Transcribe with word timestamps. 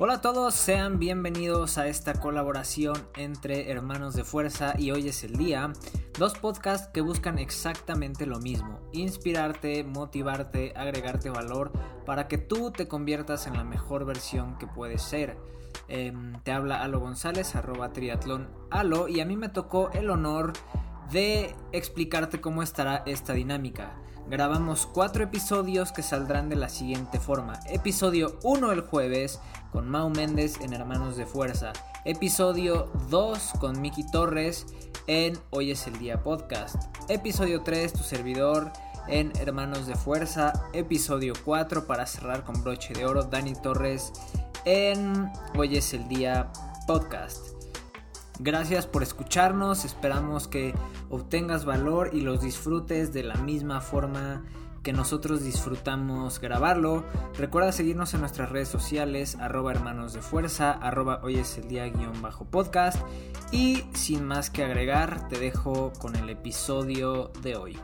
Hola 0.00 0.14
a 0.14 0.20
todos, 0.20 0.54
sean 0.54 1.00
bienvenidos 1.00 1.76
a 1.76 1.88
esta 1.88 2.12
colaboración 2.12 2.94
entre 3.16 3.68
Hermanos 3.68 4.14
de 4.14 4.22
Fuerza 4.22 4.74
y 4.78 4.92
Hoy 4.92 5.08
es 5.08 5.24
el 5.24 5.36
Día, 5.36 5.72
dos 6.16 6.38
podcasts 6.38 6.86
que 6.94 7.00
buscan 7.00 7.40
exactamente 7.40 8.24
lo 8.24 8.38
mismo, 8.38 8.78
inspirarte, 8.92 9.82
motivarte, 9.82 10.72
agregarte 10.76 11.30
valor 11.30 11.72
para 12.06 12.28
que 12.28 12.38
tú 12.38 12.70
te 12.70 12.86
conviertas 12.86 13.48
en 13.48 13.54
la 13.54 13.64
mejor 13.64 14.04
versión 14.04 14.56
que 14.58 14.68
puedes 14.68 15.02
ser. 15.02 15.36
Em, 15.88 16.40
te 16.44 16.52
habla 16.52 16.84
Alo 16.84 17.00
González, 17.00 17.56
arroba 17.56 17.92
triatlón 17.92 18.46
Alo, 18.70 19.08
y 19.08 19.18
a 19.18 19.26
mí 19.26 19.36
me 19.36 19.48
tocó 19.48 19.90
el 19.90 20.10
honor 20.10 20.52
de 21.10 21.56
explicarte 21.72 22.40
cómo 22.40 22.62
estará 22.62 23.02
esta 23.04 23.32
dinámica. 23.32 23.96
Grabamos 24.30 24.86
cuatro 24.86 25.24
episodios 25.24 25.90
que 25.90 26.02
saldrán 26.02 26.50
de 26.50 26.56
la 26.56 26.68
siguiente 26.68 27.18
forma. 27.18 27.60
Episodio 27.66 28.38
1 28.42 28.72
el 28.72 28.82
jueves 28.82 29.40
con 29.72 29.88
Mau 29.88 30.10
Méndez 30.10 30.60
en 30.60 30.74
Hermanos 30.74 31.16
de 31.16 31.24
Fuerza. 31.24 31.72
Episodio 32.04 32.92
2 33.08 33.52
con 33.58 33.80
Miki 33.80 34.04
Torres 34.10 34.66
en 35.06 35.38
Hoy 35.48 35.70
es 35.70 35.86
el 35.86 35.98
Día 35.98 36.22
Podcast. 36.22 36.76
Episodio 37.08 37.62
3 37.62 37.94
tu 37.94 38.02
servidor 38.02 38.70
en 39.08 39.32
Hermanos 39.38 39.86
de 39.86 39.94
Fuerza. 39.94 40.52
Episodio 40.74 41.32
4 41.42 41.86
para 41.86 42.04
cerrar 42.04 42.44
con 42.44 42.62
broche 42.62 42.92
de 42.92 43.06
oro 43.06 43.22
Dani 43.22 43.54
Torres 43.54 44.12
en 44.66 45.32
Hoy 45.56 45.78
es 45.78 45.94
el 45.94 46.06
Día 46.06 46.52
Podcast. 46.86 47.57
Gracias 48.40 48.86
por 48.86 49.02
escucharnos, 49.02 49.84
esperamos 49.84 50.46
que 50.46 50.72
obtengas 51.10 51.64
valor 51.64 52.10
y 52.12 52.20
los 52.20 52.40
disfrutes 52.40 53.12
de 53.12 53.24
la 53.24 53.34
misma 53.34 53.80
forma 53.80 54.44
que 54.84 54.92
nosotros 54.92 55.42
disfrutamos 55.42 56.40
grabarlo. 56.40 57.04
Recuerda 57.36 57.72
seguirnos 57.72 58.14
en 58.14 58.20
nuestras 58.20 58.50
redes 58.50 58.68
sociales, 58.68 59.36
arroba 59.40 59.72
hermanos 59.72 60.12
de 60.12 60.22
fuerza, 60.22 60.70
arroba 60.70 61.18
hoy 61.24 61.34
es 61.34 61.58
el 61.58 61.66
día 61.66 61.88
guion 61.88 62.22
bajo 62.22 62.44
podcast. 62.44 63.04
Y 63.50 63.82
sin 63.94 64.24
más 64.24 64.50
que 64.50 64.62
agregar, 64.62 65.26
te 65.28 65.40
dejo 65.40 65.92
con 65.98 66.14
el 66.14 66.30
episodio 66.30 67.32
de 67.42 67.56
hoy. 67.56 67.78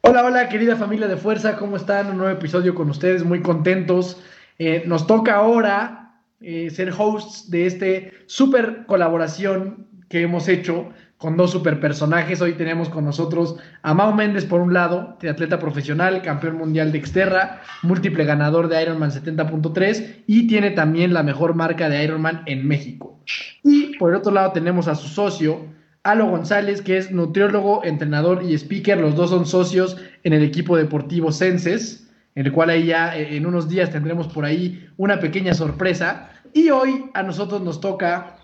Hola, 0.00 0.24
hola, 0.24 0.48
querida 0.48 0.76
familia 0.76 1.08
de 1.08 1.18
Fuerza, 1.18 1.58
¿cómo 1.58 1.76
están? 1.76 2.08
Un 2.08 2.16
nuevo 2.16 2.32
episodio 2.32 2.74
con 2.74 2.88
ustedes, 2.88 3.22
muy 3.22 3.42
contentos. 3.42 4.22
Eh, 4.58 4.84
nos 4.86 5.06
toca 5.06 5.34
ahora 5.34 6.05
eh, 6.40 6.70
ser 6.70 6.92
hosts 6.96 7.50
de 7.50 7.66
este 7.66 8.12
super 8.26 8.84
colaboración 8.86 9.86
que 10.08 10.22
hemos 10.22 10.48
hecho 10.48 10.90
con 11.18 11.36
dos 11.36 11.50
super 11.50 11.80
personajes. 11.80 12.42
Hoy 12.42 12.52
tenemos 12.52 12.88
con 12.88 13.04
nosotros 13.04 13.56
a 13.82 13.94
Mau 13.94 14.14
Méndez 14.14 14.44
por 14.44 14.60
un 14.60 14.74
lado, 14.74 15.16
triatleta 15.18 15.58
profesional, 15.58 16.22
campeón 16.22 16.56
mundial 16.58 16.92
de 16.92 17.04
Xterra, 17.04 17.62
múltiple 17.82 18.24
ganador 18.24 18.68
de 18.68 18.82
Ironman 18.82 19.10
70.3 19.10 20.24
y 20.26 20.46
tiene 20.46 20.72
también 20.72 21.14
la 21.14 21.22
mejor 21.22 21.54
marca 21.54 21.88
de 21.88 22.04
Ironman 22.04 22.42
en 22.46 22.66
México. 22.68 23.18
Y 23.64 23.96
por 23.96 24.10
el 24.10 24.16
otro 24.16 24.32
lado 24.32 24.52
tenemos 24.52 24.88
a 24.88 24.94
su 24.94 25.08
socio, 25.08 25.74
Alo 26.02 26.26
González, 26.26 26.82
que 26.82 26.98
es 26.98 27.10
nutriólogo, 27.10 27.82
entrenador 27.82 28.42
y 28.44 28.54
speaker. 28.54 28.98
Los 28.98 29.16
dos 29.16 29.30
son 29.30 29.44
socios 29.44 29.96
en 30.22 30.34
el 30.34 30.44
equipo 30.44 30.76
deportivo 30.76 31.32
Senses, 31.32 32.02
en 32.02 32.05
el 32.36 32.52
cual 32.52 32.70
ahí 32.70 32.86
ya 32.86 33.16
eh, 33.16 33.36
en 33.36 33.46
unos 33.46 33.68
días 33.68 33.90
tendremos 33.90 34.28
por 34.28 34.44
ahí 34.44 34.88
una 34.96 35.18
pequeña 35.18 35.54
sorpresa. 35.54 36.30
Y 36.52 36.70
hoy 36.70 37.10
a 37.14 37.22
nosotros 37.22 37.62
nos 37.62 37.80
toca 37.80 38.36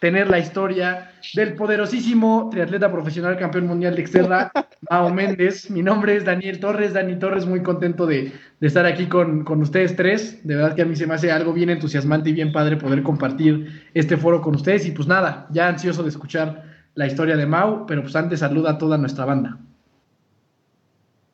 tener 0.00 0.28
la 0.28 0.38
historia 0.38 1.12
del 1.34 1.54
poderosísimo 1.54 2.48
triatleta 2.50 2.92
profesional 2.92 3.36
campeón 3.36 3.66
mundial 3.66 3.96
de 3.96 4.06
Xterra, 4.06 4.52
Mao 4.90 5.12
Méndez. 5.12 5.70
Mi 5.70 5.82
nombre 5.82 6.14
es 6.14 6.24
Daniel 6.24 6.60
Torres. 6.60 6.92
Dani 6.92 7.18
Torres, 7.18 7.46
muy 7.46 7.62
contento 7.62 8.06
de, 8.06 8.32
de 8.60 8.66
estar 8.66 8.86
aquí 8.86 9.06
con, 9.06 9.44
con, 9.44 9.60
ustedes 9.62 9.96
tres. 9.96 10.46
De 10.46 10.54
verdad 10.54 10.76
que 10.76 10.82
a 10.82 10.86
mí 10.86 10.94
se 10.94 11.06
me 11.06 11.14
hace 11.14 11.32
algo 11.32 11.52
bien 11.52 11.70
entusiasmante 11.70 12.30
y 12.30 12.34
bien 12.34 12.52
padre 12.52 12.76
poder 12.76 13.02
compartir 13.02 13.88
este 13.94 14.16
foro 14.16 14.40
con 14.40 14.54
ustedes. 14.54 14.86
Y 14.86 14.92
pues 14.92 15.08
nada, 15.08 15.48
ya 15.50 15.68
ansioso 15.68 16.02
de 16.02 16.10
escuchar 16.10 16.64
la 16.94 17.06
historia 17.06 17.36
de 17.36 17.46
Mau, 17.46 17.86
pero 17.86 18.02
pues 18.02 18.14
antes 18.14 18.40
saluda 18.40 18.72
a 18.72 18.78
toda 18.78 18.98
nuestra 18.98 19.24
banda. 19.24 19.58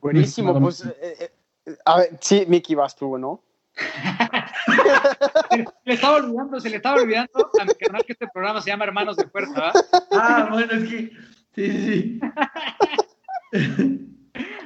Buenísimo, 0.00 0.60
pues 0.60 0.84
eh, 0.84 0.94
eh, 1.00 1.30
a 1.84 1.98
ver, 1.98 2.18
sí, 2.20 2.44
Miki, 2.46 2.74
vas 2.74 2.96
tú, 2.96 3.18
¿no? 3.18 3.42
se 5.50 5.64
le 5.84 5.94
estaba 5.94 6.16
olvidando, 6.16 6.60
se 6.60 6.70
le 6.70 6.76
estaba 6.76 7.02
olvidando 7.02 7.50
a 7.60 7.64
mi 7.64 7.74
canal 7.74 8.04
que 8.04 8.12
este 8.12 8.28
programa 8.32 8.60
se 8.60 8.70
llama 8.70 8.84
Hermanos 8.84 9.16
de 9.16 9.26
Fuerza. 9.26 9.52
¿verdad? 9.52 9.72
Ah, 10.12 10.48
bueno, 10.50 10.72
es 10.72 10.88
que 10.88 11.10
sí, 11.54 11.70
sí. 11.82 12.20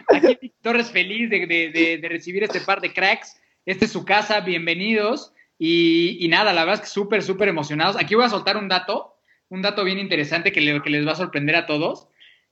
Aquí 0.09 0.39
Vicky 0.41 0.55
Torres 0.63 0.91
feliz 0.91 1.31
de, 1.31 1.47
de, 1.47 1.71
de, 1.71 1.99
de, 1.99 2.09
recibir 2.09 2.45
este 2.45 2.61
par 2.61 2.81
de 2.81 2.93
cracks. 2.93 3.41
Esta 3.67 3.85
es 3.85 3.93
su 3.93 4.05
casa, 4.05 4.41
bienvenidos. 4.41 5.33
Y, 5.59 6.25
y 6.25 6.29
nada, 6.29 6.53
la 6.53 6.63
verdad 6.65 6.77
es 6.77 6.89
que 6.89 6.95
súper, 6.95 7.23
súper 7.23 7.49
emocionados. 7.49 7.97
Aquí 7.97 8.15
voy 8.15 8.25
a 8.25 8.31
soltar 8.31 8.57
un 8.57 8.69
dato, 8.69 9.17
un 9.49 9.61
dato 9.63 9.85
bien 9.85 9.99
interesante 9.99 10.53
que, 10.53 10.61
le, 10.61 10.83
que 10.83 10.91
les 10.91 11.07
va 11.07 11.13
a 11.13 11.17
sorprender 11.17 11.57
a 11.57 11.67
todos. 11.67 12.09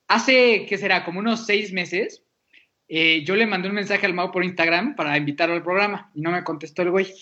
Hace, 0.09 0.67
¿qué 0.67 0.77
será? 0.77 1.05
Como 1.05 1.21
unos 1.21 1.47
seis 1.47 1.73
meses, 1.73 2.26
eh, 2.89 3.25
yo 3.25 3.35
le 3.37 3.47
mandé 3.47 3.69
un 3.69 3.75
mensaje 3.75 4.07
al 4.07 4.15
Mau 4.15 4.31
por 4.31 4.45
Instagram 4.45 4.95
para 4.95 5.17
invitarlo 5.17 5.55
al 5.55 5.63
programa 5.63 6.11
y 6.15 6.21
no 6.21 6.31
me 6.31 6.45
contestó 6.45 6.83
el 6.83 6.91
güey. 6.91 7.13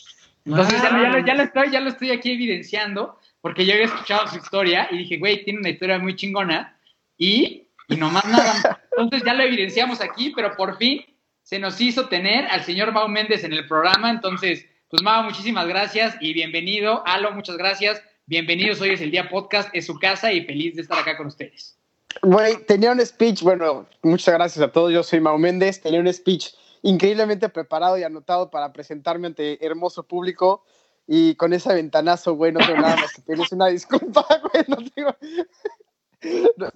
Entonces 0.44 0.80
ah. 0.82 0.90
ya, 0.90 1.02
ya, 1.02 1.08
lo, 1.08 1.26
ya, 1.26 1.34
lo 1.34 1.42
estoy, 1.42 1.70
ya 1.70 1.80
lo 1.80 1.88
estoy 1.88 2.10
aquí 2.10 2.32
evidenciando 2.32 3.18
porque 3.40 3.64
yo 3.64 3.72
había 3.72 3.86
escuchado 3.86 4.26
su 4.28 4.36
historia 4.36 4.88
y 4.90 4.98
dije, 4.98 5.18
güey, 5.18 5.44
tiene 5.44 5.60
una 5.60 5.70
historia 5.70 5.98
muy 5.98 6.16
chingona 6.16 6.78
y, 7.16 7.68
y 7.88 7.96
nomás 7.96 8.24
nada. 8.26 8.80
Entonces 8.90 9.22
ya 9.24 9.34
lo 9.34 9.42
evidenciamos 9.42 10.00
aquí, 10.00 10.32
pero 10.34 10.56
por 10.56 10.76
fin 10.78 11.04
se 11.42 11.58
nos 11.58 11.80
hizo 11.80 12.08
tener 12.08 12.46
al 12.46 12.62
señor 12.62 12.92
Mau 12.92 13.08
Méndez 13.08 13.44
en 13.44 13.52
el 13.52 13.66
programa. 13.66 14.10
Entonces, 14.10 14.66
pues 14.88 15.02
Mau, 15.02 15.22
muchísimas 15.24 15.66
gracias 15.66 16.16
y 16.20 16.32
bienvenido. 16.32 17.02
Alo, 17.06 17.32
muchas 17.32 17.56
gracias. 17.56 18.02
Bienvenidos, 18.26 18.80
hoy 18.80 18.90
es 18.90 19.02
el 19.02 19.10
día 19.10 19.28
podcast, 19.28 19.68
es 19.74 19.84
su 19.84 19.98
casa 19.98 20.32
y 20.32 20.44
feliz 20.46 20.76
de 20.76 20.82
estar 20.82 20.98
acá 20.98 21.16
con 21.16 21.26
ustedes. 21.26 21.78
Güey, 22.22 22.64
tenía 22.66 22.92
un 22.92 23.04
speech, 23.04 23.42
bueno, 23.42 23.86
muchas 24.02 24.34
gracias 24.34 24.64
a 24.64 24.72
todos, 24.72 24.92
yo 24.92 25.02
soy 25.02 25.20
Mau 25.20 25.38
Méndez, 25.38 25.80
tenía 25.80 26.00
un 26.00 26.12
speech 26.12 26.54
increíblemente 26.82 27.48
preparado 27.48 27.98
y 27.98 28.02
anotado 28.02 28.50
para 28.50 28.72
presentarme 28.72 29.26
ante 29.26 29.64
hermoso 29.64 30.02
público 30.02 30.64
y 31.06 31.34
con 31.36 31.52
ese 31.52 31.74
ventanazo, 31.74 32.34
güey, 32.34 32.52
no 32.52 32.60
tengo 32.60 32.80
nada 32.80 32.96
más 32.96 33.12
que 33.12 33.22
pedirles 33.22 33.52
una 33.52 33.66
disculpa, 33.68 34.26
güey, 34.52 34.64
no 34.68 34.76
tengo... 34.94 35.16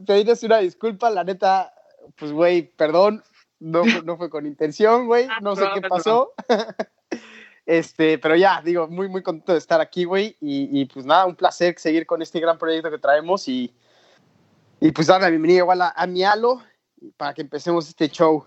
pedirles 0.06 0.42
una 0.42 0.58
disculpa, 0.58 1.10
la 1.10 1.24
neta, 1.24 1.72
pues, 2.16 2.32
güey, 2.32 2.62
perdón, 2.62 3.22
no, 3.60 3.84
no 4.04 4.16
fue 4.16 4.30
con 4.30 4.46
intención, 4.46 5.06
güey, 5.06 5.28
no 5.40 5.56
sé 5.56 5.64
qué 5.74 5.82
pasó. 5.82 6.32
Este, 7.68 8.16
pero 8.16 8.34
ya, 8.34 8.62
digo, 8.64 8.88
muy, 8.88 9.10
muy 9.10 9.22
contento 9.22 9.52
de 9.52 9.58
estar 9.58 9.78
aquí, 9.78 10.04
güey, 10.04 10.38
y, 10.40 10.80
y 10.80 10.86
pues 10.86 11.04
nada, 11.04 11.26
un 11.26 11.36
placer 11.36 11.74
seguir 11.76 12.06
con 12.06 12.22
este 12.22 12.40
gran 12.40 12.56
proyecto 12.56 12.90
que 12.90 12.96
traemos 12.96 13.46
y 13.46 13.74
y 14.80 14.92
pues 14.92 15.06
darle 15.08 15.26
la 15.26 15.30
bienvenida 15.30 15.58
igual 15.58 15.82
a, 15.82 15.90
a 15.90 16.06
mi 16.06 16.24
Alo 16.24 16.62
para 17.16 17.34
que 17.34 17.42
empecemos 17.42 17.88
este 17.88 18.08
show. 18.08 18.46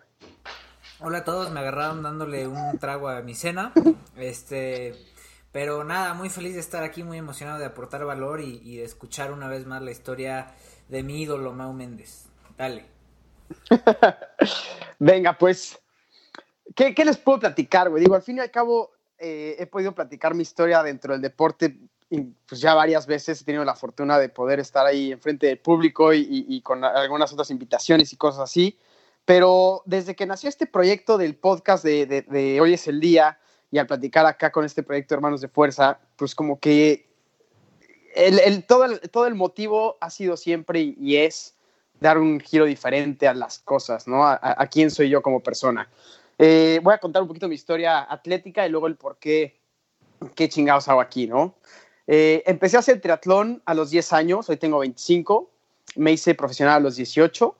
Hola 0.99 1.19
a 1.19 1.23
todos, 1.23 1.51
me 1.51 1.59
agarraron 1.59 2.03
dándole 2.03 2.47
un 2.47 2.77
trago 2.77 3.09
a 3.09 3.21
mi 3.21 3.33
cena. 3.33 3.73
Este, 4.15 4.93
pero 5.51 5.83
nada, 5.83 6.13
muy 6.13 6.29
feliz 6.29 6.53
de 6.53 6.59
estar 6.59 6.83
aquí, 6.83 7.03
muy 7.03 7.17
emocionado 7.17 7.59
de 7.59 7.65
aportar 7.65 8.05
valor 8.05 8.39
y, 8.41 8.61
y 8.63 8.77
de 8.77 8.83
escuchar 8.83 9.31
una 9.31 9.47
vez 9.47 9.65
más 9.65 9.81
la 9.81 9.91
historia 9.91 10.53
de 10.89 11.03
mi 11.03 11.21
ídolo 11.21 11.53
Mau 11.53 11.73
Méndez. 11.73 12.27
Dale. 12.57 12.85
Venga, 14.99 15.37
pues, 15.37 15.79
¿qué, 16.75 16.93
¿qué, 16.93 17.03
les 17.03 17.17
puedo 17.17 17.39
platicar, 17.39 17.89
güey? 17.89 18.03
Digo, 18.03 18.15
al 18.15 18.21
fin 18.21 18.37
y 18.37 18.41
al 18.41 18.51
cabo, 18.51 18.91
eh, 19.17 19.55
he 19.59 19.65
podido 19.65 19.93
platicar 19.93 20.35
mi 20.35 20.43
historia 20.43 20.83
dentro 20.83 21.13
del 21.13 21.21
deporte 21.21 21.79
pues 22.45 22.59
ya 22.59 22.73
varias 22.73 23.07
veces 23.07 23.41
he 23.41 23.45
tenido 23.45 23.63
la 23.63 23.75
fortuna 23.75 24.19
de 24.19 24.29
poder 24.29 24.59
estar 24.59 24.85
ahí 24.85 25.11
enfrente 25.11 25.47
del 25.47 25.59
público 25.59 26.13
y, 26.13 26.19
y, 26.19 26.45
y, 26.47 26.61
con 26.61 26.83
algunas 26.83 27.31
otras 27.31 27.49
invitaciones 27.51 28.11
y 28.11 28.17
cosas 28.17 28.41
así. 28.41 28.77
Pero 29.25 29.83
desde 29.85 30.15
que 30.15 30.25
nació 30.25 30.49
este 30.49 30.65
proyecto 30.65 31.17
del 31.17 31.35
podcast 31.35 31.83
de, 31.83 32.05
de, 32.05 32.21
de, 32.23 32.59
Hoy 32.59 32.73
es 32.73 32.87
el 32.87 32.99
Día 32.99 33.39
y 33.71 33.77
al 33.77 33.87
platicar 33.87 34.25
acá 34.25 34.51
con 34.51 34.65
este 34.65 34.83
proyecto 34.83 35.15
Hermanos 35.15 35.41
de 35.41 35.47
Fuerza, 35.47 35.99
pues 36.17 36.35
como 36.35 36.59
que 36.59 37.07
el, 38.15 38.39
el, 38.39 38.65
todo, 38.65 38.85
el, 38.85 38.99
todo 39.09 39.27
el 39.27 39.35
motivo 39.35 39.97
ha 40.01 40.09
sido 40.09 40.35
siempre 40.35 40.81
y, 40.81 40.97
y, 40.99 41.17
es 41.17 41.55
dar 41.99 42.17
un 42.17 42.39
giro 42.39 42.65
diferente 42.65 43.27
a 43.27 43.33
las 43.33 43.59
cosas, 43.59 44.07
¿no? 44.07 44.25
A, 44.25 44.33
a, 44.33 44.63
a 44.63 44.67
quién 44.67 44.91
soy 44.91 45.09
yo 45.09 45.21
como 45.21 45.39
persona. 45.39 45.87
Eh, 46.43 46.79
voy 46.81 46.95
a 46.95 46.97
contar 46.97 47.21
un 47.21 47.27
poquito 47.27 47.47
mi 47.47 47.53
historia 47.53 48.11
atlética 48.11 48.65
y 48.65 48.71
luego 48.71 48.87
el 48.87 48.95
por 48.95 49.19
qué, 49.19 49.59
chingados 50.49 50.87
hago 50.87 50.99
aquí, 50.99 51.27
¿no? 51.27 51.53
Eh, 52.13 52.43
empecé 52.45 52.75
a 52.75 52.81
hacer 52.81 52.99
triatlón 52.99 53.61
a 53.65 53.73
los 53.73 53.89
10 53.89 54.11
años, 54.11 54.49
hoy 54.49 54.57
tengo 54.57 54.79
25. 54.79 55.49
me 55.95 56.11
hice 56.11 56.35
profesional 56.35 56.75
a 56.75 56.79
los 56.81 56.97
18, 56.97 57.55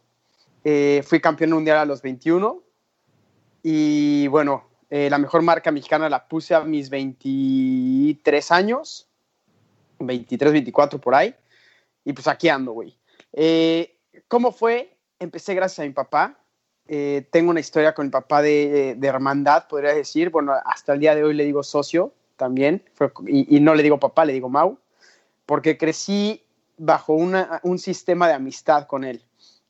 eh, 0.65 1.01
fui 1.07 1.21
campeón 1.21 1.51
mundial 1.51 1.77
a 1.77 1.86
los 1.86 2.01
21 2.01 2.62
y 3.63 4.27
bueno, 4.27 4.65
eh, 4.89 5.09
la 5.09 5.19
mejor 5.19 5.42
marca 5.42 5.71
mexicana 5.71 6.09
la 6.09 6.27
puse 6.27 6.53
a 6.53 6.65
mis 6.65 6.89
23 6.89 8.51
años, 8.51 9.07
23, 10.00 10.51
24 10.51 11.00
por 11.00 11.15
ahí, 11.15 11.33
y 12.03 12.12
pues 12.12 12.27
aquí 12.27 12.50
ando, 12.50 12.74
güey. 12.74 12.98
Eh, 13.31 13.95
¿Cómo 14.27 14.51
fue? 14.51 14.98
Empecé 15.18 15.56
gracias 15.56 15.80
a 15.80 15.88
mi 15.88 15.94
papá. 15.94 16.38
Eh, 16.89 17.25
tengo 17.31 17.51
una 17.51 17.62
historia 17.62 17.94
con 17.94 18.07
mi 18.07 18.12
papá 18.12 18.42
de, 18.42 18.95
de, 18.98 19.07
hermandad, 19.07 19.69
podría 19.69 19.94
decir. 19.94 20.30
Bueno, 20.30 20.51
hasta 20.65 20.92
el 20.92 21.00
día 21.00 21.15
de 21.15 21.24
hoy 21.24 21.36
le 21.36 21.45
digo 21.45 21.63
socio 21.63 22.13
también, 22.41 22.83
y, 23.27 23.59
no 23.59 23.75
le 23.75 23.83
digo 23.83 23.99
papá, 23.99 24.25
le 24.25 24.33
digo 24.33 24.49
Mau, 24.49 24.79
porque 25.45 25.77
crecí 25.77 26.43
bajo 26.75 27.13
un 27.13 27.77
sistema 27.77 28.27
de 28.27 28.33
amistad 28.33 28.88
con 28.88 29.03
él. 29.03 29.23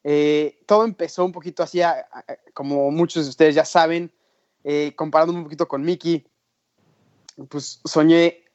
Eh, 0.05 0.61
todo 0.65 0.85
empezó 0.85 1.25
un 1.25 1.33
poquito 1.33 1.63
así, 1.63 1.81
como 2.53 2.89
muchos 2.89 3.25
de 3.25 3.29
ustedes 3.29 3.55
ya 3.55 3.65
saben, 3.65 4.09
eh, 4.63 4.93
comparándome 4.95 5.39
un 5.39 5.43
poquito 5.43 5.67
con 5.67 5.81
Mickey, 5.81 6.25
pues 7.49 7.81
soñé 7.83 8.45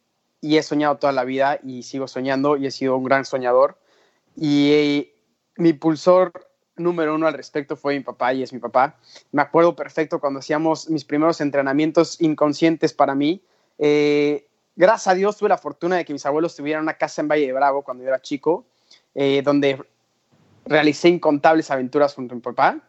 y 0.40 0.56
he 0.56 0.62
soñado 0.62 0.96
toda 0.96 1.12
la 1.12 1.24
vida 1.24 1.60
y 1.62 1.82
sigo 1.82 2.08
soñando 2.08 2.56
y 2.56 2.66
he 2.66 2.70
sido 2.70 2.96
un 2.96 3.04
gran 3.04 3.26
soñador. 3.26 3.78
Y 4.34 4.72
eh, 4.72 5.14
mi 5.56 5.70
impulsor 5.70 6.32
número 6.76 7.14
uno 7.14 7.26
al 7.26 7.34
respecto 7.34 7.76
fue 7.76 7.94
mi 7.94 8.00
papá 8.00 8.32
y 8.32 8.42
es 8.42 8.54
mi 8.54 8.60
papá. 8.60 8.96
Me 9.30 9.42
acuerdo 9.42 9.76
perfecto 9.76 10.20
cuando 10.20 10.40
hacíamos 10.40 10.88
mis 10.88 11.04
primeros 11.04 11.42
entrenamientos 11.42 12.18
inconscientes 12.18 12.94
para 12.94 13.14
mí. 13.14 13.42
Eh, 13.78 14.49
gracias 14.75 15.08
a 15.08 15.14
Dios 15.14 15.37
tuve 15.37 15.49
la 15.49 15.58
fortuna 15.58 15.96
de 15.96 16.05
que 16.05 16.12
mis 16.12 16.26
abuelos 16.26 16.56
tuvieran 16.56 16.82
una 16.82 16.94
casa 16.94 17.20
en 17.23 17.28
Valle 17.28 17.46
de 17.46 17.52
Bravo 17.52 17.82
cuando 17.82 18.02
yo 18.02 18.08
era 18.08 18.20
chico, 18.20 18.67
eh, 19.14 19.43
donde 19.43 19.82
realicé 20.64 21.08
incontables 21.08 21.70
aventuras 21.70 22.14
junto 22.14 22.34
a 22.34 22.37
mi 22.37 22.43
papá 22.43 22.81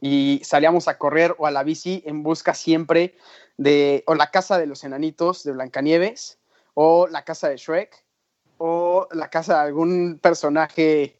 y 0.00 0.40
salíamos 0.44 0.88
a 0.88 0.98
correr 0.98 1.34
o 1.38 1.46
a 1.46 1.50
la 1.50 1.62
bici 1.62 2.02
en 2.06 2.22
busca 2.22 2.54
siempre 2.54 3.14
de 3.56 4.04
o 4.06 4.14
la 4.14 4.30
casa 4.30 4.58
de 4.58 4.66
los 4.66 4.84
enanitos 4.84 5.42
de 5.42 5.52
Blancanieves 5.52 6.38
o 6.74 7.08
la 7.08 7.24
casa 7.24 7.48
de 7.48 7.56
Shrek 7.56 8.04
o 8.58 9.08
la 9.12 9.28
casa 9.28 9.54
de 9.54 9.60
algún 9.60 10.18
personaje 10.20 11.16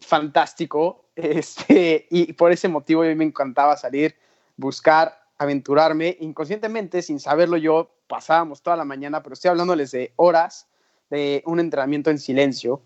fantástico 0.00 1.06
este, 1.16 2.06
y 2.10 2.32
por 2.34 2.52
ese 2.52 2.68
motivo 2.68 3.02
a 3.02 3.06
mí 3.06 3.14
me 3.14 3.24
encantaba 3.24 3.76
salir, 3.76 4.14
buscar, 4.56 5.20
aventurarme 5.38 6.16
inconscientemente, 6.20 7.02
sin 7.02 7.18
saberlo 7.20 7.56
yo, 7.56 7.90
pasábamos 8.08 8.62
toda 8.62 8.76
la 8.76 8.84
mañana, 8.84 9.22
pero 9.22 9.34
estoy 9.34 9.50
hablándoles 9.50 9.90
de 9.92 10.12
horas 10.16 10.66
de 11.10 11.42
un 11.46 11.60
entrenamiento 11.60 12.10
en 12.10 12.18
silencio, 12.18 12.82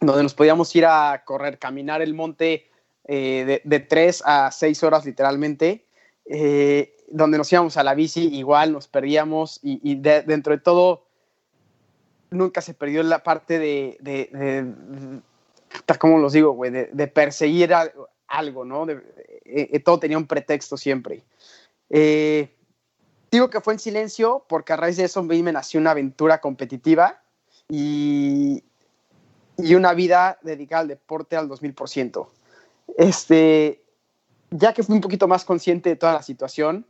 donde 0.00 0.22
nos 0.22 0.34
podíamos 0.34 0.74
ir 0.76 0.86
a 0.86 1.22
correr, 1.24 1.58
caminar 1.58 2.02
el 2.02 2.14
monte 2.14 2.68
eh, 3.04 3.44
de, 3.46 3.62
de, 3.64 3.80
tres 3.80 4.22
a 4.26 4.50
seis 4.52 4.82
horas 4.82 5.04
literalmente, 5.04 5.86
eh, 6.26 6.94
donde 7.08 7.38
nos 7.38 7.50
íbamos 7.50 7.76
a 7.76 7.82
la 7.82 7.94
bici, 7.94 8.28
igual 8.34 8.72
nos 8.72 8.86
perdíamos 8.86 9.60
y, 9.62 9.80
y 9.82 9.94
de, 9.96 10.22
dentro 10.22 10.52
de 10.52 10.60
todo 10.60 11.06
nunca 12.30 12.60
se 12.60 12.74
perdió 12.74 13.02
la 13.02 13.22
parte 13.22 13.58
de, 13.58 13.96
de, 14.00 15.22
¿cómo 15.98 16.18
los 16.18 16.32
digo, 16.32 16.52
güey? 16.52 16.70
De, 16.70 17.06
perseguir 17.08 17.72
algo, 18.26 18.64
¿no? 18.64 18.86
Eh, 18.90 19.80
todo 19.80 19.98
tenía 19.98 20.18
un 20.18 20.26
pretexto 20.26 20.76
siempre. 20.76 21.24
Digo 23.30 23.50
que 23.50 23.60
fue 23.60 23.74
en 23.74 23.78
silencio 23.78 24.44
porque 24.48 24.72
a 24.72 24.76
raíz 24.76 24.96
de 24.96 25.04
eso 25.04 25.22
me 25.22 25.52
nació 25.52 25.80
una 25.80 25.92
aventura 25.92 26.40
competitiva 26.40 27.22
y, 27.68 28.64
y 29.56 29.74
una 29.74 29.92
vida 29.94 30.38
dedicada 30.42 30.82
al 30.82 30.88
deporte 30.88 31.36
al 31.36 31.48
2000%. 31.48 32.28
Este, 32.96 33.82
ya 34.50 34.72
que 34.72 34.82
fui 34.82 34.94
un 34.94 35.00
poquito 35.00 35.28
más 35.28 35.44
consciente 35.44 35.90
de 35.90 35.96
toda 35.96 36.14
la 36.14 36.22
situación 36.22 36.86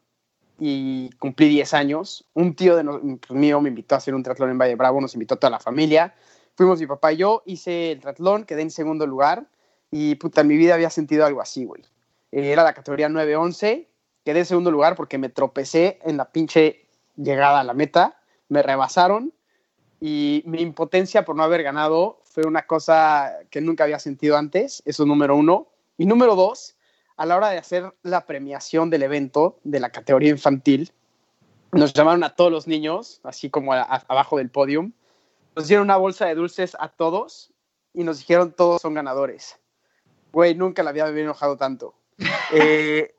y 0.58 1.11
cumplí 1.19 1.49
10 1.49 1.75
años, 1.75 2.29
un 2.35 2.55
tío 2.55 2.76
de 2.76 2.84
no, 2.84 3.00
pues, 3.00 3.31
mío 3.31 3.61
me 3.61 3.69
invitó 3.69 3.94
a 3.94 3.99
hacer 3.99 4.14
un 4.14 4.23
triatlón 4.23 4.50
en 4.50 4.58
Valle 4.58 4.75
Bravo, 4.75 5.00
nos 5.00 5.14
invitó 5.14 5.34
a 5.34 5.38
toda 5.38 5.50
la 5.50 5.61
familia, 5.61 6.14
fuimos 6.56 6.81
mi 6.81 6.87
papá 6.87 7.12
y 7.12 7.19
yo, 7.19 7.43
hice 7.46 7.93
el 7.93 8.00
triatlón, 8.00 8.44
quedé 8.44 8.62
en 8.62 8.70
segundo 8.70 9.06
lugar 9.06 9.46
y 9.91 10.17
puta, 10.17 10.41
en 10.43 10.49
mi 10.49 10.56
vida 10.56 10.75
había 10.75 10.91
sentido 10.91 11.25
algo 11.25 11.41
así, 11.41 11.64
güey. 11.64 11.82
Era 12.31 12.62
la 12.62 12.75
categoría 12.75 13.08
9-11, 13.08 13.87
quedé 14.29 14.41
en 14.41 14.45
segundo 14.45 14.71
lugar 14.71 14.95
porque 14.95 15.17
me 15.17 15.31
tropecé 15.31 16.01
en 16.03 16.19
la 16.19 16.27
pinche 16.27 16.85
llegada 17.17 17.61
a 17.61 17.65
la 17.65 17.73
meta, 17.73 18.21
me 18.51 18.63
rebasaron 18.63 19.33
y 20.03 20.43
mi 20.45 20.61
impotencia 20.61 21.25
por 21.25 21.35
no 21.35 21.45
haber 21.45 21.63
ganado 21.63 22.21
fue 22.25 22.47
una 22.47 22.67
cosa 22.67 23.39
que 23.49 23.63
nunca 23.63 23.85
había 23.85 23.99
sentido 23.99 24.37
antes, 24.37 24.83
eso 24.85 25.07
número 25.07 25.35
uno. 25.35 25.69
Y 25.97 26.05
número 26.05 26.35
dos, 26.35 26.77
a 27.17 27.25
la 27.25 27.39
hora 27.39 27.49
de 27.49 27.57
hacer 27.57 27.95
la 28.03 28.27
premiación 28.27 28.91
del 28.91 29.05
evento 29.05 29.61
de 29.65 29.81
la 29.81 29.89
categoría 29.89 30.29
infantil, 30.29 30.93
nos 31.73 31.95
llamaron 31.95 32.23
a 32.23 32.37
todos 32.37 32.53
los 32.53 32.67
niños, 32.67 33.23
así 33.25 33.49
como 33.49 33.73
a, 33.73 33.81
a, 33.81 34.05
abajo 34.09 34.37
del 34.37 34.51
podium, 34.51 34.93
nos 35.57 35.69
dieron 35.69 35.85
una 35.87 35.97
bolsa 35.97 36.27
de 36.27 36.35
dulces 36.35 36.77
a 36.79 36.91
todos 36.91 37.51
y 37.95 38.05
nos 38.05 38.19
dijeron 38.19 38.53
todos 38.53 38.83
son 38.83 38.93
ganadores. 38.93 39.59
Güey, 40.33 40.55
nunca 40.55 40.83
la 40.83 40.91
había 40.91 41.07
enojado 41.07 41.57
tanto. 41.57 41.95
eh, 42.53 43.15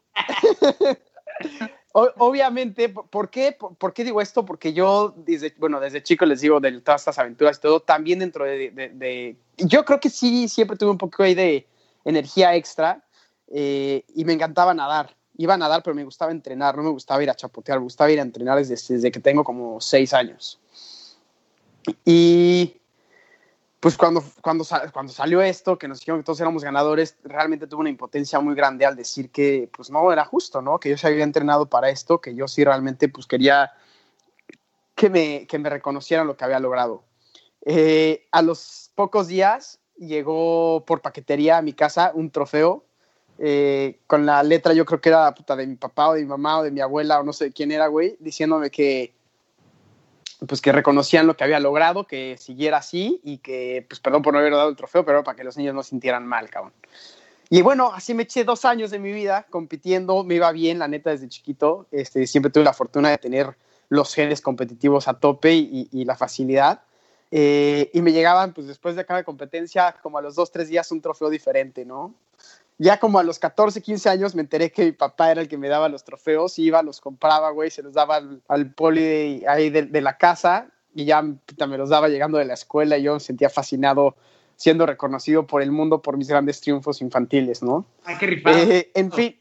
obviamente, 1.93 2.89
¿por 2.89 3.29
qué, 3.29 3.57
¿por 3.77 3.93
qué 3.93 4.03
digo 4.03 4.21
esto? 4.21 4.45
Porque 4.45 4.73
yo, 4.73 5.13
desde, 5.17 5.53
bueno, 5.57 5.79
desde 5.79 6.03
chico 6.03 6.25
les 6.25 6.41
digo 6.41 6.59
de 6.59 6.79
todas 6.81 7.01
estas 7.01 7.19
aventuras 7.19 7.57
y 7.57 7.61
todo, 7.61 7.79
también 7.79 8.19
dentro 8.19 8.45
de, 8.45 9.35
Yo 9.57 9.85
creo 9.85 9.99
que 9.99 10.09
sí, 10.09 10.47
siempre 10.47 10.77
tuve 10.77 10.91
un 10.91 10.97
poco 10.97 11.23
ahí 11.23 11.33
de 11.33 11.67
energía 12.05 12.55
extra 12.55 13.03
eh, 13.47 14.03
y 14.15 14.25
me 14.25 14.33
encantaba 14.33 14.73
nadar. 14.73 15.15
Iba 15.37 15.53
a 15.53 15.57
nadar, 15.57 15.81
pero 15.83 15.95
me 15.95 16.03
gustaba 16.03 16.31
entrenar, 16.31 16.75
no 16.75 16.83
me 16.83 16.89
gustaba 16.89 17.23
ir 17.23 17.29
a 17.29 17.35
chapotear, 17.35 17.79
me 17.79 17.85
gustaba 17.85 18.11
ir 18.11 18.19
a 18.19 18.23
entrenar 18.23 18.57
desde, 18.57 18.75
desde 18.93 19.11
que 19.11 19.19
tengo 19.19 19.43
como 19.43 19.79
seis 19.79 20.13
años. 20.13 20.59
Y 22.03 22.79
pues 23.79 23.95
cuando, 23.95 24.23
cuando, 24.41 24.65
cuando 24.91 25.13
salió 25.13 25.41
esto, 25.41 25.77
que 25.77 25.87
nos 25.87 25.99
dijeron 25.99 26.19
que 26.19 26.25
todos 26.25 26.41
éramos 26.41 26.63
ganadores, 26.63 27.17
realmente 27.23 27.67
tuve 27.67 27.81
una 27.81 27.89
impotencia 27.89 28.39
muy 28.39 28.53
grande 28.55 28.85
al 28.85 28.95
decir 28.95 29.31
que 29.31 29.69
pues 29.75 29.89
no 29.89 30.11
era 30.11 30.25
justo, 30.25 30.61
¿no? 30.61 30.79
Que 30.79 30.89
yo 30.89 30.97
se 30.97 31.07
había 31.07 31.23
entrenado 31.23 31.67
para 31.67 31.89
esto, 31.89 32.19
que 32.19 32.35
yo 32.35 32.47
sí 32.47 32.63
realmente 32.63 33.07
pues 33.07 33.25
quería 33.25 33.71
que 34.95 35.09
me, 35.09 35.47
que 35.47 35.59
me 35.59 35.69
reconocieran 35.69 36.27
lo 36.27 36.35
que 36.35 36.43
había 36.43 36.59
logrado. 36.59 37.03
Eh, 37.65 38.27
a 38.31 38.41
los 38.41 38.91
pocos 38.95 39.27
días 39.27 39.79
llegó 39.97 40.83
por 40.85 41.01
paquetería 41.01 41.57
a 41.57 41.61
mi 41.61 41.73
casa 41.73 42.11
un 42.13 42.31
trofeo 42.31 42.85
eh, 43.37 44.01
con 44.07 44.25
la 44.25 44.43
letra, 44.43 44.73
yo 44.73 44.85
creo 44.85 44.99
que 44.99 45.07
era 45.07 45.33
puta, 45.33 45.55
de 45.55 45.65
mi 45.65 45.75
papá 45.75 46.09
o 46.09 46.13
de 46.15 46.21
mi 46.21 46.27
mamá 46.27 46.59
o 46.59 46.63
de 46.63 46.71
mi 46.71 46.81
abuela 46.81 47.21
o 47.21 47.23
no 47.23 47.31
sé 47.31 47.53
quién 47.53 47.71
era, 47.71 47.87
güey, 47.87 48.17
diciéndome 48.19 48.69
que, 48.69 49.13
pues 50.47 50.61
que 50.61 50.71
reconocían 50.71 51.27
lo 51.27 51.35
que 51.35 51.43
había 51.43 51.59
logrado, 51.59 52.05
que 52.05 52.37
siguiera 52.37 52.77
así 52.77 53.19
y 53.23 53.39
que, 53.39 53.85
pues 53.87 53.99
perdón 53.99 54.21
por 54.21 54.33
no 54.33 54.39
haber 54.39 54.53
dado 54.53 54.69
el 54.69 54.75
trofeo, 54.75 55.05
pero 55.05 55.23
para 55.23 55.35
que 55.35 55.43
los 55.43 55.57
niños 55.57 55.75
no 55.75 55.83
sintieran 55.83 56.25
mal, 56.25 56.49
cabrón. 56.49 56.73
Y 57.49 57.61
bueno, 57.61 57.91
así 57.93 58.13
me 58.13 58.23
eché 58.23 58.43
dos 58.43 58.63
años 58.63 58.91
de 58.91 58.99
mi 58.99 59.11
vida 59.11 59.47
compitiendo, 59.49 60.23
me 60.23 60.35
iba 60.35 60.51
bien, 60.51 60.79
la 60.79 60.87
neta, 60.87 61.09
desde 61.09 61.27
chiquito. 61.27 61.87
Este, 61.91 62.27
siempre 62.27 62.51
tuve 62.51 62.63
la 62.63 62.73
fortuna 62.73 63.09
de 63.09 63.17
tener 63.17 63.55
los 63.89 64.13
genes 64.13 64.39
competitivos 64.39 65.07
a 65.07 65.15
tope 65.15 65.53
y, 65.53 65.89
y 65.91 66.05
la 66.05 66.15
facilidad. 66.15 66.81
Eh, 67.31 67.89
y 67.93 68.01
me 68.01 68.11
llegaban, 68.11 68.53
pues 68.53 68.67
después 68.67 68.95
de 68.95 69.05
cada 69.05 69.23
competencia, 69.23 69.95
como 70.01 70.17
a 70.17 70.21
los 70.21 70.35
dos, 70.35 70.51
tres 70.51 70.69
días, 70.69 70.91
un 70.91 71.01
trofeo 71.01 71.29
diferente, 71.29 71.85
¿no? 71.85 72.13
Ya 72.81 72.97
como 72.97 73.19
a 73.19 73.23
los 73.23 73.39
14, 73.39 73.81
15 73.81 74.09
años 74.09 74.35
me 74.35 74.41
enteré 74.41 74.71
que 74.71 74.85
mi 74.85 74.93
papá 74.93 75.31
era 75.31 75.41
el 75.41 75.49
que 75.49 75.57
me 75.57 75.67
daba 75.67 75.89
los 75.89 76.05
trofeos, 76.05 76.57
iba, 76.59 76.81
los 76.81 77.01
compraba, 77.01 77.51
güey, 77.51 77.69
se 77.69 77.83
los 77.83 77.93
daba 77.93 78.15
al, 78.15 78.41
al 78.47 78.73
poli 78.73 79.01
de, 79.01 79.45
ahí 79.49 79.69
de, 79.69 79.83
de, 79.83 80.01
la 80.01 80.17
casa 80.17 80.69
y 80.95 81.03
ya 81.03 81.21
me 81.21 81.77
los 81.77 81.89
daba 81.89 82.07
llegando 82.07 82.37
de 82.37 82.45
la 82.45 82.53
escuela 82.53 82.97
y 82.97 83.03
yo 83.03 83.15
me 83.15 83.19
sentía 83.19 83.49
fascinado 83.49 84.15
siendo 84.55 84.85
reconocido 84.85 85.45
por 85.45 85.61
el 85.61 85.71
mundo 85.71 86.01
por 86.01 86.15
mis 86.15 86.29
grandes 86.29 86.61
triunfos 86.61 87.01
infantiles, 87.01 87.61
¿no? 87.61 87.85
Ay, 88.05 88.15
qué 88.17 88.27
rifado. 88.27 88.57
Eh, 88.57 88.91
en 88.95 89.11
fin, 89.11 89.37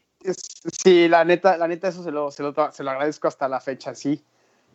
sí, 0.83 1.07
la 1.07 1.23
neta, 1.23 1.57
la 1.57 1.67
neta 1.67 1.87
eso 1.87 2.03
se 2.03 2.11
lo, 2.11 2.31
se, 2.31 2.43
lo, 2.43 2.53
se 2.71 2.83
lo 2.83 2.91
agradezco 2.91 3.29
hasta 3.29 3.47
la 3.47 3.61
fecha, 3.61 3.95
sí. 3.95 4.21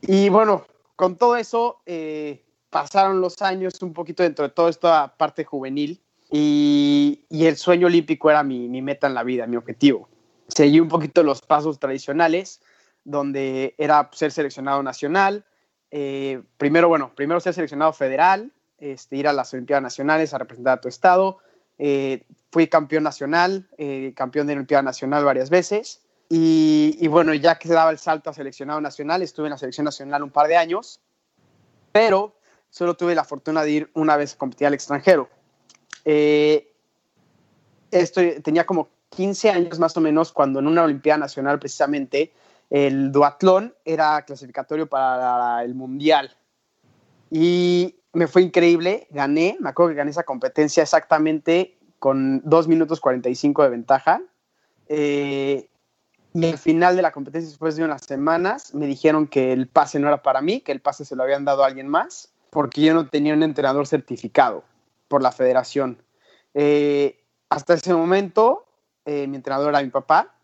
Y 0.00 0.30
bueno, 0.30 0.66
con 0.96 1.16
todo 1.16 1.36
eso, 1.36 1.80
eh, 1.86 2.42
pasaron 2.70 3.20
los 3.20 3.40
años 3.42 3.80
un 3.82 3.92
poquito 3.92 4.22
dentro 4.22 4.46
de 4.46 4.52
toda 4.52 4.70
esta 4.70 5.16
parte 5.16 5.44
juvenil 5.44 6.00
y, 6.36 7.46
el 7.46 7.56
sueño 7.56 7.86
olímpico 7.86 8.28
era 8.28 8.42
mi, 8.42 8.68
mi, 8.68 8.82
meta 8.82 9.06
en 9.06 9.14
la 9.14 9.22
vida, 9.22 9.46
mi 9.46 9.56
objetivo. 9.56 10.08
Seguí 10.48 10.80
un 10.80 10.88
poquito 10.88 11.22
los 11.22 11.40
pasos 11.42 11.78
tradicionales, 11.78 12.60
donde 13.04 13.74
era 13.78 14.10
ser 14.12 14.32
seleccionado 14.32 14.82
nacional, 14.82 15.44
eh, 15.96 16.42
primero, 16.56 16.88
bueno, 16.88 17.12
primero 17.14 17.38
ser 17.38 17.54
seleccionado 17.54 17.92
federal, 17.92 18.50
este, 18.78 19.14
ir 19.14 19.28
a 19.28 19.32
las 19.32 19.52
Olimpiadas 19.52 19.84
Nacionales 19.84 20.34
a 20.34 20.38
representar 20.38 20.78
a 20.78 20.80
tu 20.80 20.88
estado. 20.88 21.38
Eh, 21.78 22.26
fui 22.50 22.66
campeón 22.66 23.04
nacional, 23.04 23.68
eh, 23.78 24.12
campeón 24.16 24.48
de 24.48 24.54
Olimpiada 24.54 24.82
Nacional 24.82 25.24
varias 25.24 25.50
veces. 25.50 26.02
Y, 26.28 26.96
y, 26.98 27.06
bueno, 27.06 27.32
ya 27.34 27.60
que 27.60 27.68
se 27.68 27.74
daba 27.74 27.92
el 27.92 27.98
salto 27.98 28.28
a 28.28 28.32
seleccionado 28.32 28.80
nacional, 28.80 29.22
estuve 29.22 29.46
en 29.46 29.52
la 29.52 29.58
selección 29.58 29.84
nacional 29.84 30.24
un 30.24 30.30
par 30.30 30.48
de 30.48 30.56
años, 30.56 31.00
pero 31.92 32.34
solo 32.70 32.94
tuve 32.94 33.14
la 33.14 33.22
fortuna 33.22 33.62
de 33.62 33.70
ir 33.70 33.90
una 33.94 34.16
vez 34.16 34.34
a 34.34 34.38
competir 34.38 34.66
al 34.66 34.74
extranjero. 34.74 35.28
Eh, 36.04 36.70
tenía 38.42 38.66
como 38.66 38.88
15 39.10 39.50
años 39.50 39.78
más 39.78 39.96
o 39.96 40.00
menos 40.00 40.32
cuando 40.32 40.58
en 40.58 40.66
una 40.66 40.82
Olimpiada 40.82 41.18
Nacional 41.18 41.58
precisamente 41.58 42.32
el 42.70 43.12
duatlón 43.12 43.74
era 43.84 44.22
clasificatorio 44.22 44.88
para 44.88 45.62
el 45.62 45.74
Mundial. 45.74 46.36
Y 47.30 47.96
me 48.12 48.26
fue 48.26 48.42
increíble, 48.42 49.06
gané, 49.10 49.56
me 49.60 49.68
acuerdo 49.68 49.90
que 49.90 49.96
gané 49.96 50.10
esa 50.10 50.24
competencia 50.24 50.82
exactamente 50.82 51.76
con 51.98 52.40
2 52.44 52.68
minutos 52.68 53.00
45 53.00 53.62
de 53.62 53.68
ventaja. 53.68 54.22
Eh, 54.88 55.68
y 56.32 56.46
al 56.46 56.58
final 56.58 56.96
de 56.96 57.02
la 57.02 57.12
competencia, 57.12 57.48
después 57.48 57.76
de 57.76 57.84
unas 57.84 58.04
semanas, 58.04 58.74
me 58.74 58.86
dijeron 58.86 59.28
que 59.28 59.52
el 59.52 59.68
pase 59.68 60.00
no 60.00 60.08
era 60.08 60.22
para 60.22 60.40
mí, 60.40 60.60
que 60.60 60.72
el 60.72 60.80
pase 60.80 61.04
se 61.04 61.14
lo 61.14 61.22
habían 61.22 61.44
dado 61.44 61.62
a 61.62 61.68
alguien 61.68 61.86
más, 61.86 62.32
porque 62.50 62.80
yo 62.80 62.92
no 62.92 63.06
tenía 63.06 63.34
un 63.34 63.44
entrenador 63.44 63.86
certificado 63.86 64.64
por 65.08 65.22
la 65.22 65.32
federación. 65.32 66.02
Eh, 66.54 67.24
hasta 67.48 67.74
ese 67.74 67.94
momento, 67.94 68.66
eh, 69.04 69.26
mi 69.26 69.36
entrenador 69.36 69.70
era 69.70 69.82
mi 69.82 69.90
papá. 69.90 70.34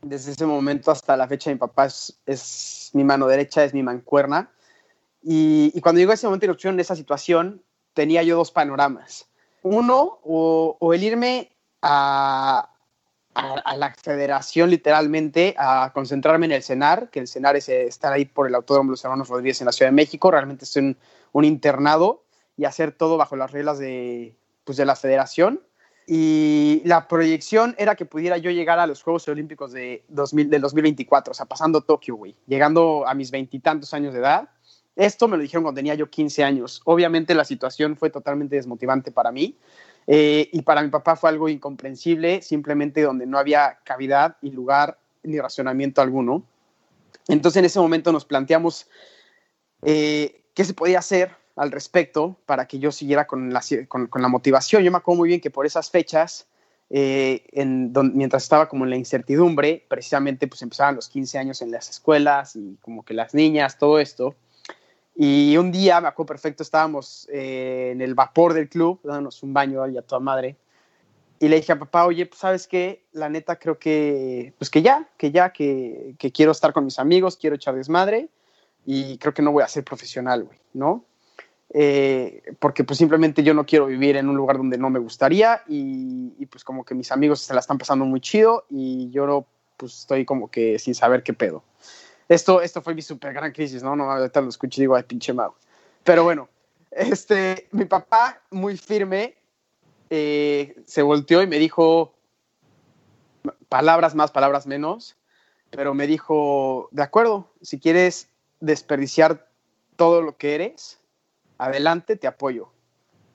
Desde 0.00 0.32
ese 0.32 0.46
momento 0.46 0.90
hasta 0.90 1.16
la 1.16 1.28
fecha, 1.28 1.50
mi 1.50 1.56
papá 1.56 1.86
es, 1.86 2.90
mi 2.92 3.04
mano 3.04 3.26
derecha, 3.26 3.64
es 3.64 3.72
mi 3.72 3.82
mancuerna. 3.82 4.50
Y, 5.22 5.80
cuando 5.80 6.00
llegó 6.00 6.12
ese 6.12 6.26
momento 6.26 6.46
de 6.46 6.50
erupción, 6.50 6.76
de 6.76 6.82
esa 6.82 6.96
situación, 6.96 7.62
tenía 7.94 8.22
yo 8.24 8.36
dos 8.36 8.50
panoramas. 8.50 9.28
Uno, 9.62 10.18
o, 10.24 10.92
el 10.92 11.04
irme 11.04 11.52
a, 11.82 12.68
a, 13.34 13.76
la 13.76 13.94
federación 13.94 14.70
literalmente, 14.70 15.54
a 15.56 15.92
concentrarme 15.94 16.46
en 16.46 16.52
el 16.52 16.64
CENAR, 16.64 17.10
que 17.10 17.20
el 17.20 17.28
CENAR 17.28 17.54
es 17.54 17.68
eh, 17.68 17.86
estar 17.86 18.12
ahí 18.12 18.24
por 18.24 18.48
el 18.48 18.56
Autódromo 18.56 18.90
Los 18.90 19.04
Hermanos 19.04 19.28
Rodríguez 19.28 19.60
en 19.60 19.66
la 19.66 19.72
Ciudad 19.72 19.92
de 19.92 19.96
México, 19.96 20.32
realmente 20.32 20.64
es 20.64 20.74
un, 20.74 20.96
un 21.30 21.44
internado 21.44 22.24
y 22.62 22.64
hacer 22.64 22.92
todo 22.92 23.16
bajo 23.16 23.34
las 23.34 23.50
reglas 23.50 23.80
de, 23.80 24.36
pues, 24.62 24.78
de 24.78 24.84
la 24.84 24.94
federación 24.94 25.60
y 26.06 26.80
la 26.84 27.08
proyección 27.08 27.74
era 27.76 27.96
que 27.96 28.04
pudiera 28.04 28.38
yo 28.38 28.52
llegar 28.52 28.78
a 28.78 28.86
los 28.86 29.02
Juegos 29.02 29.26
Olímpicos 29.26 29.72
de 29.72 30.04
2000, 30.08 30.48
del 30.48 30.60
2024, 30.60 31.32
o 31.32 31.34
sea, 31.34 31.46
pasando 31.46 31.80
Tokio, 31.80 32.14
güey, 32.14 32.36
llegando 32.46 33.04
a 33.04 33.14
mis 33.14 33.32
veintitantos 33.32 33.92
años 33.94 34.14
de 34.14 34.20
edad. 34.20 34.48
Esto 34.94 35.26
me 35.26 35.36
lo 35.36 35.42
dijeron 35.42 35.64
cuando 35.64 35.80
tenía 35.80 35.96
yo 35.96 36.08
15 36.08 36.44
años. 36.44 36.82
Obviamente 36.84 37.34
la 37.34 37.44
situación 37.44 37.96
fue 37.96 38.10
totalmente 38.10 38.54
desmotivante 38.54 39.10
para 39.10 39.32
mí 39.32 39.56
eh, 40.06 40.48
y 40.52 40.62
para 40.62 40.82
mi 40.82 40.88
papá 40.88 41.16
fue 41.16 41.30
algo 41.30 41.48
incomprensible, 41.48 42.42
simplemente 42.42 43.02
donde 43.02 43.26
no 43.26 43.38
había 43.38 43.80
cavidad 43.82 44.36
y 44.40 44.50
lugar 44.50 44.98
ni 45.24 45.40
racionamiento 45.40 46.00
alguno. 46.00 46.44
Entonces 47.26 47.58
en 47.58 47.64
ese 47.64 47.80
momento 47.80 48.12
nos 48.12 48.24
planteamos 48.24 48.88
eh, 49.82 50.44
qué 50.54 50.64
se 50.64 50.74
podía 50.74 51.00
hacer 51.00 51.41
al 51.56 51.70
respecto 51.70 52.36
para 52.46 52.66
que 52.66 52.78
yo 52.78 52.92
siguiera 52.92 53.26
con 53.26 53.52
la, 53.52 53.62
con, 53.88 54.08
la 54.14 54.28
motivación. 54.28 54.82
Yo 54.82 54.90
me 54.90 54.98
acuerdo 54.98 55.18
muy 55.18 55.28
bien 55.28 55.40
que 55.40 55.50
por 55.50 55.66
esas 55.66 55.90
fechas, 55.90 56.46
eh, 56.90 57.44
en, 57.52 57.92
mientras 58.14 58.42
estaba 58.42 58.68
como 58.68 58.84
en 58.84 58.90
la 58.90 58.96
incertidumbre, 58.96 59.84
precisamente 59.88 60.46
pues 60.46 60.62
empezaban 60.62 60.94
los 60.94 61.08
15 61.08 61.38
años 61.38 61.62
en 61.62 61.70
las 61.70 61.90
escuelas 61.90 62.56
y 62.56 62.76
como 62.80 63.04
que 63.04 63.14
las 63.14 63.34
niñas, 63.34 63.78
todo 63.78 63.98
esto. 63.98 64.34
Y 65.14 65.56
un 65.58 65.70
día, 65.70 66.00
me 66.00 66.08
acuerdo 66.08 66.28
perfecto, 66.28 66.62
estábamos 66.62 67.28
eh, 67.30 67.90
en 67.92 68.00
el 68.00 68.14
vapor 68.14 68.54
del 68.54 68.68
club, 68.68 69.00
dándonos 69.04 69.42
un 69.42 69.52
baño 69.52 69.82
a 69.82 70.02
toda 70.02 70.20
madre. 70.20 70.56
Y 71.38 71.48
le 71.48 71.56
dije 71.56 71.72
a 71.72 71.78
papá, 71.78 72.06
oye, 72.06 72.24
pues 72.24 72.38
sabes 72.38 72.66
qué, 72.66 73.04
la 73.12 73.28
neta 73.28 73.56
creo 73.58 73.78
que, 73.78 74.54
pues 74.58 74.70
que 74.70 74.80
ya, 74.80 75.08
que 75.18 75.32
ya, 75.32 75.52
que, 75.52 76.14
que 76.18 76.30
quiero 76.30 76.52
estar 76.52 76.72
con 76.72 76.84
mis 76.84 77.00
amigos, 77.00 77.36
quiero 77.36 77.56
echar 77.56 77.74
desmadre 77.74 78.28
y 78.86 79.18
creo 79.18 79.34
que 79.34 79.42
no 79.42 79.52
voy 79.52 79.64
a 79.64 79.68
ser 79.68 79.84
profesional, 79.84 80.44
güey, 80.44 80.58
¿no? 80.72 81.04
Eh, 81.74 82.54
porque 82.58 82.84
pues 82.84 82.98
simplemente 82.98 83.42
yo 83.42 83.54
no 83.54 83.64
quiero 83.64 83.86
vivir 83.86 84.16
en 84.16 84.28
un 84.28 84.36
lugar 84.36 84.58
donde 84.58 84.76
no 84.76 84.90
me 84.90 84.98
gustaría 84.98 85.62
y, 85.66 86.44
pues 86.46 86.64
como 86.64 86.84
que 86.84 86.94
mis 86.94 87.10
amigos 87.12 87.40
se 87.40 87.54
la 87.54 87.60
están 87.60 87.78
pasando 87.78 88.04
muy 88.04 88.20
chido 88.20 88.66
y 88.68 89.10
yo 89.10 89.46
pues 89.78 90.00
estoy 90.00 90.26
como 90.26 90.50
que 90.50 90.78
sin 90.78 90.94
saber 90.94 91.22
qué 91.22 91.32
pedo. 91.32 91.64
Esto, 92.28 92.60
esto 92.60 92.82
fue 92.82 92.94
mi 92.94 93.00
super 93.00 93.32
gran 93.32 93.52
crisis, 93.52 93.82
¿no? 93.82 93.96
No, 93.96 94.10
ahorita 94.10 94.42
lo 94.42 94.50
escucho 94.50 94.80
y 94.80 94.82
digo, 94.82 94.96
ay, 94.96 95.02
pinche 95.04 95.32
mago. 95.32 95.56
Pero 96.04 96.24
bueno, 96.24 96.48
este, 96.90 97.68
mi 97.72 97.86
papá 97.86 98.42
muy 98.50 98.76
firme 98.76 99.34
eh, 100.10 100.76
se 100.84 101.00
volteó 101.00 101.42
y 101.42 101.46
me 101.46 101.58
dijo 101.58 102.14
palabras 103.70 104.14
más, 104.14 104.30
palabras 104.30 104.66
menos, 104.66 105.16
pero 105.70 105.94
me 105.94 106.06
dijo, 106.06 106.88
de 106.90 107.02
acuerdo, 107.02 107.50
si 107.62 107.80
quieres 107.80 108.28
desperdiciar 108.60 109.48
todo 109.96 110.20
lo 110.20 110.36
que 110.36 110.54
eres, 110.54 111.01
adelante, 111.58 112.16
te 112.16 112.26
apoyo. 112.26 112.68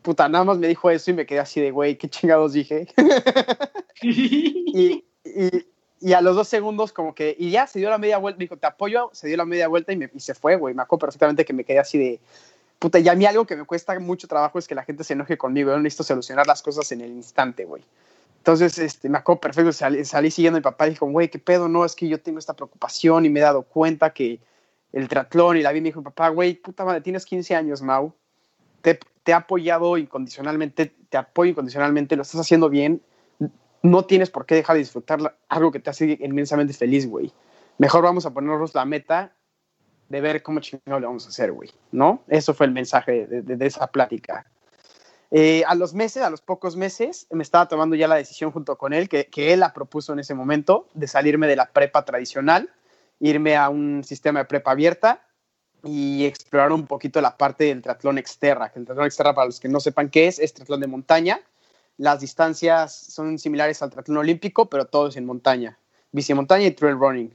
Puta, 0.02 0.30
nada 0.30 0.44
más 0.44 0.58
me 0.58 0.68
dijo 0.68 0.90
eso 0.90 1.12
y 1.12 1.14
me 1.14 1.26
quedé 1.26 1.40
así 1.40 1.60
de, 1.60 1.72
güey, 1.72 1.98
qué 1.98 2.10
chingados 2.10 2.54
dije. 2.54 2.88
y, 4.02 5.04
y, 6.00 6.14
a 6.14 6.22
los 6.22 6.36
dos 6.36 6.48
segundos 6.48 6.94
como 6.94 7.14
que, 7.14 7.36
y 7.38 7.52
ya 7.52 7.68
se 7.68 7.80
dio 7.80 7.90
la 7.90 7.98
media 7.98 8.18
vuelta, 8.18 8.38
me 8.38 8.46
dijo, 8.46 8.58
te 8.58 8.68
apoyo, 8.68 9.10
se 9.14 9.28
dio 9.28 9.38
la 9.38 9.46
media 9.46 9.68
vuelta 9.68 9.92
y, 9.92 9.98
me, 9.98 10.10
y 10.14 10.20
se 10.20 10.34
fue, 10.34 10.56
güey. 10.56 10.74
Me 10.74 10.84
acuerdo 10.84 11.02
perfectamente 11.02 11.44
que 11.44 11.54
me 11.54 11.64
quedé 11.64 11.80
así 11.80 11.98
de, 11.98 12.20
puta, 12.80 13.00
y 13.00 13.08
a 13.10 13.16
mí 13.16 13.26
algo 13.26 13.46
que 13.46 13.56
me 13.56 13.66
cuesta 13.66 14.00
mucho 14.00 14.28
trabajo 14.28 14.60
es 14.60 14.68
que 14.68 14.76
la 14.76 14.84
gente 14.84 15.04
se 15.04 15.14
enoje 15.14 15.38
conmigo. 15.38 15.72
Yo 15.72 15.80
necesito 15.80 16.04
solucionar 16.04 16.48
las 16.48 16.62
cosas 16.62 16.92
en 16.92 17.02
el 17.02 17.12
instante, 17.12 17.66
güey. 17.66 17.84
Entonces, 18.38 18.78
este, 18.80 19.10
me 19.10 19.18
acuerdo 19.18 19.42
perfecto, 19.42 19.74
salí, 19.74 20.06
salí 20.06 20.32
siguiendo 20.32 20.56
a 20.56 20.62
mi 20.62 20.64
papá 20.64 20.88
y 20.88 20.92
dijo, 20.92 21.06
güey, 21.06 21.28
qué 21.28 21.38
pedo, 21.38 21.68
no, 21.68 21.84
es 21.84 21.96
que 21.96 22.08
yo 22.08 22.18
tengo 22.22 22.40
esta 22.40 22.54
preocupación 22.54 23.26
y 23.26 23.30
me 23.30 23.42
he 23.42 23.44
dado 23.44 23.64
cuenta 23.64 24.14
que 24.14 24.40
el 24.94 25.08
triatlón 25.08 25.58
y 25.58 25.62
la 25.62 25.72
vi 25.72 25.82
me 25.82 25.90
dijo, 25.90 26.02
papá, 26.02 26.30
güey, 26.30 26.56
puta 26.56 26.86
madre, 26.86 27.02
tienes 27.02 27.26
15 27.26 27.56
años, 27.56 27.82
Mau, 27.82 28.14
te, 28.82 29.00
te 29.24 29.32
he 29.32 29.36
apoyado 29.36 29.98
incondicionalmente, 29.98 30.94
te 31.10 31.18
apoyo 31.18 31.52
incondicionalmente, 31.52 32.16
lo 32.16 32.22
estás 32.22 32.42
haciendo 32.42 32.70
bien, 32.70 33.02
no 33.84 34.06
tienes 34.06 34.30
por 34.30 34.46
qué 34.46 34.56
dejar 34.56 34.76
de 34.76 34.80
disfrutar 34.80 35.36
algo 35.50 35.72
que 35.72 35.80
te 35.80 35.90
hace 35.90 36.18
inmensamente 36.22 36.74
feliz, 36.74 37.08
güey. 37.08 37.32
Mejor 37.78 38.04
vamos 38.04 38.26
a 38.26 38.34
ponernos 38.34 38.74
la 38.74 38.86
meta 38.86 39.34
de 40.10 40.22
ver 40.22 40.42
cómo 40.42 40.60
chingado 40.62 41.00
le 41.00 41.06
vamos 41.06 41.26
a 41.26 41.30
hacer, 41.30 41.52
güey, 41.52 41.70
¿no? 41.92 42.24
Eso 42.28 42.54
fue 42.54 42.66
el 42.66 42.72
mensaje 42.72 43.28
de, 43.28 43.66
esa 43.66 43.88
plática. 43.88 44.46
Eh, 45.30 45.64
a 45.68 45.76
los 45.76 45.94
meses, 45.94 46.24
a 46.24 46.30
los 46.30 46.42
pocos 46.42 46.78
meses, 46.78 47.28
me 47.30 47.44
estaba 47.44 47.68
tomando 47.68 47.96
ya 47.96 48.08
la 48.08 48.16
decisión 48.16 48.52
junto 48.52 48.78
con 48.78 48.94
él, 48.94 49.10
que, 49.10 49.28
que 49.28 49.54
él 49.54 49.60
la 49.60 49.74
propuso 49.74 50.14
en 50.14 50.20
ese 50.20 50.34
momento, 50.34 50.88
de 50.94 51.08
salirme 51.08 51.48
de 51.48 51.58
la 51.58 51.68
prepa 51.68 52.06
tradicional 52.06 52.70
irme 53.20 53.56
a 53.56 53.70
un 53.70 54.04
sistema 54.04 54.40
de 54.40 54.46
prepa 54.46 54.72
abierta 54.72 55.24
y 55.84 56.26
explorar 56.26 56.72
un 56.72 56.86
poquito 56.86 57.22
la 57.22 57.38
parte 57.38 57.66
del 57.66 57.82
triatlón 57.82 58.18
exterra, 58.18 58.72
que 58.72 58.80
el 58.80 58.86
triatlón 58.86 59.08
exterra, 59.08 59.34
para 59.34 59.46
los 59.46 59.60
que 59.60 59.70
no 59.70 59.80
sepan 59.80 60.10
qué 60.10 60.28
es, 60.28 60.40
es 60.40 60.54
triatlón 60.54 60.82
de 60.82 60.88
montaña. 60.88 61.40
Las 61.98 62.22
distancias 62.22 62.96
son 62.96 63.40
similares 63.40 63.82
al 63.82 63.90
triatlón 63.90 64.18
olímpico, 64.18 64.70
pero 64.70 64.86
todo 64.86 65.08
es 65.08 65.18
en 65.18 65.26
montaña, 65.26 65.78
bici 66.12 66.34
montaña 66.34 66.66
y 66.66 66.72
trail 66.72 66.98
running. 66.98 67.34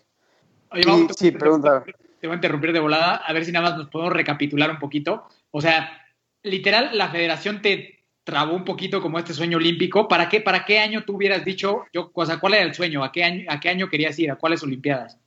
Oye, 0.70 0.84
vamos, 0.86 1.12
sí, 1.16 1.30
pregunta. 1.30 1.84
Te 2.20 2.26
voy 2.26 2.34
a 2.34 2.36
interrumpir 2.36 2.72
de 2.72 2.80
volada, 2.80 3.16
a 3.16 3.32
ver 3.32 3.44
si 3.44 3.52
nada 3.52 3.70
más 3.70 3.78
nos 3.78 3.88
podemos 3.88 4.12
recapitular 4.12 4.70
un 4.70 4.78
poquito. 4.78 5.26
O 5.50 5.60
sea, 5.60 5.90
literal, 6.42 6.96
la 6.96 7.10
federación 7.10 7.60
te 7.60 8.04
trabó 8.24 8.54
un 8.54 8.64
poquito 8.64 9.02
como 9.02 9.18
este 9.18 9.34
sueño 9.34 9.56
olímpico. 9.56 10.08
¿Para 10.08 10.28
qué, 10.28 10.40
para 10.40 10.64
qué 10.64 10.78
año 10.78 11.04
tú 11.04 11.16
hubieras 11.16 11.44
dicho, 11.44 11.84
yo, 11.92 12.10
o 12.14 12.26
sea, 12.26 12.38
cuál 12.38 12.54
era 12.54 12.62
el 12.62 12.74
sueño? 12.74 13.02
¿A 13.02 13.10
qué 13.10 13.24
año, 13.24 13.44
a 13.48 13.58
qué 13.58 13.68
año 13.68 13.88
querías 13.88 14.18
ir? 14.18 14.30
¿A 14.30 14.36
cuáles 14.36 14.62
Olimpiadas? 14.62 15.18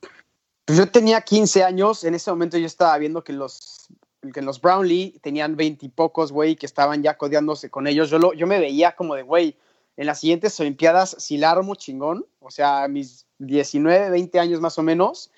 Pues 0.65 0.79
yo 0.79 0.89
tenía 0.89 1.21
15 1.21 1.63
años, 1.63 2.03
en 2.03 2.15
ese 2.15 2.31
momento 2.31 2.57
yo 2.57 2.65
estaba 2.65 2.97
viendo 2.97 3.23
que 3.23 3.33
los, 3.33 3.87
que 4.33 4.41
los 4.41 4.59
Brownlee 4.59 5.19
tenían 5.21 5.55
20 5.55 5.85
y 5.85 5.89
pocos, 5.89 6.31
güey, 6.31 6.55
que 6.55 6.65
estaban 6.65 7.03
ya 7.03 7.17
codeándose 7.17 7.69
con 7.69 7.85
ellos. 7.85 8.09
Yo, 8.09 8.17
lo, 8.17 8.33
yo 8.33 8.47
me 8.47 8.59
veía 8.59 8.95
como 8.95 9.15
de, 9.15 9.21
güey, 9.21 9.55
en 9.95 10.07
las 10.07 10.19
siguientes 10.19 10.59
Olimpiadas, 10.59 11.15
si 11.19 11.37
la 11.37 11.51
armo 11.51 11.75
chingón, 11.75 12.25
o 12.39 12.49
sea, 12.49 12.87
mis 12.87 13.25
19, 13.37 14.09
20 14.09 14.39
años 14.39 14.59
más 14.59 14.77
o 14.79 14.83
menos, 14.83 15.31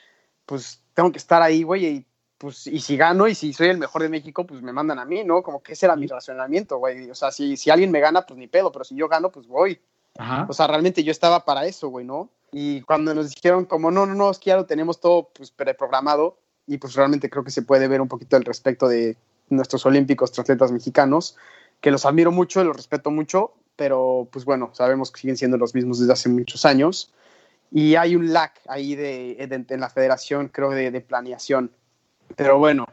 pues 0.46 0.82
tengo 0.94 1.12
que 1.12 1.18
estar 1.18 1.42
ahí, 1.42 1.64
güey, 1.64 1.86
y 1.86 2.06
pues, 2.38 2.68
y 2.68 2.80
si 2.80 2.98
gano 2.98 3.28
y 3.28 3.36
si 3.36 3.52
soy 3.52 3.70
el 3.70 3.78
mejor 3.78 4.04
de 4.04 4.10
México, 4.10 4.46
pues 4.46 4.62
me 4.62 4.72
mandan 4.72 5.00
a 5.00 5.06
mí, 5.06 5.24
¿no? 5.24 5.42
Como 5.42 5.62
que 5.62 5.74
ese 5.74 5.88
era 5.88 5.96
mi 5.96 6.08
racionamiento, 6.08 6.78
güey. 6.78 7.10
O 7.10 7.16
sea, 7.16 7.32
si, 7.32 7.58
si 7.58 7.70
alguien 7.72 7.92
me 7.92 8.00
gana, 8.00 8.26
pues 8.26 8.38
ni 8.38 8.48
pedo, 8.48 8.72
pero 8.72 8.86
si 8.86 8.96
yo 8.96 9.08
gano, 9.08 9.32
pues 9.32 9.48
voy. 9.48 9.80
O 10.48 10.54
sea, 10.54 10.68
realmente 10.68 11.04
yo 11.04 11.12
estaba 11.12 11.46
para 11.46 11.66
eso, 11.66 11.90
güey, 11.90 12.06
¿no? 12.06 12.30
Y 12.52 12.82
cuando 12.82 13.14
nos 13.14 13.30
dijeron 13.30 13.66
como, 13.66 13.92
no, 13.92 14.06
no, 14.06 14.16
no, 14.16 14.32
es 14.32 14.40
que 14.40 14.50
ya 14.50 14.56
lo 14.56 14.66
tenemos 14.66 15.00
todo 15.00 15.30
pues, 15.34 15.52
preprogramado, 15.52 16.38
y 16.66 16.78
pues 16.78 16.94
realmente 16.96 17.30
creo 17.30 17.44
que 17.44 17.52
se 17.52 17.62
puede 17.62 17.88
ver 17.88 18.02
un 18.02 18.08
poquito 18.08 18.36
al 18.36 18.44
respecto 18.44 18.88
de 18.88 19.18
nuestros 19.50 19.86
olímpicos 19.86 20.38
atletas 20.38 20.72
mexicanos, 20.72 21.38
que 21.80 21.92
los 21.92 22.06
admiro 22.06 22.32
mucho, 22.32 22.64
los 22.64 22.76
respeto 22.76 23.12
mucho, 23.12 23.54
pero 23.76 24.28
pues 24.32 24.44
bueno, 24.44 24.72
sabemos 24.74 25.12
que 25.12 25.22
siguen 25.22 25.38
siendo 25.38 25.58
los 25.58 25.74
mismos 25.76 26.00
desde 26.00 26.14
hace 26.14 26.30
muchos 26.30 26.66
años. 26.66 27.14
Y 27.72 27.96
hay 27.96 28.16
un 28.16 28.34
lag 28.34 28.52
ahí 28.68 28.96
de, 28.96 29.38
en 29.40 29.80
la 29.80 29.90
federación, 29.90 30.48
creo, 30.48 30.72
de, 30.72 30.90
de 30.90 31.02
planeación. 31.02 31.72
Pero 32.36 32.58
bueno, 32.58 32.88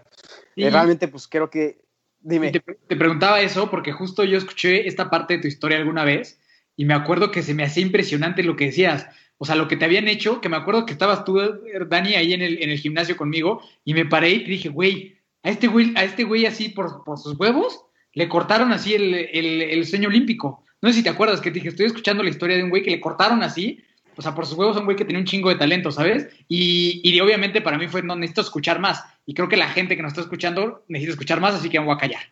eh, 0.56 0.70
realmente 0.70 1.08
pues 1.08 1.26
creo 1.26 1.50
que... 1.50 1.82
Dime. 2.20 2.50
Te, 2.52 2.60
te, 2.60 2.96
preguntaba 2.96 3.40
eso 3.40 3.70
porque 3.70 3.92
justo 3.92 4.24
yo 4.24 4.38
escuché 4.38 4.88
esta 4.88 5.10
parte 5.10 5.34
de 5.34 5.42
tu 5.42 5.48
historia 5.48 5.76
alguna 5.76 6.04
vez 6.04 6.38
y 6.74 6.86
me 6.86 6.94
acuerdo 6.94 7.30
que 7.30 7.42
se 7.42 7.52
me 7.52 7.64
hacía 7.64 7.82
impresionante 7.82 8.42
lo 8.42 8.56
que 8.56 8.66
decías 8.66 9.06
o 9.38 9.44
sea, 9.44 9.56
lo 9.56 9.68
que 9.68 9.76
te 9.76 9.84
habían 9.84 10.08
hecho, 10.08 10.40
que 10.40 10.48
me 10.48 10.56
acuerdo 10.56 10.86
que 10.86 10.92
estabas 10.92 11.24
tú, 11.24 11.40
Dani, 11.88 12.14
ahí 12.14 12.32
en 12.32 12.42
el, 12.42 12.62
en 12.62 12.70
el 12.70 12.78
gimnasio 12.78 13.16
conmigo, 13.16 13.62
y 13.84 13.94
me 13.94 14.06
paré 14.06 14.30
y 14.30 14.44
dije, 14.44 14.68
güey, 14.68 15.16
a 15.42 15.50
este 15.50 15.66
güey, 15.66 15.92
a 15.96 16.04
este 16.04 16.24
güey 16.24 16.46
así 16.46 16.68
por, 16.70 17.04
por 17.04 17.18
sus 17.18 17.38
huevos, 17.38 17.84
le 18.12 18.28
cortaron 18.28 18.72
así 18.72 18.94
el, 18.94 19.14
el, 19.14 19.62
el 19.62 19.86
sueño 19.86 20.08
olímpico. 20.08 20.64
No 20.80 20.88
sé 20.88 20.96
si 20.96 21.02
te 21.02 21.10
acuerdas 21.10 21.40
que 21.40 21.50
te 21.50 21.54
dije, 21.54 21.68
estoy 21.68 21.86
escuchando 21.86 22.22
la 22.22 22.30
historia 22.30 22.56
de 22.56 22.62
un 22.62 22.70
güey 22.70 22.82
que 22.82 22.90
le 22.90 23.00
cortaron 23.00 23.42
así, 23.42 23.82
o 24.16 24.22
sea, 24.22 24.34
por 24.34 24.46
sus 24.46 24.56
huevos, 24.56 24.76
un 24.76 24.84
güey 24.84 24.96
que 24.96 25.04
tenía 25.04 25.20
un 25.20 25.26
chingo 25.26 25.48
de 25.48 25.56
talento, 25.56 25.90
¿sabes? 25.90 26.28
Y, 26.48 27.00
y 27.02 27.20
obviamente 27.20 27.60
para 27.60 27.78
mí 27.78 27.88
fue, 27.88 28.02
no, 28.02 28.14
necesito 28.14 28.42
escuchar 28.42 28.78
más. 28.78 29.02
Y 29.26 29.34
creo 29.34 29.48
que 29.48 29.56
la 29.56 29.68
gente 29.68 29.96
que 29.96 30.02
nos 30.02 30.12
está 30.12 30.20
escuchando 30.20 30.84
necesita 30.88 31.12
escuchar 31.12 31.40
más, 31.40 31.54
así 31.54 31.68
que 31.68 31.80
me 31.80 31.86
voy 31.86 31.94
a 31.94 31.98
callar. 31.98 32.22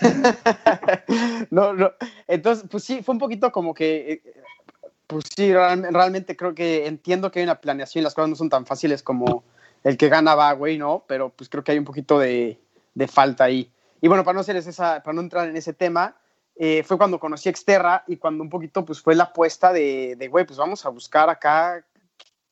no, 1.50 1.72
no. 1.72 1.92
Entonces, 2.28 2.66
pues 2.70 2.84
sí, 2.84 3.02
fue 3.02 3.14
un 3.14 3.18
poquito 3.18 3.50
como 3.50 3.74
que, 3.74 4.12
eh, 4.12 4.22
pues 5.10 5.24
sí, 5.34 5.52
realmente 5.52 6.36
creo 6.36 6.54
que 6.54 6.86
entiendo 6.86 7.32
que 7.32 7.40
hay 7.40 7.42
una 7.42 7.60
planeación 7.60 8.02
y 8.02 8.04
las 8.04 8.14
cosas 8.14 8.30
no 8.30 8.36
son 8.36 8.48
tan 8.48 8.64
fáciles 8.64 9.02
como 9.02 9.42
el 9.82 9.96
que 9.96 10.08
gana 10.08 10.36
va, 10.36 10.52
güey, 10.52 10.78
¿no? 10.78 11.02
Pero 11.08 11.30
pues 11.30 11.50
creo 11.50 11.64
que 11.64 11.72
hay 11.72 11.78
un 11.78 11.84
poquito 11.84 12.20
de, 12.20 12.60
de 12.94 13.08
falta 13.08 13.42
ahí. 13.42 13.68
Y 14.00 14.06
bueno, 14.06 14.22
para 14.22 14.34
no, 14.34 14.40
hacer 14.42 14.54
esa, 14.54 15.02
para 15.02 15.12
no 15.12 15.20
entrar 15.20 15.48
en 15.48 15.56
ese 15.56 15.72
tema, 15.72 16.14
eh, 16.54 16.84
fue 16.84 16.96
cuando 16.96 17.18
conocí 17.18 17.48
Exterra 17.48 18.04
y 18.06 18.18
cuando 18.18 18.44
un 18.44 18.50
poquito 18.50 18.84
pues 18.84 19.00
fue 19.00 19.16
la 19.16 19.24
apuesta 19.24 19.72
de, 19.72 20.14
de, 20.16 20.28
güey, 20.28 20.46
pues 20.46 20.60
vamos 20.60 20.86
a 20.86 20.90
buscar 20.90 21.28
acá 21.28 21.84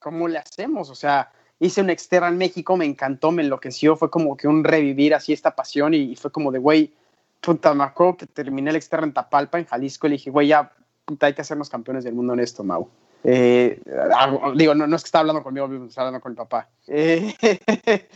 cómo 0.01 0.27
le 0.27 0.39
hacemos. 0.39 0.91
O 0.91 0.97
sea, 0.97 1.31
hice 1.61 1.81
un 1.81 1.91
Exterra 1.91 2.27
en 2.27 2.39
México, 2.39 2.77
me 2.77 2.87
encantó, 2.87 3.31
me 3.31 3.45
enloqueció, 3.45 3.95
fue 3.95 4.11
como 4.11 4.37
que 4.37 4.49
un 4.49 4.65
revivir 4.65 5.15
así 5.15 5.33
esta 5.33 5.55
pasión 5.55 5.95
y, 5.95 6.17
fue 6.17 6.33
como 6.33 6.51
de, 6.51 6.59
güey, 6.59 6.93
puta, 7.41 7.73
me 7.73 7.85
que 8.19 8.27
terminé 8.27 8.71
el 8.71 8.77
Exterra 8.77 9.05
en 9.05 9.13
Tapalpa, 9.13 9.61
en 9.61 9.67
Jalisco, 9.67 10.09
y 10.09 10.11
le 10.11 10.17
dije, 10.17 10.31
güey, 10.31 10.49
ya, 10.49 10.73
hay 11.21 11.35
que 11.35 11.41
hacernos 11.41 11.69
campeones 11.69 12.05
del 12.05 12.15
mundo 12.15 12.35
en 12.35 12.41
esto, 12.41 12.65
Mau. 12.65 12.89
Eh, 13.25 13.81
digo, 14.55 14.75
no, 14.75 14.85
es 14.97 15.03
que 15.03 15.07
está 15.07 15.21
hablando 15.21 15.43
conmigo, 15.43 15.67
está 15.87 16.03
hablando 16.03 16.21
con 16.21 16.33
mi 16.33 16.37
papá. 16.37 16.69
Eh, 16.87 17.35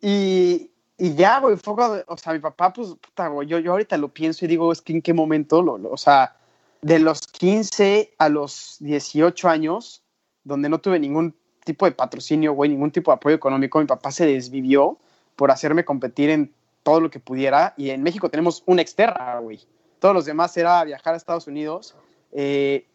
y, 0.00 0.70
y 0.98 1.14
ya, 1.14 1.40
güey, 1.40 1.56
fue 1.56 1.74
o 2.06 2.16
sea, 2.16 2.32
mi 2.32 2.38
papá, 2.38 2.72
pues, 2.72 2.88
puta, 2.88 3.28
güey, 3.28 3.48
yo, 3.48 3.58
yo 3.58 3.72
ahorita 3.72 3.96
lo 3.96 4.08
pienso 4.08 4.44
y 4.44 4.48
digo, 4.48 4.70
es 4.72 4.82
que 4.82 4.92
en 4.92 5.02
qué 5.02 5.14
momento, 5.14 5.60
o 5.60 5.96
sea, 5.96 6.36
de 6.82 6.98
los 6.98 7.20
15 7.26 8.14
a 8.18 8.28
los 8.28 8.76
18 8.80 9.48
años, 9.48 10.02
donde 10.44 10.68
no 10.68 10.80
tuve 10.80 10.98
ningún 10.98 11.34
tipo 11.64 11.86
de 11.86 11.92
patrocinio, 11.92 12.52
güey, 12.52 12.70
ningún 12.70 12.90
tipo 12.90 13.10
de 13.10 13.16
apoyo 13.16 13.36
económico, 13.36 13.78
mi 13.78 13.86
papá 13.86 14.10
se 14.10 14.26
desvivió 14.26 14.98
por 15.36 15.50
hacerme 15.50 15.84
competir 15.84 16.30
en 16.30 16.52
todo 16.82 17.00
lo 17.00 17.10
que 17.10 17.20
pudiera. 17.20 17.74
Y 17.76 17.90
en 17.90 18.02
México 18.02 18.28
tenemos 18.28 18.62
un 18.66 18.80
externa, 18.80 19.38
güey. 19.38 19.60
Todos 20.00 20.14
los 20.14 20.24
demás 20.24 20.56
era 20.56 20.82
viajar 20.82 21.14
a 21.14 21.16
Estados 21.16 21.46
Unidos 21.46 21.94
eh, 22.32 22.86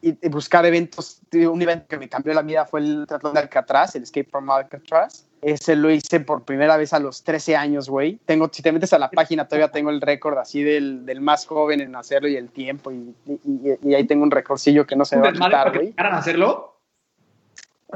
y, 0.00 0.26
y, 0.26 0.28
buscar 0.28 0.66
eventos. 0.66 1.20
Un 1.32 1.62
evento 1.62 1.86
que 1.88 1.98
me 1.98 2.08
cambió 2.08 2.34
la 2.34 2.42
vida 2.42 2.66
fue 2.66 2.80
el 2.80 3.04
triatlón 3.06 3.34
de 3.34 3.40
Alcatraz, 3.40 3.94
el 3.94 4.02
Escape 4.02 4.28
from 4.28 4.50
Alcatraz. 4.50 5.26
Ese 5.42 5.74
lo 5.74 5.90
hice 5.90 6.20
por 6.20 6.44
primera 6.44 6.76
vez 6.76 6.92
a 6.92 7.00
los 7.00 7.24
13 7.24 7.56
años, 7.56 7.88
güey. 7.88 8.20
Tengo, 8.26 8.48
si 8.52 8.62
te 8.62 8.70
metes 8.70 8.92
a 8.92 8.98
la 8.98 9.10
página, 9.10 9.48
todavía 9.48 9.72
tengo 9.72 9.90
el 9.90 10.00
récord 10.00 10.38
así 10.38 10.62
del, 10.62 11.04
del, 11.04 11.20
más 11.20 11.46
joven 11.46 11.80
en 11.80 11.96
hacerlo 11.96 12.28
y 12.28 12.36
el 12.36 12.50
tiempo. 12.50 12.92
Y, 12.92 13.14
y, 13.26 13.78
y 13.82 13.94
ahí 13.94 14.06
tengo 14.06 14.22
un 14.22 14.30
recordcillo 14.30 14.86
que 14.86 14.94
no 14.94 15.04
se 15.04 15.16
va 15.16 15.30
a 15.30 15.32
quitar, 15.32 15.74
güey. 15.74 15.92
¿Para 15.92 16.16
hacerlo? 16.16 16.76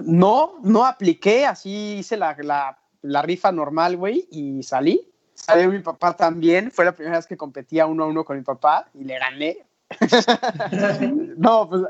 No, 0.02 0.58
no 0.62 0.84
apliqué. 0.84 1.46
Así 1.46 1.98
hice 1.98 2.16
la, 2.16 2.36
la, 2.40 2.78
la 3.02 3.22
rifa 3.22 3.52
normal, 3.52 3.96
güey, 3.96 4.26
y 4.30 4.62
salí. 4.62 5.08
Salió 5.34 5.70
mi 5.70 5.78
papá 5.78 6.16
también. 6.16 6.72
Fue 6.72 6.84
la 6.84 6.92
primera 6.92 7.16
vez 7.16 7.26
que 7.26 7.36
competía 7.36 7.86
uno 7.86 8.04
a 8.04 8.06
uno 8.06 8.24
con 8.24 8.36
mi 8.36 8.42
papá 8.42 8.88
y 8.94 9.04
le 9.04 9.18
gané. 9.18 9.64
no, 11.36 11.68
pues 11.68 11.82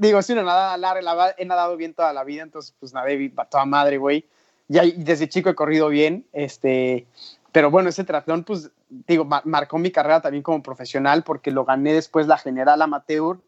digo, 0.00 0.22
sí, 0.22 0.32
una 0.32 0.42
nada 0.42 1.34
he 1.38 1.44
nadado 1.44 1.76
bien 1.76 1.94
toda 1.94 2.12
la 2.12 2.24
vida, 2.24 2.42
entonces 2.42 2.74
pues 2.80 2.92
nadé 2.92 3.32
toda 3.50 3.64
madre, 3.64 3.98
güey 3.98 4.26
ya 4.68 4.82
desde 4.96 5.28
chico 5.28 5.50
he 5.50 5.54
corrido 5.54 5.88
bien, 5.88 6.26
este, 6.32 7.06
pero 7.52 7.70
bueno, 7.70 7.88
ese 7.88 8.04
triatlón, 8.04 8.44
pues, 8.44 8.70
digo, 8.88 9.26
marcó 9.44 9.78
mi 9.78 9.90
carrera 9.90 10.20
también 10.20 10.42
como 10.42 10.62
profesional 10.62 11.22
porque 11.22 11.50
lo 11.50 11.64
gané 11.64 11.92
después 11.92 12.26
la 12.26 12.38
general 12.38 12.80
amateur 12.82 13.38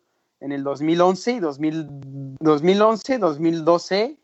en 0.40 0.52
el 0.52 0.62
2011 0.62 1.32
y 1.32 1.40
2000, 1.40 1.86
2011, 2.40 3.18
2012, 3.18 4.16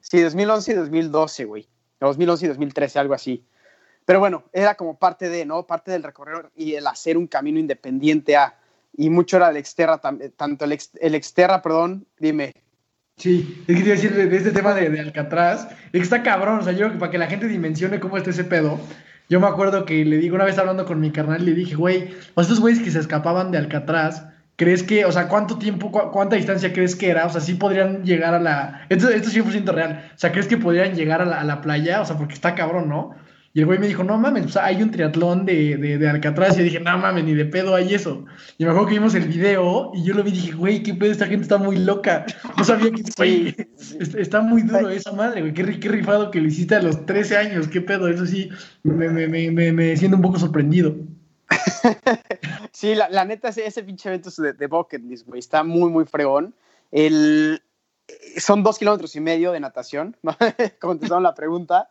sí, 0.00 0.20
2011 0.20 0.72
y 0.72 0.74
2012, 0.74 1.44
güey, 1.44 1.68
2011 2.00 2.44
y 2.44 2.48
2013, 2.48 2.98
algo 2.98 3.14
así. 3.14 3.44
Pero 4.04 4.18
bueno, 4.18 4.44
era 4.52 4.74
como 4.74 4.98
parte 4.98 5.28
de, 5.28 5.44
¿no? 5.44 5.64
Parte 5.66 5.92
del 5.92 6.02
recorrer 6.02 6.50
y 6.56 6.74
el 6.74 6.86
hacer 6.86 7.16
un 7.16 7.28
camino 7.28 7.60
independiente 7.60 8.36
a, 8.36 8.58
y 8.96 9.10
mucho 9.10 9.36
era 9.36 9.50
el 9.50 9.56
exterra, 9.56 10.00
tanto 10.36 10.64
el, 10.64 10.72
ex, 10.72 10.90
el 11.00 11.14
exterra, 11.14 11.62
perdón, 11.62 12.06
dime. 12.18 12.52
Sí, 13.16 13.62
es 13.68 13.76
que 13.76 13.82
te 13.82 13.88
iba 13.88 13.92
a 13.92 13.96
decir 13.96 14.14
de, 14.14 14.36
este 14.36 14.50
tema 14.50 14.74
de, 14.74 14.90
de, 14.90 15.00
Alcatraz, 15.00 15.68
está 15.92 16.22
cabrón, 16.22 16.60
o 16.60 16.62
sea, 16.62 16.72
yo 16.72 16.98
para 16.98 17.10
que 17.10 17.18
la 17.18 17.26
gente 17.26 17.46
dimensione 17.46 18.00
cómo 18.00 18.16
está 18.16 18.30
ese 18.30 18.44
pedo, 18.44 18.80
yo 19.28 19.40
me 19.40 19.46
acuerdo 19.46 19.84
que 19.84 20.04
le 20.04 20.16
digo, 20.16 20.34
una 20.34 20.44
vez 20.44 20.58
hablando 20.58 20.84
con 20.84 21.00
mi 21.00 21.10
carnal, 21.10 21.44
le 21.44 21.52
dije, 21.52 21.74
güey, 21.74 22.14
o 22.34 22.40
estos 22.40 22.60
güeyes 22.60 22.82
que 22.82 22.90
se 22.90 22.98
escapaban 22.98 23.50
de 23.50 23.58
Alcatraz, 23.58 24.26
¿crees 24.56 24.82
que, 24.82 25.04
o 25.04 25.12
sea, 25.12 25.28
cuánto 25.28 25.58
tiempo, 25.58 25.90
cu 25.90 26.10
cuánta 26.10 26.36
distancia 26.36 26.72
crees 26.72 26.96
que 26.96 27.10
era? 27.10 27.26
O 27.26 27.30
sea, 27.30 27.40
sí 27.40 27.54
podrían 27.54 28.04
llegar 28.04 28.34
a 28.34 28.40
la, 28.40 28.86
esto, 28.88 29.08
esto 29.08 29.28
es 29.28 29.36
100% 29.36 29.72
real, 29.72 30.10
o 30.14 30.18
sea, 30.18 30.32
¿crees 30.32 30.48
que 30.48 30.56
podrían 30.56 30.94
llegar 30.94 31.22
a 31.22 31.44
la 31.44 31.60
playa? 31.60 32.00
O 32.00 32.04
sea, 32.04 32.16
porque 32.16 32.34
está 32.34 32.54
cabrón, 32.54 32.88
¿no? 32.88 33.14
Y 33.54 33.60
el 33.60 33.66
güey 33.66 33.78
me 33.78 33.86
dijo, 33.86 34.02
no 34.02 34.16
mames, 34.16 34.46
o 34.46 34.48
sea, 34.48 34.64
hay 34.64 34.82
un 34.82 34.90
triatlón 34.90 35.44
de, 35.44 35.76
de, 35.76 35.98
de, 35.98 36.08
Alcatraz. 36.08 36.58
Y 36.58 36.62
dije, 36.62 36.80
no 36.80 36.96
mames, 36.96 37.24
ni 37.24 37.34
de 37.34 37.44
pedo 37.44 37.74
hay 37.74 37.94
eso. 37.94 38.24
Y 38.56 38.64
me 38.64 38.70
acuerdo 38.70 38.88
que 38.88 38.94
vimos 38.94 39.14
el 39.14 39.28
video 39.28 39.92
y 39.94 40.04
yo 40.04 40.14
lo 40.14 40.22
vi 40.22 40.30
y 40.30 40.34
dije, 40.34 40.52
güey, 40.52 40.82
qué 40.82 40.94
pedo, 40.94 41.12
esta 41.12 41.26
gente 41.26 41.42
está 41.42 41.58
muy 41.58 41.76
loca. 41.76 42.24
No 42.56 42.64
sabía 42.64 42.90
que, 42.90 43.02
güey, 43.16 43.56
está 44.16 44.40
muy 44.40 44.62
duro 44.62 44.88
esa 44.88 45.12
madre, 45.12 45.40
güey. 45.40 45.52
Qué, 45.52 45.80
qué, 45.80 45.88
rifado 45.88 46.30
que 46.30 46.40
lo 46.40 46.48
hiciste 46.48 46.76
a 46.76 46.82
los 46.82 47.04
13 47.04 47.36
años, 47.36 47.68
qué 47.68 47.80
pedo. 47.80 48.08
Eso 48.08 48.24
sí, 48.24 48.48
me, 48.84 49.08
me, 49.08 49.28
me, 49.28 49.72
me 49.72 49.96
siento 49.96 50.16
un 50.16 50.22
poco 50.22 50.38
sorprendido. 50.38 50.94
sí, 52.72 52.94
la, 52.94 53.08
la, 53.10 53.24
neta, 53.24 53.48
ese, 53.48 53.66
ese 53.66 53.82
pinche 53.82 54.08
evento 54.08 54.30
de, 54.40 54.52
de 54.52 54.66
Bucket 54.66 55.02
List, 55.02 55.26
güey, 55.26 55.40
está 55.40 55.62
muy, 55.64 55.90
muy 55.90 56.04
fregón. 56.04 56.54
El, 56.90 57.62
son 58.38 58.62
dos 58.62 58.78
kilómetros 58.78 59.14
y 59.16 59.20
medio 59.20 59.52
de 59.52 59.60
natación, 59.60 60.16
¿no? 60.22 60.36
contestaron 60.80 61.22
la 61.22 61.34
pregunta. 61.34 61.90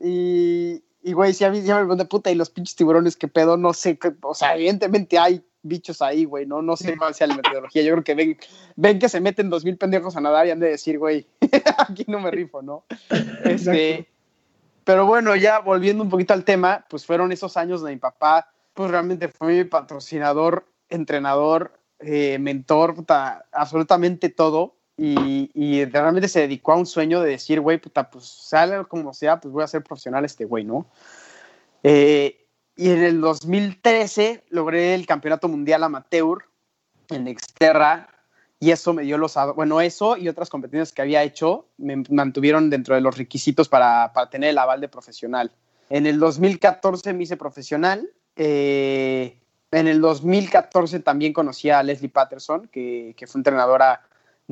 Y, 0.00 0.82
y, 1.02 1.12
güey, 1.12 1.34
si 1.34 1.44
a 1.44 1.50
mí 1.50 1.62
ya 1.62 1.74
me 1.74 1.82
pregunté, 1.82 2.04
puta, 2.04 2.30
y 2.30 2.34
los 2.34 2.50
pinches 2.50 2.76
tiburones, 2.76 3.16
qué 3.16 3.28
pedo, 3.28 3.56
no 3.56 3.72
sé, 3.72 3.98
qué, 3.98 4.12
o 4.22 4.34
sea, 4.34 4.54
evidentemente 4.54 5.18
hay 5.18 5.44
bichos 5.62 6.02
ahí, 6.02 6.24
güey, 6.24 6.46
no, 6.46 6.62
no 6.62 6.76
sé 6.76 6.96
cuál 6.96 7.14
sea 7.14 7.26
la 7.26 7.36
metodología. 7.36 7.82
Yo 7.82 7.92
creo 7.92 8.04
que 8.04 8.14
ven, 8.14 8.38
ven 8.76 8.98
que 8.98 9.08
se 9.08 9.20
meten 9.20 9.50
dos 9.50 9.64
mil 9.64 9.76
pendejos 9.76 10.16
a 10.16 10.20
nadar 10.20 10.46
y 10.46 10.50
han 10.50 10.60
de 10.60 10.70
decir, 10.70 10.98
güey, 10.98 11.26
aquí 11.78 12.04
no 12.08 12.20
me 12.20 12.30
rifo, 12.30 12.62
¿no? 12.62 12.84
Este, 13.44 14.08
pero 14.84 15.06
bueno, 15.06 15.36
ya 15.36 15.60
volviendo 15.60 16.02
un 16.02 16.10
poquito 16.10 16.34
al 16.34 16.44
tema, 16.44 16.84
pues 16.88 17.06
fueron 17.06 17.32
esos 17.32 17.56
años 17.56 17.80
donde 17.80 17.94
mi 17.94 18.00
papá, 18.00 18.52
pues 18.74 18.90
realmente 18.90 19.28
fue 19.28 19.54
mi 19.54 19.64
patrocinador, 19.64 20.66
entrenador, 20.88 21.78
eh, 22.00 22.38
mentor, 22.38 22.94
puta, 22.94 23.46
absolutamente 23.52 24.28
todo 24.28 24.76
y, 25.04 25.50
y, 25.52 25.84
realmente 25.86 26.28
se 26.28 26.42
dedicó 26.42 26.72
a 26.72 26.76
un 26.76 26.86
sueño 26.86 27.20
de 27.20 27.30
decir, 27.30 27.60
güey, 27.60 27.78
puta, 27.78 28.08
pues 28.08 28.24
sale 28.24 28.84
como 28.84 29.12
sea, 29.12 29.40
pues 29.40 29.52
voy 29.52 29.64
a 29.64 29.66
ser 29.66 29.82
profesional 29.82 30.24
este 30.24 30.44
güey, 30.44 30.64
¿no? 30.64 30.86
Eh, 31.82 32.46
y 32.76 32.90
en 32.90 33.02
el 33.02 33.20
2013 33.20 34.44
logré 34.50 34.94
el 34.94 35.04
campeonato 35.04 35.48
mundial 35.48 35.82
amateur 35.82 36.44
en 37.10 37.26
Exterra 37.26 38.10
y 38.60 38.70
eso 38.70 38.92
me 38.92 39.02
dio 39.02 39.18
los, 39.18 39.36
bueno, 39.56 39.80
eso 39.80 40.16
y 40.16 40.28
otras 40.28 40.48
competencias 40.48 40.92
que 40.92 41.02
había 41.02 41.24
hecho 41.24 41.66
me 41.78 42.04
mantuvieron 42.08 42.70
dentro 42.70 42.94
de 42.94 43.00
los 43.00 43.18
requisitos 43.18 43.68
para, 43.68 44.12
para 44.12 44.30
tener 44.30 44.50
el 44.50 44.58
aval 44.58 44.80
de 44.80 44.88
profesional. 44.88 45.50
En 45.90 46.06
el 46.06 46.20
2014 46.20 47.12
me 47.12 47.24
hice 47.24 47.36
profesional. 47.36 48.08
Eh, 48.36 49.36
en 49.72 49.88
el 49.88 50.00
2014 50.00 51.00
también 51.00 51.32
conocí 51.32 51.70
a 51.70 51.82
Leslie 51.82 52.08
Patterson, 52.08 52.68
que, 52.68 53.14
que 53.16 53.26
fue 53.26 53.40
entrenadora 53.40 54.02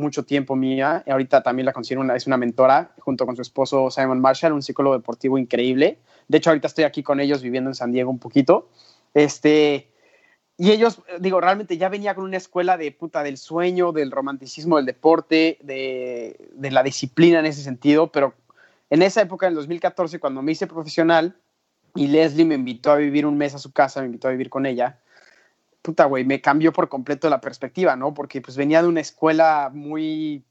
mucho 0.00 0.24
tiempo 0.24 0.56
mía. 0.56 1.04
Y 1.06 1.10
ahorita 1.10 1.42
también 1.42 1.66
la 1.66 1.72
considero 1.72 2.00
una, 2.00 2.16
es 2.16 2.26
una 2.26 2.36
mentora 2.36 2.92
junto 2.98 3.26
con 3.26 3.36
su 3.36 3.42
esposo 3.42 3.90
Simon 3.90 4.20
Marshall, 4.20 4.52
un 4.52 4.62
psicólogo 4.62 4.96
deportivo 4.96 5.38
increíble. 5.38 5.98
De 6.28 6.38
hecho, 6.38 6.50
ahorita 6.50 6.66
estoy 6.66 6.84
aquí 6.84 7.02
con 7.02 7.20
ellos 7.20 7.42
viviendo 7.42 7.70
en 7.70 7.74
San 7.74 7.92
Diego 7.92 8.10
un 8.10 8.18
poquito. 8.18 8.68
Este, 9.14 9.90
y 10.56 10.72
ellos, 10.72 11.02
digo, 11.20 11.40
realmente 11.40 11.78
ya 11.78 11.88
venía 11.88 12.14
con 12.14 12.24
una 12.24 12.36
escuela 12.36 12.76
de 12.76 12.92
puta 12.92 13.22
del 13.22 13.38
sueño, 13.38 13.92
del 13.92 14.10
romanticismo 14.10 14.76
del 14.76 14.86
deporte, 14.86 15.58
de, 15.62 16.50
de 16.52 16.70
la 16.70 16.82
disciplina 16.82 17.38
en 17.38 17.46
ese 17.46 17.62
sentido, 17.62 18.12
pero 18.12 18.34
en 18.90 19.02
esa 19.02 19.22
época, 19.22 19.46
en 19.46 19.54
2014, 19.54 20.18
cuando 20.18 20.42
me 20.42 20.52
hice 20.52 20.66
profesional 20.66 21.36
y 21.94 22.08
Leslie 22.08 22.44
me 22.44 22.56
invitó 22.56 22.90
a 22.90 22.96
vivir 22.96 23.24
un 23.24 23.38
mes 23.38 23.54
a 23.54 23.58
su 23.58 23.72
casa, 23.72 24.00
me 24.00 24.06
invitó 24.06 24.28
a 24.28 24.32
vivir 24.32 24.50
con 24.50 24.66
ella, 24.66 25.00
puta, 25.90 26.05
güey, 26.05 26.24
me 26.24 26.40
cambió 26.40 26.72
por 26.72 26.88
completo 26.88 27.29
la 27.29 27.40
perspectiva, 27.40 27.96
¿no? 27.96 28.14
Porque 28.14 28.40
pues 28.40 28.57
venía 28.57 28.81
de 28.81 28.87
una 28.87 29.00
escuela 29.00 29.70
muy, 29.74 30.44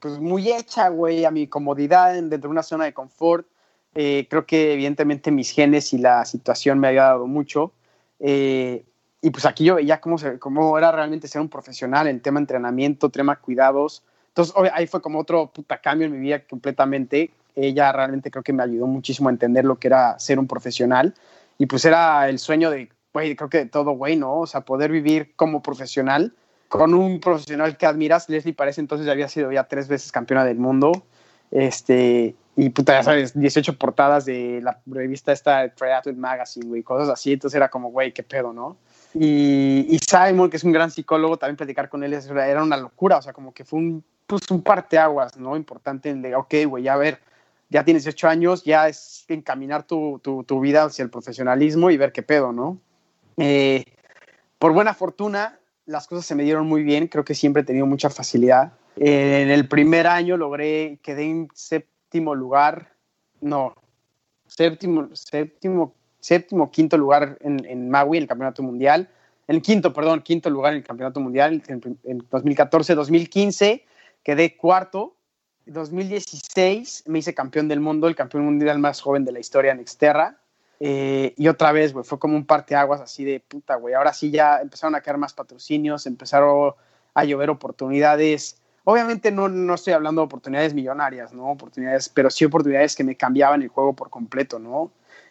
pues 0.00 0.18
muy 0.18 0.50
hecha, 0.50 0.88
güey, 0.88 1.24
a 1.24 1.30
mi 1.30 1.46
comodidad, 1.46 2.14
dentro 2.14 2.38
de 2.38 2.48
una 2.48 2.64
zona 2.64 2.84
de 2.84 2.92
confort. 2.92 3.46
Eh, 3.94 4.26
creo 4.28 4.44
que 4.44 4.72
evidentemente 4.72 5.30
mis 5.30 5.52
genes 5.52 5.92
y 5.92 5.98
la 5.98 6.24
situación 6.24 6.80
me 6.80 6.88
había 6.88 7.04
dado 7.04 7.28
mucho. 7.28 7.72
Eh, 8.18 8.84
y 9.20 9.30
pues 9.30 9.46
aquí 9.46 9.64
yo 9.64 9.76
veía 9.76 10.00
cómo, 10.00 10.18
se, 10.18 10.40
cómo 10.40 10.76
era 10.76 10.90
realmente 10.90 11.28
ser 11.28 11.40
un 11.40 11.48
profesional 11.48 12.08
en 12.08 12.18
tema 12.18 12.40
entrenamiento, 12.40 13.08
tema 13.08 13.36
cuidados. 13.36 14.02
Entonces 14.28 14.52
ahí 14.72 14.88
fue 14.88 15.00
como 15.00 15.20
otro 15.20 15.52
puta 15.52 15.80
cambio 15.80 16.08
en 16.08 16.12
mi 16.12 16.18
vida 16.18 16.44
completamente. 16.44 17.30
Ella 17.54 17.92
realmente 17.92 18.32
creo 18.32 18.42
que 18.42 18.52
me 18.52 18.64
ayudó 18.64 18.88
muchísimo 18.88 19.28
a 19.28 19.32
entender 19.32 19.64
lo 19.64 19.78
que 19.78 19.86
era 19.86 20.18
ser 20.18 20.40
un 20.40 20.48
profesional. 20.48 21.14
Y 21.56 21.66
pues 21.66 21.84
era 21.84 22.28
el 22.28 22.40
sueño 22.40 22.68
de 22.68 22.88
güey, 23.12 23.36
creo 23.36 23.50
que 23.50 23.58
de 23.58 23.66
todo, 23.66 23.92
güey, 23.92 24.16
¿no? 24.16 24.40
O 24.40 24.46
sea, 24.46 24.62
poder 24.62 24.90
vivir 24.90 25.32
como 25.36 25.62
profesional 25.62 26.34
con 26.68 26.94
un 26.94 27.20
profesional 27.20 27.76
que 27.76 27.86
admiras. 27.86 28.28
Leslie 28.28 28.54
parece 28.54 28.80
entonces 28.80 29.06
ya 29.06 29.12
había 29.12 29.28
sido 29.28 29.52
ya 29.52 29.64
tres 29.64 29.88
veces 29.88 30.10
campeona 30.10 30.44
del 30.44 30.58
mundo. 30.58 31.04
Este, 31.50 32.34
y 32.56 32.70
puta, 32.70 32.94
ya 32.94 33.02
sabes, 33.02 33.38
18 33.38 33.76
portadas 33.78 34.24
de 34.24 34.60
la 34.62 34.80
revista 34.86 35.32
esta 35.32 35.68
Triathlete 35.68 36.18
Magazine, 36.18 36.66
güey, 36.66 36.82
cosas 36.82 37.10
así. 37.10 37.32
Entonces 37.32 37.56
era 37.56 37.68
como, 37.68 37.90
güey, 37.90 38.12
qué 38.12 38.22
pedo, 38.22 38.52
¿no? 38.52 38.78
Y, 39.14 39.86
y, 39.90 39.98
Simon, 39.98 40.48
que 40.48 40.56
es 40.56 40.64
un 40.64 40.72
gran 40.72 40.90
psicólogo, 40.90 41.36
también 41.36 41.56
platicar 41.56 41.90
con 41.90 42.02
él 42.02 42.14
era 42.14 42.62
una 42.62 42.78
locura, 42.78 43.18
o 43.18 43.22
sea, 43.22 43.34
como 43.34 43.52
que 43.52 43.64
fue 43.64 43.78
un, 43.78 44.04
pues, 44.26 44.50
un 44.50 44.62
parteaguas, 44.62 45.36
¿no? 45.36 45.56
Importante 45.56 46.08
en 46.08 46.22
de, 46.22 46.34
ok, 46.34 46.54
güey, 46.66 46.88
a 46.88 46.96
ver, 46.96 47.18
ya 47.68 47.84
tienes 47.84 48.04
18 48.04 48.28
años, 48.28 48.64
ya 48.64 48.88
es 48.88 49.26
encaminar 49.28 49.82
tu, 49.82 50.18
tu, 50.22 50.44
tu, 50.44 50.60
vida 50.60 50.84
hacia 50.84 51.02
el 51.02 51.10
profesionalismo 51.10 51.90
y 51.90 51.98
ver 51.98 52.12
qué 52.12 52.22
pedo, 52.22 52.52
¿no? 52.52 52.78
Eh, 53.36 53.84
por 54.58 54.72
buena 54.72 54.94
fortuna, 54.94 55.58
las 55.86 56.06
cosas 56.06 56.26
se 56.26 56.34
me 56.34 56.44
dieron 56.44 56.66
muy 56.66 56.82
bien, 56.82 57.08
creo 57.08 57.24
que 57.24 57.34
siempre 57.34 57.62
he 57.62 57.64
tenido 57.64 57.86
mucha 57.86 58.10
facilidad. 58.10 58.72
Eh, 58.96 59.42
en 59.42 59.50
el 59.50 59.68
primer 59.68 60.06
año 60.06 60.36
logré, 60.36 60.98
quedé 61.02 61.24
en 61.24 61.48
séptimo 61.54 62.34
lugar, 62.34 62.92
no, 63.40 63.74
séptimo, 64.46 65.08
séptimo, 65.14 65.94
séptimo, 66.20 66.70
quinto 66.70 66.96
lugar 66.96 67.38
en, 67.40 67.64
en 67.64 67.90
Maui, 67.90 68.18
el 68.18 68.26
campeonato 68.26 68.62
mundial. 68.62 69.08
En 69.48 69.56
el 69.56 69.62
quinto, 69.62 69.92
perdón, 69.92 70.22
quinto 70.22 70.50
lugar 70.50 70.72
en 70.72 70.78
el 70.78 70.84
campeonato 70.84 71.20
mundial 71.20 71.62
en, 71.66 71.98
en 72.04 72.26
2014, 72.30 72.94
2015 72.94 73.84
quedé 74.22 74.56
cuarto. 74.56 75.16
2016 75.66 77.04
me 77.06 77.20
hice 77.20 77.34
campeón 77.34 77.68
del 77.68 77.80
mundo, 77.80 78.08
el 78.08 78.16
campeón 78.16 78.44
mundial 78.44 78.78
más 78.78 79.00
joven 79.00 79.24
de 79.24 79.32
la 79.32 79.40
historia 79.40 79.72
en 79.72 79.80
Exterra. 79.80 80.41
Eh, 80.84 81.34
y 81.36 81.46
otra 81.46 81.70
vez, 81.70 81.92
güey, 81.92 82.04
fue 82.04 82.18
como 82.18 82.34
un 82.34 82.44
parteaguas 82.44 83.00
así 83.00 83.24
de 83.24 83.38
puta, 83.38 83.76
güey. 83.76 83.94
Ahora 83.94 84.12
sí 84.12 84.32
ya 84.32 84.60
empezaron 84.60 84.96
a 84.96 85.00
caer 85.00 85.16
más 85.16 85.32
patrocinios, 85.32 86.06
empezaron 86.06 86.72
a 87.14 87.24
llover 87.24 87.50
oportunidades. 87.50 88.60
Obviamente 88.82 89.30
no, 89.30 89.48
no 89.48 89.74
estoy 89.74 89.92
hablando 89.92 90.22
de 90.22 90.26
oportunidades 90.26 90.74
millonarias, 90.74 91.32
¿no? 91.32 91.52
Oportunidades, 91.52 92.08
pero 92.08 92.30
sí 92.30 92.44
oportunidades 92.44 92.96
que 92.96 93.04
me 93.04 93.16
cambiaban 93.16 93.62
el 93.62 93.68
juego 93.68 93.92
por 93.92 94.10
completo, 94.10 94.58
¿no? 94.58 94.90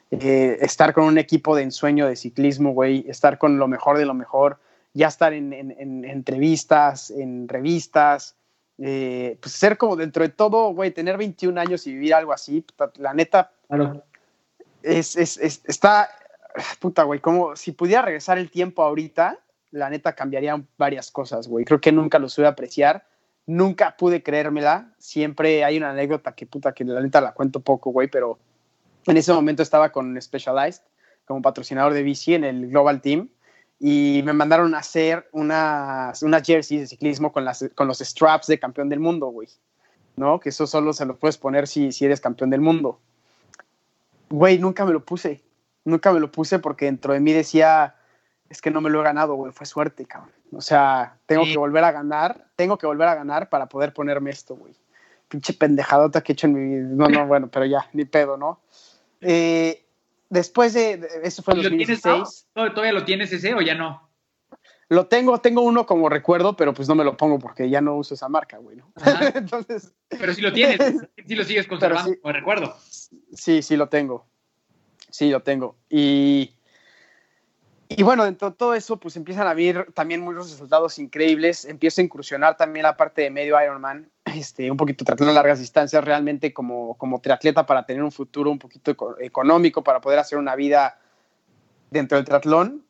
Eh, 0.10 0.58
estar 0.62 0.94
con 0.94 1.04
un 1.04 1.18
equipo 1.18 1.54
de 1.54 1.64
ensueño 1.64 2.08
de 2.08 2.16
ciclismo, 2.16 2.72
güey, 2.72 3.04
estar 3.10 3.38
con 3.38 3.58
lo 3.58 3.68
mejor 3.68 3.98
de 3.98 4.06
lo 4.06 4.14
mejor, 4.14 4.58
ya 4.94 5.10
estar 5.10 5.34
en, 5.34 5.52
en, 5.52 5.76
en 5.78 6.06
entrevistas, 6.06 7.12
en 7.12 7.50
revistas, 7.50 8.38
eh, 8.78 9.38
pues 9.42 9.54
ser 9.54 9.78
como 9.78 9.98
dentro 9.98 10.24
de 10.24 10.30
todo, 10.30 10.74
güey, 10.74 10.92
tener 10.92 11.18
21 11.18 11.60
años 11.60 11.86
y 11.88 11.94
vivir 11.94 12.14
algo 12.14 12.32
así, 12.32 12.66
la 12.96 13.14
neta. 13.14 13.52
Es, 14.84 15.16
es, 15.16 15.38
es, 15.38 15.62
está, 15.66 16.10
puta, 16.80 17.04
güey, 17.04 17.20
como 17.20 17.56
si 17.56 17.72
pudiera 17.72 18.02
regresar 18.02 18.38
el 18.38 18.50
tiempo 18.50 18.84
ahorita, 18.84 19.40
la 19.72 19.90
neta 19.90 20.14
cambiarían 20.14 20.68
varias 20.78 21.12
cosas, 21.12 21.48
güey. 21.48 21.66
Creo 21.66 21.82
que 21.82 21.92
nunca 21.92 22.20
lo 22.20 22.30
supe 22.30 22.48
apreciar, 22.48 23.06
nunca 23.46 23.96
pude 23.98 24.22
creérmela. 24.22 24.94
Siempre 24.98 25.64
hay 25.64 25.78
una 25.78 25.92
anécdota 25.92 26.34
que, 26.34 26.46
puta, 26.46 26.74
que 26.74 26.84
la 26.84 27.02
neta 27.02 27.22
la 27.22 27.34
cuento 27.34 27.62
poco, 27.62 27.92
güey, 27.92 28.08
pero 28.10 28.38
en 29.08 29.18
ese 29.18 29.34
momento 29.34 29.64
estaba 29.64 29.92
con 29.92 30.22
Specialized 30.22 30.84
como 31.26 31.42
patrocinador 31.42 31.94
de 31.94 32.04
bici 32.04 32.34
en 32.34 32.44
el 32.44 32.70
Global 32.70 33.02
Team 33.02 33.30
y 33.80 34.22
me 34.26 34.34
mandaron 34.34 34.76
a 34.76 34.80
hacer 34.80 35.28
unas, 35.32 36.22
unas 36.22 36.44
jerseys 36.44 36.82
de 36.82 36.88
ciclismo 36.88 37.32
con, 37.32 37.46
las, 37.46 37.66
con 37.74 37.88
los 37.88 38.00
straps 38.00 38.48
de 38.48 38.60
campeón 38.60 38.90
del 38.90 39.00
mundo, 39.00 39.28
güey. 39.28 39.48
¿No? 40.18 40.40
Que 40.40 40.50
eso 40.50 40.68
solo 40.68 40.94
se 40.94 41.06
lo 41.06 41.18
puedes 41.18 41.38
poner 41.38 41.68
si, 41.68 41.92
si 41.92 42.06
eres 42.06 42.20
campeón 42.20 42.50
del 42.50 42.62
mundo. 42.62 43.00
Güey, 44.32 44.58
nunca 44.60 44.86
me 44.86 44.94
lo 44.94 45.04
puse. 45.04 45.44
Nunca 45.84 46.14
me 46.14 46.20
lo 46.20 46.32
puse 46.32 46.60
porque 46.60 46.86
dentro 46.86 47.14
de 47.14 47.20
mí 47.20 47.34
decía, 47.34 47.96
es 48.50 48.62
que 48.62 48.72
no 48.72 48.82
me 48.82 48.90
lo 48.90 49.02
he 49.02 49.04
ganado, 49.04 49.36
güey, 49.36 49.52
fue 49.52 49.66
suerte, 49.66 50.06
cabrón. 50.06 50.32
O 50.54 50.62
sea, 50.62 51.18
tengo 51.26 51.46
sí. 51.46 51.52
que 51.52 51.58
volver 51.58 51.84
a 51.84 51.92
ganar, 51.92 52.48
tengo 52.56 52.78
que 52.78 52.86
volver 52.86 53.08
a 53.08 53.16
ganar 53.16 53.50
para 53.50 53.68
poder 53.68 53.94
ponerme 53.94 54.30
esto, 54.30 54.56
güey. 54.56 54.74
Pinche 55.28 55.54
pendejadota 55.54 56.22
que 56.22 56.32
he 56.32 56.34
hecho 56.34 56.48
en 56.48 56.54
mi 56.54 56.76
vida. 56.76 56.88
No, 56.92 57.08
no, 57.08 57.28
bueno, 57.28 57.50
pero 57.50 57.66
ya, 57.66 57.90
ni 57.94 58.06
pedo, 58.06 58.38
¿no? 58.38 58.62
Eh, 59.22 59.86
después 60.30 60.74
de, 60.74 61.08
eso 61.24 61.44
fue 61.44 61.56
en 61.56 61.64
2016. 61.64 62.02
¿Tienes, 62.54 62.74
¿Todavía 62.74 62.94
lo 62.94 63.04
tienes 63.04 63.32
ese 63.34 63.54
o 63.54 63.62
ya 63.62 63.76
no? 63.76 64.11
Lo 64.92 65.08
tengo, 65.08 65.40
tengo 65.40 65.62
uno 65.62 65.86
como 65.86 66.10
recuerdo, 66.10 66.58
pero 66.58 66.74
pues 66.74 66.90
no 66.90 66.96
me 66.96 67.06
lo 67.06 67.16
pongo 67.16 67.40
porque 67.40 67.70
ya 67.70 67.80
no 67.80 67.96
uso 67.96 68.14
esa 68.14 68.28
marca, 68.28 68.58
güey. 68.58 68.76
¿no? 68.76 68.92
Entonces, 69.36 69.94
pero 70.10 70.34
si 70.34 70.42
lo 70.42 70.52
tienes, 70.52 70.80
si 71.26 71.34
lo 71.34 71.46
sigues 71.46 71.66
conservando, 71.66 72.12
sí, 72.12 72.20
como 72.20 72.34
recuerdo. 72.34 72.76
Sí, 73.32 73.62
sí 73.62 73.78
lo 73.78 73.88
tengo. 73.88 74.26
Sí, 75.10 75.30
lo 75.30 75.44
tengo. 75.44 75.78
Y, 75.90 76.56
y 77.88 78.04
bueno, 78.04 78.26
dentro 78.26 78.50
de 78.50 78.58
todo 78.58 78.74
eso, 78.74 78.98
pues 78.98 79.16
empiezan 79.16 79.48
a 79.48 79.52
haber 79.52 79.94
también 79.94 80.20
muchos 80.20 80.52
resultados 80.52 81.00
increíbles. 81.00 81.64
Empiezo 81.64 82.02
a 82.02 82.04
incursionar 82.04 82.58
también 82.58 82.84
la 82.84 82.98
parte 82.98 83.22
de 83.22 83.30
medio 83.30 83.64
Ironman, 83.64 84.12
este, 84.26 84.70
un 84.70 84.76
poquito 84.76 85.06
tratando 85.06 85.32
largas 85.32 85.60
distancias 85.60 86.04
realmente 86.04 86.52
como, 86.52 86.98
como 86.98 87.22
triatleta 87.22 87.66
para 87.66 87.86
tener 87.86 88.04
un 88.04 88.12
futuro 88.12 88.52
un 88.52 88.60
poquito 88.60 88.94
económico, 89.22 89.86
para 89.86 90.02
poder 90.02 90.20
hacer 90.20 90.38
una 90.38 90.58
vida 90.58 91.00
dentro 91.90 92.18
del 92.18 92.26
triatlón. 92.26 92.84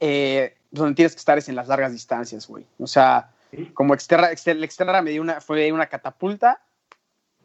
Eh, 0.00 0.56
donde 0.74 0.94
tienes 0.94 1.12
que 1.12 1.18
estar 1.18 1.38
es 1.38 1.48
en 1.48 1.56
las 1.56 1.68
largas 1.68 1.92
distancias, 1.92 2.46
güey. 2.46 2.66
O 2.78 2.86
sea, 2.86 3.30
¿Sí? 3.50 3.70
como 3.74 3.94
exterra, 3.94 4.32
exterra, 4.32 4.64
exterra 4.64 5.02
me 5.02 5.10
dio 5.10 5.22
una, 5.22 5.40
fue 5.40 5.70
una 5.72 5.86
catapulta, 5.86 6.60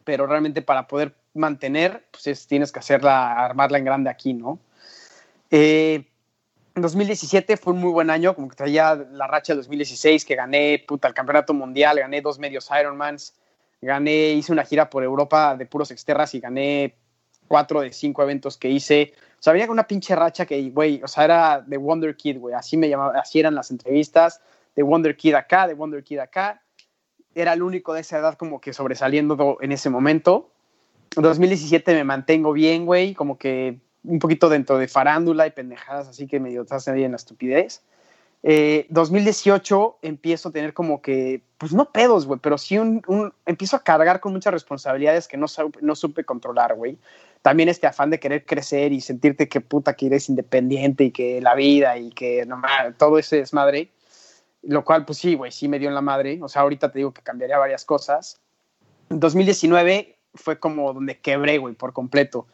pero 0.04 0.26
realmente 0.26 0.62
para 0.62 0.86
poder 0.86 1.14
mantener, 1.34 2.06
pues 2.10 2.26
es, 2.26 2.46
tienes 2.46 2.72
que 2.72 2.80
hacerla, 2.80 3.32
armarla 3.44 3.78
en 3.78 3.84
grande 3.84 4.10
aquí, 4.10 4.34
¿no? 4.34 4.58
Eh, 5.50 6.06
2017 6.74 7.56
fue 7.56 7.72
un 7.72 7.80
muy 7.80 7.90
buen 7.90 8.10
año, 8.10 8.34
como 8.34 8.48
que 8.48 8.56
traía 8.56 8.94
la 8.94 9.26
racha 9.26 9.52
de 9.52 9.58
2016, 9.58 10.24
que 10.24 10.34
gané 10.34 10.84
puta, 10.86 11.08
el 11.08 11.14
campeonato 11.14 11.52
mundial, 11.54 11.98
gané 11.98 12.20
dos 12.20 12.38
medios 12.38 12.68
Ironmans, 12.78 13.34
gané, 13.80 14.32
hice 14.32 14.52
una 14.52 14.64
gira 14.64 14.88
por 14.88 15.02
Europa 15.02 15.56
de 15.56 15.66
puros 15.66 15.90
exterras 15.90 16.34
y 16.34 16.40
gané 16.40 16.96
cuatro 17.48 17.80
de 17.80 17.92
cinco 17.92 18.22
eventos 18.22 18.56
que 18.56 18.68
hice. 18.68 19.14
O 19.40 19.42
sea, 19.42 19.52
había 19.52 19.70
una 19.70 19.86
pinche 19.86 20.14
racha 20.14 20.44
que, 20.44 20.68
güey, 20.68 21.02
o 21.02 21.08
sea, 21.08 21.24
era 21.24 21.64
de 21.66 21.78
Wonder 21.78 22.14
Kid, 22.14 22.38
güey, 22.38 22.54
así 22.54 22.76
me 22.76 22.90
llamaba, 22.90 23.18
así 23.18 23.40
eran 23.40 23.54
las 23.54 23.70
entrevistas, 23.70 24.42
de 24.76 24.82
Wonder 24.82 25.16
Kid 25.16 25.32
acá, 25.32 25.66
de 25.66 25.72
Wonder 25.72 26.04
Kid 26.04 26.18
acá. 26.18 26.62
Era 27.34 27.54
el 27.54 27.62
único 27.62 27.94
de 27.94 28.02
esa 28.02 28.18
edad 28.18 28.34
como 28.34 28.60
que 28.60 28.74
sobresaliendo 28.74 29.56
en 29.62 29.72
ese 29.72 29.88
momento. 29.88 30.50
En 31.16 31.22
2017 31.22 31.94
me 31.94 32.04
mantengo 32.04 32.52
bien, 32.52 32.84
güey, 32.84 33.14
como 33.14 33.38
que 33.38 33.78
un 34.04 34.18
poquito 34.18 34.50
dentro 34.50 34.76
de 34.76 34.88
farándula 34.88 35.46
y 35.46 35.52
pendejadas, 35.52 36.08
así 36.08 36.26
que 36.26 36.38
medio 36.38 36.60
estás 36.60 36.86
ahí 36.88 37.04
en 37.04 37.12
la 37.12 37.16
estupidez. 37.16 37.82
Eh, 38.42 38.86
2018 38.90 39.98
empiezo 40.02 40.50
a 40.50 40.52
tener 40.52 40.74
como 40.74 41.00
que, 41.00 41.42
pues 41.56 41.72
no 41.72 41.90
pedos, 41.92 42.26
güey, 42.26 42.40
pero 42.42 42.58
sí 42.58 42.76
un, 42.76 43.02
un, 43.06 43.32
empiezo 43.46 43.76
a 43.76 43.84
cargar 43.84 44.20
con 44.20 44.32
muchas 44.32 44.52
responsabilidades 44.52 45.28
que 45.28 45.38
no, 45.38 45.46
no 45.80 45.94
supe 45.94 46.24
controlar, 46.24 46.74
güey. 46.74 46.98
También 47.42 47.68
este 47.68 47.86
afán 47.86 48.10
de 48.10 48.20
querer 48.20 48.44
crecer 48.44 48.92
y 48.92 49.00
sentirte 49.00 49.48
que 49.48 49.60
puta 49.60 49.94
que 49.94 50.06
eres 50.06 50.28
independiente 50.28 51.04
y 51.04 51.10
que 51.10 51.40
la 51.40 51.54
vida 51.54 51.96
y 51.96 52.10
que 52.10 52.44
no, 52.46 52.60
todo 52.98 53.18
ese 53.18 53.40
es 53.40 53.52
madre. 53.52 53.90
Lo 54.62 54.84
cual, 54.84 55.06
pues 55.06 55.18
sí, 55.18 55.34
güey, 55.34 55.52
sí 55.52 55.68
me 55.68 55.78
dio 55.78 55.88
en 55.88 55.94
la 55.94 56.02
madre. 56.02 56.38
O 56.42 56.48
sea, 56.48 56.62
ahorita 56.62 56.92
te 56.92 56.98
digo 56.98 57.12
que 57.12 57.22
cambiaría 57.22 57.58
varias 57.58 57.84
cosas. 57.84 58.40
En 59.08 59.18
2019 59.20 60.18
fue 60.34 60.58
como 60.58 60.92
donde 60.92 61.18
quebré, 61.18 61.58
güey, 61.58 61.74
por 61.74 61.92
completo 61.92 62.46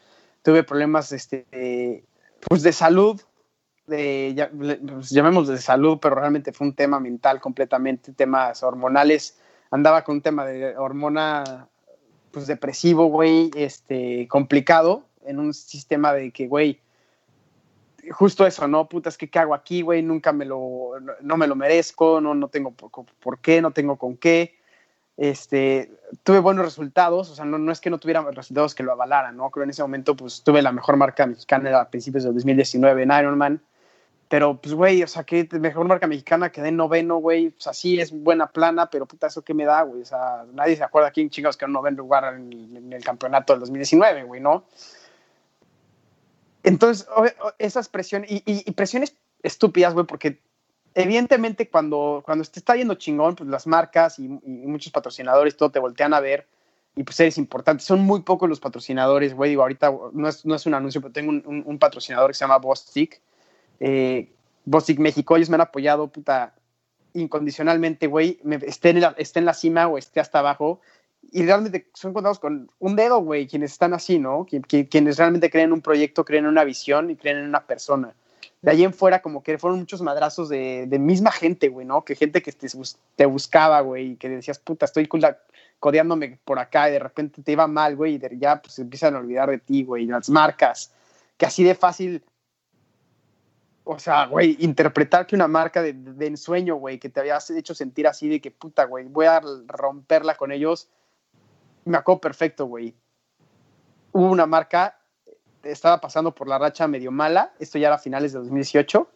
tuve 0.47 0.63
problemas 0.63 1.11
este, 1.11 2.05
pues 2.47 2.63
de 2.63 2.71
salud, 2.71 3.19
de, 3.85 4.49
pues 4.87 5.09
llamémoslo 5.09 5.51
de 5.51 5.59
salud, 5.59 5.99
pero 6.01 6.15
realmente 6.15 6.53
fue 6.53 6.67
un 6.67 6.73
tema 6.73 7.01
mental 7.01 7.41
completamente, 7.41 8.13
temas 8.13 8.63
hormonales. 8.63 9.37
Andaba 9.71 10.05
con 10.05 10.15
un 10.15 10.21
tema 10.21 10.45
de 10.45 10.77
hormona 10.77 11.67
pues 12.37 12.45
depresivo, 12.45 13.07
güey, 13.07 13.49
este, 13.55 14.27
complicado, 14.27 15.05
en 15.25 15.39
un 15.39 15.55
sistema 15.55 16.13
de 16.13 16.29
que, 16.29 16.47
güey, 16.47 16.79
justo 18.11 18.45
eso, 18.45 18.67
¿no? 18.67 18.87
Puta, 18.87 19.09
es 19.09 19.17
que 19.17 19.27
¿qué 19.27 19.39
hago 19.39 19.55
aquí, 19.55 19.81
güey? 19.81 20.03
Nunca 20.03 20.31
me 20.33 20.45
lo, 20.45 20.91
no, 21.21 21.35
me 21.35 21.47
lo 21.47 21.55
merezco, 21.55 22.21
no, 22.21 22.35
no 22.35 22.47
tengo 22.47 22.69
por, 22.69 22.91
por 23.19 23.39
qué, 23.39 23.59
no 23.59 23.71
tengo 23.71 23.95
con 23.95 24.17
qué 24.17 24.55
este, 25.17 25.91
tuve 26.21 26.37
buenos 26.37 26.63
resultados, 26.63 27.31
o 27.31 27.35
sea, 27.35 27.43
no, 27.43 27.57
no, 27.57 27.71
es 27.71 27.81
que 27.81 27.89
no 27.89 27.97
tuviera 27.97 28.21
resultados 28.29 28.75
que 28.75 28.83
lo 28.83 28.91
avalaran, 28.91 29.35
¿no? 29.35 29.49
Creo 29.49 29.63
en 29.63 29.71
ese 29.71 29.81
momento, 29.81 30.15
pues, 30.15 30.43
tuve 30.43 30.61
la 30.61 30.71
mejor 30.71 30.95
marca 30.95 31.25
mexicana 31.25 31.81
a 31.81 31.89
principios 31.89 32.23
del 32.23 32.35
2019 32.35 33.01
en 33.01 33.11
Ironman, 33.11 33.61
pero, 34.29 34.59
pues, 34.61 34.73
güey, 34.73 35.03
o 35.03 35.07
sea, 35.07 35.23
que 35.23 35.47
mejor 35.53 35.87
marca 35.87 36.07
mexicana 36.07 36.51
quedé 36.51 36.71
noveno, 36.71 37.17
güey, 37.17 37.47
o 37.47 37.61
sea, 37.61 37.73
sí 37.73 37.99
es 37.99 38.11
buena 38.11 38.47
plana, 38.47 38.89
pero, 38.89 39.05
puta, 39.05 39.27
¿eso 39.27 39.41
qué 39.41 39.53
me 39.53 39.65
da, 39.65 39.83
güey? 39.83 40.01
O 40.01 40.05
sea, 40.05 40.45
nadie 40.53 40.75
se 40.75 40.83
acuerda 40.83 41.11
quién 41.11 41.29
chingados 41.29 41.57
que 41.57 41.65
no 41.67 41.73
noveno 41.73 41.95
lugar 41.95 42.33
en, 42.33 42.75
en 42.75 42.93
el 42.93 43.03
campeonato 43.03 43.53
del 43.53 43.61
2019, 43.61 44.23
güey, 44.23 44.41
¿no? 44.41 44.65
Entonces, 46.63 47.07
esas 47.59 47.87
presiones, 47.87 48.29
y, 48.29 48.43
y, 48.45 48.71
presiones 48.71 49.15
estúpidas, 49.41 49.93
güey, 49.93 50.05
porque 50.05 50.41
evidentemente 50.95 51.69
cuando, 51.69 52.21
cuando 52.25 52.43
te 52.43 52.59
está 52.59 52.75
yendo 52.75 52.95
chingón, 52.95 53.35
pues 53.35 53.49
las 53.49 53.67
marcas 53.67 54.19
y, 54.19 54.27
muchos 54.27 54.91
patrocinadores, 54.91 55.55
todo 55.55 55.69
te 55.69 55.79
voltean 55.79 56.13
a 56.13 56.19
ver 56.19 56.45
y 56.95 57.03
pues 57.03 57.19
eres 57.21 57.37
importante. 57.37 57.83
Son 57.83 58.01
muy 58.01 58.21
pocos 58.21 58.49
los 58.49 58.59
patrocinadores, 58.59 59.33
güey. 59.33 59.51
Digo, 59.51 59.61
ahorita 59.61 59.93
no 60.11 60.27
es, 60.27 60.45
no 60.45 60.55
es 60.55 60.65
un 60.65 60.73
anuncio, 60.73 60.99
pero 60.99 61.13
tengo 61.13 61.31
un, 61.31 61.79
patrocinador 61.79 62.31
que 62.31 62.33
se 62.33 62.43
llama 62.43 62.57
Bostic, 62.57 63.21
Eh, 63.79 64.29
México, 64.97 65.35
ellos 65.35 65.49
me 65.49 65.55
han 65.55 65.61
apoyado, 65.61 66.07
puta, 66.07 66.53
incondicionalmente, 67.13 68.07
güey. 68.07 68.39
Esté, 68.61 68.89
en 68.89 69.01
la, 69.01 69.15
esté 69.17 69.39
en 69.39 69.45
la 69.45 69.53
cima 69.53 69.87
o 69.87 69.97
esté 69.97 70.19
hasta 70.19 70.39
abajo. 70.39 70.81
Y 71.31 71.43
realmente 71.43 71.87
son 71.93 72.13
contados 72.13 72.39
con 72.39 72.69
un 72.79 72.95
dedo, 72.95 73.19
güey, 73.19 73.47
quienes 73.47 73.71
están 73.71 73.93
así, 73.93 74.17
¿no? 74.19 74.45
quienes 74.89 75.17
realmente 75.17 75.49
creen 75.49 75.67
en 75.67 75.73
un 75.73 75.81
proyecto, 75.81 76.23
creen 76.23 76.45
en 76.45 76.51
una 76.51 76.63
visión 76.63 77.09
y 77.09 77.15
creen 77.15 77.37
en 77.37 77.45
una 77.45 77.65
persona. 77.65 78.13
De 78.61 78.71
ahí 78.71 78.83
en 78.83 78.93
fuera, 78.93 79.21
como 79.21 79.43
que 79.43 79.57
fueron 79.57 79.79
muchos 79.79 80.01
madrazos 80.01 80.49
de, 80.49 80.85
de 80.87 80.99
misma 80.99 81.31
gente, 81.31 81.67
güey, 81.69 81.85
¿no? 81.85 82.03
Que 82.03 82.15
gente 82.15 82.41
que 82.41 82.51
te, 82.51 82.67
te 83.15 83.25
buscaba, 83.25 83.81
güey, 83.81 84.11
y 84.11 84.15
que 84.15 84.29
decías, 84.29 84.57
puta, 84.57 84.85
estoy 84.85 85.07
codeándome 85.79 86.39
por 86.43 86.59
acá 86.59 86.89
y 86.89 86.93
de 86.93 86.99
repente 86.99 87.43
te 87.43 87.51
iba 87.51 87.67
mal, 87.67 87.95
güey, 87.95 88.15
y 88.15 88.39
ya 88.39 88.61
pues 88.61 88.79
empiezan 88.79 89.15
a 89.15 89.19
olvidar 89.19 89.49
de 89.49 89.59
ti, 89.59 89.83
güey, 89.83 90.05
las 90.05 90.29
marcas, 90.29 90.91
que 91.37 91.45
así 91.45 91.63
de 91.63 91.75
fácil, 91.75 92.23
o 93.87 93.99
sea, 93.99 94.25
güey, 94.25 94.57
interpretar 94.59 95.25
que 95.25 95.35
una 95.35 95.47
marca 95.47 95.81
de, 95.81 95.93
de 95.93 96.27
ensueño, 96.27 96.75
güey, 96.75 96.99
que 96.99 97.09
te 97.09 97.19
habías 97.19 97.49
hecho 97.49 97.73
sentir 97.73 98.07
así 98.07 98.27
de 98.27 98.41
que 98.41 98.51
puta, 98.51 98.85
güey, 98.85 99.05
voy 99.05 99.25
a 99.25 99.41
romperla 99.67 100.35
con 100.35 100.51
ellos, 100.51 100.89
me 101.85 101.97
acuerdo 101.97 102.21
perfecto, 102.21 102.65
güey. 102.65 102.95
Hubo 104.11 104.29
una 104.29 104.45
marca, 104.45 104.99
estaba 105.63 106.01
pasando 106.01 106.33
por 106.33 106.47
la 106.47 106.57
racha 106.57 106.87
medio 106.87 107.11
mala, 107.11 107.53
esto 107.59 107.77
ya 107.77 107.87
era 107.87 107.97
finales 107.97 108.33
de 108.33 108.39
2018, 108.39 109.09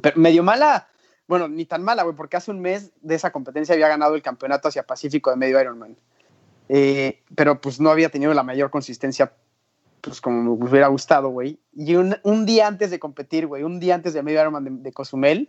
pero 0.00 0.16
medio 0.20 0.42
mala 0.42 0.88
bueno, 1.26 1.48
ni 1.48 1.64
tan 1.64 1.82
mala, 1.82 2.02
güey, 2.02 2.14
porque 2.14 2.36
hace 2.36 2.50
un 2.50 2.60
mes 2.60 2.92
de 3.00 3.14
esa 3.14 3.32
competencia 3.32 3.74
había 3.74 3.88
ganado 3.88 4.14
el 4.14 4.22
campeonato 4.22 4.68
hacia 4.68 4.82
Pacífico 4.82 5.30
de 5.30 5.36
medio 5.36 5.60
Ironman. 5.60 5.96
Eh, 6.68 7.22
pero 7.34 7.60
pues 7.60 7.80
no 7.80 7.90
había 7.90 8.10
tenido 8.10 8.34
la 8.34 8.42
mayor 8.42 8.70
consistencia, 8.70 9.32
pues 10.04 10.20
como 10.20 10.42
me 10.42 10.50
hubiera 10.68 10.88
gustado, 10.88 11.30
güey. 11.30 11.58
Y 11.72 11.94
un, 11.96 12.16
un, 12.22 12.44
día 12.44 12.66
antes 12.66 12.90
de 12.90 12.98
competir, 12.98 13.46
güey, 13.46 13.62
un 13.62 13.80
día 13.80 13.94
antes 13.94 14.12
de 14.12 14.22
medio 14.22 14.40
Ironman 14.40 14.64
de, 14.64 14.70
de, 14.70 14.92
Cozumel, 14.92 15.48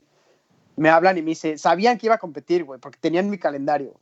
me 0.77 0.89
hablan 0.89 1.17
y 1.17 1.21
me 1.21 1.31
dicen, 1.31 1.59
sabían 1.59 1.97
que 1.97 2.07
iba 2.07 2.15
a 2.15 2.19
competir, 2.19 2.63
güey, 2.63 2.79
porque 2.79 2.99
tenían 2.99 3.29
mi 3.29 3.37
calendario. 3.37 3.93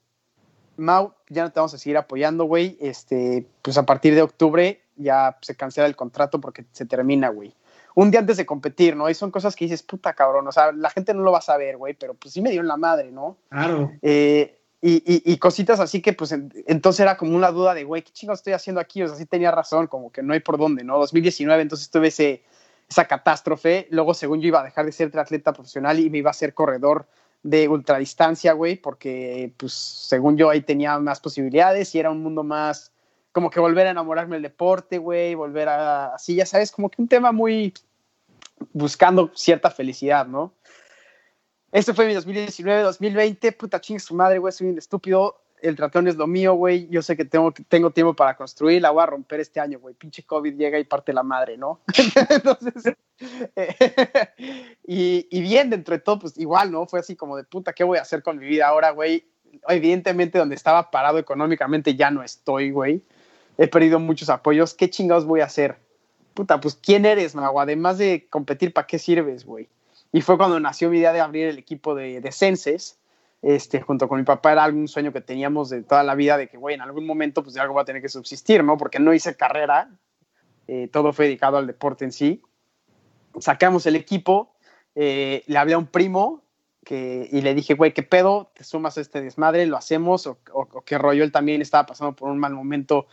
Mau, 0.77 1.13
ya 1.29 1.43
no 1.43 1.51
te 1.51 1.59
vamos 1.59 1.73
a 1.73 1.77
seguir 1.77 1.97
apoyando, 1.97 2.45
güey. 2.45 2.77
Este, 2.79 3.47
pues 3.61 3.77
a 3.77 3.85
partir 3.85 4.15
de 4.15 4.21
octubre 4.21 4.81
ya 4.95 5.37
se 5.41 5.55
cancela 5.55 5.87
el 5.87 5.95
contrato 5.95 6.39
porque 6.39 6.65
se 6.71 6.85
termina, 6.85 7.29
güey 7.29 7.53
un 7.95 8.11
día 8.11 8.19
antes 8.19 8.37
de 8.37 8.45
competir, 8.45 8.95
¿no? 8.95 9.09
Y 9.09 9.13
son 9.13 9.31
cosas 9.31 9.55
que 9.55 9.65
dices, 9.65 9.83
puta 9.83 10.13
cabrón, 10.13 10.47
o 10.47 10.51
sea, 10.51 10.71
la 10.71 10.89
gente 10.89 11.13
no 11.13 11.21
lo 11.21 11.31
va 11.31 11.39
a 11.39 11.41
saber, 11.41 11.77
güey, 11.77 11.93
pero 11.93 12.13
pues 12.15 12.33
sí 12.33 12.41
me 12.41 12.51
dio 12.51 12.61
en 12.61 12.67
la 12.67 12.77
madre, 12.77 13.11
¿no? 13.11 13.37
Claro. 13.49 13.91
Eh, 14.01 14.59
y, 14.85 15.37
cositas 15.37 15.79
así 15.79 16.01
que, 16.01 16.11
pues, 16.11 16.33
entonces 16.33 16.99
era 16.99 17.15
como 17.15 17.37
una 17.37 17.51
duda 17.51 17.73
de, 17.73 17.85
güey, 17.85 18.01
¿qué 18.01 18.11
chingo 18.11 18.33
estoy 18.33 18.51
haciendo 18.51 18.81
aquí? 18.81 19.01
O 19.01 19.07
sea, 19.07 19.15
sí 19.15 19.25
tenía 19.25 19.49
razón, 19.49 19.87
como 19.87 20.11
que 20.11 20.21
no 20.21 20.33
hay 20.33 20.41
por 20.41 20.57
dónde, 20.57 20.83
¿no? 20.83 20.97
2019, 20.97 21.61
entonces 21.61 21.89
tuve 21.89 22.09
ese, 22.09 22.43
esa 22.89 23.05
catástrofe. 23.05 23.87
Luego, 23.91 24.13
según 24.13 24.41
yo, 24.41 24.49
iba 24.49 24.59
a 24.59 24.63
dejar 24.65 24.85
de 24.85 24.91
ser 24.91 25.17
atleta 25.17 25.53
profesional 25.53 25.99
y 26.01 26.09
me 26.09 26.17
iba 26.17 26.31
a 26.31 26.33
ser 26.33 26.53
corredor 26.53 27.07
de 27.43 27.69
ultradistancia, 27.69 28.51
güey, 28.51 28.75
porque, 28.75 29.53
pues, 29.55 29.71
según 29.71 30.35
yo, 30.35 30.49
ahí 30.49 30.59
tenía 30.59 30.99
más 30.99 31.21
posibilidades 31.21 31.95
y 31.95 31.99
era 31.99 32.11
un 32.11 32.21
mundo 32.21 32.43
más, 32.43 32.91
como 33.31 33.49
que 33.49 33.61
volver 33.61 33.87
a 33.87 33.91
enamorarme 33.91 34.35
del 34.35 34.43
deporte, 34.43 34.97
güey, 34.97 35.33
volver 35.33 35.69
a, 35.69 36.13
así, 36.15 36.35
ya 36.35 36.45
sabes, 36.45 36.73
como 36.73 36.89
que 36.89 37.01
un 37.01 37.07
tema 37.07 37.31
muy 37.31 37.73
buscando 38.73 39.31
cierta 39.33 39.69
felicidad, 39.71 40.27
¿no? 40.27 40.53
Este 41.73 41.91
fue 41.95 42.05
mi 42.05 42.13
2019, 42.13 42.83
2020, 42.83 43.51
puta 43.53 43.81
chingue 43.81 43.99
su 43.99 44.13
madre, 44.13 44.37
güey, 44.37 44.53
soy 44.53 44.67
un 44.67 44.77
estúpido, 44.77 45.41
el 45.59 45.75
tratón 45.75 46.07
es 46.07 46.15
lo 46.17 46.27
mío, 46.27 46.53
güey, 46.53 46.87
yo 46.89 47.01
sé 47.01 47.17
que 47.17 47.25
tengo, 47.25 47.51
tengo 47.67 47.89
tiempo 47.89 48.13
para 48.13 48.37
construir, 48.37 48.79
la 48.79 48.91
voy 48.91 49.01
a 49.01 49.07
romper 49.07 49.39
este 49.39 49.59
año, 49.59 49.79
güey, 49.79 49.95
pinche 49.95 50.21
COVID 50.21 50.53
llega 50.55 50.77
y 50.77 50.83
parte 50.83 51.13
la 51.13 51.23
madre, 51.23 51.57
¿no? 51.57 51.79
Entonces, 52.29 52.93
eh, 53.55 53.75
y, 54.85 55.27
y, 55.31 55.41
bien, 55.41 55.71
dentro 55.71 55.95
de 55.95 55.99
todo, 55.99 56.19
pues 56.19 56.37
igual, 56.37 56.71
¿no? 56.71 56.85
Fue 56.85 56.99
así 56.99 57.15
como 57.15 57.37
de 57.37 57.43
puta, 57.43 57.73
¿qué 57.73 57.83
voy 57.83 57.97
a 57.97 58.03
hacer 58.03 58.21
con 58.21 58.37
mi 58.37 58.45
vida 58.45 58.67
ahora, 58.67 58.91
güey? 58.91 59.25
Evidentemente, 59.67 60.37
donde 60.37 60.53
estaba 60.53 60.91
parado 60.91 61.17
económicamente 61.17 61.95
ya 61.95 62.11
no 62.11 62.21
estoy, 62.21 62.69
güey. 62.69 63.03
He 63.57 63.67
perdido 63.67 63.97
muchos 63.99 64.29
apoyos. 64.29 64.75
¿Qué 64.75 64.91
chingados 64.91 65.25
voy 65.25 65.41
a 65.41 65.45
hacer? 65.45 65.77
puta, 66.33 66.59
pues 66.59 66.75
¿quién 66.75 67.05
eres, 67.05 67.35
Mago? 67.35 67.61
Además 67.61 67.97
de 67.97 68.27
competir, 68.29 68.73
¿para 68.73 68.87
qué 68.87 68.99
sirves, 68.99 69.45
güey? 69.45 69.69
Y 70.13 70.21
fue 70.21 70.37
cuando 70.37 70.59
nació 70.59 70.89
mi 70.89 70.99
idea 70.99 71.11
de 71.11 71.19
abrir 71.19 71.47
el 71.47 71.57
equipo 71.57 71.95
de, 71.95 72.21
de 72.21 72.31
Senses, 72.31 72.99
este, 73.41 73.81
junto 73.81 74.07
con 74.07 74.19
mi 74.19 74.23
papá, 74.23 74.53
era 74.53 74.63
algún 74.63 74.87
sueño 74.87 75.11
que 75.11 75.19
teníamos 75.19 75.69
de 75.69 75.83
toda 75.83 76.03
la 76.03 76.15
vida, 76.15 76.37
de 76.37 76.47
que, 76.47 76.55
güey, 76.55 76.75
en 76.75 76.81
algún 76.81 77.05
momento, 77.05 77.43
pues 77.43 77.55
de 77.55 77.61
algo 77.61 77.73
va 77.73 77.81
a 77.81 77.85
tener 77.85 78.01
que 78.01 78.07
subsistir, 78.07 78.63
¿no? 78.63 78.77
Porque 78.77 78.99
no 78.99 79.13
hice 79.13 79.35
carrera, 79.35 79.89
eh, 80.67 80.87
todo 80.87 81.11
fue 81.11 81.25
dedicado 81.25 81.57
al 81.57 81.67
deporte 81.67 82.05
en 82.05 82.11
sí. 82.11 82.41
Sacamos 83.39 83.85
el 83.87 83.95
equipo, 83.95 84.53
eh, 84.95 85.43
le 85.47 85.57
hablé 85.57 85.73
a 85.73 85.79
un 85.79 85.87
primo 85.87 86.43
que, 86.85 87.27
y 87.31 87.41
le 87.41 87.55
dije, 87.55 87.73
güey, 87.73 87.91
¿qué 87.93 88.03
pedo? 88.03 88.51
¿Te 88.53 88.63
sumas 88.63 88.97
a 88.97 89.01
este 89.01 89.19
desmadre? 89.19 89.65
¿Lo 89.65 89.77
hacemos? 89.77 90.27
¿O, 90.27 90.37
o, 90.53 90.61
o 90.71 90.81
qué 90.81 90.97
rollo? 90.99 91.23
Él 91.23 91.31
también 91.31 91.61
estaba 91.61 91.87
pasando 91.87 92.15
por 92.15 92.29
un 92.29 92.37
mal 92.37 92.53
momento 92.53 93.07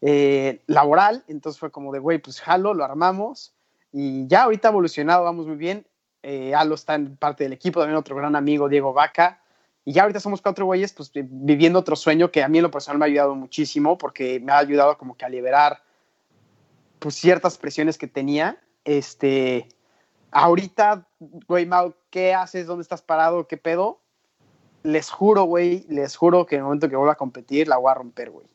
eh, 0.00 0.62
laboral, 0.66 1.22
entonces 1.28 1.60
fue 1.60 1.70
como 1.70 1.92
de, 1.92 1.98
güey, 1.98 2.18
pues 2.18 2.40
jalo, 2.40 2.74
lo 2.74 2.82
armamos 2.84 3.54
y 3.92 4.26
ya 4.26 4.44
ahorita 4.44 4.68
ha 4.68 4.70
evolucionado, 4.70 5.24
vamos 5.24 5.46
muy 5.46 5.56
bien. 5.56 5.86
Eh, 6.28 6.56
Alo 6.56 6.74
está 6.74 6.96
en 6.96 7.16
parte 7.16 7.44
del 7.44 7.52
equipo, 7.52 7.78
también 7.78 7.96
otro 7.96 8.16
gran 8.16 8.34
amigo, 8.34 8.68
Diego 8.68 8.92
Vaca. 8.92 9.40
Y 9.84 9.92
ya 9.92 10.02
ahorita 10.02 10.18
somos 10.18 10.42
cuatro 10.42 10.66
güeyes, 10.66 10.92
pues 10.92 11.12
viviendo 11.14 11.78
otro 11.78 11.94
sueño 11.94 12.32
que 12.32 12.42
a 12.42 12.48
mí 12.48 12.58
en 12.58 12.64
lo 12.64 12.70
personal 12.72 12.98
me 12.98 13.04
ha 13.04 13.06
ayudado 13.06 13.36
muchísimo 13.36 13.96
porque 13.96 14.40
me 14.40 14.50
ha 14.50 14.58
ayudado 14.58 14.98
como 14.98 15.16
que 15.16 15.24
a 15.24 15.28
liberar 15.28 15.84
pues 16.98 17.14
ciertas 17.14 17.58
presiones 17.58 17.96
que 17.96 18.08
tenía. 18.08 18.58
Este, 18.84 19.68
ahorita, 20.32 21.06
güey, 21.46 21.64
Mau, 21.64 21.94
¿qué 22.10 22.34
haces? 22.34 22.66
¿Dónde 22.66 22.82
estás 22.82 23.02
parado? 23.02 23.46
¿Qué 23.46 23.56
pedo? 23.56 24.00
Les 24.82 25.08
juro, 25.08 25.44
güey, 25.44 25.86
les 25.88 26.16
juro 26.16 26.44
que 26.44 26.56
en 26.56 26.62
el 26.62 26.64
momento 26.64 26.88
que 26.88 26.96
vuelva 26.96 27.12
a 27.12 27.16
competir 27.16 27.68
la 27.68 27.76
voy 27.76 27.92
a 27.92 27.94
romper, 27.94 28.30
güey. 28.30 28.46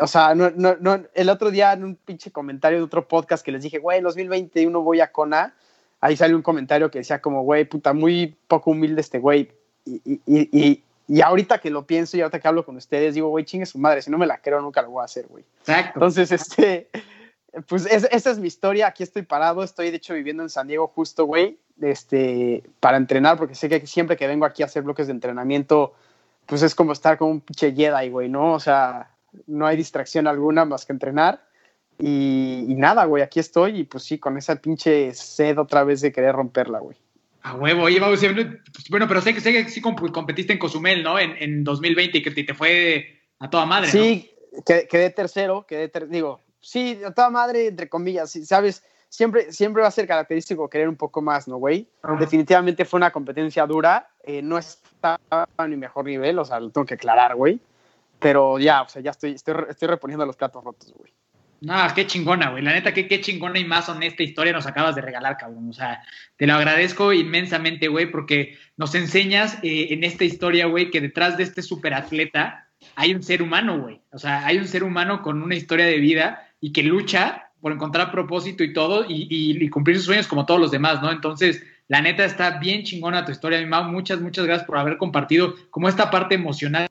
O 0.00 0.06
sea, 0.06 0.34
no, 0.34 0.50
no, 0.52 0.76
no, 0.80 1.04
el 1.12 1.28
otro 1.28 1.50
día 1.50 1.74
en 1.74 1.84
un 1.84 1.96
pinche 1.96 2.30
comentario 2.32 2.78
de 2.78 2.84
otro 2.84 3.06
podcast 3.06 3.44
que 3.44 3.52
les 3.52 3.62
dije, 3.62 3.78
güey, 3.80 3.98
en 3.98 4.04
2021 4.04 4.80
voy 4.80 5.00
a 5.00 5.12
Kona, 5.12 5.54
ahí 6.00 6.16
salió 6.16 6.36
un 6.36 6.42
comentario 6.42 6.90
que 6.90 6.98
decía 6.98 7.20
como, 7.20 7.42
güey, 7.42 7.64
puta, 7.64 7.92
muy 7.92 8.36
poco 8.48 8.70
humilde 8.70 9.00
este 9.00 9.18
güey. 9.18 9.50
Y, 9.84 10.00
y, 10.04 10.20
y, 10.26 10.82
y, 11.08 11.20
ahorita 11.20 11.58
que 11.58 11.70
lo 11.70 11.86
pienso 11.86 12.16
y 12.16 12.20
ahorita 12.20 12.40
que 12.40 12.48
hablo 12.48 12.64
con 12.64 12.76
ustedes, 12.76 13.14
digo, 13.14 13.28
güey, 13.28 13.44
chingue 13.44 13.66
su 13.66 13.78
madre, 13.78 14.02
si 14.02 14.10
no 14.10 14.18
me 14.18 14.26
la 14.26 14.38
creo, 14.38 14.60
nunca 14.60 14.82
lo 14.82 14.90
voy 14.90 15.02
a 15.02 15.04
hacer, 15.04 15.26
güey. 15.28 15.44
Exacto. 15.60 15.92
Entonces, 15.94 16.32
este, 16.32 16.88
pues 17.68 17.86
es, 17.86 18.08
esa 18.10 18.30
es 18.30 18.38
mi 18.38 18.48
historia, 18.48 18.88
aquí 18.88 19.02
estoy 19.02 19.22
parado, 19.22 19.62
estoy 19.62 19.90
de 19.90 19.96
hecho 19.96 20.14
viviendo 20.14 20.42
en 20.42 20.50
San 20.50 20.66
Diego 20.66 20.88
justo, 20.88 21.24
güey, 21.24 21.58
este, 21.80 22.64
para 22.80 22.96
entrenar, 22.96 23.38
porque 23.38 23.54
sé 23.54 23.68
que 23.68 23.86
siempre 23.86 24.16
que 24.16 24.26
vengo 24.26 24.44
aquí 24.44 24.62
a 24.62 24.66
hacer 24.66 24.82
bloques 24.82 25.06
de 25.06 25.12
entrenamiento, 25.12 25.94
pues 26.46 26.62
es 26.62 26.74
como 26.74 26.92
estar 26.92 27.16
con 27.16 27.30
un 27.30 27.40
pinche 27.40 27.72
Jedi, 27.72 28.10
güey, 28.10 28.28
¿no? 28.28 28.52
O 28.52 28.60
sea, 28.60 29.10
no 29.46 29.66
hay 29.66 29.76
distracción 29.76 30.26
alguna 30.26 30.64
más 30.64 30.84
que 30.84 30.92
entrenar. 30.92 31.45
Y, 31.98 32.66
y, 32.68 32.74
nada, 32.74 33.04
güey, 33.06 33.22
aquí 33.22 33.40
estoy 33.40 33.80
y 33.80 33.84
pues 33.84 34.04
sí, 34.04 34.18
con 34.18 34.36
esa 34.36 34.56
pinche 34.56 35.14
sed 35.14 35.58
otra 35.58 35.84
vez 35.84 36.00
de 36.00 36.12
querer 36.12 36.34
romperla, 36.34 36.78
güey. 36.78 36.96
A 37.42 37.54
huevo, 37.54 37.84
oye, 37.84 38.00
vamos, 38.00 38.20
bueno, 38.90 39.06
pero 39.06 39.20
sé 39.20 39.32
que, 39.32 39.40
sé 39.40 39.52
que 39.52 39.68
sí 39.70 39.80
competiste 39.80 40.52
en 40.52 40.58
Cozumel, 40.58 41.02
¿no? 41.02 41.18
En, 41.18 41.36
en 41.38 41.64
2020 41.64 42.18
y 42.18 42.22
que 42.22 42.30
te, 42.32 42.44
te, 42.44 42.54
fue 42.54 43.20
a 43.38 43.48
toda 43.48 43.64
madre, 43.66 43.88
Sí, 43.88 44.30
¿no? 44.52 44.62
quedé, 44.64 45.10
tercero, 45.10 45.64
quedé, 45.66 45.88
ter 45.88 46.08
digo, 46.08 46.40
sí, 46.60 47.00
a 47.06 47.12
toda 47.12 47.30
madre, 47.30 47.68
entre 47.68 47.88
comillas, 47.88 48.32
¿sabes? 48.44 48.82
Siempre, 49.08 49.52
siempre 49.52 49.82
va 49.82 49.88
a 49.88 49.92
ser 49.92 50.08
característico 50.08 50.68
querer 50.68 50.88
un 50.88 50.96
poco 50.96 51.22
más, 51.22 51.46
¿no, 51.46 51.56
güey? 51.56 51.88
Uh 52.02 52.08
-huh. 52.08 52.18
Definitivamente 52.18 52.84
fue 52.84 52.98
una 52.98 53.12
competencia 53.12 53.64
dura, 53.64 54.08
eh, 54.24 54.42
no 54.42 54.58
estaba 54.58 55.48
a 55.56 55.66
mi 55.68 55.76
mejor 55.76 56.06
nivel, 56.06 56.38
o 56.40 56.44
sea, 56.44 56.58
lo 56.58 56.70
tengo 56.70 56.84
que 56.84 56.94
aclarar, 56.94 57.36
güey 57.36 57.60
pero 58.18 58.58
ya, 58.58 58.82
o 58.82 58.88
sea, 58.88 59.02
ya 59.02 59.10
estoy, 59.10 59.32
estoy, 59.32 59.54
estoy 59.68 59.88
reponiendo 59.88 60.24
los 60.26 60.36
platos 60.36 60.64
rotos, 60.64 60.92
güey. 60.96 61.12
No, 61.60 61.74
qué 61.94 62.06
chingona, 62.06 62.50
güey. 62.50 62.62
La 62.62 62.72
neta, 62.72 62.92
qué, 62.92 63.08
qué 63.08 63.20
chingona 63.20 63.58
y 63.58 63.64
más 63.64 63.88
honesta 63.88 64.22
historia 64.22 64.52
nos 64.52 64.66
acabas 64.66 64.94
de 64.94 65.02
regalar, 65.02 65.36
cabrón. 65.36 65.68
O 65.70 65.72
sea, 65.72 66.02
te 66.36 66.46
lo 66.46 66.54
agradezco 66.54 67.12
inmensamente, 67.12 67.88
güey, 67.88 68.10
porque 68.10 68.58
nos 68.76 68.94
enseñas 68.94 69.58
eh, 69.62 69.88
en 69.90 70.04
esta 70.04 70.24
historia, 70.24 70.66
güey, 70.66 70.90
que 70.90 71.00
detrás 71.00 71.36
de 71.36 71.44
este 71.44 71.62
superatleta 71.62 72.68
hay 72.94 73.14
un 73.14 73.22
ser 73.22 73.42
humano, 73.42 73.80
güey. 73.80 74.00
O 74.12 74.18
sea, 74.18 74.46
hay 74.46 74.58
un 74.58 74.68
ser 74.68 74.84
humano 74.84 75.22
con 75.22 75.42
una 75.42 75.54
historia 75.54 75.86
de 75.86 75.98
vida 75.98 76.48
y 76.60 76.72
que 76.72 76.82
lucha 76.82 77.50
por 77.60 77.72
encontrar 77.72 78.12
propósito 78.12 78.62
y 78.62 78.72
todo 78.72 79.06
y, 79.08 79.26
y, 79.30 79.64
y 79.64 79.68
cumplir 79.70 79.96
sus 79.96 80.06
sueños 80.06 80.26
como 80.26 80.46
todos 80.46 80.60
los 80.60 80.70
demás, 80.70 81.00
¿no? 81.02 81.10
Entonces, 81.10 81.62
la 81.88 82.02
neta 82.02 82.24
está 82.24 82.58
bien 82.58 82.82
chingona 82.82 83.24
tu 83.24 83.32
historia, 83.32 83.58
mi 83.60 83.66
mamá. 83.66 83.88
Muchas, 83.88 84.20
muchas 84.20 84.44
gracias 84.44 84.66
por 84.66 84.78
haber 84.78 84.98
compartido 84.98 85.54
como 85.70 85.88
esta 85.88 86.10
parte 86.10 86.34
emocional 86.34 86.88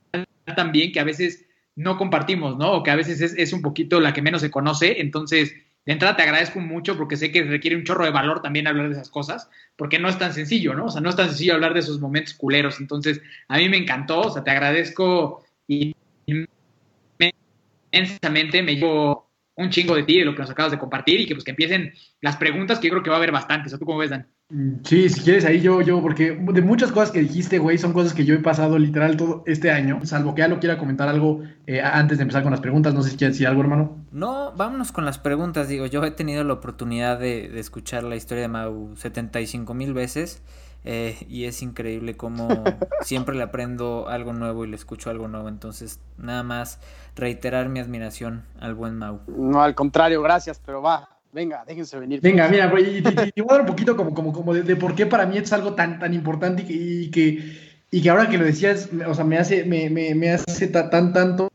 también 0.56 0.92
que 0.92 1.00
a 1.00 1.04
veces 1.04 1.46
no 1.76 1.98
compartimos, 1.98 2.58
¿no? 2.58 2.74
O 2.74 2.84
que 2.84 2.92
a 2.92 2.96
veces 2.96 3.22
es, 3.22 3.34
es, 3.38 3.54
un 3.54 3.62
poquito 3.62 4.00
la 4.00 4.14
que 4.14 4.22
menos 4.22 4.42
se 4.42 4.52
conoce. 4.52 5.02
Entonces, 5.02 5.54
de 5.86 5.94
entrada 5.94 6.16
te 6.16 6.24
agradezco 6.24 6.60
mucho 6.60 6.98
porque 6.98 7.18
sé 7.18 7.32
que 7.32 7.44
requiere 7.44 7.76
un 7.76 7.84
chorro 7.84 8.06
de 8.06 8.12
valor 8.12 8.42
también 8.42 8.68
hablar 8.68 8.88
de 8.88 8.94
esas 8.94 9.10
cosas, 9.10 9.50
porque 9.76 10.00
no 10.00 10.10
es 10.10 10.18
tan 10.18 10.34
sencillo, 10.34 10.74
¿no? 10.74 10.86
O 10.86 10.90
sea, 10.90 11.02
no 11.02 11.10
es 11.10 11.16
tan 11.16 11.28
sencillo 11.28 11.54
hablar 11.54 11.74
de 11.74 11.82
esos 11.82 12.00
momentos 12.00 12.34
culeros. 12.34 12.80
Entonces, 12.80 13.22
a 13.48 13.58
mí 13.58 13.70
me 13.70 13.78
encantó, 13.78 14.22
o 14.22 14.32
sea, 14.32 14.44
te 14.44 14.52
agradezco 14.52 15.44
inmensamente, 15.68 18.64
me 18.64 18.76
llevo 18.76 19.25
un 19.56 19.70
chingo 19.70 19.96
de 19.96 20.04
ti, 20.04 20.20
de 20.20 20.26
lo 20.26 20.34
que 20.36 20.42
nos 20.42 20.50
acabas 20.52 20.72
de 20.72 20.80
compartir 20.80 21.22
y 21.22 21.26
que 21.28 21.36
pues 21.36 21.44
que 21.44 21.52
empiecen 21.52 21.94
las 22.22 22.38
preguntas 22.38 22.80
que 22.80 22.88
yo 22.88 22.92
creo 22.94 23.04
que 23.04 23.10
va 23.10 23.16
a 23.18 23.20
haber 23.20 23.32
bastantes. 23.32 23.74
¿O 23.74 23.80
tú 23.80 23.86
cómo 23.86 24.00
ves, 24.00 24.10
Dan? 24.10 24.28
Mm, 24.50 24.84
Sí, 24.84 25.10
si 25.10 25.22
quieres 25.22 25.46
ahí 25.46 25.62
yo, 25.62 25.82
yo, 25.82 26.02
porque 26.02 26.32
de 26.34 26.62
muchas 26.62 26.92
cosas 26.92 27.12
que 27.12 27.20
dijiste, 27.22 27.58
güey, 27.60 27.78
son 27.78 27.94
cosas 27.94 28.14
que 28.14 28.26
yo 28.26 28.36
he 28.36 28.40
pasado 28.40 28.78
literal 28.78 29.18
todo 29.18 29.44
este 29.48 29.72
año, 29.72 30.06
salvo 30.06 30.36
que 30.36 30.42
ya 30.42 30.48
lo 30.48 30.60
quiera 30.60 30.78
comentar 30.78 31.08
algo 31.10 31.44
eh, 31.66 31.82
antes 31.82 32.18
de 32.18 32.24
empezar 32.24 32.44
con 32.44 32.52
las 32.52 32.62
preguntas, 32.62 32.94
no 32.94 33.02
sé 33.04 33.12
si 33.12 33.18
quieres 33.18 33.36
decir 33.36 33.48
algo, 33.48 33.62
hermano. 33.62 34.06
No, 34.12 34.54
vámonos 34.56 34.92
con 34.92 35.06
las 35.06 35.18
preguntas. 35.20 35.68
Digo, 35.68 35.86
yo 35.88 36.04
he 36.04 36.12
tenido 36.12 36.44
la 36.44 36.54
oportunidad 36.54 37.20
de, 37.20 37.50
de 37.50 37.60
escuchar 37.60 38.04
la 38.04 38.16
historia 38.16 38.44
de 38.44 38.48
Mau 38.48 38.96
75 38.96 39.74
mil 39.74 39.94
veces 39.94 40.42
eh, 40.86 41.18
y 41.28 41.46
es 41.46 41.62
increíble 41.62 42.16
cómo 42.16 42.48
siempre 43.02 43.36
le 43.36 43.44
aprendo 43.44 44.08
algo 44.08 44.34
nuevo 44.34 44.64
y 44.66 44.70
le 44.70 44.76
escucho 44.76 45.10
algo 45.10 45.28
nuevo. 45.28 45.50
Entonces, 45.50 46.00
nada 46.18 46.44
más 46.44 46.80
reiterar 47.16 47.70
mi 47.70 47.80
admiración 47.80 48.44
al 48.60 48.76
buen 48.76 48.96
Mau. 48.96 49.20
No, 49.28 49.62
al 49.62 49.74
contrario, 49.76 50.22
gracias, 50.22 50.62
pero 50.66 50.82
va, 50.82 51.10
venga, 51.34 51.64
déjense 51.66 51.98
venir. 52.00 52.22
Venga, 52.22 52.48
mira, 52.48 52.68
güey, 52.70 52.98
y 52.98 53.02
te, 53.02 53.12
voy 53.42 53.48
a 53.50 53.54
dar 53.54 53.62
un 53.62 53.68
poquito 53.68 53.96
como, 53.98 54.14
como, 54.14 54.32
como 54.32 54.54
de, 54.54 54.64
de 54.64 54.76
por 54.76 54.96
qué 54.96 55.06
para 55.06 55.26
mí 55.26 55.38
es 55.38 55.52
algo 55.54 55.74
tan, 55.74 56.00
tan 56.00 56.14
importante 56.14 56.62
y 56.64 56.66
que, 56.66 56.74
y 56.74 57.10
que, 57.12 57.76
y 57.92 58.02
que 58.02 58.10
ahora 58.10 58.30
que 58.30 58.38
lo 58.38 58.46
decías, 58.46 58.92
me- 58.94 59.06
o 59.06 59.14
sea, 59.14 59.24
me 59.26 59.38
hace, 59.38 59.64
me, 59.66 59.90
me, 59.90 60.14
me 60.16 60.32
hace 60.32 60.68
ta- 60.68 60.90
tan, 60.90 61.14
tanto, 61.14 61.50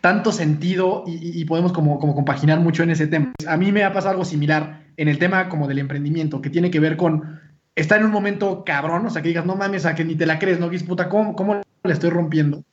tanto 0.00 0.32
sentido 0.32 1.04
y, 1.06 1.12
y- 1.14 1.40
y 1.40 1.44
podemos 1.44 1.72
como, 1.72 1.98
como 1.98 2.14
compaginar 2.14 2.60
mucho 2.60 2.82
en 2.82 2.90
ese 2.90 3.06
tema. 3.06 3.32
A 3.46 3.56
mí 3.56 3.72
me 3.72 3.84
ha 3.84 3.92
pasado 3.92 4.12
algo 4.12 4.24
similar 4.24 4.82
en 4.96 5.08
el 5.08 5.18
tema 5.18 5.48
como 5.48 5.68
del 5.68 5.78
emprendimiento, 5.78 6.40
que 6.42 6.50
tiene 6.50 6.70
que 6.70 6.80
ver 6.80 6.96
con 6.96 7.40
estar 7.74 7.98
en 8.00 8.06
un 8.06 8.12
momento 8.12 8.64
cabrón, 8.64 9.06
o 9.06 9.10
sea, 9.10 9.22
que 9.22 9.28
digas, 9.28 9.46
no 9.46 9.56
mames, 9.56 9.86
a 9.86 9.94
que 9.94 10.04
ni 10.04 10.14
te 10.14 10.26
la 10.26 10.38
crees, 10.38 10.60
¿no? 10.60 10.66
Que 10.66 10.72
dices, 10.72 10.88
puta, 10.88 11.08
¿cómo, 11.08 11.34
cómo 11.34 11.54
la 11.54 11.92
estoy 11.92 12.10
rompiendo? 12.10 12.64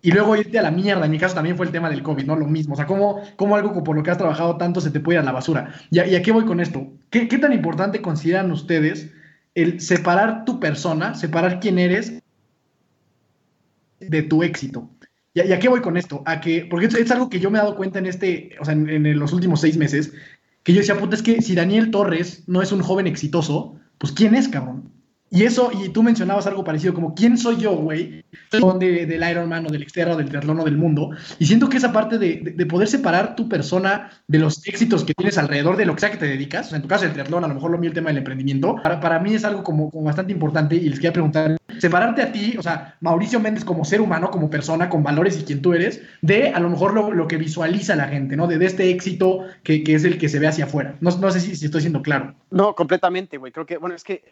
Y 0.00 0.12
luego 0.12 0.36
irte 0.36 0.58
a 0.58 0.62
la 0.62 0.70
mierda. 0.70 1.04
En 1.04 1.10
mi 1.10 1.18
caso 1.18 1.34
también 1.34 1.56
fue 1.56 1.66
el 1.66 1.72
tema 1.72 1.90
del 1.90 2.02
COVID, 2.02 2.24
¿no? 2.24 2.36
Lo 2.36 2.46
mismo. 2.46 2.74
O 2.74 2.76
sea, 2.76 2.86
¿cómo, 2.86 3.20
cómo 3.36 3.56
algo 3.56 3.82
por 3.82 3.96
lo 3.96 4.02
que 4.02 4.10
has 4.10 4.18
trabajado 4.18 4.56
tanto 4.56 4.80
se 4.80 4.90
te 4.90 5.00
puede 5.00 5.16
ir 5.16 5.22
a 5.22 5.24
la 5.24 5.32
basura? 5.32 5.74
¿Y 5.90 5.98
a, 5.98 6.22
qué 6.22 6.30
voy 6.30 6.44
con 6.44 6.60
esto? 6.60 6.86
¿Qué, 7.10 7.26
qué 7.26 7.38
tan 7.38 7.52
importante 7.52 8.00
consideran 8.00 8.50
ustedes 8.52 9.10
el 9.54 9.80
separar 9.80 10.44
tu 10.44 10.60
persona, 10.60 11.14
separar 11.14 11.58
quién 11.58 11.78
eres 11.78 12.22
de 13.98 14.22
tu 14.22 14.44
éxito? 14.44 14.88
¿Y 15.34 15.52
a, 15.52 15.58
qué 15.58 15.68
voy 15.68 15.80
con 15.80 15.96
esto? 15.96 16.22
A 16.26 16.40
que, 16.40 16.66
porque 16.70 16.86
es, 16.86 16.94
es 16.94 17.10
algo 17.10 17.28
que 17.28 17.40
yo 17.40 17.50
me 17.50 17.58
he 17.58 17.62
dado 17.62 17.76
cuenta 17.76 17.98
en 17.98 18.06
este, 18.06 18.56
o 18.60 18.64
sea, 18.64 18.74
en, 18.74 18.88
en 18.88 19.18
los 19.18 19.32
últimos 19.32 19.60
seis 19.60 19.76
meses, 19.76 20.12
que 20.62 20.72
yo 20.72 20.80
decía, 20.80 20.98
puta, 20.98 21.16
es 21.16 21.22
que 21.22 21.42
si 21.42 21.56
Daniel 21.56 21.90
Torres 21.90 22.44
no 22.46 22.62
es 22.62 22.70
un 22.70 22.82
joven 22.82 23.08
exitoso, 23.08 23.78
pues 23.98 24.12
¿quién 24.12 24.34
es, 24.34 24.48
cabrón? 24.48 24.97
Y 25.30 25.44
eso, 25.44 25.70
y 25.72 25.90
tú 25.90 26.02
mencionabas 26.02 26.46
algo 26.46 26.64
parecido, 26.64 26.94
como 26.94 27.14
¿quién 27.14 27.36
soy 27.36 27.56
yo, 27.56 27.76
güey? 27.76 28.24
De, 28.50 29.06
del 29.06 29.30
Ironman 29.30 29.66
o 29.66 29.70
del 29.70 29.86
Xterra 29.86 30.14
o 30.14 30.16
del 30.16 30.28
triatlón 30.28 30.60
o 30.60 30.64
del 30.64 30.76
mundo. 30.76 31.10
Y 31.38 31.46
siento 31.46 31.68
que 31.68 31.76
esa 31.76 31.92
parte 31.92 32.18
de, 32.18 32.40
de, 32.42 32.50
de 32.52 32.66
poder 32.66 32.88
separar 32.88 33.36
tu 33.36 33.48
persona 33.48 34.10
de 34.26 34.38
los 34.38 34.66
éxitos 34.66 35.04
que 35.04 35.14
tienes 35.14 35.36
alrededor 35.36 35.76
de 35.76 35.84
lo 35.84 35.94
que 35.94 36.00
sea 36.00 36.10
que 36.10 36.16
te 36.16 36.26
dedicas, 36.26 36.66
o 36.66 36.68
sea, 36.70 36.76
en 36.76 36.82
tu 36.82 36.88
caso 36.88 37.04
el 37.04 37.12
triatlón, 37.12 37.44
a 37.44 37.48
lo 37.48 37.54
mejor 37.54 37.70
lo 37.70 37.78
mío 37.78 37.88
el 37.88 37.94
tema 37.94 38.08
del 38.08 38.18
emprendimiento, 38.18 38.76
para, 38.82 39.00
para 39.00 39.18
mí 39.18 39.34
es 39.34 39.44
algo 39.44 39.62
como, 39.62 39.90
como 39.90 40.04
bastante 40.04 40.32
importante 40.32 40.76
y 40.76 40.88
les 40.88 40.98
quería 40.98 41.12
preguntar, 41.12 41.56
separarte 41.78 42.22
a 42.22 42.32
ti, 42.32 42.56
o 42.58 42.62
sea, 42.62 42.96
Mauricio 43.00 43.40
Méndez 43.40 43.64
como 43.64 43.84
ser 43.84 44.00
humano, 44.00 44.30
como 44.30 44.50
persona, 44.50 44.88
con 44.88 45.02
valores 45.02 45.38
y 45.38 45.44
quien 45.44 45.62
tú 45.62 45.74
eres, 45.74 46.02
de 46.22 46.48
a 46.48 46.60
lo 46.60 46.70
mejor 46.70 46.94
lo, 46.94 47.12
lo 47.12 47.28
que 47.28 47.36
visualiza 47.36 47.96
la 47.96 48.08
gente, 48.08 48.36
¿no? 48.36 48.46
De, 48.46 48.58
de 48.58 48.66
este 48.66 48.90
éxito 48.90 49.44
que, 49.62 49.84
que, 49.84 49.94
es 49.94 50.04
el 50.04 50.18
que 50.18 50.28
se 50.28 50.38
ve 50.38 50.48
hacia 50.48 50.64
afuera. 50.64 50.96
No, 51.00 51.10
no 51.18 51.30
sé 51.30 51.40
si, 51.40 51.56
si 51.56 51.66
estoy 51.66 51.82
siendo 51.82 52.02
claro. 52.02 52.34
No, 52.50 52.74
completamente, 52.74 53.36
güey. 53.36 53.52
Creo 53.52 53.66
que, 53.66 53.76
bueno, 53.76 53.94
es 53.94 54.04
que 54.04 54.22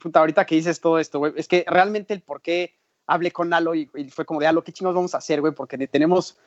puta, 0.00 0.20
ahorita 0.20 0.44
que 0.44 0.54
dices 0.54 0.80
todo 0.80 0.98
esto, 0.98 1.18
güey, 1.18 1.32
es 1.36 1.48
que 1.48 1.64
realmente 1.66 2.14
el 2.14 2.22
por 2.22 2.40
qué 2.40 2.74
hablé 3.06 3.30
con 3.30 3.52
Alo 3.52 3.74
y, 3.74 3.90
y 3.94 4.10
fue 4.10 4.24
como 4.24 4.40
de 4.40 4.46
Alo, 4.46 4.62
¿qué 4.62 4.72
chingos 4.72 4.94
vamos 4.94 5.14
a 5.14 5.18
hacer, 5.18 5.40
güey? 5.40 5.52
Porque 5.52 5.78
tenemos. 5.88 6.38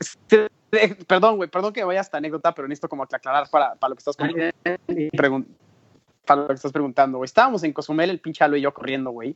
Perdón, 1.08 1.36
güey, 1.36 1.50
perdón 1.50 1.72
que 1.72 1.80
me 1.80 1.86
vaya 1.86 2.00
esta 2.00 2.18
anécdota, 2.18 2.54
pero 2.54 2.68
necesito 2.68 2.88
como 2.88 3.02
aclarar 3.02 3.50
para, 3.50 3.74
para 3.74 3.88
lo 3.88 3.96
que 3.96 4.00
estás 4.00 4.16
pregun 4.16 5.48
para 6.24 6.42
lo 6.42 6.46
que 6.46 6.54
estás 6.54 6.70
preguntando, 6.70 7.18
güey. 7.18 7.26
Estábamos 7.26 7.64
en 7.64 7.72
Cozumel, 7.72 8.08
el 8.08 8.20
pinche 8.20 8.44
Alo 8.44 8.56
y 8.56 8.60
yo 8.60 8.72
corriendo, 8.72 9.10
güey. 9.10 9.34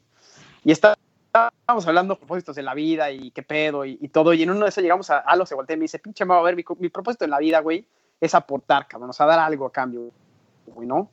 Y 0.63 0.71
estábamos 0.71 1.89
hablando 1.89 2.15
de 2.15 2.19
propósitos 2.19 2.55
de 2.55 2.63
la 2.63 2.73
vida 2.73 3.11
y 3.11 3.33
qué 3.33 3.43
pedo 3.43 3.85
y, 3.85 3.99
y, 4.01 4.09
todo. 4.11 4.33
Y 4.33 4.45
en 4.45 4.51
uno 4.51 4.61
de 4.61 4.69
esos 4.69 4.81
llegamos 4.81 5.11
a 5.11 5.19
Alo, 5.19 5.45
se 5.45 5.57
voltea 5.57 5.75
y 5.75 5.79
me 5.79 5.85
dice, 5.85 5.99
pinche, 5.99 6.25
me 6.25 6.35
va 6.35 6.41
a 6.41 6.45
ver, 6.45 6.55
mi, 6.55 6.65
mi 6.79 6.89
propósito 6.89 7.25
en 7.25 7.33
la 7.33 7.39
vida, 7.39 7.59
güey, 7.59 7.85
es 8.21 8.33
aportar, 8.35 8.87
cabrón, 8.87 9.11
o 9.11 9.13
sea, 9.13 9.27
dar 9.27 9.41
algo 9.41 9.67
a 9.67 9.73
cambio, 9.73 10.13
güey, 10.67 10.87
¿no? 10.87 11.11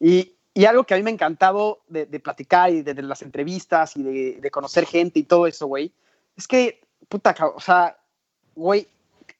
Y, 0.00 0.34
y 0.60 0.66
algo 0.66 0.84
que 0.84 0.92
a 0.92 0.98
mí 0.98 1.02
me 1.02 1.08
ha 1.08 1.14
encantado 1.14 1.80
de, 1.88 2.04
platicar 2.20 2.70
y 2.70 2.82
de, 2.82 2.94
las 3.02 3.22
entrevistas 3.22 3.96
y 3.96 4.02
de, 4.02 4.40
de, 4.42 4.50
conocer 4.50 4.84
gente 4.84 5.18
y 5.18 5.22
todo 5.22 5.46
eso, 5.46 5.66
güey, 5.66 5.90
es 6.36 6.46
que, 6.46 6.82
puta, 7.08 7.34
o 7.54 7.60
sea, 7.60 7.96
güey, 8.54 8.86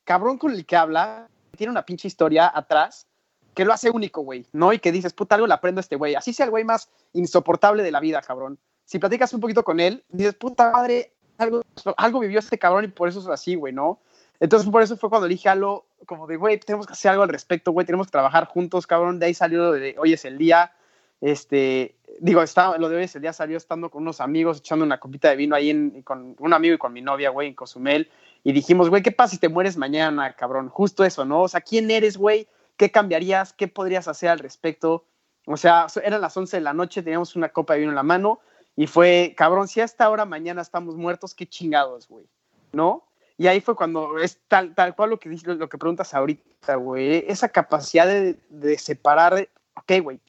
cabrón 0.05 0.39
con 0.39 0.53
el 0.53 0.65
que 0.65 0.77
habla, 0.77 1.29
tiene 1.59 1.73
una 1.73 1.85
pinche 1.85 2.09
historia 2.09 2.51
atrás 2.55 3.07
que 3.55 3.67
lo 3.67 3.75
hace 3.75 3.91
único, 3.91 4.23
güey, 4.23 4.47
¿no? 4.53 4.73
Y 4.73 4.79
que 4.79 4.93
dices, 4.93 5.13
puta, 5.13 5.35
algo 5.35 5.47
le 5.47 5.53
aprendo 5.53 5.81
a 5.81 5.83
este 5.83 5.97
güey. 5.97 6.15
Así 6.15 6.33
sea 6.33 6.47
el 6.47 6.51
güey 6.51 6.65
más 6.65 6.89
insoportable 7.13 7.83
de 7.83 7.91
la 7.91 8.01
vida, 8.01 8.23
cabrón. 8.23 8.59
Si 8.87 8.99
platicas 8.99 9.35
un 9.35 9.41
poquito 9.41 9.63
con 9.63 9.79
él, 9.79 10.03
dices, 10.09 10.35
puta 10.37 10.71
madre, 10.71 11.13
algo, 11.37 11.61
algo 11.99 12.21
vivió 12.21 12.39
este 12.39 12.59
cabrón 12.59 12.85
y 12.85 12.89
por 12.89 13.11
eso 13.11 13.21
es 13.21 13.29
así, 13.29 13.57
güey, 13.57 13.75
¿no? 13.75 14.01
Entonces, 14.39 14.71
por 14.71 14.81
eso 14.81 14.97
fue 14.97 15.11
cuando 15.11 15.29
dije 15.29 15.51
algo 15.51 15.85
como 16.07 16.27
de, 16.27 16.39
güey, 16.39 16.59
tenemos 16.59 16.87
que 16.87 16.95
hacer 16.95 17.11
algo 17.11 17.25
al 17.25 17.29
respecto, 17.29 17.73
güey, 17.73 17.85
tenemos 17.85 18.07
que 18.07 18.13
trabajar 18.13 18.47
juntos, 18.47 18.87
cabrón. 18.87 19.19
De 19.19 19.27
ahí 19.27 19.35
salió 19.35 19.73
de, 19.73 19.97
hoy 19.99 20.15
es 20.15 20.25
el 20.25 20.39
día, 20.39 20.73
este, 21.21 21.97
digo, 22.21 22.43
está, 22.43 22.77
lo 22.79 22.89
de 22.89 22.97
hoy 22.97 23.03
es 23.05 23.15
el 23.15 23.23
día 23.23 23.33
salió 23.33 23.57
estando 23.57 23.91
con 23.91 24.03
unos 24.03 24.21
amigos, 24.21 24.59
echando 24.59 24.85
una 24.85 24.99
copita 24.99 25.29
de 25.29 25.37
vino 25.37 25.55
ahí 25.55 26.03
con 26.03 26.35
un 26.39 26.53
amigo 26.53 26.75
y 26.75 26.79
con 26.79 26.93
mi 26.93 27.03
novia, 27.03 27.31
güey, 27.31 27.49
en 27.49 27.55
Cozumel, 27.55 28.11
y 28.43 28.53
dijimos, 28.53 28.89
güey, 28.89 29.03
¿qué 29.03 29.13
pasa 29.13 29.33
si 29.33 29.39
te 29.39 29.49
mueres 29.49 29.77
mañana, 29.77 30.35
cabrón? 30.35 30.69
Justo 30.69 31.05
eso, 31.05 31.25
¿no? 31.25 31.43
O 31.43 31.49
sea, 31.49 31.61
¿quién 31.61 31.91
eres, 31.91 32.17
güey? 32.17 32.49
¿Qué 32.77 32.91
cambiarías? 32.91 33.53
¿Qué 33.53 33.69
podrías 33.69 34.09
hacer 34.09 34.31
al 34.31 34.39
respecto? 34.39 35.05
O 35.47 35.57
sea, 35.57 35.87
eran 36.03 36.23
las 36.23 36.37
11 36.37 36.57
de 36.57 36.63
la 36.63 36.73
noche, 36.73 37.03
teníamos 37.03 37.37
una 37.37 37.51
copa 37.51 37.75
de 37.75 37.81
vino 37.81 37.93
en 37.93 37.97
la 37.97 38.03
mano, 38.03 38.41
y 38.77 38.87
fue, 38.87 39.35
cabrón, 39.37 39.69
si 39.69 39.81
a 39.81 39.85
esta 39.85 40.09
hora 40.09 40.25
mañana 40.25 40.63
estamos 40.63 40.97
muertos, 40.97 41.35
qué 41.35 41.47
chingados, 41.47 42.09
güey, 42.09 42.25
¿no? 42.73 43.05
Y 43.37 43.47
ahí 43.47 43.61
fue 43.61 43.75
cuando 43.75 44.19
es 44.19 44.39
tal, 44.49 44.75
tal 44.75 44.95
cual 44.95 45.11
lo 45.11 45.19
que, 45.19 45.29
lo 45.31 45.69
que 45.69 45.79
preguntas 45.79 46.15
ahorita, 46.15 46.77
güey, 46.77 47.25
esa 47.27 47.49
capacidad 47.49 48.07
de, 48.07 48.39
de 48.49 48.79
separar, 48.79 49.49
ok, 49.75 49.93
güey, 50.03 50.21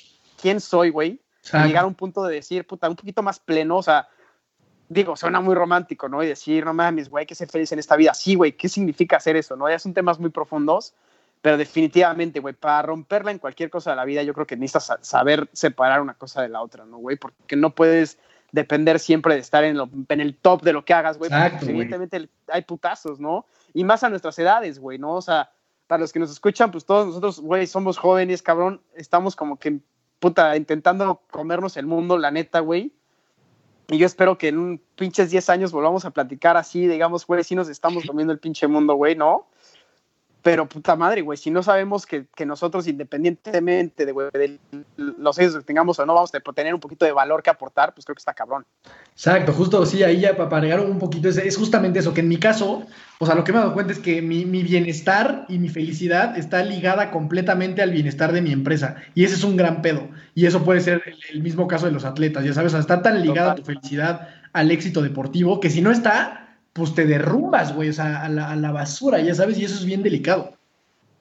quién 0.41 0.59
soy, 0.59 0.89
güey, 0.89 1.21
y 1.53 1.57
llegar 1.67 1.83
a 1.83 1.87
un 1.87 1.95
punto 1.95 2.23
de 2.23 2.35
decir, 2.35 2.65
puta, 2.65 2.89
un 2.89 2.95
poquito 2.95 3.23
más 3.23 3.39
pleno, 3.39 3.77
o 3.77 3.83
sea, 3.83 4.07
digo, 4.89 5.15
suena 5.15 5.39
muy 5.39 5.55
romántico, 5.55 6.09
¿no? 6.09 6.21
Y 6.23 6.27
decir, 6.27 6.65
no 6.65 6.73
mames, 6.73 7.09
güey, 7.09 7.25
que 7.25 7.35
ser 7.35 7.47
feliz 7.47 7.71
en 7.71 7.79
esta 7.79 7.95
vida. 7.95 8.13
Sí, 8.13 8.35
güey, 8.35 8.51
¿qué 8.51 8.67
significa 8.67 9.17
hacer 9.17 9.35
eso, 9.35 9.55
no? 9.55 9.69
Ya 9.69 9.79
son 9.79 9.93
temas 9.93 10.19
muy 10.19 10.29
profundos, 10.29 10.93
pero 11.41 11.57
definitivamente, 11.57 12.39
güey, 12.39 12.53
para 12.53 12.81
romperla 12.81 13.31
en 13.31 13.39
cualquier 13.39 13.69
cosa 13.69 13.91
de 13.91 13.95
la 13.95 14.05
vida, 14.05 14.21
yo 14.23 14.33
creo 14.33 14.45
que 14.45 14.57
necesitas 14.57 14.99
saber 15.01 15.49
separar 15.53 16.01
una 16.01 16.13
cosa 16.15 16.41
de 16.41 16.49
la 16.49 16.61
otra, 16.61 16.85
¿no, 16.85 16.97
güey? 16.97 17.17
Porque 17.17 17.55
no 17.55 17.73
puedes 17.73 18.17
depender 18.51 18.99
siempre 18.99 19.33
de 19.33 19.39
estar 19.39 19.63
en, 19.63 19.77
lo, 19.77 19.89
en 20.09 20.19
el 20.19 20.35
top 20.35 20.61
de 20.61 20.73
lo 20.73 20.83
que 20.83 20.93
hagas, 20.93 21.17
güey. 21.17 21.31
Evidentemente 21.61 22.29
hay 22.47 22.61
putazos, 22.63 23.19
¿no? 23.19 23.45
Y 23.73 23.83
más 23.83 24.03
a 24.03 24.09
nuestras 24.09 24.37
edades, 24.39 24.77
güey, 24.77 24.97
¿no? 24.97 25.15
O 25.15 25.21
sea, 25.21 25.51
para 25.87 26.01
los 26.01 26.11
que 26.11 26.19
nos 26.19 26.31
escuchan, 26.31 26.69
pues 26.69 26.85
todos 26.85 27.07
nosotros, 27.07 27.39
güey, 27.39 27.65
somos 27.65 27.97
jóvenes, 27.97 28.43
cabrón, 28.43 28.81
estamos 28.95 29.35
como 29.35 29.57
que 29.57 29.79
puta, 30.21 30.55
intentando 30.55 31.23
comernos 31.31 31.75
el 31.77 31.87
mundo, 31.87 32.17
la 32.17 32.29
neta, 32.29 32.59
güey. 32.59 32.93
Y 33.89 33.97
yo 33.97 34.05
espero 34.05 34.37
que 34.37 34.49
en 34.49 34.59
un 34.59 34.81
pinches 34.95 35.31
10 35.31 35.49
años 35.49 35.71
volvamos 35.73 36.05
a 36.05 36.11
platicar 36.11 36.55
así, 36.55 36.87
digamos, 36.87 37.25
güey, 37.25 37.43
si 37.43 37.55
nos 37.55 37.67
estamos 37.67 38.05
comiendo 38.05 38.31
el 38.31 38.39
pinche 38.39 38.67
mundo, 38.67 38.93
güey, 38.93 39.15
¿no? 39.15 39.47
Pero 40.43 40.67
puta 40.67 40.95
madre, 40.95 41.21
güey, 41.21 41.37
si 41.37 41.51
no 41.51 41.61
sabemos 41.61 42.05
que, 42.05 42.25
que 42.35 42.45
nosotros, 42.45 42.87
independientemente 42.87 44.05
de, 44.07 44.11
güey, 44.11 44.29
de, 44.33 44.59
los 44.97 45.37
años 45.37 45.55
que 45.55 45.61
tengamos 45.61 45.99
o 45.99 46.05
no, 46.05 46.15
vamos 46.15 46.31
a 46.33 46.53
tener 46.53 46.73
un 46.73 46.79
poquito 46.79 47.05
de 47.05 47.11
valor 47.11 47.43
que 47.43 47.51
aportar, 47.51 47.93
pues 47.93 48.05
creo 48.05 48.15
que 48.15 48.21
está 48.21 48.33
cabrón. 48.33 48.65
Exacto, 49.13 49.53
justo 49.53 49.85
sí, 49.85 50.01
ahí 50.03 50.21
ya 50.21 50.35
para 50.35 50.57
agregar 50.57 50.79
un 50.79 50.97
poquito, 50.97 51.29
es, 51.29 51.37
es, 51.37 51.57
justamente 51.57 51.99
eso, 51.99 52.13
que 52.13 52.21
en 52.21 52.27
mi 52.27 52.37
caso, 52.37 52.83
o 53.19 53.25
sea, 53.25 53.35
lo 53.35 53.43
que 53.43 53.51
me 53.51 53.59
he 53.59 53.61
dado 53.61 53.73
cuenta 53.73 53.93
es 53.93 53.99
que 53.99 54.23
mi, 54.23 54.45
mi, 54.45 54.63
bienestar 54.63 55.45
y 55.47 55.59
mi 55.59 55.69
felicidad 55.69 56.35
está 56.35 56.63
ligada 56.63 57.11
completamente 57.11 57.83
al 57.83 57.91
bienestar 57.91 58.31
de 58.31 58.41
mi 58.41 58.51
empresa. 58.51 58.95
Y 59.13 59.25
ese 59.25 59.35
es 59.35 59.43
un 59.43 59.57
gran 59.57 59.83
pedo. 59.83 60.09
Y 60.33 60.47
eso 60.47 60.63
puede 60.63 60.81
ser 60.81 61.03
el, 61.05 61.17
el 61.33 61.43
mismo 61.43 61.67
caso 61.67 61.85
de 61.85 61.91
los 61.91 62.05
atletas, 62.05 62.43
ya 62.43 62.53
sabes, 62.53 62.73
o 62.73 62.77
sea, 62.77 62.79
está 62.79 63.03
tan 63.03 63.21
ligada 63.21 63.55
Total. 63.55 63.63
tu 63.63 63.65
felicidad 63.65 64.29
al 64.53 64.71
éxito 64.71 65.01
deportivo 65.01 65.59
que 65.59 65.69
si 65.69 65.81
no 65.81 65.91
está, 65.91 66.50
pues 66.73 66.93
te 66.93 67.05
derrumbas, 67.05 67.75
güey, 67.75 67.89
o 67.89 67.93
sea, 67.93 68.23
a 68.23 68.29
la, 68.29 68.51
a 68.51 68.55
la, 68.55 68.71
basura, 68.71 69.19
ya 69.19 69.35
sabes, 69.35 69.57
y 69.57 69.65
eso 69.65 69.75
es 69.75 69.85
bien 69.85 70.03
delicado. 70.03 70.53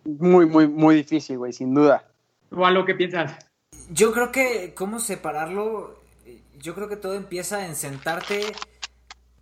Muy, 0.05 0.47
muy, 0.47 0.69
muy 0.69 0.97
difícil, 0.97 1.39
güey, 1.39 1.53
sin 1.53 1.75
duda. 1.75 2.05
¿O 2.51 2.65
a 2.65 2.71
lo 2.71 2.85
que 2.85 2.95
piensas? 2.95 3.37
Yo 3.91 4.13
creo 4.13 4.33
que, 4.33 4.75
¿cómo 4.75 5.01
separarlo? 5.01 6.01
Yo 6.59 6.75
creo 6.75 6.89
que 6.89 6.97
todo 6.97 7.15
empieza 7.15 7.67
en 7.67 7.77
sentarte 7.77 8.43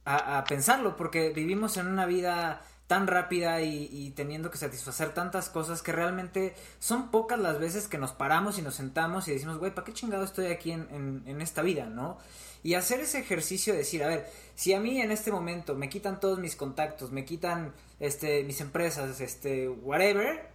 a, 0.04 0.38
a 0.38 0.44
pensarlo, 0.44 0.96
porque 0.96 1.30
vivimos 1.30 1.76
en 1.76 1.86
una 1.86 2.06
vida 2.06 2.62
tan 2.88 3.06
rápida 3.06 3.60
y, 3.60 4.12
teniendo 4.16 4.50
que 4.50 4.56
satisfacer 4.56 5.12
tantas 5.12 5.50
cosas 5.50 5.82
que 5.82 5.92
realmente 5.92 6.54
son 6.78 7.10
pocas 7.10 7.38
las 7.38 7.60
veces 7.60 7.86
que 7.86 7.98
nos 7.98 8.12
paramos 8.12 8.58
y 8.58 8.62
nos 8.62 8.74
sentamos 8.76 9.28
y 9.28 9.32
decimos, 9.32 9.58
güey, 9.58 9.74
¿para 9.74 9.84
qué 9.84 9.92
chingado 9.92 10.24
estoy 10.24 10.46
aquí 10.46 10.72
en, 10.72 11.22
en, 11.26 11.40
esta 11.42 11.60
vida, 11.60 11.84
no? 11.84 12.16
Y 12.62 12.74
hacer 12.74 13.00
ese 13.00 13.18
ejercicio 13.20 13.72
de 13.72 13.80
decir, 13.80 14.02
a 14.02 14.08
ver, 14.08 14.28
si 14.54 14.74
a 14.74 14.80
mí 14.80 15.00
en 15.00 15.10
este 15.10 15.30
momento 15.30 15.74
me 15.74 15.88
quitan 15.88 16.20
todos 16.20 16.38
mis 16.38 16.56
contactos, 16.56 17.12
me 17.12 17.24
quitan 17.24 17.72
este, 18.00 18.42
mis 18.44 18.60
empresas, 18.60 19.20
este, 19.20 19.68
whatever, 19.68 20.48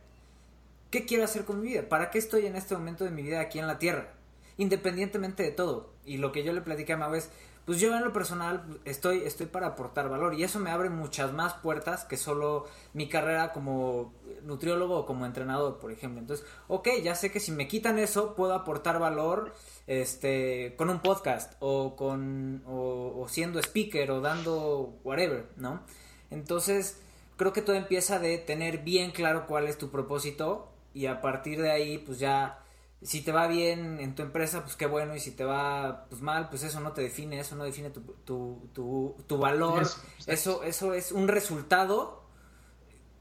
¿qué 0.91 1.05
quiero 1.05 1.23
hacer 1.23 1.45
con 1.45 1.61
mi 1.61 1.69
vida? 1.69 1.87
¿Para 1.87 2.11
qué 2.11 2.19
estoy 2.19 2.45
en 2.45 2.55
este 2.55 2.75
momento 2.75 3.05
de 3.05 3.11
mi 3.11 3.21
vida 3.21 3.39
aquí 3.39 3.59
en 3.59 3.67
la 3.67 3.79
Tierra? 3.79 4.13
Independientemente 4.57 5.43
de 5.43 5.51
todo. 5.51 5.93
Y 6.05 6.17
lo 6.17 6.31
que 6.31 6.43
yo 6.43 6.53
le 6.53 6.61
platiqué 6.61 6.93
a 6.93 6.97
Mau 6.97 7.15
es, 7.15 7.29
pues 7.65 7.79
yo 7.79 7.95
en 7.95 8.03
lo 8.03 8.11
personal 8.11 8.79
estoy, 8.83 9.23
estoy 9.23 9.45
para 9.45 9.67
aportar 9.67 10.09
valor 10.09 10.33
y 10.33 10.43
eso 10.43 10.59
me 10.59 10.69
abre 10.69 10.89
muchas 10.89 11.31
más 11.31 11.53
puertas 11.53 12.03
que 12.03 12.17
solo 12.17 12.67
mi 12.93 13.07
carrera 13.07 13.53
como 13.53 14.13
nutriólogo 14.43 14.97
o 14.97 15.05
como 15.05 15.25
entrenador, 15.25 15.79
por 15.79 15.91
ejemplo. 15.91 16.19
Entonces, 16.19 16.45
ok, 16.67 16.89
ya 17.03 17.15
sé 17.15 17.31
que 17.31 17.39
si 17.39 17.51
me 17.51 17.67
quitan 17.67 17.99
eso, 17.99 18.35
puedo 18.35 18.53
aportar 18.53 18.99
valor 18.99 19.53
este, 19.87 20.75
con 20.77 20.89
un 20.89 20.99
podcast 20.99 21.53
o, 21.59 21.95
con, 21.95 22.63
o, 22.65 23.25
siendo 23.29 23.59
speaker 23.59 24.11
o 24.11 24.21
dando 24.21 24.99
whatever, 25.03 25.47
¿no? 25.57 25.81
Entonces, 26.29 26.99
creo 27.37 27.53
que 27.53 27.61
todo 27.61 27.75
empieza 27.75 28.19
de 28.19 28.37
tener 28.37 28.79
bien 28.79 29.11
claro 29.11 29.45
cuál 29.47 29.67
es 29.67 29.77
tu 29.77 29.89
propósito 29.89 30.69
y 30.93 31.07
a 31.07 31.21
partir 31.21 31.61
de 31.61 31.71
ahí, 31.71 31.97
pues 31.97 32.19
ya 32.19 32.59
si 33.01 33.21
te 33.21 33.31
va 33.31 33.47
bien 33.47 33.99
en 33.99 34.15
tu 34.15 34.21
empresa, 34.21 34.63
pues 34.63 34.75
qué 34.75 34.85
bueno, 34.85 35.15
y 35.15 35.19
si 35.19 35.31
te 35.31 35.43
va 35.43 36.05
pues 36.09 36.21
mal, 36.21 36.49
pues 36.49 36.63
eso 36.63 36.79
no 36.79 36.93
te 36.93 37.01
define, 37.01 37.39
eso 37.39 37.55
no 37.55 37.65
define 37.65 37.89
tu, 37.89 38.01
tu, 38.23 38.69
tu, 38.73 39.15
tu 39.27 39.37
valor, 39.37 39.85
eso, 40.25 40.63
eso 40.63 40.93
es 40.93 41.11
un 41.11 41.27
resultado 41.27 42.22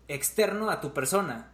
externo 0.09 0.71
a 0.71 0.81
tu 0.81 0.93
persona. 0.93 1.53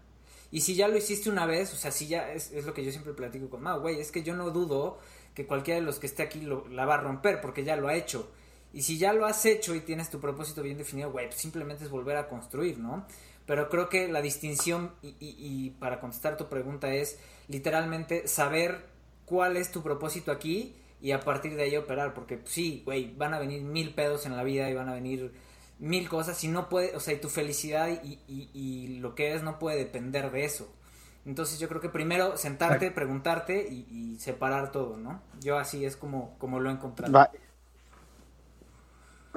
Y 0.51 0.62
si 0.62 0.74
ya 0.74 0.88
lo 0.88 0.96
hiciste 0.96 1.28
una 1.28 1.46
vez, 1.46 1.72
o 1.74 1.76
sea, 1.76 1.90
si 1.90 2.07
ya 2.07 2.32
es, 2.32 2.53
es 2.53 2.64
lo 2.64 2.72
que 2.72 2.84
yo 2.84 2.90
siempre 2.90 3.12
platico 3.12 3.51
con 3.51 3.62
Mau, 3.62 3.80
güey, 3.80 4.01
es 4.01 4.11
que 4.11 4.22
yo 4.22 4.34
no 4.34 4.51
dudo 4.51 4.99
que 5.34 5.46
cualquiera 5.46 5.80
de 5.80 5.86
los 5.86 5.99
que 5.99 6.07
esté 6.07 6.22
aquí 6.22 6.40
lo, 6.40 6.66
la 6.68 6.86
va 6.86 6.94
a 6.94 7.01
romper 7.01 7.40
porque 7.40 7.64
ya 7.64 7.76
lo 7.76 7.88
ha 7.88 7.94
hecho. 7.94 8.30
Y 8.72 8.82
si 8.82 8.99
ya 8.99 9.12
lo 9.12 9.26
has 9.26 9.44
hecho 9.46 9.74
y 9.74 9.80
tienes 9.80 10.11
tu 10.11 10.20
propósito 10.20 10.62
bien 10.62 10.78
definido, 10.78 11.11
güey, 11.11 11.26
pues 11.26 11.40
simplemente 11.40 11.84
es 11.84 11.90
volver 11.90 12.16
a 12.16 12.28
construir, 12.28 12.78
¿no? 12.78 13.07
Pero 13.46 13.68
creo 13.68 13.88
que 13.88 14.09
la 14.09 14.20
distinción, 14.20 14.92
y, 15.03 15.16
y 15.20 15.70
para 15.78 16.01
contestar 16.01 16.36
tu 16.36 16.49
pregunta, 16.49 16.92
es 16.92 17.18
literalmente 17.46 18.28
saber 18.28 18.86
cuál 19.24 19.57
es 19.57 19.70
tu 19.70 19.82
propósito 19.82 20.32
aquí 20.32 20.76
y 21.01 21.12
a 21.12 21.20
partir 21.20 21.55
de 21.55 21.62
ahí 21.62 21.76
operar, 21.76 22.14
porque 22.14 22.38
pues, 22.38 22.53
sí, 22.53 22.82
güey, 22.84 23.14
van 23.14 23.34
a 23.34 23.38
venir 23.38 23.62
mil 23.62 23.94
pedos 23.94 24.26
en 24.26 24.36
la 24.36 24.42
vida 24.42 24.68
y 24.68 24.74
van 24.74 24.88
a 24.88 24.94
venir 24.94 25.32
mil 25.79 26.09
cosas 26.09 26.43
y 26.45 26.49
no 26.49 26.68
puede, 26.68 26.95
o 26.97 27.01
sea, 27.01 27.14
y 27.14 27.20
tu 27.20 27.29
felicidad 27.29 27.89
y, 28.03 28.18
y, 28.26 28.99
lo 28.99 29.14
que 29.14 29.29
eres 29.29 29.43
no 29.43 29.59
puede 29.59 29.79
depender 29.79 30.31
de 30.31 30.45
eso. 30.45 30.72
Entonces 31.24 31.59
yo 31.61 31.68
creo 31.68 31.81
que 31.81 31.89
primero 31.89 32.37
sentarte, 32.37 32.91
preguntarte 32.91 33.68
y, 33.68 34.16
separar 34.18 34.72
todo, 34.72 34.97
¿no? 34.97 35.22
Yo 35.41 35.59
así 35.59 35.85
es 35.85 35.97
como, 35.97 36.37
como 36.39 36.59
lo 36.61 36.70
he 36.70 36.72
encontrado. 36.72 37.29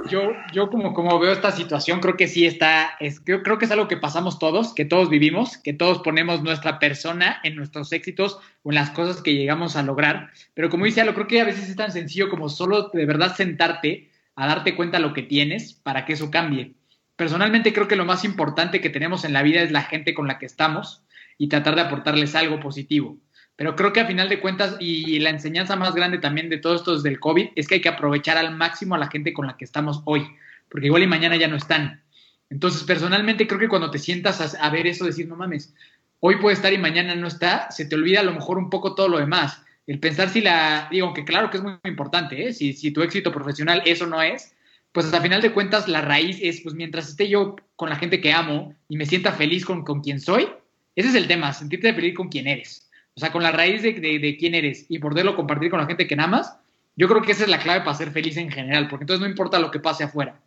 Yo, 0.09 0.31
yo 0.51 0.69
como, 0.69 0.93
como 0.93 1.19
veo 1.19 1.31
esta 1.31 1.51
situación, 1.51 1.99
creo 1.99 2.17
que 2.17 2.27
sí 2.27 2.47
está, 2.47 2.91
es, 2.99 3.19
creo, 3.19 3.43
creo 3.43 3.57
que 3.57 3.65
es 3.65 3.71
algo 3.71 3.87
que 3.87 3.97
pasamos 3.97 4.39
todos, 4.39 4.73
que 4.73 4.85
todos 4.85 5.09
vivimos, 5.09 5.57
que 5.57 5.73
todos 5.73 5.99
ponemos 5.99 6.41
nuestra 6.41 6.79
persona 6.79 7.39
en 7.43 7.55
nuestros 7.55 7.91
éxitos 7.91 8.39
o 8.63 8.69
en 8.71 8.75
las 8.75 8.89
cosas 8.91 9.21
que 9.21 9.35
llegamos 9.35 9.75
a 9.75 9.83
lograr. 9.83 10.31
Pero 10.53 10.69
como 10.69 10.85
dice 10.85 11.03
lo 11.03 11.13
creo 11.13 11.27
que 11.27 11.41
a 11.41 11.45
veces 11.45 11.69
es 11.69 11.75
tan 11.75 11.91
sencillo 11.91 12.29
como 12.29 12.49
solo 12.49 12.89
de 12.89 13.05
verdad 13.05 13.35
sentarte 13.35 14.10
a 14.35 14.47
darte 14.47 14.75
cuenta 14.75 14.99
lo 14.99 15.13
que 15.13 15.23
tienes 15.23 15.73
para 15.73 16.05
que 16.05 16.13
eso 16.13 16.31
cambie. 16.31 16.73
Personalmente 17.15 17.73
creo 17.73 17.87
que 17.87 17.95
lo 17.95 18.05
más 18.05 18.23
importante 18.23 18.81
que 18.81 18.89
tenemos 18.89 19.25
en 19.25 19.33
la 19.33 19.43
vida 19.43 19.61
es 19.61 19.71
la 19.71 19.83
gente 19.83 20.13
con 20.13 20.27
la 20.27 20.39
que 20.39 20.45
estamos 20.45 21.03
y 21.37 21.49
tratar 21.49 21.75
de 21.75 21.81
aportarles 21.81 22.35
algo 22.35 22.59
positivo. 22.59 23.17
Pero 23.55 23.75
creo 23.75 23.93
que 23.93 23.99
a 23.99 24.07
final 24.07 24.29
de 24.29 24.39
cuentas, 24.39 24.75
y 24.79 25.19
la 25.19 25.29
enseñanza 25.29 25.75
más 25.75 25.93
grande 25.93 26.17
también 26.17 26.49
de 26.49 26.57
todo 26.57 26.75
esto 26.75 26.99
del 26.99 27.19
COVID, 27.19 27.49
es 27.55 27.67
que 27.67 27.75
hay 27.75 27.81
que 27.81 27.89
aprovechar 27.89 28.37
al 28.37 28.55
máximo 28.55 28.95
a 28.95 28.97
la 28.97 29.07
gente 29.07 29.33
con 29.33 29.45
la 29.45 29.57
que 29.57 29.65
estamos 29.65 30.01
hoy, 30.05 30.25
porque 30.67 30.87
igual 30.87 31.03
y 31.03 31.07
mañana 31.07 31.35
ya 31.35 31.47
no 31.47 31.57
están. 31.57 32.01
Entonces, 32.49 32.83
personalmente 32.83 33.47
creo 33.47 33.59
que 33.59 33.69
cuando 33.69 33.91
te 33.91 33.99
sientas 33.99 34.55
a, 34.59 34.69
ver 34.71 34.87
eso, 34.87 35.05
decir, 35.05 35.27
no 35.27 35.35
mames, 35.35 35.73
hoy 36.19 36.37
puede 36.37 36.55
estar 36.55 36.73
y 36.73 36.77
mañana 36.77 37.15
no 37.15 37.27
está, 37.27 37.69
se 37.71 37.85
te 37.85 37.95
olvida 37.95 38.21
a 38.21 38.23
lo 38.23 38.33
mejor 38.33 38.57
un 38.57 38.69
poco 38.69 38.95
todo 38.95 39.07
lo 39.09 39.19
demás. 39.19 39.61
El 39.87 39.99
pensar 39.99 40.29
si 40.29 40.41
la, 40.41 40.87
digo, 40.91 41.13
que 41.13 41.25
claro 41.25 41.49
que 41.49 41.57
es 41.57 41.63
muy, 41.63 41.73
importante, 41.85 42.47
¿eh? 42.47 42.53
si, 42.53 42.73
si 42.73 42.91
tu 42.91 43.01
éxito 43.01 43.31
profesional 43.31 43.81
eso 43.85 44.05
no 44.05 44.21
es, 44.21 44.53
pues 44.91 45.13
a 45.13 45.21
final 45.21 45.41
de 45.41 45.53
cuentas 45.53 45.87
la 45.87 46.01
raíz 46.01 46.39
es, 46.41 46.61
pues 46.61 46.75
mientras 46.75 47.09
esté 47.09 47.29
yo 47.29 47.55
con 47.75 47.89
la 47.89 47.95
gente 47.95 48.21
que 48.21 48.33
amo 48.33 48.75
y 48.89 48.97
me 48.97 49.05
sienta 49.05 49.31
feliz 49.31 49.65
con, 49.65 49.83
con 49.83 50.01
quien 50.01 50.19
soy, 50.19 50.47
ese 50.95 51.09
es 51.09 51.15
el 51.15 51.27
tema, 51.27 51.53
sentirte 51.53 51.93
feliz 51.93 52.15
con 52.15 52.29
quien 52.29 52.47
eres. 52.47 52.89
O 53.15 53.19
sea, 53.19 53.31
con 53.31 53.43
la 53.43 53.51
raíz 53.51 53.81
de, 53.81 53.93
de, 53.93 54.37
quién 54.37 54.55
eres 54.55 54.85
y 54.89 54.99
poderlo 54.99 55.35
compartir 55.35 55.69
con 55.69 55.79
la 55.79 55.85
gente 55.85 56.07
que 56.07 56.15
amas, 56.15 56.57
yo 56.95 57.07
creo 57.07 57.21
que 57.21 57.31
esa 57.31 57.43
es 57.43 57.49
la 57.49 57.59
clave 57.59 57.81
para 57.81 57.95
ser 57.95 58.11
feliz 58.11 58.37
en 58.37 58.51
general, 58.51 58.87
porque 58.87 59.03
entonces 59.03 59.21
no 59.21 59.29
importa 59.29 59.59
lo 59.59 59.71
que 59.71 59.79
pase 59.79 60.03
afuera. 60.03 60.39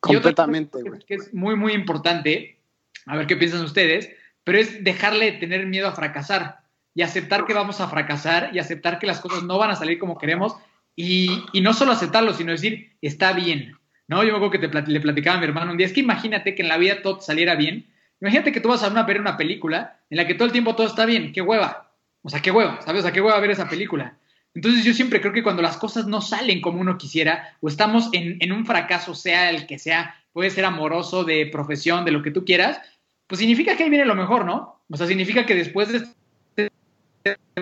Completamente, 0.00 0.78
Que 1.06 1.14
es 1.14 1.32
muy, 1.32 1.56
muy 1.56 1.72
importante, 1.72 2.58
a 3.06 3.16
ver 3.16 3.26
qué 3.26 3.36
piensan 3.36 3.64
ustedes, 3.64 4.10
pero 4.44 4.58
es 4.58 4.82
dejarle 4.82 5.32
de 5.32 5.38
tener 5.38 5.66
miedo 5.66 5.88
a 5.88 5.92
fracasar 5.92 6.61
y 6.94 7.02
aceptar 7.02 7.46
que 7.46 7.54
vamos 7.54 7.80
a 7.80 7.88
fracasar 7.88 8.50
y 8.52 8.58
aceptar 8.58 8.98
que 8.98 9.06
las 9.06 9.20
cosas 9.20 9.42
no 9.42 9.58
van 9.58 9.70
a 9.70 9.76
salir 9.76 9.98
como 9.98 10.18
queremos 10.18 10.56
y, 10.94 11.44
y 11.52 11.60
no 11.60 11.72
solo 11.72 11.92
aceptarlo, 11.92 12.34
sino 12.34 12.52
decir, 12.52 12.96
está 13.00 13.32
bien. 13.32 13.76
¿no? 14.08 14.22
Yo 14.22 14.30
me 14.30 14.36
acuerdo 14.36 14.50
que 14.50 14.68
te 14.68 14.90
le 14.90 15.00
platicaba 15.00 15.36
a 15.36 15.40
mi 15.40 15.46
hermano 15.46 15.72
un 15.72 15.78
día, 15.78 15.86
es 15.86 15.92
que 15.92 16.00
imagínate 16.00 16.54
que 16.54 16.62
en 16.62 16.68
la 16.68 16.76
vida 16.76 17.02
todo 17.02 17.20
saliera 17.20 17.54
bien. 17.54 17.86
Imagínate 18.20 18.52
que 18.52 18.60
tú 18.60 18.68
vas 18.68 18.82
a 18.82 19.02
ver 19.04 19.20
una 19.20 19.36
película 19.36 20.00
en 20.10 20.16
la 20.16 20.26
que 20.26 20.34
todo 20.34 20.46
el 20.46 20.52
tiempo 20.52 20.76
todo 20.76 20.86
está 20.86 21.06
bien, 21.06 21.32
qué 21.32 21.40
hueva. 21.40 21.92
O 22.22 22.28
sea, 22.28 22.40
qué 22.40 22.50
hueva, 22.50 22.80
¿sabes? 22.82 23.00
O 23.00 23.02
sea, 23.02 23.12
qué 23.12 23.20
hueva 23.20 23.40
ver 23.40 23.50
esa 23.50 23.68
película. 23.68 24.16
Entonces 24.54 24.84
yo 24.84 24.92
siempre 24.92 25.20
creo 25.20 25.32
que 25.32 25.42
cuando 25.42 25.62
las 25.62 25.76
cosas 25.76 26.06
no 26.06 26.20
salen 26.20 26.60
como 26.60 26.80
uno 26.80 26.98
quisiera 26.98 27.56
o 27.60 27.68
estamos 27.68 28.10
en, 28.12 28.52
un 28.52 28.66
fracaso, 28.66 29.14
sea 29.14 29.50
el 29.50 29.66
que 29.66 29.78
sea, 29.78 30.14
puede 30.32 30.50
ser 30.50 30.64
amoroso, 30.64 31.24
de 31.24 31.46
profesión, 31.46 32.04
de 32.04 32.12
lo 32.12 32.22
que 32.22 32.30
tú 32.30 32.44
quieras, 32.44 32.80
pues 33.26 33.38
significa 33.38 33.76
que 33.76 33.84
ahí 33.84 33.90
viene 33.90 34.04
lo 34.04 34.14
mejor, 34.14 34.44
¿no? 34.44 34.82
O 34.90 34.96
sea, 34.96 35.06
significa 35.06 35.46
que 35.46 35.54
después 35.54 35.88
de 35.88 36.06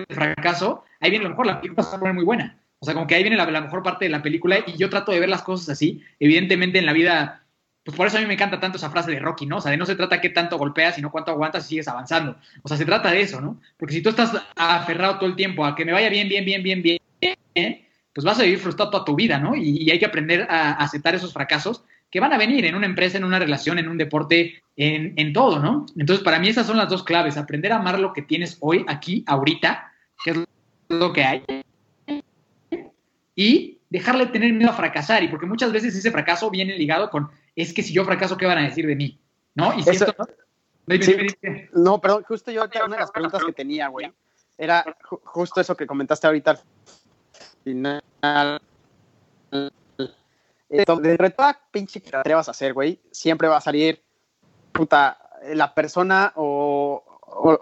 fracaso, 0.09 0.85
ahí 0.99 1.09
viene 1.09 1.23
lo 1.23 1.31
mejor, 1.31 1.45
la 1.45 1.61
película 1.61 1.87
a 1.87 1.99
poner 1.99 2.13
muy 2.13 2.23
buena. 2.23 2.57
O 2.79 2.85
sea, 2.85 2.93
como 2.93 3.05
que 3.05 3.15
ahí 3.15 3.21
viene 3.21 3.37
la, 3.37 3.45
mejor 3.61 3.83
parte 3.83 4.05
de 4.05 4.09
la 4.09 4.23
película 4.23 4.57
y 4.65 4.77
yo 4.77 4.89
trato 4.89 5.11
de 5.11 5.19
ver 5.19 5.29
las 5.29 5.43
cosas 5.43 5.69
así. 5.69 6.03
Evidentemente 6.19 6.79
en 6.79 6.85
la 6.85 6.93
vida 6.93 7.41
pues 7.83 7.97
por 7.97 8.05
eso 8.05 8.17
a 8.17 8.21
mí 8.21 8.27
me 8.27 8.35
encanta 8.35 8.59
tanto 8.59 8.77
esa 8.77 8.91
frase 8.91 9.09
de 9.09 9.19
Rocky, 9.19 9.47
¿no? 9.47 9.57
O 9.57 9.61
sea, 9.61 9.71
de 9.71 9.77
no 9.77 9.87
se 9.87 9.95
trata 9.95 10.21
qué 10.21 10.29
tanto 10.29 10.57
golpeas, 10.57 10.95
sino 10.95 11.11
cuánto 11.11 11.31
aguantas 11.31 11.65
y 11.65 11.69
sigues 11.69 11.87
avanzando. 11.87 12.37
O 12.61 12.67
sea, 12.67 12.77
se 12.77 12.85
trata 12.85 13.11
de 13.11 13.21
eso, 13.21 13.41
¿no? 13.41 13.59
Porque 13.77 13.95
si 13.95 14.03
tú 14.03 14.09
estás 14.09 14.31
aferrado 14.55 15.17
todo 15.17 15.27
el 15.27 15.35
tiempo 15.35 15.65
a 15.65 15.75
que 15.75 15.83
me 15.83 15.91
vaya 15.91 16.09
bien, 16.09 16.29
bien, 16.29 16.45
bien, 16.45 16.61
bien, 16.61 16.83
bien, 16.83 17.87
pues 18.13 18.23
vas 18.23 18.39
a 18.39 18.43
vivir 18.43 18.59
frustrado 18.59 18.91
toda 18.91 19.05
tu 19.05 19.15
vida, 19.15 19.39
¿no? 19.39 19.55
Y, 19.55 19.89
hay 19.89 19.97
que 19.97 20.05
aprender 20.05 20.45
a 20.49 20.73
aceptar 20.73 21.15
esos 21.15 21.33
fracasos 21.33 21.83
que 22.11 22.19
van 22.19 22.33
a 22.33 22.37
venir 22.37 22.65
en 22.65 22.75
una 22.75 22.85
empresa, 22.85 23.17
en 23.17 23.23
una 23.23 23.39
relación, 23.39 23.79
en 23.79 23.87
un 23.87 23.97
deporte, 23.97 24.61
en, 24.75 25.13
en 25.15 25.33
todo, 25.33 25.59
¿no? 25.59 25.85
Entonces, 25.97 26.23
para 26.23 26.39
mí 26.39 26.49
esas 26.49 26.67
son 26.67 26.77
las 26.77 26.89
dos 26.89 27.03
claves, 27.03 27.37
aprender 27.37 27.71
a 27.71 27.77
amar 27.77 27.99
lo 27.99 28.11
que 28.11 28.21
tienes 28.21 28.57
hoy, 28.59 28.85
aquí, 28.87 29.23
ahorita, 29.27 29.91
que 30.23 30.31
es 30.31 30.37
lo 30.89 31.13
que 31.13 31.23
hay, 31.23 31.43
y 33.33 33.79
dejarle 33.89 34.27
tener 34.27 34.51
miedo 34.53 34.69
a 34.69 34.75
fracasar, 34.75 35.23
y 35.23 35.29
porque 35.29 35.45
muchas 35.45 35.71
veces 35.71 35.95
ese 35.95 36.11
fracaso 36.11 36.51
viene 36.51 36.77
ligado 36.77 37.09
con 37.09 37.29
es 37.55 37.73
que 37.73 37.83
si 37.83 37.93
yo 37.93 38.05
fracaso, 38.05 38.37
¿qué 38.37 38.45
van 38.45 38.59
a 38.59 38.63
decir 38.63 38.85
de 38.87 38.95
mí? 38.95 39.19
¿No? 39.55 39.73
Y 39.77 39.83
si 39.83 39.91
¿no? 41.73 41.99
perdón, 42.01 42.23
justo 42.23 42.51
yo, 42.51 42.63
una 42.63 42.95
de 42.95 43.01
las 43.01 43.11
preguntas 43.11 43.43
que 43.43 43.53
tenía, 43.53 43.87
güey, 43.87 44.11
era 44.57 44.95
justo 45.23 45.61
eso 45.61 45.75
que 45.75 45.87
comentaste 45.87 46.27
ahorita 46.27 46.51
al 46.51 46.59
final. 47.63 48.61
De 50.71 51.29
toda 51.35 51.59
pinche 51.71 52.01
que 52.01 52.09
te 52.09 52.17
atrevas 52.17 52.47
a 52.47 52.51
hacer, 52.51 52.73
güey, 52.73 53.01
siempre 53.11 53.47
va 53.47 53.57
a 53.57 53.61
salir, 53.61 54.01
puta, 54.71 55.17
la 55.53 55.73
persona 55.73 56.31
o, 56.35 57.03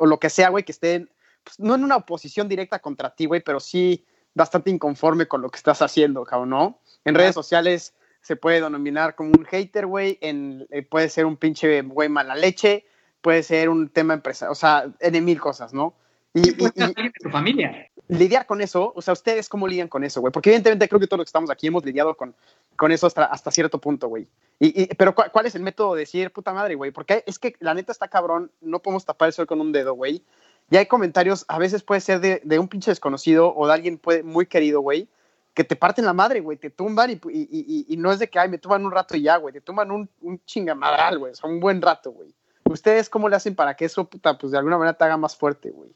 lo 0.01 0.19
que 0.19 0.29
sea, 0.29 0.49
güey, 0.49 0.63
que 0.63 0.71
esté, 0.71 1.07
pues, 1.43 1.59
no 1.59 1.75
en 1.75 1.83
una 1.83 1.97
oposición 1.97 2.47
directa 2.47 2.79
contra 2.79 3.15
ti, 3.15 3.25
güey, 3.25 3.41
pero 3.41 3.59
sí 3.59 4.05
bastante 4.33 4.69
inconforme 4.69 5.27
con 5.27 5.41
lo 5.41 5.49
que 5.49 5.57
estás 5.57 5.81
haciendo, 5.81 6.23
cabrón, 6.23 6.49
¿no? 6.49 6.79
En 7.03 7.15
redes 7.15 7.33
sociales 7.33 7.93
se 8.21 8.35
puede 8.35 8.61
denominar 8.61 9.15
como 9.15 9.31
un 9.31 9.45
hater, 9.45 9.87
güey, 9.87 10.17
en, 10.21 10.67
eh, 10.69 10.83
puede 10.83 11.09
ser 11.09 11.25
un 11.25 11.37
pinche 11.37 11.81
güey 11.81 12.09
mala 12.09 12.35
leche, 12.35 12.85
puede 13.21 13.43
ser 13.43 13.69
un 13.69 13.89
tema 13.89 14.13
empresa, 14.13 14.51
o 14.51 14.55
sea, 14.55 14.87
de 14.87 15.21
mil 15.21 15.39
cosas, 15.39 15.73
¿no? 15.73 15.95
Y, 16.33 16.49
y, 16.49 16.67
y 16.75 17.11
tu 17.11 17.29
familia. 17.31 17.89
Lidiar 18.07 18.45
con 18.45 18.61
eso, 18.61 18.93
o 18.95 19.01
sea, 19.01 19.13
¿ustedes 19.13 19.49
cómo 19.49 19.67
lidian 19.67 19.87
con 19.87 20.03
eso, 20.03 20.21
güey? 20.21 20.31
Porque 20.31 20.49
evidentemente 20.49 20.87
creo 20.87 20.99
que 20.99 21.07
todos 21.07 21.19
los 21.19 21.25
que 21.25 21.29
estamos 21.29 21.49
aquí 21.49 21.67
hemos 21.67 21.83
lidiado 21.83 22.15
con, 22.15 22.35
con 22.79 22.93
eso 22.93 23.07
hasta, 23.07 23.51
cierto 23.51 23.81
punto, 23.81 24.07
güey. 24.07 24.25
Y, 24.57 24.87
pero 24.95 25.13
¿cuál, 25.13 25.45
es 25.45 25.53
el 25.53 25.61
método 25.61 25.95
de 25.95 25.99
decir, 25.99 26.31
puta 26.31 26.53
madre, 26.53 26.75
güey? 26.75 26.91
Porque 26.91 27.25
es 27.27 27.37
que 27.37 27.57
la 27.59 27.73
neta 27.73 27.91
está 27.91 28.07
cabrón, 28.07 28.51
no 28.61 28.79
podemos 28.79 29.03
tapar 29.03 29.27
el 29.27 29.33
sol 29.33 29.47
con 29.47 29.59
un 29.59 29.73
dedo, 29.73 29.95
güey. 29.95 30.23
Y 30.71 30.77
hay 30.77 30.85
comentarios, 30.85 31.43
a 31.49 31.59
veces 31.59 31.83
puede 31.83 31.99
ser 31.99 32.21
de, 32.21 32.57
un 32.57 32.69
pinche 32.69 32.89
desconocido 32.89 33.53
o 33.53 33.67
de 33.67 33.73
alguien 33.73 33.99
muy 34.23 34.45
querido, 34.45 34.79
güey, 34.79 35.09
que 35.53 35.65
te 35.65 35.75
parten 35.75 36.05
la 36.05 36.13
madre, 36.13 36.39
güey, 36.39 36.57
te 36.57 36.69
tumban 36.69 37.11
y, 37.11 37.97
no 37.97 38.13
es 38.13 38.19
de 38.19 38.29
que, 38.29 38.39
ay, 38.39 38.47
me 38.47 38.59
tumban 38.59 38.85
un 38.85 38.93
rato 38.93 39.17
y 39.17 39.23
ya, 39.23 39.35
güey, 39.35 39.53
te 39.53 39.59
tumban 39.59 39.91
un, 39.91 40.09
un 40.21 40.41
chingamadral, 40.45 41.19
güey, 41.19 41.33
un 41.43 41.59
buen 41.59 41.81
rato, 41.81 42.11
güey. 42.11 42.33
¿Ustedes 42.63 43.09
cómo 43.09 43.27
le 43.27 43.35
hacen 43.35 43.55
para 43.55 43.73
que 43.73 43.83
eso, 43.83 44.05
puta, 44.05 44.37
pues 44.37 44.53
de 44.53 44.57
alguna 44.57 44.77
manera 44.77 44.97
te 44.97 45.03
haga 45.03 45.17
más 45.17 45.35
fuerte, 45.35 45.71
güey? 45.71 45.91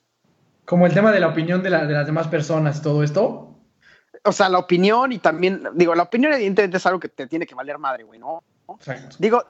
Como 0.66 0.86
el 0.86 0.94
tema 0.94 1.14
de 1.14 1.22
la 1.22 1.30
opinión 1.30 1.64
de, 1.64 1.70
de 1.70 1.94
las 1.94 2.06
demás 2.06 2.28
personas 2.28 2.82
todo 2.82 3.04
esto. 3.04 3.53
O 4.26 4.32
sea, 4.32 4.47
la 4.49 4.59
opinión 4.59 5.11
y 5.11 5.19
también, 5.19 5.63
digo, 5.74 5.93
la 5.95 6.03
opinión 6.03 6.34
evidentemente 6.34 6.78
es 6.78 6.86
algo 6.86 6.99
que 6.99 7.09
te 7.09 7.28
tiene 7.28 7.45
que 7.45 7.55
valer 7.55 7.78
madre, 7.78 8.03
güey, 8.03 8.19
¿no? 8.19 8.41
Exacto. 8.69 9.17
Digo, 9.19 9.43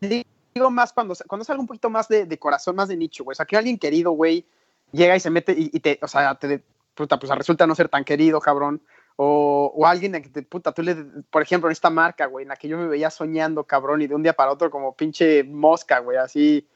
digo 0.00 0.70
más 0.70 0.92
cuando, 0.92 1.14
cuando 1.26 1.42
es 1.42 1.50
algo 1.50 1.62
un 1.62 1.66
poquito 1.66 1.88
más 1.88 2.08
de, 2.08 2.26
de 2.26 2.38
corazón, 2.38 2.76
más 2.76 2.88
de 2.88 2.96
nicho, 2.96 3.24
güey. 3.24 3.32
O 3.32 3.36
sea, 3.36 3.46
que 3.46 3.56
alguien 3.56 3.78
querido, 3.78 4.12
güey, 4.12 4.44
llega 4.92 5.16
y 5.16 5.20
se 5.20 5.30
mete 5.30 5.52
y, 5.52 5.70
y 5.72 5.80
te, 5.80 5.98
o 6.02 6.08
sea, 6.08 6.34
te, 6.34 6.62
puta, 6.94 7.18
pues 7.18 7.32
resulta 7.34 7.66
no 7.66 7.74
ser 7.74 7.88
tan 7.88 8.04
querido, 8.04 8.40
cabrón. 8.40 8.82
O, 9.16 9.72
o 9.74 9.86
alguien 9.86 10.12
que 10.12 10.28
te, 10.28 10.42
puta, 10.42 10.72
tú 10.72 10.82
le, 10.82 10.94
por 11.30 11.42
ejemplo, 11.42 11.68
en 11.68 11.72
esta 11.72 11.90
marca, 11.90 12.26
güey, 12.26 12.44
en 12.44 12.48
la 12.48 12.56
que 12.56 12.68
yo 12.68 12.78
me 12.78 12.86
veía 12.86 13.10
soñando, 13.10 13.64
cabrón, 13.64 14.02
y 14.02 14.06
de 14.06 14.14
un 14.14 14.22
día 14.22 14.32
para 14.32 14.50
otro 14.50 14.70
como 14.70 14.94
pinche 14.94 15.44
mosca, 15.44 15.98
güey, 15.98 16.16
así, 16.16 16.66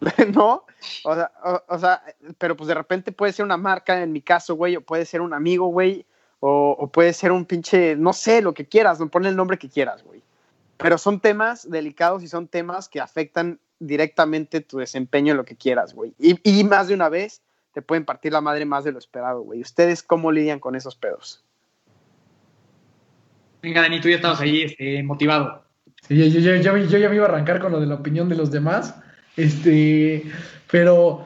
¿no? 0.34 0.64
O 1.04 1.14
sea, 1.14 1.32
o, 1.44 1.62
o, 1.68 1.78
sea, 1.78 2.02
pero 2.38 2.56
pues 2.56 2.68
de 2.68 2.74
repente 2.74 3.12
puede 3.12 3.32
ser 3.32 3.44
una 3.44 3.56
marca, 3.56 4.00
en 4.00 4.12
mi 4.12 4.22
caso, 4.22 4.54
güey, 4.54 4.76
o 4.76 4.80
puede 4.80 5.04
ser 5.04 5.20
un 5.20 5.34
amigo, 5.34 5.66
güey, 5.66 6.06
o, 6.44 6.76
o, 6.76 6.88
puede 6.88 7.12
ser 7.12 7.30
un 7.30 7.44
pinche, 7.44 7.94
no 7.94 8.12
sé, 8.12 8.42
lo 8.42 8.52
que 8.52 8.66
quieras, 8.66 8.98
no 8.98 9.08
ponle 9.08 9.28
el 9.28 9.36
nombre 9.36 9.58
que 9.58 9.68
quieras, 9.68 10.02
güey. 10.02 10.20
Pero 10.76 10.98
son 10.98 11.20
temas 11.20 11.70
delicados 11.70 12.24
y 12.24 12.28
son 12.28 12.48
temas 12.48 12.88
que 12.88 13.00
afectan 13.00 13.60
directamente 13.78 14.60
tu 14.60 14.78
desempeño 14.78 15.30
en 15.30 15.36
lo 15.36 15.44
que 15.44 15.54
quieras, 15.54 15.94
güey. 15.94 16.14
Y, 16.18 16.40
y 16.42 16.64
más 16.64 16.88
de 16.88 16.94
una 16.94 17.08
vez 17.08 17.42
te 17.72 17.80
pueden 17.80 18.04
partir 18.04 18.32
la 18.32 18.40
madre 18.40 18.64
más 18.64 18.82
de 18.82 18.90
lo 18.90 18.98
esperado, 18.98 19.42
güey. 19.42 19.60
¿Ustedes 19.60 20.02
cómo 20.02 20.32
lidian 20.32 20.58
con 20.58 20.74
esos 20.74 20.96
pedos? 20.96 21.44
Venga, 23.62 23.82
Dani, 23.82 24.00
tú 24.00 24.08
ya 24.08 24.16
estabas 24.16 24.40
ahí 24.40 24.62
este, 24.62 25.00
motivado. 25.04 25.62
Sí, 26.08 26.16
yo, 26.16 26.40
yo, 26.40 26.56
yo, 26.56 26.76
yo, 26.76 26.98
ya 26.98 27.08
me 27.08 27.14
iba 27.14 27.26
a 27.26 27.28
arrancar 27.28 27.60
con 27.60 27.70
lo 27.70 27.78
de 27.78 27.86
la 27.86 27.94
opinión 27.94 28.28
de 28.28 28.34
los 28.34 28.50
demás. 28.50 28.96
Este, 29.36 30.24
pero 30.68 31.24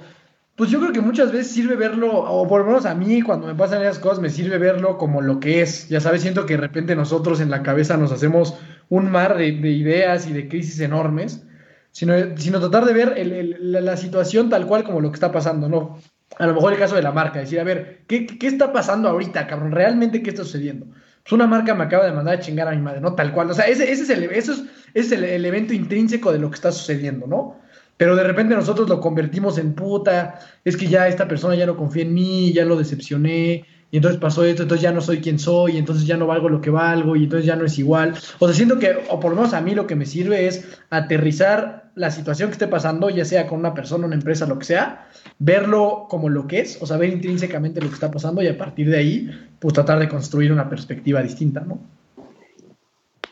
pues 0.57 0.70
yo 0.70 0.80
creo 0.80 0.92
que 0.92 1.02
muchas 1.02 1.32
veces 1.32 1.52
sirve 1.52 1.76
verlo, 1.76 2.11
o 2.11 2.48
por 2.48 2.62
lo 2.62 2.66
menos 2.66 2.86
a 2.86 2.94
mí 2.94 3.20
cuando 3.20 3.46
me 3.46 3.54
pasan 3.54 3.82
esas 3.82 3.98
cosas 3.98 4.20
me 4.20 4.30
sirve 4.30 4.57
verlo 4.57 4.96
como 4.96 5.20
lo 5.20 5.38
que 5.38 5.61
es. 5.61 5.88
Ya 5.88 6.00
sabes, 6.00 6.22
siento 6.22 6.46
que 6.46 6.54
de 6.54 6.62
repente 6.62 6.96
nosotros 6.96 7.40
en 7.40 7.50
la 7.50 7.62
cabeza 7.62 7.98
nos 7.98 8.11
hacemos 8.11 8.59
un 8.88 9.11
mar 9.11 9.36
de, 9.36 9.52
de 9.52 9.70
ideas 9.70 10.26
y 10.26 10.32
de 10.32 10.48
crisis 10.48 10.80
enormes, 10.80 11.46
sino, 11.90 12.14
sino 12.38 12.59
tratar 12.59 12.86
de 12.86 12.94
ver 12.94 13.14
el, 13.18 13.32
el, 13.32 13.72
la, 13.72 13.82
la, 13.82 13.96
situación 13.98 14.48
tal 14.48 14.66
cual 14.66 14.84
como 14.84 15.00
lo 15.02 15.11
que 15.11 15.16
está 15.16 15.30
pasando, 15.30 15.68
¿no? 15.68 15.98
A 16.38 16.46
lo 16.46 16.54
mejor 16.54 16.72
el 16.72 16.78
caso 16.78 16.94
de 16.94 17.02
la 17.02 17.12
marca, 17.12 17.38
decir, 17.38 17.61
a 17.61 17.64
ver, 17.64 18.04
¿qué, 18.07 18.26
qué 18.26 18.46
está 18.46 18.72
pasando 18.72 19.11
ahorita, 19.11 19.46
cabrón? 19.46 19.72
¿Realmente 19.72 20.22
qué 20.22 20.30
está 20.30 20.42
sucediendo? 20.42 20.86
Pues 21.22 21.32
una 21.32 21.46
marca 21.46 21.74
me 21.74 21.84
acaba 21.84 22.07
de 22.07 22.12
mandar 22.12 22.36
a 22.36 22.40
chingar 22.40 22.68
a 22.68 22.70
mi 22.70 22.80
madre, 22.80 23.02
¿no? 23.02 23.14
Tal 23.14 23.32
cual. 23.32 23.50
O 23.50 23.54
sea, 23.54 23.66
ese, 23.66 23.90
ese 23.92 24.04
es, 24.04 24.11
el, 24.11 24.24
eso 24.24 24.52
es, 24.52 24.64
es 24.94 25.12
el, 25.12 25.24
el 25.24 25.44
evento 25.44 25.74
intrínseco 25.74 26.32
de 26.32 26.38
lo 26.38 26.48
que 26.48 26.54
está 26.54 26.72
sucediendo, 26.72 27.26
¿no? 27.26 27.59
Pero 27.97 28.14
de 28.14 28.24
repente 28.24 28.55
nosotros 28.55 28.88
lo 28.88 29.01
convertimos 29.01 29.59
en 29.59 29.74
puta, 29.74 30.40
es 30.64 30.76
que 30.76 30.86
ya 30.86 31.09
esta 31.09 31.26
persona 31.26 31.55
ya 31.55 31.66
no 31.66 31.76
confía 31.76 32.03
en 32.03 32.12
mí, 32.12 32.53
ya 32.53 32.64
lo 32.64 32.76
decepcioné, 32.76 33.64
y 33.90 33.97
entonces 33.97 34.20
pasó 34.20 34.44
esto, 34.44 34.62
entonces 34.62 34.82
ya 34.82 34.92
no 34.92 35.01
soy 35.01 35.20
quien 35.20 35.38
soy, 35.38 35.72
y 35.72 35.78
entonces 35.78 36.07
ya 36.07 36.16
no 36.16 36.26
valgo 36.26 36.49
lo 36.49 36.61
que 36.61 36.70
valgo, 36.70 37.16
y 37.16 37.24
entonces 37.24 37.47
ya 37.47 37.57
no 37.57 37.64
es 37.64 37.78
igual. 37.78 38.14
O 38.38 38.47
sea, 38.47 38.55
siento 38.55 38.78
que, 38.78 38.99
o 39.09 39.20
por 39.20 39.30
lo 39.30 39.36
menos 39.36 39.55
a 39.55 39.61
mí 39.61 39.74
lo 39.74 39.86
que 39.86 39.97
me 39.97 40.05
sirve 40.05 40.47
es 40.47 40.78
aterrizar 40.90 41.90
la 41.94 42.11
situación 42.11 42.51
que 42.51 42.55
esté 42.55 42.68
pasando, 42.68 43.09
ya 43.09 43.24
sea 43.24 43.47
con 43.47 43.61
una 43.61 43.72
persona, 43.72 44.07
una 44.07 44.16
empresa, 44.16 44.47
lo 44.47 44.59
que 44.59 44.66
sea, 44.66 45.09
verlo 45.38 46.07
como 46.11 46.28
lo 46.28 46.47
que 46.47 46.61
es, 46.61 46.78
o 46.82 46.86
sea, 46.86 46.99
ver 46.99 47.11
intrínsecamente 47.11 47.80
lo 47.80 47.88
que 47.88 47.94
está 47.94 48.11
pasando, 48.11 48.42
y 48.42 48.49
a 48.49 48.59
partir 48.59 48.90
de 48.90 48.99
ahí, 48.99 49.30
pues 49.59 49.72
tratar 49.72 49.99
de 50.01 50.09
construir 50.09 50.53
una 50.53 50.68
perspectiva 50.68 51.22
distinta, 51.22 51.61
¿no? 51.61 51.78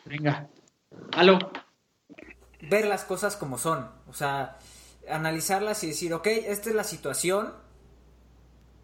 Venga. 0.06 0.46
Aló 1.12 1.38
ver 2.68 2.86
las 2.86 3.04
cosas 3.04 3.36
como 3.36 3.58
son, 3.58 3.90
o 4.08 4.14
sea, 4.14 4.58
analizarlas 5.08 5.84
y 5.84 5.88
decir, 5.88 6.14
ok, 6.14 6.26
esta 6.26 6.70
es 6.70 6.76
la 6.76 6.84
situación. 6.84 7.52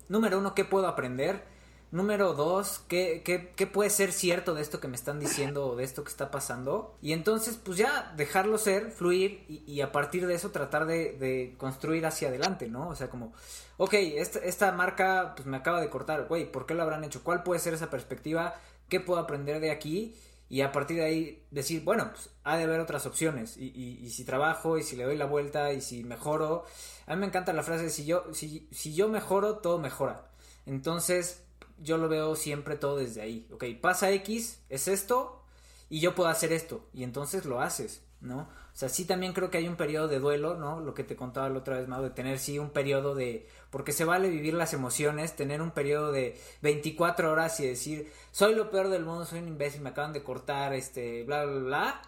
Número 0.09 0.39
uno, 0.39 0.55
¿qué 0.55 0.65
puedo 0.65 0.87
aprender? 0.87 1.45
Número 1.93 2.35
dos, 2.35 2.81
¿qué, 2.87 3.23
qué, 3.25 3.53
qué 3.57 3.67
puede 3.67 3.91
ser 3.91 4.13
cierto 4.13 4.55
de 4.55 4.63
esto 4.63 4.79
que 4.79 4.87
me 4.87 4.95
están 4.95 5.19
diciendo 5.19 5.67
o 5.67 5.77
de 5.77 5.83
esto 5.83 6.05
que 6.05 6.11
está 6.11 6.31
pasando? 6.31 6.97
Y 7.03 7.13
entonces, 7.13 7.59
pues 7.63 7.79
ya, 7.79 8.13
dejarlo 8.17 8.59
ser, 8.59 8.93
fluir 8.93 9.45
y, 9.49 9.81
a 9.81 9.91
partir 9.91 10.29
de 10.29 10.35
eso 10.35 10.51
tratar 10.51 10.87
de, 10.87 11.13
de, 11.19 11.57
construir 11.59 12.07
hacia 12.07 12.29
adelante, 12.29 12.69
¿no? 12.69 12.89
O 12.89 12.95
sea, 12.95 13.11
como, 13.11 13.33
ok, 13.77 13.95
esta, 13.95 14.39
esta 14.39 14.71
marca 14.71 15.33
pues 15.35 15.47
me 15.47 15.57
acaba 15.57 15.81
de 15.81 15.91
cortar, 15.91 16.27
güey, 16.29 16.51
¿por 16.51 16.65
qué 16.65 16.75
lo 16.75 16.83
habrán 16.85 17.03
hecho? 17.03 17.25
¿Cuál 17.25 17.43
puede 17.43 17.59
ser 17.59 17.75
esa 17.75 17.91
perspectiva? 17.91 18.55
¿Qué 18.89 19.01
puedo 19.01 19.19
aprender 19.19 19.59
de 19.59 19.73
aquí? 19.73 20.15
Y 20.51 20.63
a 20.63 20.73
partir 20.73 20.97
de 20.97 21.05
ahí 21.05 21.47
decir, 21.53 21.85
bueno, 21.85 22.11
pues 22.11 22.29
ha 22.43 22.57
de 22.57 22.65
haber 22.65 22.81
otras 22.81 23.07
opciones 23.07 23.57
y, 23.57 23.67
y, 23.67 24.05
y, 24.05 24.11
si 24.11 24.25
trabajo 24.25 24.77
y 24.77 24.83
si 24.83 24.97
le 24.97 25.05
doy 25.05 25.17
la 25.17 25.25
vuelta 25.25 25.73
y 25.73 25.81
si 25.81 26.03
mejoro, 26.03 26.65
a 27.07 27.15
mí 27.15 27.21
me 27.21 27.27
encanta 27.27 27.53
la 27.53 27.63
frase, 27.63 27.89
si 27.89 28.05
yo, 28.05 28.25
si, 28.35 28.69
si 28.73 28.93
yo 28.93 29.09
mejoro, 29.09 29.59
todo 29.59 29.79
mejora. 29.79 30.29
Entonces 30.67 31.45
yo 31.79 31.99
lo 31.99 32.09
veo 32.09 32.35
siempre 32.35 32.77
todo 32.77 32.97
desde 32.97 33.23
ahí, 33.23 33.47
ok, 33.53 33.65
pasa 33.81 34.11
X, 34.11 34.61
es 34.69 34.89
esto 34.89 35.41
y 35.89 36.01
yo 36.01 36.17
puedo 36.17 36.29
hacer 36.29 36.53
esto 36.53 36.85
y 36.93 37.05
entonces 37.05 37.45
lo 37.45 37.61
haces, 37.61 38.03
¿no? 38.21 38.49
O 38.73 38.77
sea, 38.81 38.89
sí 38.89 39.05
también 39.05 39.33
creo 39.33 39.51
que 39.51 39.59
hay 39.59 39.69
un 39.69 39.77
periodo 39.77 40.09
de 40.09 40.19
duelo, 40.19 40.57
¿no? 40.57 40.81
Lo 40.81 40.95
que 40.95 41.05
te 41.05 41.17
contaba 41.17 41.49
la 41.49 41.59
otra 41.59 41.79
vez, 41.79 41.89
Mau, 41.89 42.03
de 42.03 42.11
tener 42.11 42.39
sí 42.39 42.59
un 42.59 42.71
periodo 42.71 43.15
de... 43.15 43.47
Porque 43.71 43.93
se 43.93 44.05
vale 44.05 44.29
vivir 44.29 44.55
las 44.55 44.73
emociones, 44.73 45.37
tener 45.37 45.61
un 45.61 45.71
periodo 45.73 46.13
de 46.13 46.39
24 46.63 47.31
horas 47.31 47.61
y 47.61 47.67
decir, 47.67 48.11
soy 48.31 48.55
lo 48.55 48.71
peor 48.71 48.89
del 48.89 49.05
mundo, 49.05 49.25
soy 49.25 49.41
un 49.41 49.49
imbécil, 49.49 49.83
me 49.83 49.91
acaban 49.91 50.13
de 50.13 50.23
cortar, 50.23 50.73
este, 50.73 51.25
bla, 51.25 51.45
bla, 51.45 51.61
bla. 51.61 52.03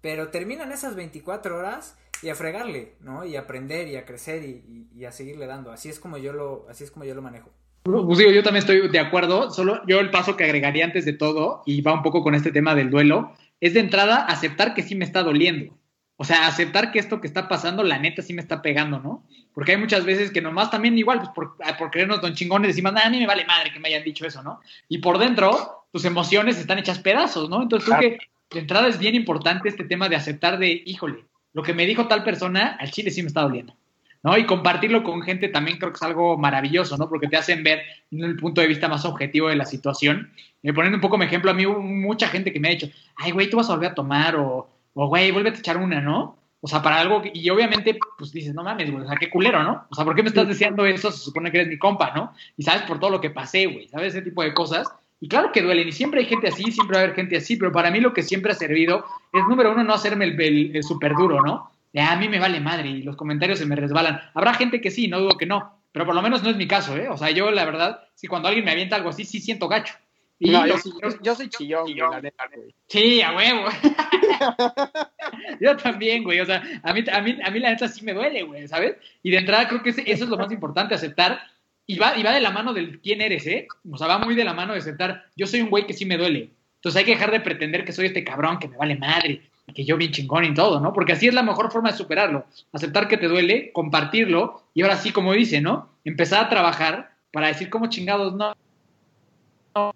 Pero 0.00 0.28
terminan 0.28 0.72
esas 0.72 0.94
24 0.94 1.56
horas 1.56 1.96
y 2.22 2.30
a 2.30 2.34
fregarle, 2.34 2.94
¿no? 3.00 3.24
Y 3.24 3.36
a 3.36 3.40
aprender 3.40 3.88
y 3.88 3.96
a 3.96 4.04
crecer 4.04 4.44
y, 4.44 4.88
y, 4.94 5.04
a 5.04 5.12
seguirle 5.12 5.46
dando. 5.46 5.70
Así 5.70 5.88
es 5.88 6.00
como 6.00 6.18
yo 6.18 6.32
lo, 6.32 6.66
así 6.68 6.84
es 6.84 6.90
como 6.90 7.04
yo 7.04 7.14
lo 7.14 7.22
manejo. 7.22 7.50
Pues 7.82 8.18
digo, 8.18 8.30
yo 8.30 8.42
también 8.42 8.60
estoy 8.60 8.88
de 8.88 8.98
acuerdo, 8.98 9.50
solo 9.50 9.80
yo 9.86 10.00
el 10.00 10.10
paso 10.10 10.36
que 10.36 10.44
agregaría 10.44 10.84
antes 10.84 11.04
de 11.04 11.12
todo, 11.12 11.62
y 11.64 11.80
va 11.80 11.94
un 11.94 12.02
poco 12.02 12.22
con 12.22 12.34
este 12.34 12.52
tema 12.52 12.74
del 12.74 12.90
duelo, 12.90 13.32
es 13.60 13.74
de 13.74 13.80
entrada 13.80 14.24
aceptar 14.26 14.74
que 14.74 14.82
sí 14.82 14.94
me 14.94 15.04
está 15.04 15.22
doliendo. 15.22 15.74
O 16.20 16.24
sea, 16.24 16.48
aceptar 16.48 16.90
que 16.90 16.98
esto 16.98 17.20
que 17.20 17.28
está 17.28 17.48
pasando, 17.48 17.84
la 17.84 17.96
neta, 17.96 18.22
sí 18.22 18.34
me 18.34 18.42
está 18.42 18.60
pegando, 18.60 18.98
¿no? 18.98 19.24
Porque 19.54 19.72
hay 19.72 19.78
muchas 19.78 20.04
veces 20.04 20.32
que 20.32 20.42
nomás 20.42 20.68
también 20.68 20.98
igual, 20.98 21.20
pues 21.20 21.30
por, 21.30 21.56
por 21.78 21.90
creernos 21.92 22.20
don 22.20 22.34
chingones, 22.34 22.68
decimos, 22.68 22.92
nada, 22.92 23.06
a 23.06 23.10
mí 23.10 23.20
me 23.20 23.26
vale 23.26 23.44
madre 23.44 23.72
que 23.72 23.78
me 23.78 23.88
hayan 23.88 24.02
dicho 24.02 24.26
eso, 24.26 24.42
¿no? 24.42 24.60
Y 24.88 24.98
por 24.98 25.18
dentro, 25.18 25.86
tus 25.92 26.04
emociones 26.04 26.58
están 26.58 26.78
hechas 26.80 26.98
pedazos, 26.98 27.48
¿no? 27.48 27.62
Entonces 27.62 27.88
creo 27.88 28.00
que 28.00 28.18
de 28.50 28.60
entrada 28.60 28.88
es 28.88 28.98
bien 28.98 29.14
importante 29.14 29.68
este 29.68 29.84
tema 29.84 30.08
de 30.08 30.16
aceptar 30.16 30.58
de, 30.58 30.82
híjole, 30.84 31.24
lo 31.52 31.62
que 31.62 31.72
me 31.72 31.86
dijo 31.86 32.08
tal 32.08 32.24
persona, 32.24 32.76
al 32.80 32.90
chile 32.90 33.12
sí 33.12 33.22
me 33.22 33.28
está 33.28 33.42
doliendo. 33.42 33.74
¿no? 34.24 34.36
Y 34.36 34.44
compartirlo 34.44 35.04
con 35.04 35.22
gente 35.22 35.48
también 35.48 35.78
creo 35.78 35.92
que 35.92 35.96
es 35.96 36.02
algo 36.02 36.36
maravilloso, 36.36 36.96
¿no? 36.96 37.08
Porque 37.08 37.28
te 37.28 37.36
hacen 37.36 37.62
ver 37.62 37.82
el 38.10 38.36
punto 38.36 38.60
de 38.60 38.66
vista 38.66 38.88
más 38.88 39.04
objetivo 39.04 39.48
de 39.48 39.56
la 39.56 39.64
situación. 39.64 40.32
Eh, 40.62 40.72
poniendo 40.72 40.96
un 40.96 41.00
poco 41.00 41.16
mi 41.16 41.26
ejemplo, 41.26 41.50
a 41.50 41.54
mí 41.54 41.64
hubo 41.64 41.80
mucha 41.80 42.28
gente 42.28 42.52
que 42.52 42.58
me 42.58 42.68
ha 42.68 42.72
dicho, 42.72 42.88
ay, 43.16 43.30
güey, 43.30 43.48
tú 43.48 43.56
vas 43.56 43.70
a 43.70 43.74
volver 43.74 43.92
a 43.92 43.94
tomar 43.94 44.34
o 44.36 44.68
o 45.00 45.06
güey, 45.06 45.30
vuelve 45.30 45.50
a 45.50 45.52
echar 45.52 45.76
una, 45.76 46.00
¿no? 46.00 46.36
O 46.60 46.66
sea, 46.66 46.82
para 46.82 46.98
algo, 46.98 47.22
y 47.32 47.48
obviamente, 47.50 47.96
pues 48.18 48.32
dices, 48.32 48.52
no 48.52 48.64
mames, 48.64 48.90
güey, 48.90 49.04
o 49.04 49.06
sea, 49.06 49.16
qué 49.16 49.30
culero, 49.30 49.62
¿no? 49.62 49.86
O 49.88 49.94
sea, 49.94 50.04
¿por 50.04 50.16
qué 50.16 50.24
me 50.24 50.28
estás 50.28 50.48
deseando 50.48 50.84
eso? 50.86 51.12
Se 51.12 51.18
supone 51.18 51.52
que 51.52 51.58
eres 51.58 51.68
mi 51.68 51.78
compa, 51.78 52.12
¿no? 52.16 52.32
Y 52.56 52.64
sabes 52.64 52.82
por 52.82 52.98
todo 52.98 53.10
lo 53.10 53.20
que 53.20 53.30
pasé, 53.30 53.66
güey, 53.66 53.86
¿sabes? 53.86 54.14
Ese 54.14 54.22
tipo 54.22 54.42
de 54.42 54.52
cosas. 54.52 54.88
Y 55.20 55.28
claro 55.28 55.52
que 55.52 55.62
duelen, 55.62 55.86
y 55.86 55.92
siempre 55.92 56.18
hay 56.18 56.26
gente 56.26 56.48
así, 56.48 56.64
siempre 56.72 56.96
va 56.96 57.02
a 57.02 57.04
haber 57.04 57.14
gente 57.14 57.36
así, 57.36 57.56
pero 57.56 57.70
para 57.70 57.92
mí 57.92 58.00
lo 58.00 58.12
que 58.12 58.24
siempre 58.24 58.50
ha 58.50 58.56
servido 58.56 59.04
es, 59.32 59.44
número 59.48 59.70
uno, 59.70 59.84
no 59.84 59.94
hacerme 59.94 60.24
el, 60.24 60.40
el, 60.40 60.74
el 60.74 60.82
súper 60.82 61.14
duro, 61.14 61.42
¿no? 61.42 61.70
A 61.96 62.16
mí 62.16 62.28
me 62.28 62.40
vale 62.40 62.58
madre 62.58 62.88
y 62.88 63.02
los 63.02 63.14
comentarios 63.14 63.60
se 63.60 63.66
me 63.66 63.76
resbalan. 63.76 64.20
Habrá 64.34 64.54
gente 64.54 64.80
que 64.80 64.90
sí, 64.90 65.06
no 65.06 65.20
dudo 65.20 65.36
que 65.38 65.46
no, 65.46 65.80
pero 65.92 66.06
por 66.06 66.16
lo 66.16 66.22
menos 66.22 66.42
no 66.42 66.50
es 66.50 66.56
mi 66.56 66.66
caso, 66.66 66.96
¿eh? 66.96 67.08
O 67.08 67.16
sea, 67.16 67.30
yo 67.30 67.52
la 67.52 67.64
verdad, 67.64 68.00
si 68.16 68.26
cuando 68.26 68.48
alguien 68.48 68.64
me 68.64 68.72
avienta 68.72 68.96
algo 68.96 69.10
así, 69.10 69.24
sí 69.24 69.38
siento 69.38 69.68
gacho. 69.68 69.94
Y 70.40 70.50
no, 70.50 70.66
yo, 70.66 70.76
yo, 71.02 71.08
yo, 71.20 71.34
soy 71.34 71.48
chillón, 71.48 71.82
güey, 71.82 71.96
la 71.96 72.20
neta, 72.20 72.44
güey. 72.54 72.72
Sí, 72.86 73.20
a 73.22 73.34
huevo. 73.34 73.64
yo 75.60 75.76
también, 75.76 76.22
güey. 76.22 76.40
O 76.40 76.46
sea, 76.46 76.62
a 76.82 76.92
mí, 76.92 77.04
a, 77.10 77.20
mí, 77.20 77.38
a 77.42 77.50
mí 77.50 77.58
la 77.58 77.70
neta 77.70 77.88
sí 77.88 78.04
me 78.04 78.14
duele, 78.14 78.44
güey, 78.44 78.68
¿sabes? 78.68 78.96
Y 79.22 79.30
de 79.32 79.38
entrada 79.38 79.66
creo 79.66 79.82
que 79.82 79.90
eso 79.90 80.00
es 80.04 80.20
lo 80.28 80.36
más 80.36 80.52
importante, 80.52 80.94
aceptar. 80.94 81.40
Y 81.86 81.98
va, 81.98 82.16
y 82.16 82.22
va 82.22 82.32
de 82.32 82.40
la 82.40 82.50
mano 82.50 82.72
del 82.72 83.00
quién 83.00 83.20
eres, 83.20 83.46
¿eh? 83.46 83.66
O 83.90 83.98
sea, 83.98 84.06
va 84.06 84.18
muy 84.18 84.36
de 84.36 84.44
la 84.44 84.54
mano 84.54 84.74
de 84.74 84.78
aceptar. 84.78 85.24
Yo 85.36 85.46
soy 85.46 85.62
un 85.62 85.70
güey 85.70 85.86
que 85.86 85.94
sí 85.94 86.04
me 86.04 86.18
duele. 86.18 86.50
Entonces 86.76 87.00
hay 87.00 87.04
que 87.04 87.12
dejar 87.12 87.32
de 87.32 87.40
pretender 87.40 87.84
que 87.84 87.92
soy 87.92 88.06
este 88.06 88.22
cabrón 88.22 88.60
que 88.60 88.68
me 88.68 88.76
vale 88.76 88.94
madre, 88.94 89.42
que 89.74 89.84
yo 89.84 89.96
bien 89.96 90.12
chingón 90.12 90.44
y 90.44 90.54
todo, 90.54 90.78
¿no? 90.80 90.92
Porque 90.92 91.14
así 91.14 91.26
es 91.26 91.34
la 91.34 91.42
mejor 91.42 91.72
forma 91.72 91.90
de 91.90 91.96
superarlo. 91.96 92.46
Aceptar 92.72 93.08
que 93.08 93.16
te 93.16 93.26
duele, 93.26 93.72
compartirlo 93.72 94.62
y 94.74 94.82
ahora 94.82 94.96
sí, 94.96 95.10
como 95.10 95.32
dice, 95.32 95.60
¿no? 95.60 95.90
Empezar 96.04 96.44
a 96.44 96.48
trabajar 96.48 97.10
para 97.32 97.48
decir 97.48 97.68
cómo 97.68 97.88
chingados 97.88 98.34
no, 98.34 98.54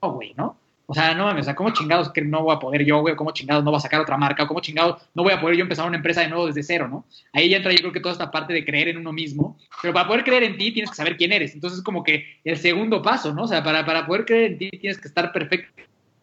güey, 0.00 0.34
¿no? 0.34 0.56
O 0.86 0.94
sea, 0.94 1.14
no 1.14 1.24
mames, 1.24 1.42
o 1.42 1.44
sea, 1.44 1.54
¿cómo 1.54 1.70
chingados 1.70 2.10
que 2.10 2.20
no 2.20 2.42
voy 2.42 2.54
a 2.54 2.58
poder 2.58 2.84
yo, 2.84 3.00
güey? 3.00 3.16
¿Cómo 3.16 3.30
chingados 3.30 3.64
no 3.64 3.70
voy 3.70 3.78
a 3.78 3.80
sacar 3.80 4.00
otra 4.00 4.18
marca? 4.18 4.46
¿Cómo 4.46 4.60
chingados 4.60 5.00
no 5.14 5.22
voy 5.22 5.32
a 5.32 5.40
poder 5.40 5.56
yo 5.56 5.62
empezar 5.62 5.86
una 5.86 5.96
empresa 5.96 6.20
de 6.20 6.28
nuevo 6.28 6.46
desde 6.46 6.62
cero, 6.62 6.88
¿no? 6.88 7.06
Ahí 7.32 7.48
ya 7.48 7.56
entra 7.56 7.72
yo 7.72 7.78
creo 7.78 7.92
que 7.92 8.00
toda 8.00 8.12
esta 8.12 8.30
parte 8.30 8.52
de 8.52 8.64
creer 8.64 8.88
en 8.88 8.98
uno 8.98 9.12
mismo, 9.12 9.56
pero 9.80 9.94
para 9.94 10.06
poder 10.06 10.24
creer 10.24 10.42
en 10.42 10.58
ti 10.58 10.72
tienes 10.72 10.90
que 10.90 10.96
saber 10.96 11.16
quién 11.16 11.32
eres. 11.32 11.54
Entonces, 11.54 11.82
como 11.82 12.02
que 12.02 12.26
el 12.44 12.58
segundo 12.58 13.00
paso, 13.00 13.32
¿no? 13.32 13.44
O 13.44 13.48
sea, 13.48 13.62
para, 13.62 13.86
para 13.86 14.06
poder 14.06 14.26
creer 14.26 14.52
en 14.52 14.58
ti 14.58 14.70
tienes 14.70 15.00
que 15.00 15.08
estar 15.08 15.32
perfecto 15.32 15.72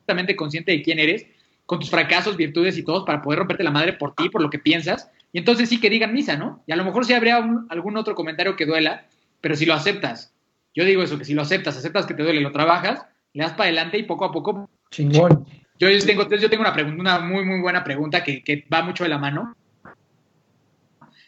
absolutamente 0.09 0.35
consciente 0.35 0.71
de 0.71 0.81
quién 0.81 0.99
eres, 0.99 1.25
con 1.65 1.79
tus 1.79 1.89
fracasos, 1.89 2.35
virtudes 2.35 2.77
y 2.77 2.83
todos, 2.83 3.05
para 3.05 3.21
poder 3.21 3.39
romperte 3.39 3.63
la 3.63 3.71
madre 3.71 3.93
por 3.93 4.15
ti, 4.15 4.29
por 4.29 4.41
lo 4.41 4.49
que 4.49 4.59
piensas. 4.59 5.09
Y 5.31 5.37
entonces 5.37 5.69
sí 5.69 5.79
que 5.79 5.89
digan 5.89 6.13
misa, 6.13 6.35
¿no? 6.35 6.63
Y 6.65 6.71
a 6.71 6.75
lo 6.75 6.83
mejor 6.83 7.05
sí 7.05 7.13
habría 7.13 7.37
algún 7.69 7.97
otro 7.97 8.15
comentario 8.15 8.55
que 8.55 8.65
duela, 8.65 9.05
pero 9.41 9.55
si 9.55 9.65
lo 9.65 9.73
aceptas, 9.73 10.33
yo 10.73 10.83
digo 10.85 11.03
eso, 11.03 11.17
que 11.17 11.25
si 11.25 11.33
lo 11.33 11.43
aceptas, 11.43 11.77
aceptas 11.77 12.05
que 12.05 12.13
te 12.13 12.23
duele, 12.23 12.41
lo 12.41 12.51
trabajas, 12.51 13.05
le 13.33 13.43
das 13.43 13.51
para 13.53 13.65
adelante 13.65 13.97
y 13.97 14.03
poco 14.03 14.25
a 14.25 14.31
poco. 14.31 14.69
Chingón. 14.91 15.45
Yo 15.77 15.87
tengo, 16.05 16.27
yo 16.29 16.49
tengo 16.49 16.61
una 16.61 16.73
pregunta, 16.73 16.99
una 16.99 17.19
muy, 17.19 17.45
muy 17.45 17.61
buena 17.61 17.83
pregunta 17.83 18.23
que, 18.23 18.43
que 18.43 18.65
va 18.71 18.81
mucho 18.81 19.03
de 19.03 19.09
la 19.09 19.17
mano. 19.17 19.55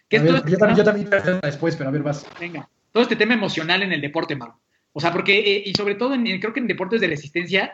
¿Qué 0.09 0.17
A 0.17 0.19
es 0.19 0.25
ver, 0.25 0.45
yo, 0.45 0.57
también, 0.57 0.77
yo 0.77 0.83
también 0.83 1.09
voy 1.09 1.17
a 1.17 1.21
hacerla 1.21 1.39
después, 1.43 1.75
pero 1.77 1.89
a 1.89 1.91
ver, 1.93 2.03
vas. 2.03 2.27
Venga, 2.39 2.67
todo 2.91 3.03
este 3.03 3.15
tema 3.15 3.33
emocional 3.33 3.81
en 3.83 3.93
el 3.93 4.01
deporte, 4.01 4.35
Mau. 4.35 4.51
O 4.91 4.99
sea, 4.99 5.13
porque, 5.13 5.39
eh, 5.39 5.63
y 5.65 5.73
sobre 5.73 5.95
todo, 5.95 6.13
en, 6.13 6.27
en- 6.27 6.39
creo 6.41 6.51
que 6.51 6.59
en 6.59 6.67
deportes 6.67 6.99
de 6.99 7.07
resistencia 7.07 7.71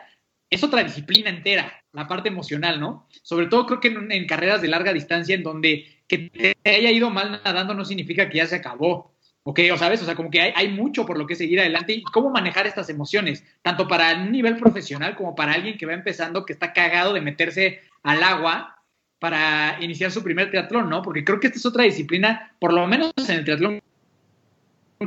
es 0.48 0.62
otra 0.62 0.84
disciplina 0.84 1.30
entera, 1.30 1.82
la 1.92 2.06
parte 2.06 2.28
emocional, 2.28 2.78
¿no? 2.78 3.08
Sobre 3.22 3.46
todo 3.48 3.66
creo 3.66 3.80
que 3.80 3.88
en, 3.88 4.12
en 4.12 4.26
carreras 4.26 4.62
de 4.62 4.68
larga 4.68 4.92
distancia, 4.92 5.34
en 5.34 5.42
donde 5.42 5.84
que 6.06 6.30
te 6.62 6.70
haya 6.70 6.90
ido 6.92 7.10
mal 7.10 7.40
nadando 7.44 7.74
no 7.74 7.84
significa 7.84 8.28
que 8.28 8.38
ya 8.38 8.46
se 8.46 8.56
acabó. 8.56 9.14
¿Ok? 9.50 9.60
O 9.72 9.78
sabes, 9.78 10.02
o 10.02 10.04
sea, 10.04 10.14
como 10.14 10.30
que 10.30 10.42
hay, 10.42 10.52
hay 10.54 10.68
mucho 10.68 11.06
por 11.06 11.16
lo 11.16 11.26
que 11.26 11.34
seguir 11.34 11.58
adelante 11.58 11.94
y 11.94 12.02
cómo 12.02 12.28
manejar 12.28 12.66
estas 12.66 12.90
emociones, 12.90 13.42
tanto 13.62 13.88
para 13.88 14.14
un 14.14 14.30
nivel 14.30 14.58
profesional 14.58 15.16
como 15.16 15.34
para 15.34 15.54
alguien 15.54 15.78
que 15.78 15.86
va 15.86 15.94
empezando, 15.94 16.44
que 16.44 16.52
está 16.52 16.74
cagado 16.74 17.14
de 17.14 17.22
meterse 17.22 17.80
al 18.02 18.22
agua 18.22 18.76
para 19.18 19.78
iniciar 19.80 20.10
su 20.10 20.22
primer 20.22 20.50
triatlón, 20.50 20.90
¿no? 20.90 21.00
Porque 21.00 21.24
creo 21.24 21.40
que 21.40 21.46
esta 21.46 21.58
es 21.58 21.64
otra 21.64 21.84
disciplina, 21.84 22.52
por 22.60 22.74
lo 22.74 22.86
menos 22.86 23.10
en 23.26 23.36
el 23.36 23.44
triatlón 23.44 23.80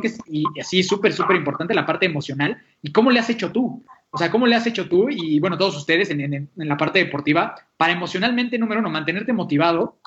que 0.02 0.08
es- 0.08 0.18
y 0.26 0.44
así 0.60 0.82
súper, 0.82 1.14
súper 1.14 1.36
importante 1.36 1.76
la 1.76 1.86
parte 1.86 2.08
emocional. 2.08 2.64
¿Y 2.82 2.92
cómo 2.92 3.12
le 3.12 3.20
has 3.20 3.30
hecho 3.30 3.52
tú? 3.52 3.84
O 4.10 4.18
sea, 4.18 4.32
¿cómo 4.32 4.48
le 4.48 4.56
has 4.56 4.66
hecho 4.66 4.90
tú 4.90 5.08
y, 5.12 5.40
bueno, 5.40 5.56
todos 5.56 5.78
ustedes 5.78 6.10
en, 6.10 6.20
en- 6.22 6.34
en 6.58 6.68
la 6.68 6.78
parte 6.78 6.98
deportiva 6.98 7.54
para 7.78 7.94
emocionalmente, 7.94 8.58
número 8.58 8.80
uno, 8.80 8.90
mantenerte 8.90 9.34
motivado 9.34 9.98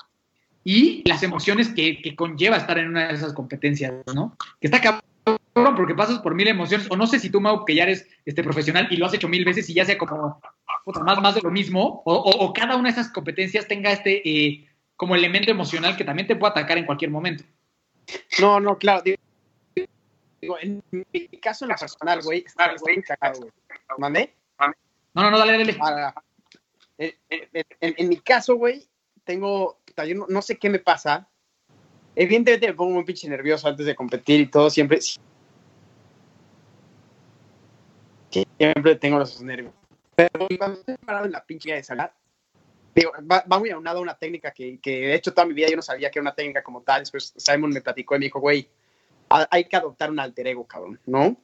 y 0.65 1.07
las 1.07 1.23
emociones 1.23 1.69
que, 1.69 2.01
que 2.01 2.15
conlleva 2.15 2.57
estar 2.57 2.77
en 2.79 2.89
una 2.89 3.07
de 3.07 3.13
esas 3.13 3.33
competencias, 3.33 3.93
¿no? 4.13 4.35
Que 4.59 4.67
está 4.67 4.81
cabrón 4.81 5.75
porque 5.77 5.93
pasas 5.95 6.19
por 6.19 6.35
mil 6.35 6.47
emociones, 6.47 6.87
o 6.89 6.97
no 6.97 7.07
sé 7.07 7.19
si 7.19 7.29
tú, 7.29 7.39
Mau, 7.39 7.63
que 7.63 7.75
ya 7.75 7.83
eres 7.83 8.07
este, 8.25 8.43
profesional 8.43 8.87
y 8.89 8.97
lo 8.97 9.05
has 9.05 9.13
hecho 9.13 9.29
mil 9.29 9.45
veces 9.45 9.69
y 9.69 9.73
ya 9.75 9.85
sea 9.85 9.97
como 9.97 10.41
puta, 10.83 10.99
más, 11.01 11.21
más 11.21 11.35
de 11.35 11.41
lo 11.41 11.51
mismo, 11.51 12.01
o, 12.05 12.13
o- 12.13 12.45
o 12.45 12.53
cada 12.53 12.75
una 12.75 12.89
de 12.89 12.99
esas 12.99 13.11
competencias 13.11 13.67
tenga 13.67 13.91
este 13.91 14.27
eh, 14.27 14.67
como 14.95 15.15
elemento 15.15 15.51
emocional 15.51 15.95
que 15.95 16.03
también 16.03 16.27
te 16.27 16.35
puede 16.35 16.51
atacar 16.51 16.77
en 16.77 16.85
cualquier 16.85 17.11
momento. 17.11 17.43
No, 18.39 18.59
no, 18.59 18.77
claro. 18.77 19.03
Digo, 20.41 20.57
en 20.61 20.83
mi 20.91 21.27
caso, 21.39 21.65
en 21.65 21.69
lo 21.69 21.75
personal, 21.77 22.21
güey, 22.21 22.43
está 22.45 22.73
güey. 22.79 23.03
¿Mandé? 23.97 24.33
No, 25.13 25.23
no, 25.23 25.31
no, 25.31 25.37
dale, 25.39 25.57
dale. 25.57 25.77
Ah, 25.81 26.13
ah. 26.15 26.23
En, 26.97 27.13
en- 27.29 27.65
en- 27.81 27.95
en 27.97 28.09
mi 28.09 28.17
caso, 28.17 28.55
güey, 28.55 28.85
tengo, 29.25 29.79
no, 30.15 30.25
no 30.29 30.41
sé 30.41 30.57
qué 30.57 30.69
me 30.69 30.79
pasa. 30.79 31.27
Evidentemente 32.15 32.67
me 32.67 32.73
pongo 32.73 32.93
muy 32.93 33.03
pinche 33.03 33.27
nervioso 33.27 33.67
antes 33.67 33.85
de 33.85 33.95
competir 33.95 34.39
y 34.39 34.47
todo, 34.47 34.69
siempre, 34.69 34.99
siempre 38.57 38.95
tengo 38.95 39.19
los 39.19 39.41
nervios. 39.41 39.73
Pero 40.15 40.47
cuando 40.57 40.79
estoy 40.79 40.95
parado 40.97 41.25
en 41.25 41.31
la 41.33 41.45
pinche 41.45 41.73
de 41.73 41.83
salida, 41.83 42.13
digo, 42.93 43.11
va, 43.29 43.43
va 43.51 43.59
muy 43.59 43.69
aunado 43.69 43.99
a 43.99 44.01
una 44.01 44.17
técnica 44.17 44.51
que, 44.51 44.79
que 44.79 44.91
de 45.07 45.15
hecho 45.15 45.33
toda 45.33 45.45
mi 45.45 45.53
vida 45.53 45.67
yo 45.69 45.75
no 45.75 45.81
sabía 45.81 46.09
que 46.09 46.19
era 46.19 46.23
una 46.23 46.35
técnica 46.35 46.63
como 46.63 46.81
tal. 46.81 47.01
Después 47.01 47.33
Simon 47.35 47.71
me 47.71 47.81
platicó 47.81 48.15
y 48.15 48.19
me 48.19 48.25
dijo, 48.25 48.39
güey, 48.39 48.69
ha- 49.29 49.47
hay 49.51 49.65
que 49.65 49.75
adoptar 49.75 50.09
un 50.09 50.19
alter 50.19 50.47
ego, 50.47 50.65
cabrón, 50.65 50.99
¿no? 51.05 51.35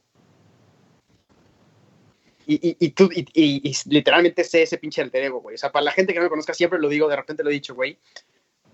Y, 2.52 2.56
y, 2.56 2.86
y 2.86 2.90
tú, 2.90 3.10
y, 3.14 3.74
literalmente 3.86 4.44
sé 4.44 4.64
ese 4.64 4.78
pinche 4.78 5.02
alter 5.02 5.24
ego, 5.24 5.40
güey. 5.40 5.56
O 5.56 5.58
sea, 5.58 5.72
para 5.72 5.86
la 5.86 5.92
gente 5.94 6.12
que 6.12 6.20
no 6.20 6.26
me 6.26 6.30
conozca, 6.30 6.54
siempre 6.54 6.80
lo 6.80 6.90
digo, 6.90 7.08
de 7.08 7.16
repente 7.16 7.44
lo 7.44 7.50
he 7.50 7.54
dicho, 7.54 7.74
güey. 7.74 7.98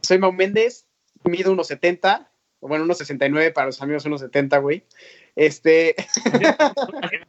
Soy 0.02 0.18
Mau 0.18 0.34
Méndez, 0.34 0.88
mido 1.26 1.52
unos 1.52 1.68
70, 1.68 2.28
o 2.60 2.68
bueno, 2.68 2.86
unos 2.86 2.98
69 2.98 3.52
para 3.52 3.68
los 3.68 3.80
amigos, 3.80 4.04
unos 4.06 4.22
70, 4.22 4.58
güey. 4.58 4.84
Este, 5.36 5.96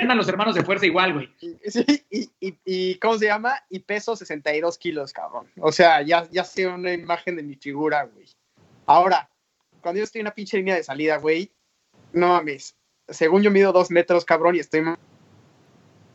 a 0.00 0.14
los 0.16 0.26
hermanos 0.26 0.56
de 0.56 0.64
fuerza 0.64 0.84
igual, 0.84 1.12
güey. 1.12 1.32
y, 1.40 1.70
sí, 1.70 1.84
y, 2.10 2.28
y, 2.40 2.58
y 2.64 2.94
¿cómo 2.96 3.16
se 3.18 3.26
llama? 3.26 3.54
Y 3.70 3.78
peso 3.78 4.16
62 4.16 4.78
kilos, 4.78 5.12
cabrón. 5.12 5.46
O 5.60 5.70
sea, 5.70 6.02
ya, 6.02 6.28
ya 6.32 6.42
sé 6.42 6.66
una 6.66 6.92
imagen 6.92 7.36
de 7.36 7.44
mi 7.44 7.54
figura, 7.54 8.02
güey. 8.02 8.26
Ahora, 8.86 9.30
cuando 9.80 9.98
yo 9.98 10.04
estoy 10.04 10.22
en 10.22 10.26
una 10.26 10.34
pinche 10.34 10.56
línea 10.56 10.74
de 10.74 10.82
salida, 10.82 11.18
güey, 11.18 11.52
no 12.12 12.30
mames. 12.30 12.74
Según 13.06 13.42
yo 13.42 13.52
mido 13.52 13.72
dos 13.72 13.92
metros, 13.92 14.24
cabrón, 14.24 14.56
y 14.56 14.58
estoy 14.58 14.82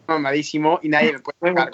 mamadísimo 0.08 0.80
y 0.82 0.90
nadie 0.90 1.14
me 1.14 1.20
puede 1.20 1.38
tocar. 1.40 1.72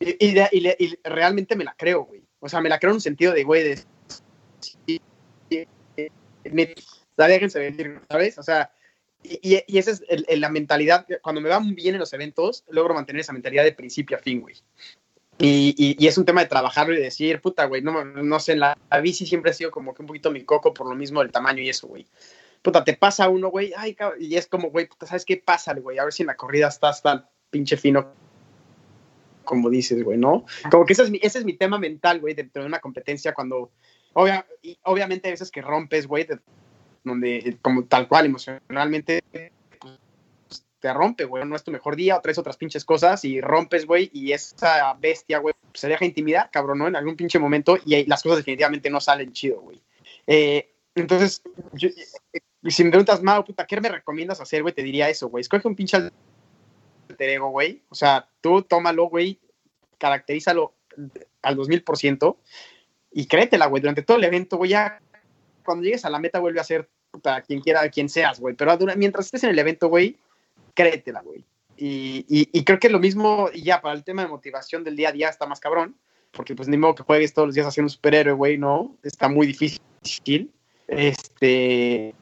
Y, 0.00 0.10
y, 0.26 0.38
y 0.52 0.74
y 0.78 0.98
realmente 1.04 1.56
me 1.56 1.64
la 1.64 1.74
creo, 1.76 2.04
güey. 2.04 2.22
O 2.40 2.48
sea, 2.48 2.60
me 2.60 2.68
la 2.68 2.78
creo 2.78 2.90
en 2.92 2.96
un 2.96 3.00
sentido 3.00 3.32
de, 3.32 3.42
güey, 3.44 3.64
de... 3.64 5.00
la 7.16 7.26
déjense 7.28 7.58
venir, 7.58 8.00
¿sabes? 8.08 8.38
O 8.38 8.42
sea, 8.42 8.70
y, 9.22 9.62
y- 9.66 9.78
esa 9.78 9.90
es 9.90 10.04
el- 10.08 10.24
el- 10.28 10.40
la 10.40 10.48
mentalidad. 10.48 11.06
Cuando 11.22 11.40
me 11.40 11.48
va 11.48 11.60
bien 11.60 11.94
en 11.94 12.00
los 12.00 12.12
eventos, 12.12 12.64
logro 12.68 12.94
mantener 12.94 13.20
esa 13.20 13.32
mentalidad 13.32 13.64
de 13.64 13.72
principio 13.72 14.16
a 14.16 14.20
fin, 14.20 14.40
güey. 14.40 14.54
Y, 15.38 15.74
y- 15.76 15.96
y 15.98 16.06
es 16.06 16.18
un 16.18 16.24
tema 16.24 16.42
de 16.42 16.48
trabajarlo 16.48 16.94
y 16.94 17.00
decir, 17.00 17.40
puta, 17.40 17.64
güey, 17.66 17.82
no, 17.82 18.04
no 18.04 18.40
sé, 18.40 18.56
la, 18.56 18.76
la 18.90 19.00
bici 19.00 19.26
siempre 19.26 19.50
ha 19.50 19.54
sido 19.54 19.70
como 19.70 19.94
que 19.94 20.02
un 20.02 20.06
poquito 20.06 20.30
mi 20.30 20.44
coco 20.44 20.72
por 20.74 20.88
lo 20.88 20.94
mismo 20.94 21.20
del 21.20 21.30
tamaño 21.32 21.62
y 21.62 21.68
eso, 21.68 21.86
güey. 21.86 22.06
Puta, 22.62 22.82
te 22.82 22.94
pasa 22.94 23.28
uno, 23.28 23.48
güey, 23.50 23.72
ay, 23.76 23.96
y 24.18 24.34
es 24.34 24.48
como, 24.48 24.70
güey, 24.70 24.88
puta, 24.88 25.06
¿sabes 25.06 25.24
qué 25.24 25.36
pasa, 25.36 25.74
güey? 25.74 25.98
A 25.98 26.04
ver 26.04 26.12
si 26.12 26.24
en 26.24 26.26
la 26.28 26.36
corrida 26.36 26.66
estás 26.68 27.02
tan 27.02 27.24
pinche 27.50 27.76
fino 27.76 28.12
como 29.44 29.70
dices, 29.70 30.02
güey, 30.04 30.18
¿no? 30.18 30.44
Como 30.70 30.84
que 30.84 30.92
ese 30.92 31.04
es 31.04 31.10
mi, 31.10 31.18
ese 31.22 31.38
es 31.38 31.44
mi 31.46 31.54
tema 31.54 31.78
mental, 31.78 32.20
güey, 32.20 32.34
dentro 32.34 32.62
de 32.62 32.68
una 32.68 32.80
competencia 32.80 33.32
cuando, 33.32 33.70
obvia- 34.12 34.44
y 34.62 34.78
obviamente 34.82 35.28
hay 35.28 35.32
veces 35.32 35.50
que 35.50 35.62
rompes, 35.62 36.06
güey, 36.06 36.24
de- 36.24 36.38
donde 37.02 37.56
como 37.62 37.84
tal 37.84 38.08
cual 38.08 38.26
emocionalmente 38.26 39.22
pues, 39.80 39.98
te 40.80 40.92
rompe, 40.92 41.24
güey, 41.24 41.46
no 41.46 41.56
es 41.56 41.64
tu 41.64 41.70
mejor 41.70 41.96
día 41.96 42.18
o 42.18 42.20
traes 42.20 42.36
otras 42.36 42.58
pinches 42.58 42.84
cosas 42.84 43.24
y 43.24 43.40
rompes, 43.40 43.86
güey, 43.86 44.10
y 44.12 44.32
esa 44.32 44.92
bestia, 45.00 45.38
güey, 45.38 45.54
se 45.72 45.88
deja 45.88 46.04
intimidar, 46.04 46.50
cabrón, 46.50 46.78
¿no? 46.78 46.86
En 46.88 46.96
algún 46.96 47.16
pinche 47.16 47.38
momento 47.38 47.78
y 47.86 47.94
ahí 47.94 48.04
las 48.04 48.22
cosas 48.22 48.38
definitivamente 48.38 48.90
no 48.90 49.00
salen 49.00 49.32
chido, 49.32 49.62
güey. 49.62 49.80
Eh, 50.26 50.70
entonces, 50.94 51.40
yo- 51.72 51.88
eh, 51.88 52.40
si 52.70 52.84
me 52.84 52.90
preguntas, 52.90 53.22
Mau, 53.22 53.42
puta, 53.46 53.66
¿qué 53.66 53.80
me 53.80 53.88
recomiendas 53.88 54.42
hacer, 54.42 54.60
güey? 54.60 54.74
Te 54.74 54.82
diría 54.82 55.08
eso, 55.08 55.28
güey. 55.30 55.40
Escoge 55.40 55.66
un 55.66 55.74
pinche 55.74 55.96
alter 57.18 57.30
ego, 57.30 57.50
güey. 57.50 57.82
O 57.88 57.94
sea, 57.94 58.28
tú 58.40 58.62
tómalo, 58.62 59.08
güey, 59.08 59.38
caracterízalo 59.98 60.74
al 61.42 61.56
2000% 61.56 62.36
y 63.12 63.26
créetela, 63.26 63.66
güey, 63.66 63.80
durante 63.80 64.02
todo 64.02 64.16
el 64.16 64.24
evento, 64.24 64.56
güey, 64.56 64.70
ya 64.70 65.00
cuando 65.64 65.84
llegues 65.84 66.04
a 66.04 66.10
la 66.10 66.18
meta 66.18 66.40
vuelve 66.40 66.60
a 66.60 66.64
ser 66.64 66.88
puta, 67.10 67.42
quien 67.42 67.60
quiera, 67.60 67.88
quien 67.88 68.08
seas, 68.08 68.40
güey, 68.40 68.54
pero 68.54 68.76
mientras 68.96 69.26
estés 69.26 69.44
en 69.44 69.50
el 69.50 69.58
evento, 69.58 69.88
güey, 69.88 70.16
créetela, 70.74 71.20
güey. 71.22 71.44
Y, 71.76 72.24
y, 72.28 72.48
y 72.52 72.64
creo 72.64 72.78
que 72.78 72.88
lo 72.88 72.98
mismo, 72.98 73.50
y 73.52 73.62
ya, 73.62 73.80
para 73.80 73.94
el 73.94 74.04
tema 74.04 74.22
de 74.22 74.28
motivación 74.28 74.82
del 74.84 74.96
día 74.96 75.10
a 75.10 75.12
día 75.12 75.28
está 75.28 75.46
más 75.46 75.60
cabrón, 75.60 75.96
porque 76.32 76.54
pues 76.54 76.68
ni 76.68 76.76
modo 76.76 76.94
que 76.96 77.02
juegues 77.04 77.32
todos 77.32 77.48
los 77.48 77.54
días 77.54 77.66
haciendo 77.66 77.86
un 77.86 77.90
superhéroe, 77.90 78.34
güey, 78.34 78.58
¿no? 78.58 78.96
Está 79.02 79.28
muy 79.28 79.46
difícil. 79.46 79.80
Este, 80.86 82.14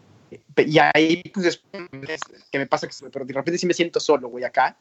y 0.56 0.78
ahí, 0.78 1.22
pues, 1.32 1.44
después, 1.44 2.20
que 2.50 2.58
me 2.58 2.66
pasa 2.66 2.88
que, 2.88 2.94
pero 3.10 3.24
de 3.24 3.34
repente 3.34 3.58
sí 3.58 3.66
me 3.66 3.74
siento 3.74 4.00
solo, 4.00 4.28
güey, 4.28 4.44
acá, 4.44 4.76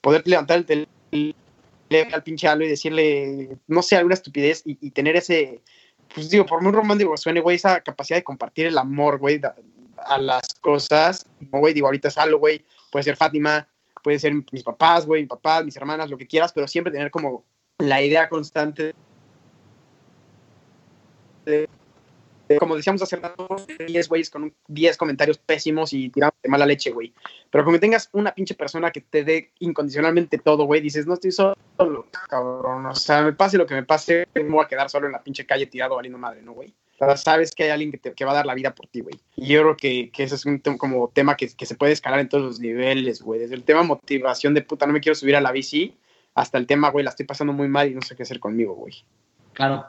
poder 0.00 0.22
levantar 0.26 0.58
el 0.58 0.66
teléfono 0.66 2.14
al 2.14 2.22
pinche 2.22 2.48
y 2.52 2.68
decirle, 2.68 3.56
no 3.66 3.82
sé, 3.82 3.96
alguna 3.96 4.14
estupidez 4.14 4.62
y, 4.64 4.90
tener 4.90 5.16
ese, 5.16 5.60
pues 6.14 6.30
digo, 6.30 6.46
por 6.46 6.62
muy 6.62 6.72
romántico 6.72 7.16
suene, 7.16 7.40
güey, 7.40 7.56
esa 7.56 7.80
capacidad 7.80 8.18
de 8.18 8.24
compartir 8.24 8.66
el 8.66 8.78
amor, 8.78 9.18
güey, 9.18 9.38
da- 9.38 9.56
a 10.04 10.18
las 10.18 10.54
cosas, 10.60 11.26
como, 11.38 11.60
güey, 11.60 11.74
digo, 11.74 11.86
ahorita 11.86 12.08
es 12.08 12.18
Alo, 12.18 12.38
güey, 12.38 12.64
puede 12.90 13.04
ser 13.04 13.16
Fátima, 13.16 13.68
puede 14.02 14.18
ser 14.18 14.32
mis 14.34 14.62
papás, 14.64 15.06
güey, 15.06 15.22
mis 15.22 15.28
papás, 15.28 15.64
mis 15.64 15.76
hermanas, 15.76 16.10
lo 16.10 16.18
que 16.18 16.26
quieras, 16.26 16.52
pero 16.52 16.66
siempre 16.66 16.92
tener 16.92 17.10
como 17.10 17.44
la 17.78 18.02
idea 18.02 18.28
constante 18.28 18.94
de- 21.44 21.68
como 22.58 22.76
decíamos 22.76 23.02
hace 23.02 23.16
rato, 23.16 23.46
10 23.86 24.08
güeyes 24.08 24.30
con 24.30 24.44
un- 24.44 24.54
10 24.68 24.96
comentarios 24.96 25.38
pésimos 25.38 25.92
y 25.92 26.08
tirando 26.10 26.34
de 26.42 26.48
mala 26.48 26.66
leche, 26.66 26.90
güey. 26.90 27.12
Pero 27.50 27.64
como 27.64 27.78
tengas 27.80 28.08
una 28.12 28.34
pinche 28.34 28.54
persona 28.54 28.90
que 28.90 29.00
te 29.00 29.24
dé 29.24 29.50
incondicionalmente 29.60 30.38
todo, 30.38 30.64
güey, 30.64 30.80
dices, 30.80 31.06
no 31.06 31.14
estoy 31.14 31.32
solo, 31.32 31.56
cabrón. 32.28 32.86
O 32.86 32.94
sea, 32.94 33.22
me 33.22 33.32
pase 33.32 33.58
lo 33.58 33.66
que 33.66 33.74
me 33.74 33.82
pase, 33.82 34.26
me 34.34 34.42
voy 34.44 34.64
a 34.64 34.68
quedar 34.68 34.88
solo 34.90 35.06
en 35.06 35.12
la 35.12 35.22
pinche 35.22 35.44
calle 35.46 35.66
tirado 35.66 35.96
valiendo 35.96 36.18
madre, 36.18 36.42
¿no, 36.42 36.52
güey? 36.52 36.72
O 36.98 37.04
sea, 37.04 37.16
sabes 37.16 37.50
que 37.52 37.64
hay 37.64 37.70
alguien 37.70 37.90
que, 37.90 37.98
te, 37.98 38.12
que 38.12 38.24
va 38.24 38.30
a 38.30 38.34
dar 38.34 38.46
la 38.46 38.54
vida 38.54 38.74
por 38.74 38.86
ti, 38.86 39.00
güey. 39.00 39.18
Y 39.34 39.48
yo 39.48 39.62
creo 39.62 39.76
que, 39.76 40.10
que 40.12 40.22
ese 40.22 40.36
es 40.36 40.46
un 40.46 40.62
tem- 40.62 40.76
como 40.76 41.08
tema 41.08 41.36
que, 41.36 41.48
que 41.54 41.66
se 41.66 41.74
puede 41.74 41.92
escalar 41.92 42.20
en 42.20 42.28
todos 42.28 42.44
los 42.44 42.60
niveles, 42.60 43.22
güey. 43.22 43.40
Desde 43.40 43.56
el 43.56 43.64
tema 43.64 43.82
motivación 43.82 44.54
de 44.54 44.62
puta, 44.62 44.86
no 44.86 44.92
me 44.92 45.00
quiero 45.00 45.16
subir 45.16 45.34
a 45.34 45.40
la 45.40 45.50
bici, 45.50 45.96
hasta 46.34 46.58
el 46.58 46.66
tema, 46.66 46.90
güey, 46.90 47.04
la 47.04 47.10
estoy 47.10 47.26
pasando 47.26 47.52
muy 47.52 47.66
mal 47.68 47.90
y 47.90 47.94
no 47.94 48.02
sé 48.02 48.14
qué 48.14 48.22
hacer 48.22 48.38
conmigo, 48.38 48.74
güey. 48.74 49.04
Claro. 49.52 49.84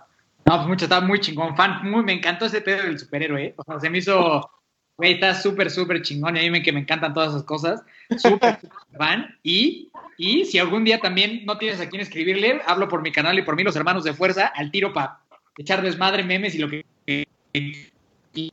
No, 0.46 0.56
pues 0.58 0.68
mucho, 0.68 0.86
estaba 0.86 1.06
muy 1.06 1.20
chingón, 1.20 1.56
fan. 1.56 1.90
Muy, 1.90 2.04
me 2.04 2.14
encantó 2.14 2.46
ese 2.46 2.62
pedo 2.62 2.84
del 2.84 3.00
superhéroe, 3.00 3.46
¿eh? 3.46 3.54
O 3.58 3.64
sea, 3.64 3.80
se 3.80 3.90
me 3.90 4.00
hizo 4.00 4.50
Güey, 4.96 5.14
está 5.14 5.34
súper, 5.34 5.72
súper 5.72 6.02
chingón. 6.02 6.36
Y 6.36 6.40
a 6.40 6.42
mí 6.44 6.52
me, 6.52 6.62
que 6.62 6.72
me 6.72 6.82
encantan 6.82 7.14
todas 7.14 7.30
esas 7.30 7.44
cosas. 7.44 7.84
Súper, 8.18 8.60
súper 8.60 8.70
fan. 8.98 9.38
Y, 9.42 9.92
y 10.18 10.46
si 10.46 10.60
algún 10.60 10.84
día 10.84 11.00
también 11.00 11.46
no 11.46 11.58
tienes 11.58 11.80
a 11.82 11.90
quién 11.90 12.02
escribirle, 12.02 12.62
hablo 12.68 12.88
por 12.88 13.02
mi 13.02 13.12
canal 13.12 13.38
y 13.40 13.42
por 13.42 13.56
mí, 13.56 13.64
los 13.64 13.76
hermanos 13.76 14.04
de 14.04 14.14
fuerza, 14.14 14.48
al 14.48 14.72
tiro 14.72 14.94
para 14.94 15.20
echar 15.58 15.82
desmadre, 15.82 16.24
memes 16.24 16.56
y 16.56 16.60
lo 16.60 16.70
que 16.70 16.86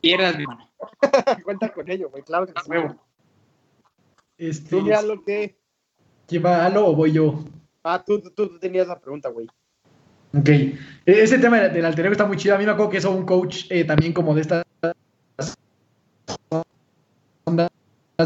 quieras, 0.00 0.36
mi 0.36 0.44
hermano. 0.44 0.70
Cuenta 1.44 1.72
con 1.72 1.90
ello, 1.90 2.08
güey, 2.08 2.22
claro 2.22 2.46
que 2.46 2.52
A 2.56 2.62
sí. 2.62 2.70
Este, 4.38 4.70
Tú 4.70 4.86
ya 4.86 5.02
lo 5.02 5.22
que. 5.22 5.58
¿Quién 6.26 6.44
va, 6.44 6.64
Alo 6.64 6.86
o 6.86 6.94
voy 6.94 7.12
yo? 7.12 7.44
Ah, 7.82 8.02
tú, 8.02 8.20
tú, 8.20 8.30
tú 8.30 8.58
tenías 8.58 8.86
la 8.86 8.98
pregunta, 8.98 9.28
güey. 9.28 9.46
Ok. 10.32 10.48
E- 10.48 10.76
Ese 11.04 11.38
tema 11.38 11.58
del 11.58 11.84
alter 11.84 12.06
ego 12.06 12.12
está 12.12 12.26
muy 12.26 12.36
chido. 12.36 12.54
A 12.54 12.58
mí 12.58 12.64
me 12.64 12.72
acuerdo 12.72 12.90
que 12.90 12.98
eso 12.98 13.10
un 13.10 13.24
coach 13.24 13.66
eh, 13.70 13.84
también 13.84 14.12
como 14.12 14.34
de 14.34 14.42
estas 14.42 14.64
ondas 17.44 17.70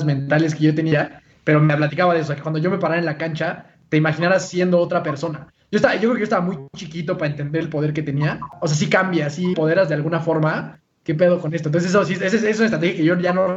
mentales 0.04 0.54
que 0.54 0.64
yo 0.64 0.74
tenía, 0.74 1.22
pero 1.44 1.60
me 1.60 1.76
platicaba 1.76 2.14
de 2.14 2.20
eso, 2.20 2.34
que 2.34 2.42
cuando 2.42 2.58
yo 2.58 2.70
me 2.70 2.78
parara 2.78 2.98
en 2.98 3.06
la 3.06 3.16
cancha, 3.16 3.66
te 3.88 3.96
imaginaras 3.96 4.48
siendo 4.48 4.78
otra 4.80 5.02
persona. 5.02 5.46
Yo, 5.70 5.76
estaba, 5.76 5.94
yo 5.94 6.00
creo 6.02 6.14
que 6.14 6.20
yo 6.20 6.24
estaba 6.24 6.44
muy 6.44 6.58
chiquito 6.76 7.16
para 7.16 7.30
entender 7.30 7.62
el 7.62 7.68
poder 7.68 7.92
que 7.92 8.02
tenía. 8.02 8.40
O 8.60 8.68
sea, 8.68 8.76
sí 8.76 8.88
cambia, 8.88 9.30
sí 9.30 9.54
poderas 9.54 9.88
de 9.88 9.94
alguna 9.94 10.20
forma. 10.20 10.80
¿Qué 11.02 11.14
pedo 11.14 11.40
con 11.40 11.54
esto? 11.54 11.68
Entonces, 11.68 11.90
eso 11.90 12.04
sí, 12.04 12.14
esa 12.14 12.26
es, 12.26 12.56
una 12.56 12.66
estrategia 12.66 12.96
que 12.96 13.04
yo 13.04 13.18
ya 13.18 13.32
no 13.32 13.56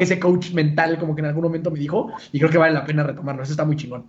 ese 0.00 0.18
coach 0.18 0.52
mental 0.52 0.98
como 0.98 1.14
que 1.14 1.20
en 1.20 1.26
algún 1.26 1.42
momento 1.44 1.70
me 1.70 1.78
dijo 1.78 2.10
y 2.32 2.38
creo 2.38 2.50
que 2.50 2.58
vale 2.58 2.72
la 2.72 2.86
pena 2.86 3.02
retomarlo, 3.02 3.42
eso 3.42 3.52
está 3.52 3.64
muy 3.64 3.76
chingón. 3.76 4.06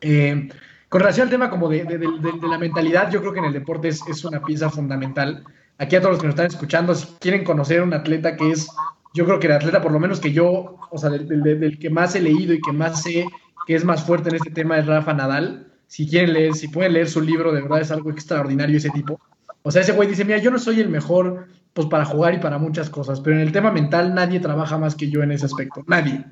Eh, 0.00 0.48
con 0.88 1.00
relación 1.00 1.26
al 1.26 1.30
tema 1.30 1.50
como 1.50 1.68
de, 1.68 1.84
de- 1.84 2.48
la 2.48 2.58
mentalidad, 2.58 3.10
yo 3.10 3.20
creo 3.20 3.32
que 3.32 3.40
en 3.40 3.44
el 3.46 3.52
deporte 3.52 3.88
es, 3.88 4.06
es 4.08 4.24
una 4.24 4.44
pieza 4.44 4.70
fundamental. 4.70 5.46
Aquí 5.76 5.96
a 5.96 6.00
todos 6.00 6.12
los 6.12 6.20
que 6.20 6.26
nos 6.26 6.34
están 6.34 6.46
escuchando, 6.46 6.94
si 6.94 7.06
quieren 7.20 7.44
conocer 7.44 7.80
a 7.80 7.84
un 7.84 7.92
atleta 7.94 8.36
que 8.36 8.50
es, 8.50 8.90
yo 9.12 9.24
creo 9.26 9.38
que 9.38 9.46
el 9.48 9.52
atleta 9.54 9.82
por 9.82 9.92
lo 9.92 10.00
menos 10.00 10.18
que 10.20 10.32
yo, 10.32 10.86
o 10.90 10.98
sea, 10.98 11.10
del, 11.10 11.28
del- 11.28 11.60
del 11.60 11.78
que 11.78 11.90
más 11.90 12.14
he 12.14 12.20
leído 12.20 12.54
y 12.54 12.62
que 12.62 12.72
más 12.72 13.02
sé 13.02 13.32
que 13.66 13.74
es 13.74 13.84
más 13.84 14.02
fuerte 14.04 14.30
en 14.30 14.36
este 14.36 14.50
tema 14.50 14.78
es 14.78 14.86
Rafa 14.86 15.12
Nadal. 15.12 15.66
Si 15.86 16.08
quieren 16.08 16.32
leer, 16.32 16.54
si 16.54 16.68
pueden 16.68 16.94
leer 16.94 17.08
su 17.08 17.20
libro, 17.20 17.52
de 17.52 17.62
verdad 17.62 17.80
es 17.80 17.90
algo 17.90 18.10
extraordinario 18.10 18.76
ese 18.78 18.90
tipo. 18.90 19.20
O 19.62 19.70
sea, 19.70 19.82
ese 19.82 19.92
güey 19.92 20.08
dice, 20.08 20.24
mira, 20.24 20.38
yo 20.38 20.50
no 20.50 20.58
soy 20.58 20.80
el 20.80 20.88
mejor 20.88 21.48
pues 21.74 21.86
para 21.88 22.04
jugar 22.06 22.34
y 22.34 22.38
para 22.38 22.58
muchas 22.58 22.88
cosas, 22.90 23.20
pero 23.20 23.36
en 23.36 23.42
el 23.42 23.52
tema 23.52 23.70
mental 23.70 24.14
nadie 24.14 24.40
trabaja 24.40 24.78
más 24.78 24.94
que 24.94 25.10
yo 25.10 25.22
en 25.22 25.32
ese 25.32 25.46
aspecto, 25.46 25.84
nadie. 25.86 26.24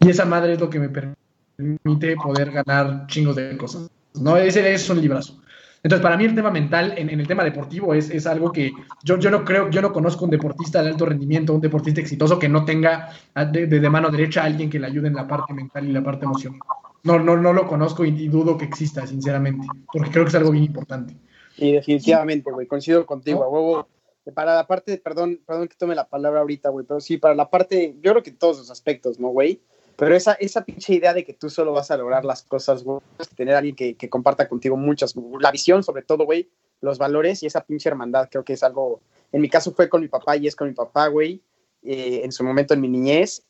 Y 0.00 0.08
esa 0.08 0.24
madre 0.24 0.54
es 0.54 0.60
lo 0.60 0.70
que 0.70 0.80
me 0.80 0.88
permite 0.88 2.16
poder 2.16 2.50
ganar 2.50 3.06
chingos 3.06 3.36
de 3.36 3.56
cosas. 3.56 3.90
No, 4.20 4.36
ese 4.36 4.72
es 4.72 4.88
un 4.90 5.00
librazo. 5.00 5.40
Entonces, 5.82 6.02
para 6.02 6.16
mí 6.16 6.24
el 6.24 6.34
tema 6.34 6.50
mental 6.50 6.94
en, 6.96 7.08
en 7.08 7.20
el 7.20 7.26
tema 7.26 7.44
deportivo 7.44 7.94
es, 7.94 8.10
es 8.10 8.26
algo 8.26 8.50
que 8.50 8.74
yo, 9.02 9.18
yo 9.18 9.30
no 9.30 9.44
creo, 9.44 9.70
yo 9.70 9.80
no 9.80 9.92
conozco 9.92 10.24
un 10.24 10.30
deportista 10.30 10.82
de 10.82 10.88
alto 10.88 11.06
rendimiento, 11.06 11.54
un 11.54 11.60
deportista 11.60 12.00
exitoso 12.00 12.38
que 12.38 12.48
no 12.48 12.64
tenga 12.64 13.10
a- 13.34 13.44
de, 13.44 13.66
de- 13.66 13.90
mano 13.90 14.10
derecha 14.10 14.42
a 14.42 14.46
alguien 14.46 14.68
que 14.68 14.80
le 14.80 14.86
ayude 14.86 15.08
en 15.08 15.14
la 15.14 15.26
parte 15.28 15.52
mental 15.54 15.88
y 15.88 15.92
la 15.92 16.02
parte 16.02 16.24
emocional. 16.24 16.62
No, 17.04 17.18
no, 17.20 17.36
no 17.36 17.52
lo 17.52 17.66
conozco 17.66 18.04
y, 18.04 18.08
y 18.08 18.28
dudo 18.28 18.58
que 18.58 18.64
exista, 18.64 19.06
sinceramente, 19.06 19.70
porque 19.92 20.10
creo 20.10 20.24
que 20.24 20.30
es 20.30 20.34
algo 20.34 20.50
bien 20.50 20.64
importante. 20.64 21.16
Y 21.56 21.72
definitivamente, 21.72 22.50
güey, 22.50 22.66
coincido 22.66 23.06
contigo, 23.06 23.44
a 23.44 23.48
huevo. 23.48 23.88
Para 24.34 24.54
la 24.56 24.66
parte, 24.66 24.98
perdón, 24.98 25.40
perdón 25.46 25.68
que 25.68 25.76
tome 25.76 25.94
la 25.94 26.06
palabra 26.06 26.40
ahorita, 26.40 26.68
güey, 26.68 26.84
pero 26.86 27.00
sí, 27.00 27.16
para 27.16 27.34
la 27.34 27.48
parte, 27.48 27.96
yo 28.02 28.10
creo 28.12 28.22
que 28.22 28.30
en 28.30 28.36
todos 28.36 28.58
los 28.58 28.70
aspectos, 28.70 29.18
¿no, 29.18 29.28
güey? 29.28 29.60
Pero 29.98 30.14
esa, 30.14 30.34
esa 30.34 30.64
pinche 30.64 30.94
idea 30.94 31.12
de 31.12 31.24
que 31.24 31.34
tú 31.34 31.50
solo 31.50 31.72
vas 31.72 31.90
a 31.90 31.96
lograr 31.96 32.24
las 32.24 32.44
cosas, 32.44 32.84
güey, 32.84 33.00
tener 33.34 33.56
a 33.56 33.58
alguien 33.58 33.74
que, 33.74 33.96
que 33.96 34.08
comparta 34.08 34.48
contigo 34.48 34.76
muchas, 34.76 35.12
la 35.40 35.50
visión 35.50 35.82
sobre 35.82 36.02
todo, 36.02 36.24
güey, 36.24 36.48
los 36.80 36.98
valores 36.98 37.42
y 37.42 37.46
esa 37.46 37.64
pinche 37.64 37.88
hermandad, 37.88 38.28
creo 38.30 38.44
que 38.44 38.52
es 38.52 38.62
algo, 38.62 39.00
en 39.32 39.40
mi 39.42 39.48
caso 39.48 39.72
fue 39.72 39.88
con 39.88 40.00
mi 40.00 40.06
papá 40.06 40.36
y 40.36 40.46
es 40.46 40.54
con 40.54 40.68
mi 40.68 40.74
papá, 40.74 41.08
güey, 41.08 41.42
eh, 41.82 42.20
en 42.22 42.30
su 42.30 42.44
momento 42.44 42.74
en 42.74 42.80
mi 42.80 42.86
niñez, 42.88 43.42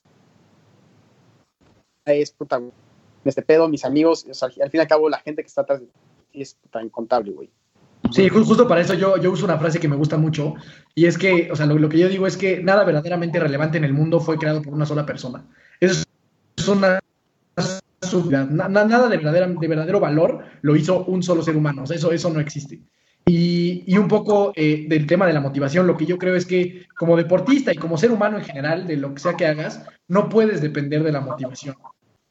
es 2.07 2.31
puta, 2.31 2.57
güey, 2.57 2.73
este 3.27 3.43
pedo, 3.43 3.69
mis 3.69 3.85
amigos, 3.85 4.25
al 4.43 4.53
fin 4.53 4.79
y 4.79 4.79
al 4.79 4.89
cabo 4.89 5.11
la 5.11 5.19
gente 5.19 5.43
que 5.43 5.49
está 5.49 5.61
atrás 5.61 5.83
es 6.33 6.55
puta 6.55 6.83
incontable, 6.83 7.33
güey. 7.33 7.51
Sí, 8.11 8.31
ju- 8.31 8.43
justo 8.45 8.67
para 8.67 8.81
eso 8.81 8.95
yo, 8.95 9.19
yo 9.19 9.31
uso 9.31 9.45
una 9.45 9.59
frase 9.59 9.81
que 9.81 9.89
me 9.89 9.97
gusta 9.97 10.17
mucho 10.17 10.55
y 10.95 11.05
es 11.05 11.19
que, 11.19 11.51
o 11.53 11.57
sea, 11.57 11.67
lo, 11.67 11.77
lo 11.79 11.91
que 11.91 11.99
yo 11.99 12.09
digo 12.09 12.27
es 12.27 12.39
que 12.39 12.63
nada 12.63 12.85
verdaderamente 12.85 13.39
relevante 13.39 13.77
en 13.77 13.85
el 13.85 13.93
mundo 13.93 14.19
fue 14.21 14.39
creado 14.39 14.63
por 14.63 14.73
una 14.73 14.87
sola 14.87 15.05
persona. 15.05 15.45
Eso 15.79 16.03
subida. 18.03 18.45
Na- 18.51 18.69
na- 18.69 18.85
nada 18.85 19.09
de, 19.09 19.17
verdadera, 19.17 19.47
de 19.47 19.69
verdadero 19.69 20.01
valor 20.01 20.45
lo 20.63 20.77
hizo 20.77 21.05
un 21.05 21.23
solo 21.23 21.43
ser 21.43 21.57
humano. 21.57 21.85
Eso, 21.85 22.13
eso 22.13 22.31
no 22.31 22.41
existe. 22.41 22.81
Y, 23.27 23.85
y 23.87 23.99
un 23.99 24.09
poco 24.09 24.53
eh, 24.57 24.87
del 24.89 25.07
tema 25.07 25.27
de 25.27 25.35
la 25.35 25.41
motivación, 25.41 25.87
lo 25.87 25.97
que 25.97 26.07
yo 26.07 26.17
creo 26.17 26.35
es 26.35 26.47
que 26.47 26.87
como 26.97 27.17
deportista 27.17 27.73
y 27.73 27.77
como 27.77 27.99
ser 27.99 28.11
humano 28.11 28.39
en 28.39 28.45
general, 28.45 28.87
de 28.87 28.97
lo 28.97 29.13
que 29.13 29.21
sea 29.21 29.35
que 29.35 29.47
hagas, 29.47 29.85
no 30.09 30.29
puedes 30.31 30.63
depender 30.63 31.03
de 31.03 31.13
la 31.13 31.21
motivación. 31.21 31.77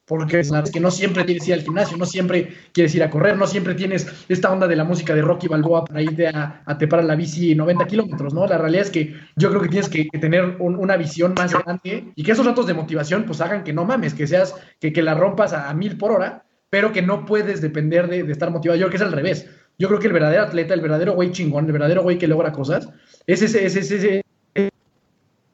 Porque 0.07 0.39
es 0.39 0.49
que 0.71 0.79
no 0.79 0.89
siempre 0.89 1.25
tienes 1.25 1.43
que 1.43 1.49
ir 1.51 1.55
al 1.55 1.63
gimnasio, 1.63 1.97
no 1.97 2.05
siempre 2.05 2.53
quieres 2.71 2.95
ir 2.95 3.03
a 3.03 3.09
correr, 3.09 3.35
no 3.35 3.45
siempre 3.45 3.75
tienes 3.75 4.07
esta 4.29 4.49
onda 4.49 4.65
de 4.65 4.77
la 4.77 4.85
música 4.85 5.13
de 5.13 5.21
Rocky 5.21 5.49
Balboa 5.49 5.83
para 5.83 6.01
irte 6.01 6.29
a, 6.29 6.61
a 6.65 6.71
a 6.71 7.01
la 7.01 7.15
bici 7.15 7.53
90 7.53 7.85
kilómetros, 7.87 8.33
¿no? 8.33 8.47
La 8.47 8.57
realidad 8.57 8.83
es 8.83 8.89
que 8.89 9.15
yo 9.35 9.49
creo 9.49 9.61
que 9.61 9.67
tienes 9.67 9.89
que, 9.89 10.07
tener 10.17 10.55
un- 10.59 10.77
una 10.77 10.95
visión 10.95 11.33
más 11.33 11.53
grande 11.53 12.13
y 12.15 12.23
que 12.23 12.31
esos 12.31 12.45
ratos 12.45 12.67
de 12.67 12.73
motivación 12.73 13.25
pues 13.25 13.41
hagan 13.41 13.65
que 13.65 13.73
no 13.73 13.83
mames, 13.83 14.13
que 14.13 14.27
seas, 14.27 14.55
que, 14.79 14.93
que 14.93 15.01
la 15.03 15.13
rompas 15.13 15.51
a, 15.51 15.73
mil 15.73 15.97
por 15.97 16.13
hora, 16.13 16.45
pero 16.69 16.93
que 16.93 17.01
no 17.01 17.25
puedes 17.25 17.59
depender 17.59 18.07
de, 18.07 18.31
estar 18.31 18.49
motivado. 18.49 18.79
Yo 18.79 18.85
creo 18.85 18.91
que 18.91 18.97
es 18.97 19.03
al 19.03 19.11
revés. 19.11 19.49
Yo 19.77 19.89
creo 19.89 19.99
que 19.99 20.07
el 20.07 20.13
verdadero 20.13 20.43
atleta, 20.43 20.73
el 20.73 20.79
verdadero 20.81 21.15
güey 21.15 21.33
chingón, 21.33 21.65
el 21.65 21.73
verdadero 21.73 22.03
güey 22.03 22.17
que 22.17 22.27
logra 22.27 22.53
cosas, 22.53 22.87
es 23.25 23.41
ese, 23.41 23.65
es 23.65 23.75
ese, 23.75 24.21
ese, 24.55 24.71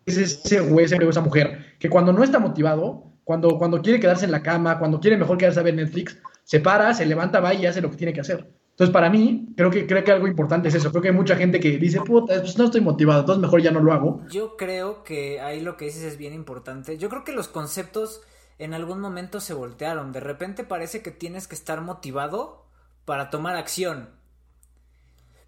es 0.05 0.17
ese 0.17 0.59
güey, 0.59 0.85
ese 0.85 0.95
esa 0.97 1.21
mujer, 1.21 1.73
que 1.79 1.89
cuando 1.89 2.13
no 2.13 2.23
está 2.23 2.37
motivado, 2.37 3.12
cuando, 3.23 3.57
cuando 3.57 3.81
quiere 3.81 3.99
quedarse 3.99 4.25
en 4.25 4.31
la 4.31 4.41
cama, 4.41 4.79
cuando 4.79 4.99
quiere 4.99 5.17
mejor 5.17 5.37
quedarse 5.37 5.59
a 5.59 5.63
ver 5.63 5.75
Netflix, 5.75 6.17
se 6.43 6.59
para, 6.59 6.93
se 6.93 7.05
levanta, 7.05 7.39
va 7.39 7.53
y 7.53 7.65
hace 7.65 7.81
lo 7.81 7.89
que 7.89 7.97
tiene 7.97 8.13
que 8.13 8.21
hacer. 8.21 8.47
Entonces, 8.71 8.91
para 8.91 9.09
mí, 9.09 9.53
creo 9.55 9.69
que, 9.69 9.85
creo 9.85 10.03
que 10.03 10.11
algo 10.11 10.27
importante 10.27 10.67
es 10.67 10.73
eso. 10.73 10.89
Creo 10.89 11.03
que 11.03 11.09
hay 11.09 11.13
mucha 11.13 11.35
gente 11.35 11.59
que 11.59 11.77
dice, 11.77 12.01
puta, 12.01 12.39
pues 12.41 12.57
no 12.57 12.65
estoy 12.65 12.81
motivado, 12.81 13.19
entonces 13.19 13.39
mejor 13.39 13.61
ya 13.61 13.69
no 13.69 13.79
lo 13.79 13.93
hago. 13.93 14.21
Yo 14.29 14.57
creo 14.57 15.03
que 15.03 15.39
ahí 15.39 15.61
lo 15.61 15.77
que 15.77 15.85
dices 15.85 16.01
es 16.01 16.17
bien 16.17 16.33
importante. 16.33 16.97
Yo 16.97 17.07
creo 17.07 17.23
que 17.23 17.33
los 17.33 17.47
conceptos 17.47 18.21
en 18.57 18.73
algún 18.73 18.99
momento 18.99 19.39
se 19.39 19.53
voltearon. 19.53 20.11
De 20.11 20.19
repente 20.19 20.63
parece 20.63 21.03
que 21.03 21.11
tienes 21.11 21.47
que 21.47 21.53
estar 21.53 21.81
motivado 21.81 22.65
para 23.05 23.29
tomar 23.29 23.55
acción. 23.55 24.09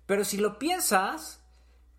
Pero 0.06 0.24
si 0.24 0.38
lo 0.38 0.60
piensas, 0.60 1.44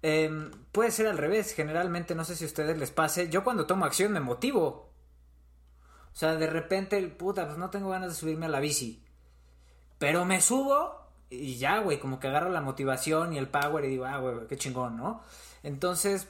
em, 0.02 0.52
puede 0.70 0.92
ser 0.92 1.08
al 1.08 1.18
revés. 1.18 1.52
Generalmente, 1.54 2.14
no 2.14 2.24
sé 2.24 2.36
si 2.36 2.44
a 2.44 2.46
ustedes 2.46 2.78
les 2.78 2.92
pase. 2.92 3.28
Yo 3.30 3.42
cuando 3.42 3.66
tomo 3.66 3.84
acción 3.84 4.12
me 4.12 4.20
motivo. 4.20 4.85
O 6.16 6.18
sea, 6.18 6.36
de 6.36 6.46
repente, 6.46 6.96
el 6.96 7.12
puta, 7.12 7.44
pues 7.44 7.58
no 7.58 7.68
tengo 7.68 7.90
ganas 7.90 8.08
de 8.08 8.14
subirme 8.14 8.46
a 8.46 8.48
la 8.48 8.58
bici. 8.58 9.04
Pero 9.98 10.24
me 10.24 10.40
subo 10.40 10.98
y 11.28 11.56
ya, 11.58 11.80
güey, 11.80 12.00
como 12.00 12.18
que 12.18 12.28
agarro 12.28 12.48
la 12.48 12.62
motivación 12.62 13.34
y 13.34 13.38
el 13.38 13.48
power 13.48 13.84
y 13.84 13.88
digo, 13.88 14.06
ah, 14.06 14.16
güey, 14.16 14.46
qué 14.48 14.56
chingón, 14.56 14.96
¿no? 14.96 15.20
Entonces, 15.62 16.26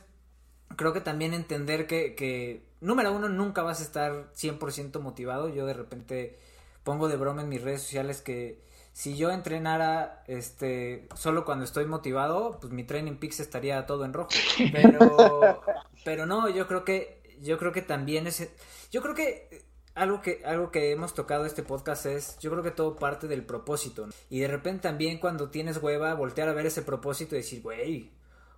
creo 0.74 0.92
que 0.92 1.00
también 1.00 1.34
entender 1.34 1.86
que, 1.86 2.16
que, 2.16 2.66
número 2.80 3.12
uno, 3.12 3.28
nunca 3.28 3.62
vas 3.62 3.78
a 3.78 3.84
estar 3.84 4.32
100% 4.34 4.98
motivado. 4.98 5.50
Yo 5.50 5.66
de 5.66 5.74
repente 5.74 6.36
pongo 6.82 7.06
de 7.06 7.16
broma 7.16 7.42
en 7.42 7.48
mis 7.48 7.62
redes 7.62 7.82
sociales 7.82 8.22
que 8.22 8.60
si 8.92 9.16
yo 9.16 9.30
entrenara 9.30 10.24
este 10.26 11.06
solo 11.14 11.44
cuando 11.44 11.64
estoy 11.64 11.86
motivado, 11.86 12.58
pues 12.60 12.72
mi 12.72 12.82
training 12.82 13.18
peaks 13.18 13.38
estaría 13.38 13.86
todo 13.86 14.04
en 14.04 14.12
rojo. 14.12 14.30
Pero, 14.72 15.62
pero 16.04 16.26
no, 16.26 16.48
yo 16.48 16.66
creo 16.66 16.84
que, 16.84 17.38
yo 17.40 17.56
creo 17.56 17.70
que 17.70 17.82
también 17.82 18.26
es, 18.26 18.50
yo 18.90 19.00
creo 19.00 19.14
que 19.14 19.65
algo 19.96 20.22
que, 20.22 20.42
algo 20.44 20.70
que 20.70 20.92
hemos 20.92 21.14
tocado 21.14 21.44
este 21.46 21.62
podcast 21.62 22.06
es, 22.06 22.38
yo 22.38 22.50
creo 22.50 22.62
que 22.62 22.70
todo 22.70 22.96
parte 22.96 23.26
del 23.26 23.42
propósito. 23.44 24.06
¿no? 24.06 24.12
Y 24.30 24.38
de 24.40 24.48
repente 24.48 24.82
también 24.82 25.18
cuando 25.18 25.50
tienes 25.50 25.82
hueva, 25.82 26.14
voltear 26.14 26.48
a 26.48 26.52
ver 26.52 26.66
ese 26.66 26.82
propósito 26.82 27.34
y 27.34 27.38
decir, 27.38 27.62
güey, 27.62 28.10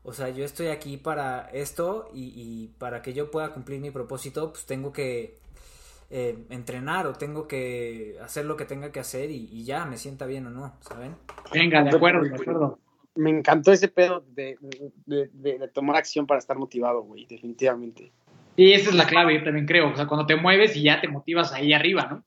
o 0.02 0.12
sea, 0.12 0.28
yo 0.30 0.44
estoy 0.44 0.68
aquí 0.68 0.96
para 0.96 1.48
esto 1.52 2.10
y, 2.14 2.32
y 2.36 2.68
para 2.78 3.02
que 3.02 3.12
yo 3.14 3.30
pueda 3.30 3.52
cumplir 3.52 3.80
mi 3.80 3.90
propósito, 3.90 4.52
pues 4.52 4.66
tengo 4.66 4.92
que 4.92 5.38
eh, 6.10 6.44
entrenar 6.50 7.06
o 7.06 7.12
tengo 7.14 7.46
que 7.46 8.16
hacer 8.22 8.44
lo 8.46 8.56
que 8.56 8.64
tenga 8.64 8.90
que 8.92 9.00
hacer 9.00 9.30
y, 9.30 9.48
y 9.52 9.64
ya, 9.64 9.84
me 9.84 9.96
sienta 9.98 10.24
bien 10.26 10.46
o 10.46 10.50
no, 10.50 10.74
¿saben? 10.80 11.14
Venga, 11.52 11.82
de 11.82 11.90
acuerdo, 11.96 12.22
de 12.22 12.34
acuerdo. 12.34 12.78
Me 13.14 13.30
encantó 13.30 13.72
ese 13.72 13.88
pedo 13.88 14.24
de, 14.34 14.56
de, 15.06 15.28
de- 15.34 15.58
de 15.58 15.68
tomar 15.68 15.96
acción 15.96 16.26
para 16.26 16.38
estar 16.38 16.56
motivado, 16.56 17.02
güey, 17.02 17.26
definitivamente. 17.26 18.12
Y 18.58 18.72
esa 18.72 18.90
es 18.90 18.96
la 18.96 19.06
clave, 19.06 19.38
yo 19.38 19.44
también 19.44 19.66
creo. 19.66 19.92
O 19.92 19.96
sea, 19.96 20.08
cuando 20.08 20.26
te 20.26 20.34
mueves 20.34 20.74
y 20.74 20.82
ya 20.82 21.00
te 21.00 21.06
motivas 21.06 21.52
ahí 21.52 21.72
arriba, 21.72 22.08
¿no? 22.10 22.24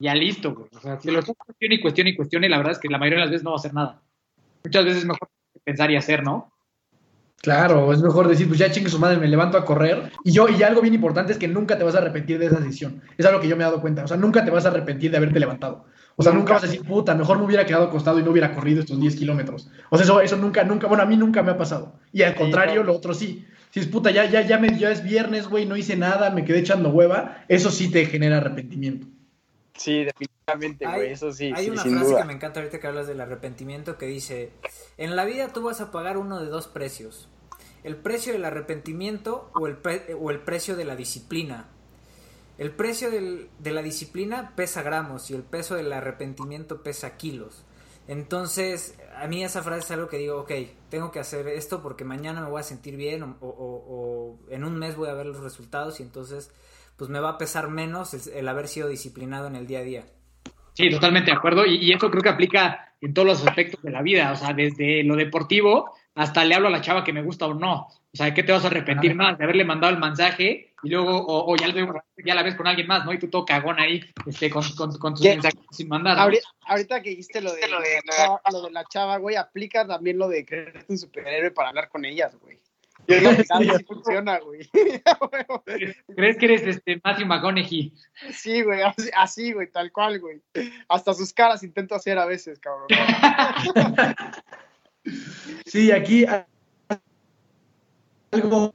Ya 0.00 0.16
listo, 0.16 0.52
güey. 0.52 0.68
O 0.76 0.80
sea, 0.80 0.98
si 0.98 1.12
lo 1.12 1.20
estás 1.20 1.36
cuestión 1.36 1.70
y 1.70 1.80
cuestión 1.80 2.08
y 2.08 2.16
cuestión, 2.16 2.42
y 2.42 2.48
la 2.48 2.56
verdad 2.56 2.72
es 2.72 2.80
que 2.80 2.88
la 2.88 2.98
mayoría 2.98 3.20
de 3.20 3.24
las 3.26 3.30
veces 3.30 3.44
no 3.44 3.50
va 3.50 3.56
a 3.56 3.60
hacer 3.60 3.72
nada. 3.72 4.02
Muchas 4.64 4.84
veces 4.84 4.98
es 5.02 5.06
mejor 5.06 5.28
pensar 5.62 5.88
y 5.92 5.96
hacer, 5.96 6.24
¿no? 6.24 6.52
Claro, 7.36 7.92
es 7.92 8.02
mejor 8.02 8.26
decir, 8.26 8.48
pues 8.48 8.58
ya 8.58 8.72
chingue 8.72 8.90
su 8.90 8.98
madre, 8.98 9.18
me 9.18 9.28
levanto 9.28 9.58
a 9.58 9.64
correr. 9.64 10.10
Y 10.24 10.32
yo, 10.32 10.48
y 10.48 10.60
algo 10.64 10.80
bien 10.80 10.94
importante 10.94 11.30
es 11.30 11.38
que 11.38 11.46
nunca 11.46 11.78
te 11.78 11.84
vas 11.84 11.94
a 11.94 11.98
arrepentir 11.98 12.40
de 12.40 12.46
esa 12.46 12.58
decisión. 12.58 13.00
Es 13.16 13.24
algo 13.24 13.40
que 13.40 13.46
yo 13.46 13.56
me 13.56 13.62
he 13.62 13.66
dado 13.66 13.80
cuenta. 13.80 14.02
O 14.02 14.08
sea, 14.08 14.16
nunca 14.16 14.44
te 14.44 14.50
vas 14.50 14.66
a 14.66 14.70
arrepentir 14.70 15.12
de 15.12 15.18
haberte 15.18 15.38
levantado. 15.38 15.84
O 16.16 16.24
sea, 16.24 16.32
nunca 16.32 16.54
vas 16.54 16.64
a 16.64 16.66
decir, 16.66 16.82
puta, 16.84 17.14
mejor 17.14 17.38
me 17.38 17.44
hubiera 17.44 17.64
quedado 17.64 17.84
acostado 17.84 18.18
y 18.18 18.24
no 18.24 18.32
hubiera 18.32 18.52
corrido 18.52 18.80
estos 18.80 19.00
10 19.00 19.14
kilómetros. 19.14 19.70
O 19.88 19.96
sea, 19.96 20.04
eso, 20.04 20.20
eso 20.20 20.36
nunca, 20.36 20.64
nunca, 20.64 20.88
bueno, 20.88 21.04
a 21.04 21.06
mí 21.06 21.16
nunca 21.16 21.44
me 21.44 21.52
ha 21.52 21.56
pasado. 21.56 21.94
Y 22.12 22.22
al 22.22 22.34
contrario, 22.34 22.82
lo 22.82 22.96
otro 22.96 23.14
sí. 23.14 23.46
Si 23.72 23.80
es 23.80 23.86
puta, 23.86 24.10
ya, 24.10 24.24
ya, 24.26 24.42
ya, 24.42 24.58
me, 24.58 24.76
ya 24.78 24.90
es 24.90 25.02
viernes, 25.02 25.48
güey, 25.48 25.64
no 25.66 25.76
hice 25.76 25.96
nada, 25.96 26.30
me 26.30 26.44
quedé 26.44 26.58
echando 26.58 26.88
hueva, 26.90 27.44
eso 27.48 27.70
sí 27.70 27.90
te 27.90 28.04
genera 28.06 28.38
arrepentimiento. 28.38 29.06
Sí, 29.76 30.04
definitivamente, 30.04 30.84
güey, 30.86 31.12
eso 31.12 31.32
sí. 31.32 31.52
hay 31.54 31.64
sí, 31.66 31.70
una 31.70 31.82
sin 31.82 31.92
frase 31.92 32.06
duda. 32.10 32.20
que 32.22 32.26
me 32.26 32.32
encanta 32.32 32.60
ahorita 32.60 32.80
que 32.80 32.86
hablas 32.86 33.06
del 33.06 33.20
arrepentimiento 33.20 33.96
que 33.96 34.06
dice, 34.06 34.50
en 34.98 35.14
la 35.16 35.24
vida 35.24 35.52
tú 35.52 35.62
vas 35.62 35.80
a 35.80 35.90
pagar 35.92 36.18
uno 36.18 36.40
de 36.40 36.46
dos 36.46 36.66
precios, 36.66 37.28
el 37.84 37.96
precio 37.96 38.32
del 38.32 38.44
arrepentimiento 38.44 39.50
o 39.54 39.66
el, 39.68 39.76
pre- 39.76 40.14
o 40.20 40.30
el 40.30 40.40
precio 40.40 40.76
de 40.76 40.84
la 40.84 40.96
disciplina. 40.96 41.68
El 42.58 42.72
precio 42.72 43.10
del- 43.10 43.48
de 43.58 43.70
la 43.70 43.80
disciplina 43.82 44.52
pesa 44.54 44.82
gramos 44.82 45.30
y 45.30 45.34
el 45.34 45.42
peso 45.44 45.76
del 45.76 45.90
arrepentimiento 45.94 46.82
pesa 46.82 47.16
kilos. 47.16 47.62
Entonces, 48.06 48.96
a 49.20 49.26
mí 49.28 49.44
esa 49.44 49.62
frase 49.62 49.80
es 49.84 49.90
algo 49.90 50.08
que 50.08 50.18
digo, 50.18 50.40
ok, 50.40 50.50
tengo 50.88 51.10
que 51.12 51.18
hacer 51.20 51.46
esto 51.48 51.82
porque 51.82 52.04
mañana 52.04 52.40
me 52.40 52.48
voy 52.48 52.60
a 52.60 52.64
sentir 52.64 52.96
bien 52.96 53.22
o, 53.22 53.36
o- 53.40 53.48
o- 53.48 54.38
en 54.50 54.64
un 54.64 54.76
mes 54.78 54.96
voy 54.96 55.08
a 55.08 55.14
ver 55.14 55.26
los 55.26 55.40
resultados 55.40 56.00
y 56.00 56.02
entonces 56.02 56.50
pues 56.96 57.10
me 57.10 57.20
va 57.20 57.30
a 57.30 57.38
pesar 57.38 57.68
menos 57.68 58.12
el- 58.14 58.32
el 58.34 58.48
haber 58.48 58.68
sido 58.68 58.88
disciplinado 58.88 59.46
en 59.46 59.56
el 59.56 59.66
día 59.66 59.78
a 59.80 59.82
día. 59.82 60.04
Sí, 60.74 60.90
totalmente 60.90 61.30
de 61.30 61.36
acuerdo. 61.36 61.66
Y, 61.66 61.76
y 61.76 61.92
eso 61.92 62.10
creo 62.10 62.22
que 62.22 62.28
aplica 62.28 62.94
en 63.00 63.12
todos 63.14 63.26
los 63.28 63.46
aspectos 63.46 63.82
de 63.82 63.90
la 63.90 64.02
vida. 64.02 64.32
O 64.32 64.36
sea, 64.36 64.52
desde 64.52 65.02
lo 65.04 65.16
deportivo 65.16 65.92
hasta 66.20 66.44
le 66.44 66.54
hablo 66.54 66.68
a 66.68 66.70
la 66.70 66.80
chava 66.82 67.02
que 67.02 67.12
me 67.12 67.22
gusta 67.22 67.46
o 67.46 67.54
no. 67.54 67.88
O 67.88 68.16
sea, 68.16 68.26
¿de 68.26 68.34
qué 68.34 68.42
te 68.42 68.52
vas 68.52 68.64
a 68.64 68.66
arrepentir 68.66 69.14
más? 69.14 69.38
De 69.38 69.44
haberle 69.44 69.64
mandado 69.64 69.92
el 69.94 69.98
mensaje 70.00 70.74
y 70.82 70.88
luego, 70.90 71.16
o, 71.16 71.50
o 71.52 71.56
ya, 71.56 71.68
la- 71.68 72.04
ya 72.24 72.34
la 72.34 72.42
ves 72.42 72.56
con 72.56 72.66
alguien 72.66 72.86
más, 72.86 73.04
¿no? 73.04 73.12
Y 73.12 73.18
tú 73.18 73.28
todo 73.28 73.44
cagón 73.44 73.78
ahí 73.80 74.02
este, 74.26 74.50
con, 74.50 74.62
con, 74.76 74.96
con 74.98 75.14
tus 75.14 75.22
¿Qué? 75.22 75.30
mensajes 75.30 75.60
sin 75.70 75.88
mandar. 75.88 76.16
¿no? 76.16 76.22
Ahorita, 76.24 76.48
ahorita 76.66 77.02
que 77.02 77.10
dijiste 77.10 77.40
lo 77.40 77.52
de, 77.52 77.68
lo, 77.68 77.80
de, 77.80 78.00
la 78.04 78.12
chava- 78.16 78.40
lo 78.52 78.62
de 78.62 78.70
la 78.70 78.84
chava, 78.84 79.16
güey, 79.16 79.36
aplica 79.36 79.86
también 79.86 80.18
lo 80.18 80.28
de 80.28 80.44
creerte 80.44 80.84
un 80.88 80.98
superhéroe 80.98 81.52
para 81.52 81.70
hablar 81.70 81.88
con 81.88 82.04
ellas, 82.04 82.36
güey. 82.40 82.58
Sí 83.08 83.84
funciona, 83.86 84.38
güey. 84.40 84.68
¿Crees 86.14 86.36
que 86.36 86.44
eres 86.44 86.62
este 86.66 87.00
Matthew 87.02 87.26
McConaughey? 87.26 87.94
Sí, 88.32 88.62
güey, 88.62 88.82
así, 88.82 89.10
así, 89.16 89.52
güey, 89.52 89.70
tal 89.70 89.90
cual, 89.90 90.20
güey. 90.20 90.42
Hasta 90.88 91.14
sus 91.14 91.32
caras 91.32 91.62
intento 91.62 91.94
hacer 91.94 92.18
a 92.18 92.26
veces, 92.26 92.58
cabrón. 92.60 92.88
Sí, 95.66 95.90
aquí 95.90 96.26
algo, 98.30 98.74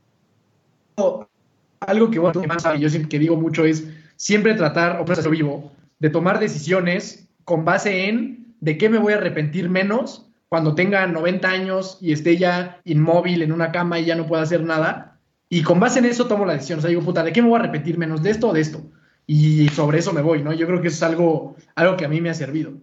algo 1.80 2.12
que, 2.12 2.20
bueno, 2.20 2.42
yo 2.78 2.90
siempre 2.90 3.10
que 3.10 3.20
digo 3.20 3.36
mucho 3.36 3.66
es 3.66 3.88
siempre 4.16 4.54
tratar, 4.54 5.02
o 5.02 5.06
yo 5.06 5.30
vivo, 5.30 5.72
de 6.00 6.10
tomar 6.10 6.40
decisiones 6.40 7.28
con 7.44 7.66
base 7.66 8.08
en 8.08 8.56
de 8.62 8.78
qué 8.78 8.90
me 8.90 8.98
voy 8.98 9.14
a 9.14 9.18
arrepentir 9.18 9.70
menos 9.70 10.26
cuando 10.50 10.76
tenga 10.76 11.06
90 11.08 11.48
años 11.48 11.98
y 12.02 12.12
esté 12.12 12.38
ya 12.38 12.80
inmóvil 12.86 13.42
en 13.42 13.52
una 13.52 13.72
cama 13.72 14.00
y 14.00 14.06
ya 14.06 14.16
no 14.16 14.26
pueda 14.26 14.44
hacer 14.44 14.64
nada. 14.64 15.20
Y 15.50 15.64
con 15.64 15.80
base 15.80 16.00
en 16.00 16.06
eso 16.06 16.28
tomo 16.28 16.46
la 16.46 16.54
decisión. 16.54 16.80
O 16.80 16.82
sea, 16.82 16.90
digo, 16.90 17.02
puta, 17.02 17.24
¿de 17.24 17.32
qué 17.32 17.42
me 17.42 17.50
voy 17.50 17.58
a 17.58 17.64
arrepentir 17.64 17.98
menos? 17.98 18.24
¿De 18.24 18.32
esto 18.32 18.50
o 18.50 18.54
de 18.54 18.62
esto? 18.62 18.82
Y 19.28 19.68
sobre 19.70 20.00
eso 20.00 20.14
me 20.14 20.22
voy, 20.22 20.42
¿no? 20.42 20.54
Yo 20.54 20.68
creo 20.68 20.82
que 20.82 20.88
eso 20.88 20.98
es 20.98 21.04
algo, 21.04 21.56
algo 21.76 21.98
que 21.98 22.06
a 22.06 22.10
mí 22.10 22.22
me 22.22 22.30
ha 22.30 22.34
servido. 22.34 22.74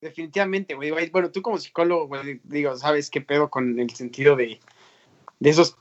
Definitivamente, 0.00 0.74
güey. 0.74 1.10
Bueno, 1.10 1.30
tú 1.30 1.42
como 1.42 1.58
psicólogo, 1.58 2.06
güey, 2.06 2.40
digo, 2.44 2.76
¿sabes 2.76 3.10
qué 3.10 3.20
pedo 3.20 3.48
con 3.48 3.78
el 3.78 3.90
sentido 3.90 4.36
de, 4.36 4.60
de 5.40 5.50
esos 5.50 5.76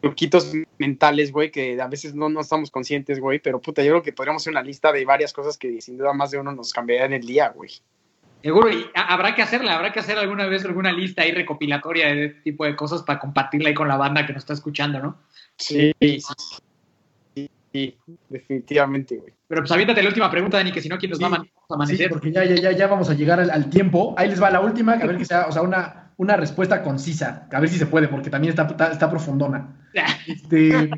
truquitos 0.00 0.52
mentales, 0.78 1.30
güey, 1.30 1.50
que 1.50 1.80
a 1.80 1.86
veces 1.88 2.14
no, 2.14 2.28
no 2.28 2.40
estamos 2.40 2.70
conscientes, 2.70 3.20
güey, 3.20 3.38
pero 3.38 3.60
puta, 3.60 3.82
yo 3.82 3.92
creo 3.92 4.02
que 4.02 4.12
podríamos 4.12 4.42
hacer 4.42 4.52
una 4.52 4.62
lista 4.62 4.92
de 4.92 5.04
varias 5.04 5.32
cosas 5.32 5.58
que 5.58 5.80
sin 5.80 5.98
duda 5.98 6.12
más 6.14 6.30
de 6.30 6.38
uno 6.38 6.52
nos 6.52 6.72
cambiaría 6.72 7.06
en 7.06 7.12
el 7.12 7.26
día, 7.26 7.50
güey. 7.50 7.70
Seguro, 8.42 8.70
y 8.72 8.86
ha- 8.94 9.12
habrá 9.12 9.34
que 9.34 9.42
hacerla, 9.42 9.74
habrá 9.74 9.92
que 9.92 10.00
hacer 10.00 10.16
alguna 10.16 10.46
vez 10.46 10.64
alguna 10.64 10.92
lista 10.92 11.22
ahí 11.22 11.32
recopilatoria 11.32 12.14
de 12.14 12.24
este 12.26 12.40
tipo 12.42 12.64
de 12.64 12.76
cosas 12.76 13.02
para 13.02 13.18
compartirla 13.18 13.68
ahí 13.68 13.74
con 13.74 13.88
la 13.88 13.96
banda 13.96 14.24
que 14.26 14.32
nos 14.32 14.42
está 14.42 14.52
escuchando, 14.54 15.00
¿no? 15.00 15.18
Sí, 15.56 15.92
sí, 16.00 16.20
sí, 16.20 16.34
sí, 17.72 17.96
definitivamente, 18.28 19.16
güey. 19.16 19.32
Pero 19.46 19.62
pues 19.62 19.70
aviéntate 19.72 20.02
la 20.02 20.08
última 20.08 20.30
pregunta, 20.30 20.56
Dani, 20.58 20.72
que 20.72 20.80
si 20.82 20.88
no, 20.88 20.98
¿quién 20.98 21.10
nos 21.10 21.18
Sí. 21.18 21.22
va 21.22 21.28
a 21.28 21.30
man- 21.30 21.40
a 21.40 21.44
Sí, 21.44 21.50
amanecer? 21.70 22.10
porque 22.10 22.32
ya, 22.32 22.44
ya, 22.44 22.54
ya, 22.56 22.72
ya 22.72 22.86
vamos 22.86 23.08
a 23.10 23.14
llegar 23.14 23.40
al, 23.40 23.50
al 23.50 23.70
tiempo. 23.70 24.14
Ahí 24.18 24.28
les 24.28 24.42
va 24.42 24.50
la 24.50 24.60
última, 24.60 24.92
a 24.92 25.06
ver 25.06 25.16
que 25.16 25.24
sea, 25.24 25.46
o 25.46 25.52
sea, 25.52 25.62
una, 25.62 26.12
una 26.16 26.36
respuesta 26.36 26.82
concisa, 26.82 27.48
a 27.52 27.60
ver 27.60 27.68
si 27.68 27.78
se 27.78 27.86
puede, 27.86 28.08
porque 28.08 28.30
también 28.30 28.50
está, 28.50 28.64
está, 28.66 28.90
está 28.92 29.10
profundona. 29.10 29.76
Este, 30.26 30.90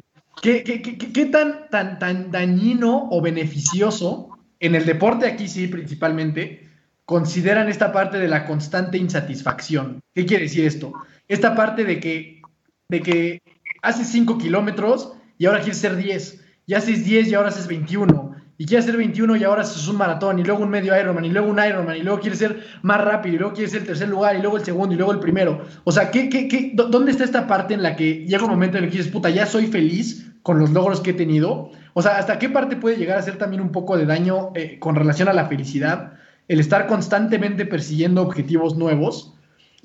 ¿qué, 0.43 0.63
qué, 0.65 0.83
qué, 0.83 0.99
qué- 0.99 1.13
qué 1.13 1.27
tan, 1.27 1.69
tan, 1.71 1.99
tan 1.99 2.31
dañino 2.31 3.09
o 3.11 3.21
beneficioso 3.23 4.31
en 4.59 4.75
el 4.75 4.85
deporte 4.87 5.27
aquí 5.27 5.49
sí 5.49 5.69
principalmente 5.69 6.69
consideran 7.05 7.69
esta 7.69 7.93
parte 7.93 8.19
de 8.19 8.29
la 8.29 8.47
constante 8.47 8.99
insatisfacción? 8.99 10.01
¿Qué 10.15 10.27
quiere 10.27 10.45
decir 10.45 10.65
esto? 10.65 10.93
Esta 11.29 11.55
parte 11.55 11.85
de 11.85 12.01
que, 12.01 12.43
de 12.89 13.01
que 13.01 13.43
haces 13.83 14.09
5 14.09 14.39
kilómetros 14.39 15.13
y 15.39 15.47
ahora 15.47 15.61
quieres 15.61 15.79
ser 15.79 15.97
10, 15.97 16.40
y 16.71 16.75
haces 16.75 17.05
10 17.05 17.27
y 17.29 17.35
ahora 17.35 17.49
haces 17.49 17.67
21, 17.67 18.31
y 18.57 18.65
quieres 18.65 18.85
hacer 18.85 18.97
21 18.97 19.35
y 19.35 19.43
ahora 19.43 19.63
haces 19.63 19.89
un 19.89 19.97
maratón, 19.97 20.39
y 20.39 20.45
luego 20.45 20.63
un 20.63 20.71
medio 20.71 20.97
Ironman, 20.97 21.25
y 21.25 21.31
luego 21.31 21.49
un 21.51 21.59
Ironman, 21.59 21.97
y 21.97 22.03
luego 22.03 22.21
quieres 22.21 22.39
ser 22.39 22.61
más 22.83 23.01
rápido, 23.03 23.35
y 23.35 23.39
luego 23.39 23.55
quieres 23.55 23.73
ser 23.73 23.81
el 23.81 23.87
tercer 23.89 24.09
lugar, 24.09 24.37
y 24.37 24.41
luego 24.41 24.57
el 24.57 24.65
segundo, 24.65 24.95
y 24.95 24.97
luego 24.97 25.11
el 25.11 25.19
primero. 25.19 25.65
O 25.83 25.91
sea, 25.91 26.13
¿qué, 26.13 26.29
qué, 26.29 26.47
qué, 26.47 26.71
dó- 26.75 26.87
¿dónde 26.87 27.11
está 27.11 27.25
esta 27.25 27.49
parte 27.49 27.75
en 27.75 27.83
la 27.83 27.97
que 27.97 28.25
llega 28.25 28.45
un 28.45 28.51
momento 28.51 28.79
en 28.79 28.85
el 28.85 28.91
que 28.91 28.99
dices, 28.99 29.11
puta, 29.11 29.31
ya 29.31 29.47
soy 29.47 29.67
feliz 29.67 30.31
con 30.43 30.61
los 30.61 30.71
logros 30.71 31.01
que 31.01 31.11
he 31.11 31.15
tenido? 31.15 31.73
O 31.95 32.03
sea, 32.03 32.19
¿hasta 32.19 32.39
qué 32.39 32.49
parte 32.49 32.77
puede 32.77 32.97
llegar 32.99 33.19
a 33.19 33.23
ser 33.23 33.37
también 33.37 33.63
un 33.63 33.73
poco 33.73 33.97
de 33.97 34.07
daño 34.07 34.51
eh, 34.55 34.79
con 34.79 34.95
relación 34.95 35.27
a 35.29 35.33
la 35.33 35.47
felicidad? 35.47 36.13
El 36.47 36.61
estar 36.61 36.87
constantemente 36.87 37.67
persiguiendo 37.67 38.23
objetivos 38.23 38.77
nuevos 38.77 39.35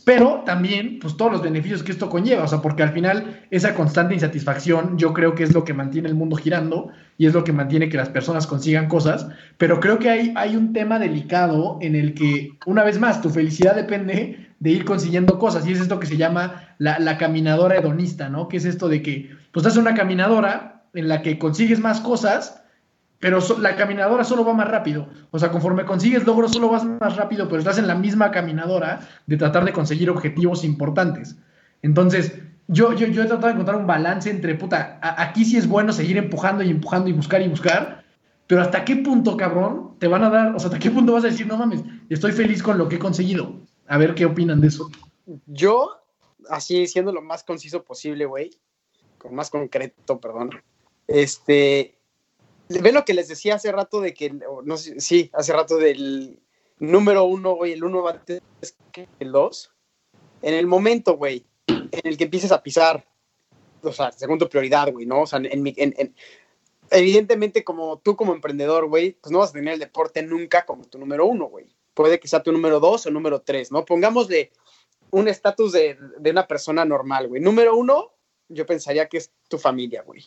pero 0.05 0.43
también, 0.45 0.99
pues 1.01 1.17
todos 1.17 1.31
los 1.31 1.41
beneficios 1.41 1.81
que 1.81 1.91
esto 1.91 2.09
conlleva, 2.09 2.43
o 2.43 2.47
sea, 2.47 2.61
porque 2.61 2.83
al 2.83 2.93
final 2.93 3.41
esa 3.49 3.73
constante 3.73 4.13
insatisfacción 4.13 4.99
yo 4.99 5.13
creo 5.13 5.33
que 5.33 5.43
es 5.43 5.53
lo 5.53 5.65
que 5.65 5.73
mantiene 5.73 6.07
el 6.07 6.13
mundo 6.13 6.35
girando 6.35 6.89
y 7.17 7.25
es 7.25 7.33
lo 7.33 7.43
que 7.43 7.51
mantiene 7.51 7.89
que 7.89 7.97
las 7.97 8.09
personas 8.09 8.45
consigan 8.45 8.87
cosas, 8.87 9.27
pero 9.57 9.79
creo 9.79 9.97
que 9.97 10.11
hay, 10.11 10.31
hay 10.35 10.55
un 10.55 10.73
tema 10.73 10.99
delicado 10.99 11.79
en 11.81 11.95
el 11.95 12.13
que, 12.13 12.51
una 12.67 12.83
vez 12.83 12.99
más, 12.99 13.21
tu 13.21 13.31
felicidad 13.31 13.75
depende 13.75 14.47
de 14.59 14.69
ir 14.69 14.85
consiguiendo 14.85 15.39
cosas 15.39 15.67
y 15.67 15.71
es 15.71 15.81
esto 15.81 15.99
que 15.99 16.07
se 16.07 16.17
llama 16.17 16.75
la, 16.77 16.99
la 16.99 17.17
caminadora 17.17 17.75
hedonista, 17.75 18.29
¿no? 18.29 18.47
Que 18.47 18.57
es 18.57 18.65
esto 18.65 18.87
de 18.87 19.01
que, 19.01 19.31
pues 19.51 19.65
estás 19.65 19.77
una 19.77 19.95
caminadora 19.95 20.83
en 20.93 21.07
la 21.07 21.23
que 21.23 21.39
consigues 21.39 21.79
más 21.79 21.99
cosas, 21.99 22.61
pero 23.19 23.39
la 23.59 23.75
caminadora 23.75 24.23
solo 24.23 24.45
va 24.45 24.53
más 24.53 24.67
rápido. 24.67 25.07
O 25.31 25.39
sea, 25.39 25.51
conforme 25.51 25.85
consigues 25.85 26.25
logros, 26.25 26.51
solo 26.51 26.69
vas 26.69 26.85
más 26.85 27.15
rápido, 27.15 27.47
pero 27.47 27.59
estás 27.59 27.77
en 27.77 27.87
la 27.87 27.95
misma 27.95 28.31
caminadora 28.31 28.99
de 29.25 29.37
tratar 29.37 29.65
de 29.65 29.73
conseguir 29.73 30.09
objetivos 30.09 30.63
importantes. 30.63 31.37
Entonces, 31.81 32.33
yo, 32.67 32.93
yo, 32.93 33.07
yo 33.07 33.23
he 33.23 33.27
tratado 33.27 33.47
de 33.47 33.53
encontrar 33.53 33.77
un 33.77 33.87
balance 33.87 34.29
entre, 34.29 34.55
puta, 34.55 34.99
aquí 35.01 35.45
sí 35.45 35.57
es 35.57 35.67
bueno 35.67 35.93
seguir 35.93 36.17
empujando 36.17 36.63
y 36.63 36.69
empujando 36.69 37.09
y 37.09 37.13
buscar 37.13 37.41
y 37.41 37.47
buscar, 37.47 38.03
pero 38.47 38.61
hasta 38.61 38.85
qué 38.85 38.97
punto, 38.97 39.37
cabrón, 39.37 39.95
te 39.99 40.07
van 40.07 40.23
a 40.23 40.29
dar, 40.29 40.55
o 40.55 40.59
sea, 40.59 40.67
hasta 40.67 40.79
qué 40.79 40.91
punto 40.91 41.13
vas 41.13 41.23
a 41.23 41.27
decir, 41.27 41.47
no 41.47 41.57
mames, 41.57 41.81
estoy 42.09 42.31
feliz 42.31 42.61
con 42.61 42.77
lo 42.77 42.89
que 42.89 42.95
he 42.95 42.99
conseguido. 42.99 43.61
A 43.87 43.97
ver 43.97 44.15
qué 44.15 44.25
opinan 44.25 44.61
de 44.61 44.67
eso. 44.67 44.89
Yo, 45.45 45.89
así 46.49 46.87
siendo 46.87 47.11
lo 47.11 47.21
más 47.21 47.43
conciso 47.43 47.83
posible, 47.83 48.25
güey, 48.25 48.51
con 49.17 49.35
más 49.35 49.49
concreto, 49.49 50.19
perdón, 50.19 50.51
este, 51.07 51.94
ve 52.69 52.91
lo 52.91 53.05
que 53.05 53.13
les 53.13 53.27
decía 53.27 53.55
hace 53.55 53.71
rato 53.71 54.01
de 54.01 54.13
que, 54.13 54.33
no 54.63 54.77
sé, 54.77 54.99
sí, 54.99 55.29
hace 55.33 55.53
rato 55.53 55.77
del 55.77 56.39
número 56.79 57.23
uno, 57.23 57.55
güey, 57.55 57.73
el 57.73 57.83
uno 57.83 58.01
va 58.03 58.11
antes 58.11 58.41
que 58.91 59.07
el 59.19 59.31
dos. 59.31 59.71
En 60.41 60.53
el 60.53 60.67
momento, 60.67 61.17
güey, 61.17 61.45
en 61.67 62.01
el 62.03 62.17
que 62.17 62.25
empieces 62.25 62.51
a 62.51 62.61
pisar, 62.61 63.05
o 63.81 63.91
sea, 63.91 64.11
segundo 64.11 64.49
prioridad, 64.49 64.91
güey, 64.91 65.05
¿no? 65.05 65.21
O 65.21 65.27
sea, 65.27 65.39
en, 65.43 65.63
mi- 65.63 65.73
en- 65.77 66.15
evidentemente 66.91 67.63
como 67.63 67.99
tú 67.99 68.15
como 68.15 68.33
emprendedor, 68.33 68.87
güey, 68.87 69.13
pues 69.13 69.31
no 69.31 69.39
vas 69.39 69.49
a 69.49 69.53
tener 69.53 69.73
el 69.75 69.79
deporte 69.79 70.21
nunca 70.23 70.65
como 70.65 70.85
tu 70.85 70.97
número 70.99 71.25
uno, 71.25 71.45
güey. 71.45 71.67
Puede 71.93 72.19
que 72.19 72.27
sea 72.27 72.43
tu 72.43 72.51
número 72.51 72.79
dos 72.79 73.05
o 73.05 73.11
número 73.11 73.41
tres, 73.41 73.71
¿no? 73.71 73.85
Pongámosle 73.85 74.51
un 75.11 75.27
estatus 75.27 75.71
de, 75.71 75.97
de 76.19 76.31
una 76.31 76.45
persona 76.47 76.83
normal, 76.83 77.27
güey. 77.27 77.41
Número 77.41 77.75
uno, 77.75 78.11
yo 78.49 78.65
pensaría 78.65 79.07
que 79.07 79.17
es 79.17 79.31
tu 79.47 79.57
familia, 79.57 80.01
güey. 80.03 80.25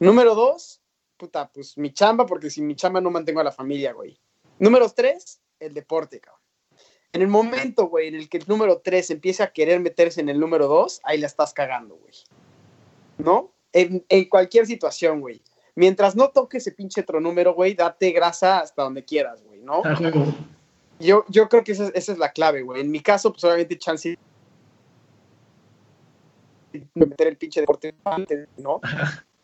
Número 0.00 0.34
dos, 0.34 0.80
puta, 1.24 1.50
pues 1.52 1.78
mi 1.78 1.92
chamba, 1.92 2.26
porque 2.26 2.50
sin 2.50 2.66
mi 2.66 2.76
chamba 2.76 3.00
no 3.00 3.10
mantengo 3.10 3.40
a 3.40 3.44
la 3.44 3.52
familia, 3.52 3.92
güey. 3.92 4.18
Número 4.58 4.88
tres, 4.90 5.40
el 5.58 5.72
deporte, 5.72 6.20
cabrón. 6.20 6.42
En 7.12 7.22
el 7.22 7.28
momento, 7.28 7.86
güey, 7.86 8.08
en 8.08 8.16
el 8.16 8.28
que 8.28 8.38
el 8.38 8.44
número 8.46 8.80
tres 8.84 9.10
empiece 9.10 9.42
a 9.42 9.52
querer 9.52 9.80
meterse 9.80 10.20
en 10.20 10.28
el 10.28 10.38
número 10.38 10.66
dos, 10.66 11.00
ahí 11.04 11.18
la 11.18 11.26
estás 11.26 11.54
cagando, 11.54 11.96
güey. 11.96 12.14
¿No? 13.18 13.52
En, 13.72 14.04
en 14.08 14.28
cualquier 14.28 14.66
situación, 14.66 15.20
güey. 15.20 15.40
Mientras 15.76 16.14
no 16.14 16.28
toque 16.28 16.58
ese 16.58 16.72
pinche 16.72 17.00
otro 17.00 17.20
número, 17.20 17.54
güey, 17.54 17.74
date 17.74 18.10
grasa 18.12 18.60
hasta 18.60 18.82
donde 18.82 19.04
quieras, 19.04 19.42
güey, 19.44 19.60
¿no? 19.60 19.82
Juego. 19.96 20.26
Yo, 21.00 21.24
yo 21.28 21.48
creo 21.48 21.64
que 21.64 21.72
esa, 21.72 21.88
esa 21.88 22.12
es 22.12 22.18
la 22.18 22.32
clave, 22.32 22.62
güey. 22.62 22.80
En 22.82 22.90
mi 22.90 23.00
caso, 23.00 23.32
pues 23.32 23.42
obviamente 23.44 23.78
chance 23.78 24.16
meter 26.94 27.28
el 27.28 27.36
pinche 27.36 27.60
deporte 27.60 27.94
antes, 28.04 28.48
¿no? 28.58 28.80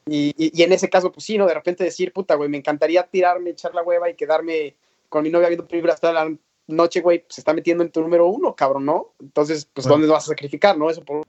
Y, 0.07 0.35
y, 0.37 0.51
y 0.59 0.63
en 0.63 0.73
ese 0.73 0.89
caso, 0.89 1.13
pues 1.13 1.25
sí, 1.25 1.39
¿no? 1.39 1.47
De 1.47 1.55
repente 1.55 1.85
decir, 1.85 2.13
puta, 2.13 2.35
güey, 2.35 2.49
me 2.49 2.57
encantaría 2.59 3.03
tirarme, 3.05 3.51
echar 3.51 3.75
la 3.75 3.83
hueva 3.83 4.09
y 4.11 4.15
quedarme 4.15 4.75
con 5.09 5.23
mi 5.23 5.31
novia 5.31 5.49
viendo 5.49 5.67
películas 5.67 6.01
toda 6.01 6.13
la 6.13 6.35
noche, 6.67 7.01
güey, 7.01 7.21
pues 7.21 7.35
se 7.35 7.41
está 7.41 7.53
metiendo 7.53 7.83
en 7.85 7.91
tu 7.91 8.01
número 8.01 8.27
uno, 8.27 8.55
cabrón, 8.55 8.85
¿no? 8.87 9.13
Entonces, 9.21 9.69
pues, 9.73 9.85
Bueno. 9.87 9.95
¿dónde 9.95 10.07
lo 10.09 10.13
vas 10.15 10.25
a 10.25 10.29
sacrificar, 10.29 10.79
no? 10.79 10.89
Eso 10.91 11.05
por, 11.05 11.25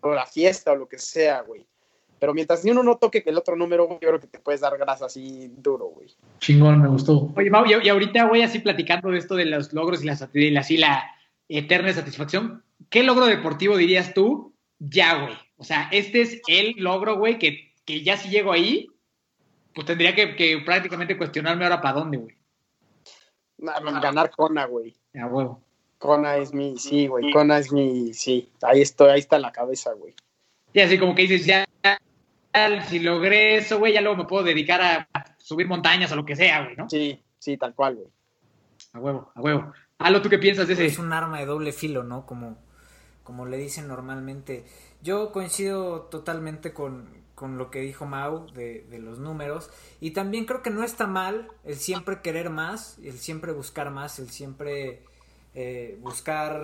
por 0.00 0.14
la 0.14 0.26
fiesta 0.26 0.72
o 0.72 0.76
lo 0.76 0.88
que 0.88 0.98
sea, 0.98 1.42
güey. 1.42 1.64
Pero 2.18 2.34
mientras 2.34 2.62
ni 2.64 2.70
uno 2.70 2.82
no 2.82 2.98
toque 2.98 3.22
que 3.22 3.30
el 3.30 3.38
otro 3.38 3.56
número, 3.56 3.88
yo 3.88 3.98
creo 3.98 4.20
que 4.20 4.26
te 4.26 4.38
puedes 4.40 4.60
dar 4.60 4.76
grasa 4.76 5.06
así 5.06 5.50
duro, 5.56 5.86
güey. 5.86 6.08
Chingón, 6.38 6.82
me 6.82 6.88
gustó. 6.88 7.32
Oye, 7.34 7.48
Mau, 7.50 7.64
y, 7.64 7.72
y 7.82 7.88
ahorita, 7.88 8.24
güey, 8.24 8.42
así 8.42 8.58
platicando 8.58 9.08
de 9.10 9.18
esto 9.18 9.36
de 9.36 9.46
los 9.46 9.72
logros 9.72 10.02
y 10.02 10.06
la, 10.06 10.16
sat- 10.16 10.30
así 10.58 10.76
la 10.76 11.04
eterna 11.48 11.92
satisfacción, 11.94 12.62
¿qué 12.90 13.02
logro 13.04 13.24
deportivo 13.26 13.76
dirías 13.76 14.12
tú? 14.12 14.52
Ya, 14.78 15.22
güey. 15.22 15.34
O 15.56 15.64
sea, 15.64 15.88
este 15.92 16.20
es 16.20 16.42
el 16.46 16.74
logro, 16.76 17.16
güey, 17.16 17.38
que, 17.38 17.69
que 17.84 18.02
ya 18.02 18.16
si 18.16 18.28
llego 18.28 18.52
ahí, 18.52 18.88
pues 19.74 19.86
tendría 19.86 20.14
que, 20.14 20.36
que 20.36 20.58
prácticamente 20.64 21.16
cuestionarme 21.16 21.64
ahora 21.64 21.80
para 21.80 22.00
dónde, 22.00 22.18
güey. 22.18 22.36
Nah, 23.58 23.80
Ganar 24.00 24.30
Kona, 24.30 24.64
güey. 24.66 24.94
A 25.20 25.26
huevo. 25.26 25.62
Kona 25.98 26.36
es 26.38 26.54
mi, 26.54 26.78
sí, 26.78 27.06
güey. 27.06 27.30
Kona 27.30 27.58
es 27.58 27.70
mi, 27.72 28.14
sí. 28.14 28.50
Ahí 28.62 28.80
estoy, 28.80 29.10
ahí 29.10 29.20
está 29.20 29.36
en 29.36 29.42
la 29.42 29.52
cabeza, 29.52 29.92
güey. 29.92 30.14
Y 30.72 30.80
así 30.80 30.98
como 30.98 31.14
que 31.14 31.22
dices, 31.22 31.44
ya, 31.44 31.66
ya, 31.84 32.82
si 32.84 33.00
logré 33.00 33.56
eso, 33.56 33.78
güey, 33.78 33.92
ya 33.92 34.00
luego 34.00 34.16
me 34.16 34.24
puedo 34.24 34.44
dedicar 34.44 34.80
a, 34.80 35.08
a 35.12 35.36
subir 35.38 35.66
montañas 35.66 36.10
o 36.12 36.16
lo 36.16 36.24
que 36.24 36.36
sea, 36.36 36.64
güey, 36.64 36.76
¿no? 36.76 36.88
Sí, 36.88 37.20
sí, 37.38 37.56
tal 37.58 37.74
cual, 37.74 37.96
güey. 37.96 38.08
A 38.94 38.98
huevo, 38.98 39.30
a 39.34 39.40
huevo. 39.40 39.72
Halo, 39.98 40.22
¿tú 40.22 40.30
qué 40.30 40.38
piensas 40.38 40.66
de 40.66 40.74
ese? 40.74 40.86
Es 40.86 40.98
un 40.98 41.12
arma 41.12 41.38
de 41.38 41.46
doble 41.46 41.72
filo, 41.72 42.02
¿no? 42.02 42.24
Como, 42.24 42.56
como 43.22 43.44
le 43.44 43.58
dicen 43.58 43.86
normalmente. 43.86 44.64
Yo 45.02 45.32
coincido 45.32 46.02
totalmente 46.02 46.72
con, 46.72 47.19
con 47.40 47.56
lo 47.56 47.70
que 47.70 47.80
dijo 47.80 48.04
Mau 48.04 48.52
de, 48.52 48.84
de 48.90 48.98
los 48.98 49.18
números. 49.18 49.70
Y 49.98 50.10
también 50.10 50.44
creo 50.44 50.60
que 50.60 50.68
no 50.68 50.84
está 50.84 51.06
mal 51.06 51.48
el 51.64 51.76
siempre 51.76 52.20
querer 52.20 52.50
más, 52.50 52.98
el 53.02 53.18
siempre 53.18 53.52
buscar 53.52 53.90
más, 53.90 54.18
el 54.18 54.28
siempre 54.28 55.02
eh, 55.54 55.98
buscar 56.02 56.60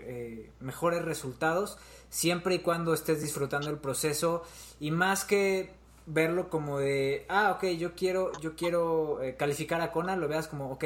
eh, 0.00 0.50
mejores 0.60 1.02
resultados, 1.02 1.78
siempre 2.10 2.56
y 2.56 2.58
cuando 2.58 2.92
estés 2.92 3.22
disfrutando 3.22 3.70
el 3.70 3.78
proceso. 3.78 4.42
Y 4.80 4.90
más 4.90 5.24
que 5.24 5.72
verlo 6.04 6.50
como 6.50 6.78
de, 6.78 7.24
ah, 7.30 7.52
ok, 7.56 7.64
yo 7.78 7.94
quiero, 7.94 8.30
yo 8.42 8.54
quiero 8.54 9.22
eh, 9.22 9.34
calificar 9.34 9.80
a 9.80 9.92
Kona, 9.92 10.14
lo 10.14 10.28
veas 10.28 10.46
como, 10.46 10.70
ok, 10.72 10.84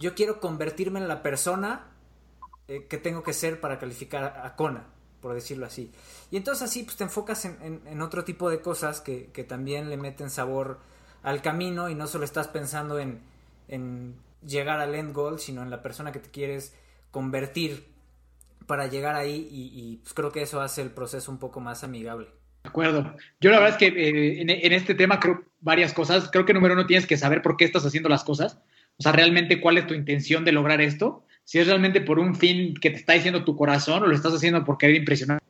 yo 0.00 0.16
quiero 0.16 0.40
convertirme 0.40 0.98
en 0.98 1.06
la 1.06 1.22
persona 1.22 1.92
eh, 2.66 2.86
que 2.88 2.98
tengo 2.98 3.22
que 3.22 3.34
ser 3.34 3.60
para 3.60 3.78
calificar 3.78 4.42
a, 4.44 4.56
Kona, 4.56 4.88
por 5.20 5.34
decirlo 5.34 5.66
así. 5.66 5.90
Y 6.30 6.36
entonces 6.36 6.62
así 6.68 6.82
pues 6.82 6.96
te 6.96 7.04
enfocas 7.04 7.44
en, 7.44 7.80
en- 7.86 8.00
otro 8.02 8.24
tipo 8.24 8.48
de 8.50 8.60
cosas 8.60 9.00
que, 9.00 9.30
que 9.32 9.44
también 9.44 9.90
le 9.90 9.96
meten 9.96 10.30
sabor 10.30 10.78
al 11.22 11.42
camino 11.42 11.88
y 11.90 11.94
no 11.94 12.06
solo 12.06 12.24
estás 12.24 12.48
pensando 12.48 12.98
en, 12.98 13.20
en 13.68 14.14
llegar 14.46 14.80
al 14.80 14.94
end 14.94 15.14
goal, 15.14 15.38
sino 15.38 15.62
en 15.62 15.70
la 15.70 15.82
persona 15.82 16.12
que 16.12 16.18
te 16.18 16.30
quieres 16.30 16.74
convertir 17.10 17.86
para 18.66 18.86
llegar 18.86 19.16
ahí 19.16 19.48
y, 19.50 19.96
pues 19.96 20.14
creo 20.14 20.30
que 20.30 20.42
eso 20.42 20.60
hace 20.60 20.80
el 20.82 20.90
proceso 20.90 21.30
un 21.30 21.38
poco 21.38 21.60
más 21.60 21.82
amigable. 21.82 22.28
De 22.62 22.68
acuerdo. 22.68 23.14
Yo 23.40 23.50
la 23.50 23.58
verdad 23.58 23.78
es 23.78 23.78
que 23.78 23.86
eh, 23.88 24.42
en 24.42 24.72
este 24.72 24.94
tema 24.94 25.18
creo 25.18 25.42
varias 25.60 25.92
cosas. 25.92 26.30
Creo 26.30 26.44
que 26.44 26.54
número 26.54 26.74
uno 26.74 26.86
tienes 26.86 27.06
que 27.06 27.16
saber 27.16 27.42
por 27.42 27.56
qué 27.56 27.64
estás 27.64 27.84
haciendo 27.84 28.08
las 28.08 28.22
cosas. 28.22 28.58
O 28.98 29.02
sea, 29.02 29.12
realmente 29.12 29.60
cuál 29.60 29.78
es 29.78 29.86
tu 29.86 29.94
intención 29.94 30.44
de 30.44 30.52
lograr 30.52 30.80
esto. 30.80 31.24
Si 31.50 31.58
es 31.58 31.66
realmente 31.66 32.00
por 32.00 32.20
un 32.20 32.36
fin 32.36 32.74
que 32.74 32.90
te 32.90 32.98
está 32.98 33.14
diciendo 33.14 33.42
tu 33.42 33.56
corazón 33.56 34.04
o 34.04 34.06
lo 34.06 34.14
estás 34.14 34.32
haciendo 34.32 34.64
por 34.64 34.78
querer 34.78 34.94
impresionar 34.94 35.40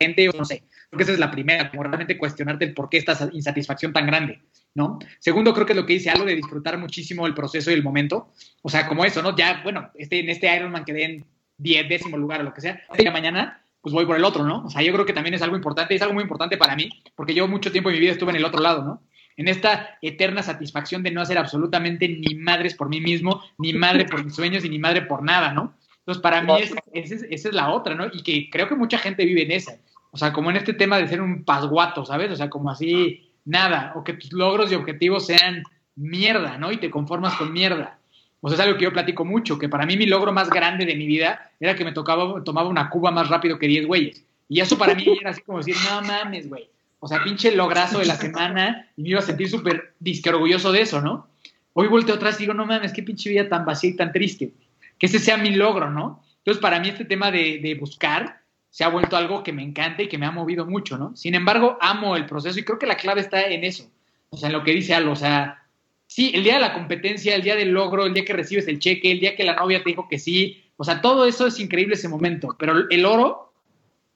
gente, 0.00 0.28
no 0.36 0.44
sé. 0.44 0.64
Creo 0.90 0.98
que 0.98 1.02
esa 1.04 1.12
es 1.12 1.20
la 1.20 1.30
primera, 1.30 1.70
como 1.70 1.84
realmente 1.84 2.18
cuestionarte 2.18 2.64
el 2.64 2.74
por 2.74 2.88
qué 2.88 2.96
esta 2.96 3.30
insatisfacción 3.32 3.92
tan 3.92 4.06
grande, 4.06 4.42
¿no? 4.74 4.98
Segundo, 5.20 5.54
creo 5.54 5.66
que 5.66 5.72
es 5.72 5.76
lo 5.76 5.86
que 5.86 5.92
dice 5.92 6.10
algo 6.10 6.24
de 6.24 6.34
disfrutar 6.34 6.76
muchísimo 6.76 7.28
el 7.28 7.34
proceso 7.34 7.70
y 7.70 7.74
el 7.74 7.84
momento. 7.84 8.32
O 8.62 8.68
sea, 8.68 8.88
como 8.88 9.04
eso, 9.04 9.22
¿no? 9.22 9.36
Ya, 9.36 9.60
bueno, 9.62 9.92
este, 9.94 10.18
en 10.18 10.30
este 10.30 10.52
Ironman 10.52 10.84
quedé 10.84 11.04
en 11.04 11.24
10 11.58 11.88
décimo 11.88 12.18
lugar 12.18 12.40
o 12.40 12.42
lo 12.42 12.54
que 12.54 12.60
sea. 12.60 12.82
Y 12.98 13.08
mañana, 13.08 13.62
pues 13.82 13.94
voy 13.94 14.04
por 14.04 14.16
el 14.16 14.24
otro, 14.24 14.42
¿no? 14.42 14.64
O 14.64 14.70
sea, 14.70 14.82
yo 14.82 14.92
creo 14.92 15.06
que 15.06 15.12
también 15.12 15.34
es 15.34 15.42
algo 15.42 15.54
importante, 15.54 15.94
es 15.94 16.02
algo 16.02 16.14
muy 16.14 16.24
importante 16.24 16.56
para 16.56 16.74
mí, 16.74 16.88
porque 17.14 17.34
yo 17.34 17.46
mucho 17.46 17.70
tiempo 17.70 17.90
de 17.90 17.94
mi 17.94 18.00
vida 18.00 18.10
estuve 18.10 18.30
en 18.30 18.38
el 18.38 18.44
otro 18.44 18.60
lado, 18.60 18.82
¿no? 18.82 19.02
En 19.36 19.48
esta 19.48 19.98
eterna 20.00 20.42
satisfacción 20.42 21.02
de 21.02 21.10
no 21.10 21.20
hacer 21.20 21.38
absolutamente 21.38 22.08
ni 22.08 22.34
madres 22.36 22.74
por 22.74 22.88
mí 22.88 23.00
mismo, 23.00 23.42
ni 23.58 23.72
madre 23.72 24.04
por 24.04 24.24
mis 24.24 24.34
sueños 24.34 24.64
y 24.64 24.68
ni 24.68 24.78
madre 24.78 25.02
por 25.02 25.22
nada, 25.22 25.52
¿no? 25.52 25.74
Entonces, 25.98 26.22
para 26.22 26.42
mí, 26.42 26.52
esa 26.60 26.76
es, 26.92 27.10
es, 27.10 27.44
es, 27.46 27.54
la 27.54 27.70
otra, 27.70 27.94
¿no? 27.94 28.06
Y 28.12 28.22
que 28.22 28.50
creo 28.50 28.68
que 28.68 28.74
mucha 28.74 28.98
gente 28.98 29.24
vive 29.24 29.42
en 29.42 29.52
esa. 29.52 29.78
O 30.10 30.16
sea, 30.16 30.32
como 30.32 30.50
en 30.50 30.56
este 30.56 30.74
tema 30.74 30.98
de 30.98 31.08
ser 31.08 31.20
un 31.20 31.44
pasguato, 31.44 32.04
¿sabes? 32.04 32.30
O 32.30 32.36
sea, 32.36 32.50
como 32.50 32.70
así, 32.70 33.32
nada, 33.44 33.92
o 33.96 34.04
que 34.04 34.12
tus 34.12 34.32
logros 34.32 34.70
y 34.70 34.74
objetivos 34.74 35.26
sean 35.26 35.62
mierda, 35.96 36.58
¿no? 36.58 36.70
Y 36.72 36.76
te 36.76 36.90
conformas 36.90 37.34
con 37.36 37.52
mierda. 37.52 37.98
O 38.40 38.48
sea, 38.48 38.56
es 38.56 38.60
algo 38.60 38.76
que 38.76 38.84
yo 38.84 38.92
platico 38.92 39.24
mucho, 39.24 39.58
que 39.58 39.70
para 39.70 39.86
mí 39.86 39.96
mi 39.96 40.06
logro 40.06 40.30
más 40.30 40.50
grande 40.50 40.84
de 40.84 40.94
mi 40.94 41.06
vida 41.06 41.50
era 41.58 41.74
que 41.74 41.84
me 41.84 41.92
tocaba, 41.92 42.44
tomaba 42.44 42.68
una 42.68 42.90
cuba 42.90 43.10
más 43.10 43.28
rápido 43.28 43.58
que 43.58 43.66
10 43.66 43.86
güeyes. 43.86 44.26
Y 44.48 44.60
eso 44.60 44.76
para 44.76 44.94
mí 44.94 45.06
era 45.18 45.30
así 45.30 45.40
como 45.40 45.58
decir, 45.58 45.74
no 45.88 46.02
mames, 46.02 46.48
güey. 46.48 46.68
O 47.04 47.06
sea, 47.06 47.22
pinche 47.22 47.54
lograzo 47.54 47.98
de 47.98 48.06
la 48.06 48.16
semana 48.16 48.88
y 48.96 49.02
me 49.02 49.10
iba 49.10 49.18
a 49.18 49.22
sentir 49.22 49.50
súper 49.50 49.92
disque 50.00 50.30
orgulloso 50.30 50.72
de 50.72 50.80
eso, 50.80 51.02
¿no? 51.02 51.28
Hoy 51.74 51.86
volteo 51.86 52.14
atrás 52.14 52.36
y 52.36 52.44
digo, 52.44 52.54
no 52.54 52.64
mames, 52.64 52.94
qué 52.94 53.02
pinche 53.02 53.28
vida 53.28 53.46
tan 53.46 53.66
vacía 53.66 53.90
y 53.90 53.96
tan 53.96 54.10
triste. 54.10 54.54
Que 54.98 55.04
ese 55.04 55.18
sea 55.18 55.36
mi 55.36 55.50
logro, 55.50 55.90
¿no? 55.90 56.24
Entonces, 56.38 56.62
para 56.62 56.80
mí 56.80 56.88
este 56.88 57.04
tema 57.04 57.30
de, 57.30 57.58
de 57.62 57.74
buscar 57.74 58.40
se 58.70 58.84
ha 58.84 58.88
vuelto 58.88 59.18
algo 59.18 59.42
que 59.42 59.52
me 59.52 59.62
encanta 59.62 60.02
y 60.02 60.08
que 60.08 60.16
me 60.16 60.24
ha 60.24 60.30
movido 60.30 60.64
mucho, 60.64 60.96
¿no? 60.96 61.14
Sin 61.14 61.34
embargo, 61.34 61.76
amo 61.82 62.16
el 62.16 62.24
proceso 62.24 62.58
y 62.58 62.64
creo 62.64 62.78
que 62.78 62.86
la 62.86 62.96
clave 62.96 63.20
está 63.20 63.42
en 63.48 63.64
eso. 63.64 63.86
O 64.30 64.38
sea, 64.38 64.46
en 64.46 64.54
lo 64.54 64.64
que 64.64 64.72
dice 64.72 64.94
Algo, 64.94 65.12
o 65.12 65.16
sea, 65.16 65.62
sí, 66.06 66.32
el 66.34 66.42
día 66.42 66.54
de 66.54 66.60
la 66.60 66.72
competencia, 66.72 67.34
el 67.34 67.42
día 67.42 67.54
del 67.54 67.72
logro, 67.72 68.06
el 68.06 68.14
día 68.14 68.24
que 68.24 68.32
recibes 68.32 68.66
el 68.66 68.78
cheque, 68.78 69.12
el 69.12 69.20
día 69.20 69.36
que 69.36 69.44
la 69.44 69.56
novia 69.56 69.82
te 69.82 69.90
dijo 69.90 70.08
que 70.08 70.18
sí, 70.18 70.64
o 70.78 70.84
sea, 70.84 71.02
todo 71.02 71.26
eso 71.26 71.46
es 71.46 71.60
increíble 71.60 71.96
ese 71.96 72.08
momento, 72.08 72.56
pero 72.58 72.88
el 72.88 73.04
oro 73.04 73.52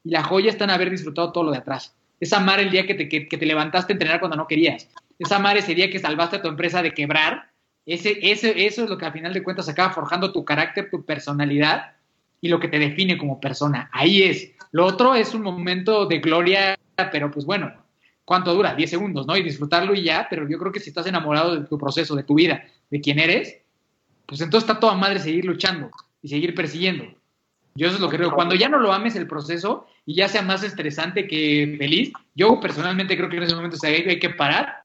y 0.04 0.08
la 0.08 0.24
joya 0.24 0.48
están 0.48 0.70
haber 0.70 0.88
disfrutado 0.88 1.32
todo 1.32 1.44
lo 1.44 1.50
de 1.50 1.58
atrás. 1.58 1.94
Es 2.20 2.32
amar 2.32 2.60
el 2.60 2.70
día 2.70 2.86
que 2.86 2.94
te, 2.94 3.46
levantaste 3.46 3.92
a 3.92 3.94
entrenar 3.94 4.20
cuando 4.20 4.36
no 4.36 4.46
querías. 4.46 4.88
Es 5.18 5.32
amar 5.32 5.56
ese 5.56 5.74
día 5.74 5.90
que 5.90 5.98
salvaste 5.98 6.36
a 6.36 6.42
tu 6.42 6.48
empresa 6.48 6.82
de 6.82 6.92
quebrar. 6.92 7.50
Ese, 7.86 8.18
ese, 8.22 8.66
eso 8.66 8.84
es 8.84 8.90
lo 8.90 8.98
que 8.98 9.06
al 9.06 9.12
final 9.12 9.32
de 9.32 9.42
cuentas 9.42 9.68
acaba 9.68 9.92
forjando 9.92 10.32
tu 10.32 10.44
carácter, 10.44 10.90
tu 10.90 11.04
personalidad 11.04 11.92
y 12.40 12.48
lo 12.48 12.60
que 12.60 12.68
te 12.68 12.78
define 12.78 13.18
como 13.18 13.40
persona. 13.40 13.88
Ahí 13.92 14.22
es. 14.22 14.52
Lo 14.72 14.84
otro 14.84 15.14
es 15.14 15.34
un 15.34 15.42
momento 15.42 16.06
de 16.06 16.18
gloria, 16.18 16.78
pero 17.10 17.30
pues 17.30 17.46
bueno, 17.46 17.72
¿cuánto 18.24 18.54
dura? 18.54 18.74
10 18.74 18.90
segundos, 18.90 19.26
¿no? 19.26 19.36
Y 19.36 19.42
disfrutarlo 19.42 19.94
y 19.94 20.02
ya, 20.02 20.26
pero 20.28 20.48
yo 20.48 20.58
creo 20.58 20.72
que 20.72 20.80
si 20.80 20.90
estás 20.90 21.06
enamorado 21.06 21.54
de 21.54 21.66
tu 21.66 21.78
proceso, 21.78 22.14
de 22.14 22.24
tu 22.24 22.34
vida, 22.34 22.64
de 22.90 23.00
quién 23.00 23.18
eres, 23.18 23.62
pues 24.26 24.40
entonces 24.40 24.68
está 24.68 24.78
toda 24.78 24.94
madre 24.94 25.20
seguir 25.20 25.44
luchando 25.44 25.90
y 26.20 26.28
seguir 26.28 26.54
persiguiendo. 26.54 27.06
Yo 27.78 27.86
eso 27.86 27.94
es 27.94 28.00
lo 28.00 28.08
que 28.08 28.16
creo. 28.16 28.32
Cuando 28.32 28.56
ya 28.56 28.68
no 28.68 28.80
lo 28.80 28.92
ames 28.92 29.14
el 29.14 29.28
proceso 29.28 29.86
y 30.04 30.16
ya 30.16 30.28
sea 30.28 30.42
más 30.42 30.64
estresante 30.64 31.28
que 31.28 31.76
feliz, 31.78 32.12
yo 32.34 32.58
personalmente 32.58 33.16
creo 33.16 33.28
que 33.28 33.36
en 33.36 33.44
ese 33.44 33.54
momento 33.54 33.76
hay 33.84 34.18
que 34.18 34.30
parar 34.30 34.82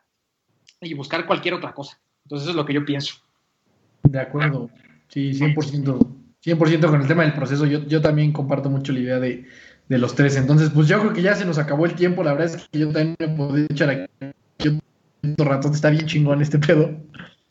y 0.79 0.93
buscar 0.93 1.25
cualquier 1.25 1.55
otra 1.55 1.73
cosa. 1.73 1.99
Entonces 2.25 2.43
eso 2.43 2.51
es 2.51 2.55
lo 2.55 2.65
que 2.65 2.73
yo 2.73 2.85
pienso. 2.85 3.15
De 4.03 4.19
acuerdo. 4.19 4.69
Sí, 5.07 5.31
100%. 5.31 6.07
100% 6.45 6.87
con 6.87 7.01
el 7.01 7.07
tema 7.07 7.23
del 7.23 7.33
proceso. 7.33 7.65
Yo, 7.65 7.83
yo 7.87 7.99
también 7.99 8.31
comparto 8.31 8.69
mucho 8.69 8.93
la 8.93 8.99
idea 8.99 9.19
de, 9.19 9.47
de, 9.89 9.97
los 9.97 10.13
tres. 10.13 10.35
Entonces, 10.35 10.69
pues 10.69 10.87
yo 10.87 10.99
creo 10.99 11.13
que 11.13 11.23
ya 11.23 11.33
se 11.33 11.45
nos 11.45 11.57
acabó 11.57 11.87
el 11.87 11.95
tiempo. 11.95 12.23
La 12.23 12.33
verdad 12.33 12.55
es 12.55 12.69
que 12.69 12.77
yo 12.77 12.91
también 12.91 13.15
me 13.17 13.29
puedo 13.29 13.57
echar 13.57 13.89
aquí 13.89 14.67
un 14.67 15.35
ratón. 15.39 15.73
Está 15.73 15.89
bien 15.89 16.05
chingón 16.05 16.43
este 16.43 16.59
pedo. 16.59 16.95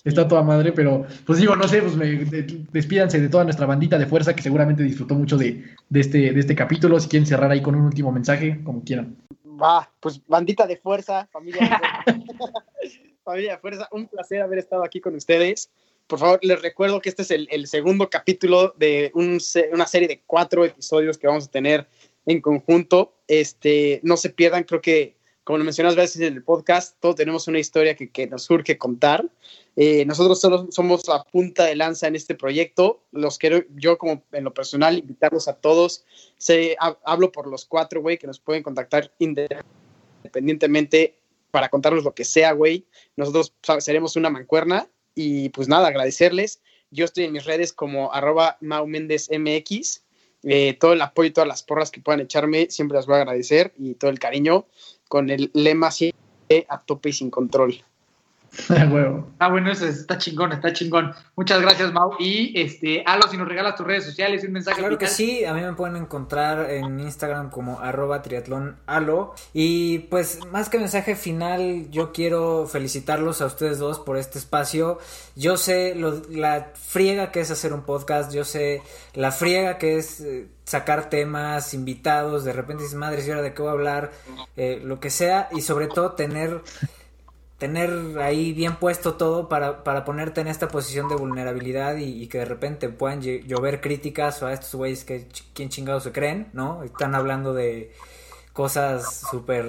Está 0.05 0.27
toda 0.27 0.43
madre, 0.43 0.73
pero 0.73 1.07
pues 1.25 1.39
digo, 1.39 1.55
no 1.55 1.69
sé, 1.69 1.81
pues 1.81 1.95
me, 1.95 2.07
de, 2.07 2.65
despídanse 2.73 3.21
de 3.21 3.29
toda 3.29 3.45
nuestra 3.45 3.67
bandita 3.67 3.99
de 3.99 4.07
fuerza 4.07 4.35
que 4.35 4.43
seguramente 4.43 4.83
disfrutó 4.83 5.15
mucho 5.15 5.37
de, 5.37 5.65
de, 5.89 6.01
este, 6.01 6.33
de 6.33 6.41
este 6.41 6.57
capítulo. 6.57 6.99
Si 6.99 7.09
quieren 7.09 7.27
cerrar 7.27 7.51
ahí 7.53 7.63
con 7.63 7.77
un 7.77 7.83
último 7.83 8.11
mensaje, 8.11 8.61
como 8.65 8.83
quieran. 8.83 9.17
Va, 9.47 9.89
pues 10.01 10.21
bandita 10.27 10.67
de 10.67 10.77
fuerza, 10.77 11.29
familia 11.31 11.61
de 11.61 12.15
fuerza. 12.15 12.65
familia 13.25 13.53
de 13.53 13.59
fuerza, 13.59 13.89
un 13.93 14.09
placer 14.09 14.43
haber 14.43 14.59
estado 14.59 14.83
aquí 14.85 15.01
con 15.01 15.15
ustedes. 15.15 15.71
Por 16.09 16.19
favor, 16.19 16.41
les 16.43 16.61
recuerdo 16.61 17.01
que 17.01 17.09
este 17.09 17.23
es 17.23 17.31
el, 17.31 17.47
el 17.51 17.69
segundo 17.69 18.11
capítulo 18.11 18.75
de 18.77 19.13
un, 19.15 19.39
una 19.73 19.87
serie 19.87 20.09
de 20.09 20.23
cuatro 20.27 20.65
episodios 20.65 21.17
que 21.17 21.29
vamos 21.29 21.47
a 21.47 21.51
tener 21.51 21.87
en 22.27 22.41
conjunto. 22.41 23.15
Este, 23.29 24.01
no 24.03 24.17
se 24.17 24.31
pierdan, 24.31 24.65
creo 24.65 24.81
que, 24.81 25.17
como 25.45 25.59
lo 25.59 25.65
mencionas 25.65 25.97
veces 25.97 26.21
en 26.21 26.35
el 26.35 26.45
podcast, 26.45 26.97
todos 27.01 27.17
tenemos 27.17 27.49
una 27.49 27.59
historia 27.59 27.97
que, 27.97 28.11
que 28.11 28.27
nos 28.27 28.45
surge 28.45 28.79
contar. 28.79 29.29
Eh, 29.75 30.05
nosotros 30.05 30.41
solo 30.41 30.69
somos 30.71 31.09
la 31.09 31.25
punta 31.25 31.65
de 31.65 31.75
lanza 31.75 32.07
en 32.07 32.15
este 32.15 32.35
proyecto. 32.35 33.03
Los 33.11 33.39
quiero, 33.39 33.65
yo 33.75 33.99
como 33.99 34.23
en 34.33 34.45
lo 34.45 34.55
personal, 34.55 34.99
invitarlos 34.99 35.49
a 35.49 35.55
todos. 35.55 36.05
Se, 36.37 36.77
ha, 36.79 36.97
hablo 37.05 37.33
por 37.33 37.49
los 37.49 37.65
cuatro, 37.65 38.03
güey, 38.03 38.19
que 38.19 38.27
nos 38.27 38.39
pueden 38.39 38.63
contactar 38.63 39.13
independientemente 39.19 41.19
para 41.51 41.69
contarnos 41.69 42.05
lo 42.05 42.15
que 42.15 42.25
sea, 42.25 42.53
güey. 42.53 42.87
Nosotros 43.17 43.55
seremos 43.81 44.17
una 44.17 44.31
mancuerna 44.31 44.89
y 45.15 45.49
pues 45.51 45.69
nada, 45.69 45.89
agradecerles. 45.89 46.61
Yo 46.91 47.05
estoy 47.05 47.25
en 47.25 47.33
mis 47.33 47.45
redes 47.45 47.73
como 47.73 48.13
arroba 48.13 48.59
maumendezmx. 48.61 50.05
Eh, 50.45 50.77
todo 50.79 50.93
el 50.93 51.03
apoyo 51.03 51.29
y 51.29 51.33
todas 51.33 51.49
las 51.49 51.63
porras 51.63 51.91
que 51.91 52.01
puedan 52.01 52.21
echarme, 52.21 52.69
siempre 52.71 52.97
las 52.97 53.07
voy 53.07 53.17
a 53.17 53.19
agradecer 53.19 53.73
y 53.79 53.95
todo 53.95 54.11
el 54.11 54.19
cariño 54.19 54.67
con 55.09 55.31
el 55.31 55.51
lema 55.55 55.91
siempre 55.91 56.67
a 56.69 56.81
tope 56.81 57.11
y 57.11 57.13
sin 57.13 57.31
control. 57.31 57.85
huevo. 58.91 59.31
Ah, 59.39 59.49
bueno, 59.49 59.71
eso 59.73 59.87
está 59.87 60.19
chingón, 60.19 60.53
está 60.53 60.73
chingón. 60.73 61.15
Muchas 61.37 61.61
gracias, 61.63 61.93
Mau. 61.93 62.13
Y 62.19 62.53
este, 62.61 63.03
Alo, 63.07 63.23
si 63.29 63.37
nos 63.37 63.49
regalas 63.49 63.77
tus 63.77 63.87
redes 63.87 64.05
sociales 64.05 64.43
y 64.45 64.47
un 64.47 64.53
mensaje. 64.53 64.79
Claro 64.81 64.99
que 64.99 65.07
sí, 65.07 65.45
a 65.45 65.55
mí 65.55 65.63
me 65.63 65.73
pueden 65.73 65.97
encontrar 65.97 66.71
en 66.71 67.01
Instagram 67.01 67.51
como 67.51 67.81
arroba 67.81 68.21
triatlón 68.23 68.77
alo. 68.87 69.35
Y 69.55 70.01
pues 70.11 70.45
más 70.51 70.69
que 70.69 70.79
mensaje 70.79 71.17
final, 71.17 71.91
yo 71.91 72.13
quiero 72.13 72.67
felicitarlos 72.67 73.41
a 73.41 73.47
ustedes 73.47 73.79
dos 73.79 73.99
por 73.99 74.17
este 74.17 74.39
espacio. 74.39 74.99
Yo 75.35 75.57
sé 75.57 75.95
lo- 75.95 76.23
la 76.29 76.73
friega 76.75 77.33
que 77.33 77.41
es 77.41 77.51
hacer 77.51 77.73
un 77.73 77.83
podcast, 77.83 78.33
yo 78.35 78.45
sé 78.45 78.83
la 79.15 79.33
friega 79.33 79.79
que 79.79 79.97
es 79.97 80.21
eh, 80.21 80.47
sacar 80.65 81.09
temas, 81.09 81.73
invitados, 81.75 82.45
de 82.45 82.53
repente 82.53 82.83
dices, 82.83 82.99
madre, 82.99 83.23
¿y 83.27 83.31
ahora 83.31 83.43
de 83.43 83.55
qué 83.55 83.63
voy 83.63 83.71
a 83.71 83.73
hablar? 83.73 84.13
Eh, 84.57 84.81
lo 84.85 85.01
que 85.01 85.09
sea, 85.11 85.49
y 85.53 85.63
sobre 85.63 85.87
todo 85.89 86.13
tener 86.13 86.61
tener 87.63 88.19
ahí 88.19 88.53
bien 88.53 88.75
puesto 88.75 89.15
todo 89.15 89.49
para, 89.49 89.85
para 89.85 90.05
ponerte 90.05 90.41
en 90.41 90.49
esta 90.49 90.67
posición 90.67 91.09
de 91.09 91.15
vulnerabilidad 91.15 91.95
y, 91.97 92.21
y 92.25 92.27
que 92.27 92.39
de 92.39 92.45
repente 92.45 92.89
puedan 92.89 93.21
llover 93.23 93.81
críticas 93.81 94.43
o 94.43 94.49
a 94.49 94.53
estos 94.53 94.75
güeyes 94.75 95.05
que 95.05 95.29
ch- 95.29 95.45
quién 95.55 95.69
chingados 95.69 96.03
se 96.03 96.11
creen, 96.11 96.49
¿no? 96.55 96.83
Están 96.83 97.15
hablando 97.15 97.55
de 97.55 97.93
cosas 98.53 99.21
súper 99.31 99.65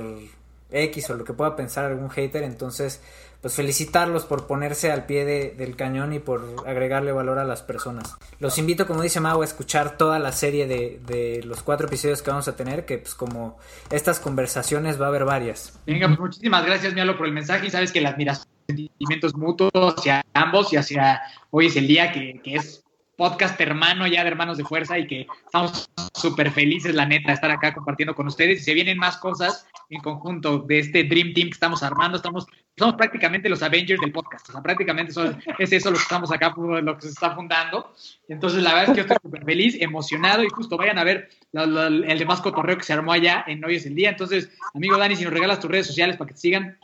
X 0.71 1.07
o 1.11 1.13
lo 1.15 1.23
que 1.23 1.33
pueda 1.33 1.55
pensar 1.55 1.85
algún 1.85 2.09
hater, 2.09 2.41
entonces 2.41 2.99
pues 3.43 3.55
felicitarlos 3.55 4.23
por 4.23 4.47
ponerse 4.47 4.91
al 4.91 5.05
pie 5.05 5.25
de- 5.25 5.51
del 5.51 5.75
cañón 5.75 6.13
y 6.13 6.19
por 6.19 6.63
agregarle 6.65 7.11
valor 7.11 7.37
a 7.37 7.43
las 7.43 7.61
personas. 7.61 8.15
Los 8.39 8.57
invito, 8.57 8.87
como 8.87 9.01
dice 9.03 9.19
Mau, 9.19 9.41
a 9.41 9.45
escuchar 9.45 9.97
toda 9.97 10.17
la 10.17 10.31
serie 10.31 10.65
de, 10.65 10.99
de 11.05 11.43
los 11.43 11.61
cuatro 11.61 11.87
episodios 11.87 12.21
que 12.21 12.31
vamos 12.31 12.47
a 12.47 12.55
tener, 12.55 12.85
que 12.85 12.97
pues 12.97 13.13
como 13.13 13.59
estas 13.91 14.19
conversaciones 14.21 14.99
va 14.99 15.05
a 15.05 15.09
haber 15.09 15.25
varias. 15.25 15.77
Venga, 15.85 16.07
pues 16.07 16.19
muchísimas 16.19 16.65
gracias, 16.65 16.93
Mialo, 16.93 17.17
por 17.17 17.27
el 17.27 17.33
mensaje. 17.33 17.67
Y 17.67 17.69
sabes 17.69 17.91
que 17.91 17.99
la 18.01 18.09
admiración, 18.09 18.47
sentimientos 18.65 19.35
mutuos 19.35 19.71
hacia 19.75 20.23
ambos 20.33 20.71
y 20.71 20.77
hacia 20.77 21.21
hoy 21.51 21.65
es 21.67 21.75
el 21.75 21.85
día 21.85 22.11
que, 22.13 22.39
que 22.41 22.55
es 22.55 22.79
podcast 23.17 23.59
hermano 23.61 24.07
ya 24.07 24.23
de 24.23 24.29
Hermanos 24.29 24.57
de 24.57 24.63
Fuerza 24.63 24.97
y 24.97 25.05
que 25.05 25.27
estamos 25.45 25.87
súper 26.15 26.49
felices, 26.49 26.95
la 26.95 27.05
neta, 27.05 27.27
de 27.27 27.33
estar 27.35 27.51
acá 27.51 27.73
compartiendo 27.73 28.15
con 28.15 28.25
ustedes. 28.27 28.61
Y 28.61 28.63
se 28.63 28.73
vienen 28.73 28.97
más 28.97 29.17
cosas 29.17 29.67
en 29.89 30.01
conjunto 30.01 30.59
de 30.59 30.79
este 30.79 31.03
Dream 31.03 31.33
Team 31.33 31.49
que 31.49 31.53
estamos 31.53 31.83
armando. 31.83 32.17
Estamos, 32.17 32.47
somos 32.77 32.95
prácticamente 32.95 33.49
los 33.49 33.61
Avengers 33.61 34.01
del 34.01 34.11
podcast. 34.11 34.49
O 34.49 34.51
sea, 34.53 34.61
prácticamente 34.61 35.11
son- 35.13 35.39
es 35.59 35.71
eso 35.71 35.91
lo 35.91 35.97
que 35.97 36.03
estamos 36.03 36.31
acá, 36.31 36.53
lo 36.57 36.95
que 36.95 37.01
se 37.03 37.09
está 37.09 37.35
fundando. 37.35 37.93
Entonces, 38.27 38.63
la 38.63 38.73
verdad 38.73 38.83
es 38.85 38.89
que 38.91 38.95
yo 38.97 39.01
estoy 39.03 39.17
súper 39.21 39.45
feliz, 39.45 39.77
emocionado 39.79 40.43
y 40.43 40.49
justo 40.49 40.75
vayan 40.77 40.97
a 40.97 41.03
ver 41.03 41.29
la- 41.51 41.65
la- 41.67 41.87
el 41.87 42.17
demás 42.19 42.41
cotorreo 42.41 42.77
que 42.77 42.83
se 42.83 42.93
armó 42.93 43.11
allá 43.13 43.43
en 43.47 43.63
Hoy 43.63 43.75
es 43.75 43.85
el 43.85 43.95
Día. 43.95 44.09
Entonces, 44.09 44.49
amigo 44.73 44.97
Dani, 44.97 45.15
si 45.15 45.23
nos 45.23 45.33
regalas 45.33 45.59
tus 45.59 45.69
redes 45.69 45.87
sociales 45.87 46.17
para 46.17 46.29
que 46.29 46.33
te 46.33 46.39
sigan. 46.39 46.77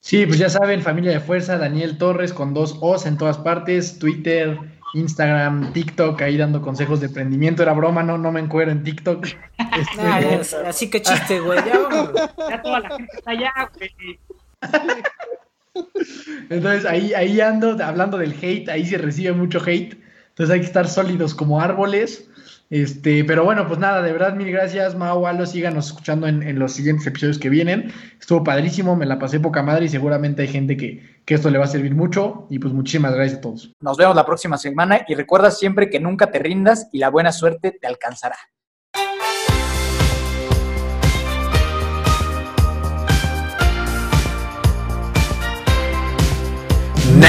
Sí, 0.00 0.24
pues 0.26 0.38
ya 0.38 0.48
saben, 0.48 0.82
familia 0.82 1.12
de 1.12 1.20
fuerza, 1.20 1.58
Daniel 1.58 1.98
Torres 1.98 2.32
con 2.32 2.54
dos 2.54 2.76
O's 2.80 3.04
en 3.06 3.18
todas 3.18 3.36
partes, 3.38 3.98
Twitter, 3.98 4.58
Instagram, 4.94 5.72
TikTok, 5.72 6.20
ahí 6.22 6.36
dando 6.36 6.60
consejos 6.62 7.00
de 7.00 7.06
emprendimiento. 7.06 7.62
Era 7.62 7.72
broma, 7.74 8.02
no, 8.02 8.18
no 8.18 8.32
me 8.32 8.40
encuero 8.40 8.70
en 8.72 8.82
TikTok. 8.82 9.26
Este, 9.76 10.02
ya, 10.02 10.68
así 10.68 10.90
que 10.90 11.00
chiste, 11.00 11.38
güey. 11.40 11.58
Ya. 11.64 12.10
Ya 12.48 12.62
toda 12.62 12.80
la 12.80 12.88
gente 12.96 13.12
está 13.16 13.30
allá, 13.30 13.52
güey. 13.78 14.18
Entonces 16.50 16.84
ahí, 16.84 17.14
ahí 17.14 17.40
ando 17.40 17.76
hablando 17.82 18.18
del 18.18 18.34
hate, 18.40 18.68
ahí 18.68 18.84
se 18.84 18.98
recibe 18.98 19.32
mucho 19.32 19.60
hate. 19.64 19.96
Entonces 20.30 20.54
hay 20.54 20.60
que 20.60 20.66
estar 20.66 20.88
sólidos 20.88 21.34
como 21.34 21.60
árboles. 21.60 22.26
Este, 22.70 23.24
pero 23.24 23.44
bueno, 23.44 23.66
pues 23.66 23.80
nada, 23.80 24.00
de 24.00 24.12
verdad, 24.12 24.34
mil 24.34 24.50
gracias, 24.52 24.94
Mau, 24.94 25.26
Alo, 25.26 25.44
síganos 25.44 25.88
escuchando 25.88 26.28
en, 26.28 26.44
en 26.44 26.58
los 26.60 26.72
siguientes 26.72 27.04
episodios 27.04 27.38
que 27.38 27.48
vienen. 27.48 27.92
Estuvo 28.18 28.44
padrísimo, 28.44 28.94
me 28.94 29.06
la 29.06 29.18
pasé 29.18 29.40
poca 29.40 29.62
madre 29.62 29.86
y 29.86 29.88
seguramente 29.88 30.42
hay 30.42 30.48
gente 30.48 30.76
que, 30.76 31.20
que 31.24 31.34
esto 31.34 31.50
le 31.50 31.58
va 31.58 31.64
a 31.64 31.68
servir 31.68 31.94
mucho. 31.96 32.46
Y 32.48 32.60
pues 32.60 32.72
muchísimas 32.72 33.14
gracias 33.14 33.38
a 33.38 33.40
todos. 33.40 33.72
Nos 33.80 33.96
vemos 33.96 34.14
la 34.14 34.24
próxima 34.24 34.56
semana 34.56 35.04
y 35.08 35.14
recuerda 35.14 35.50
siempre 35.50 35.90
que 35.90 35.98
nunca 35.98 36.30
te 36.30 36.38
rindas 36.38 36.88
y 36.92 36.98
la 36.98 37.10
buena 37.10 37.32
suerte 37.32 37.72
te 37.72 37.86
alcanzará. 37.88 38.36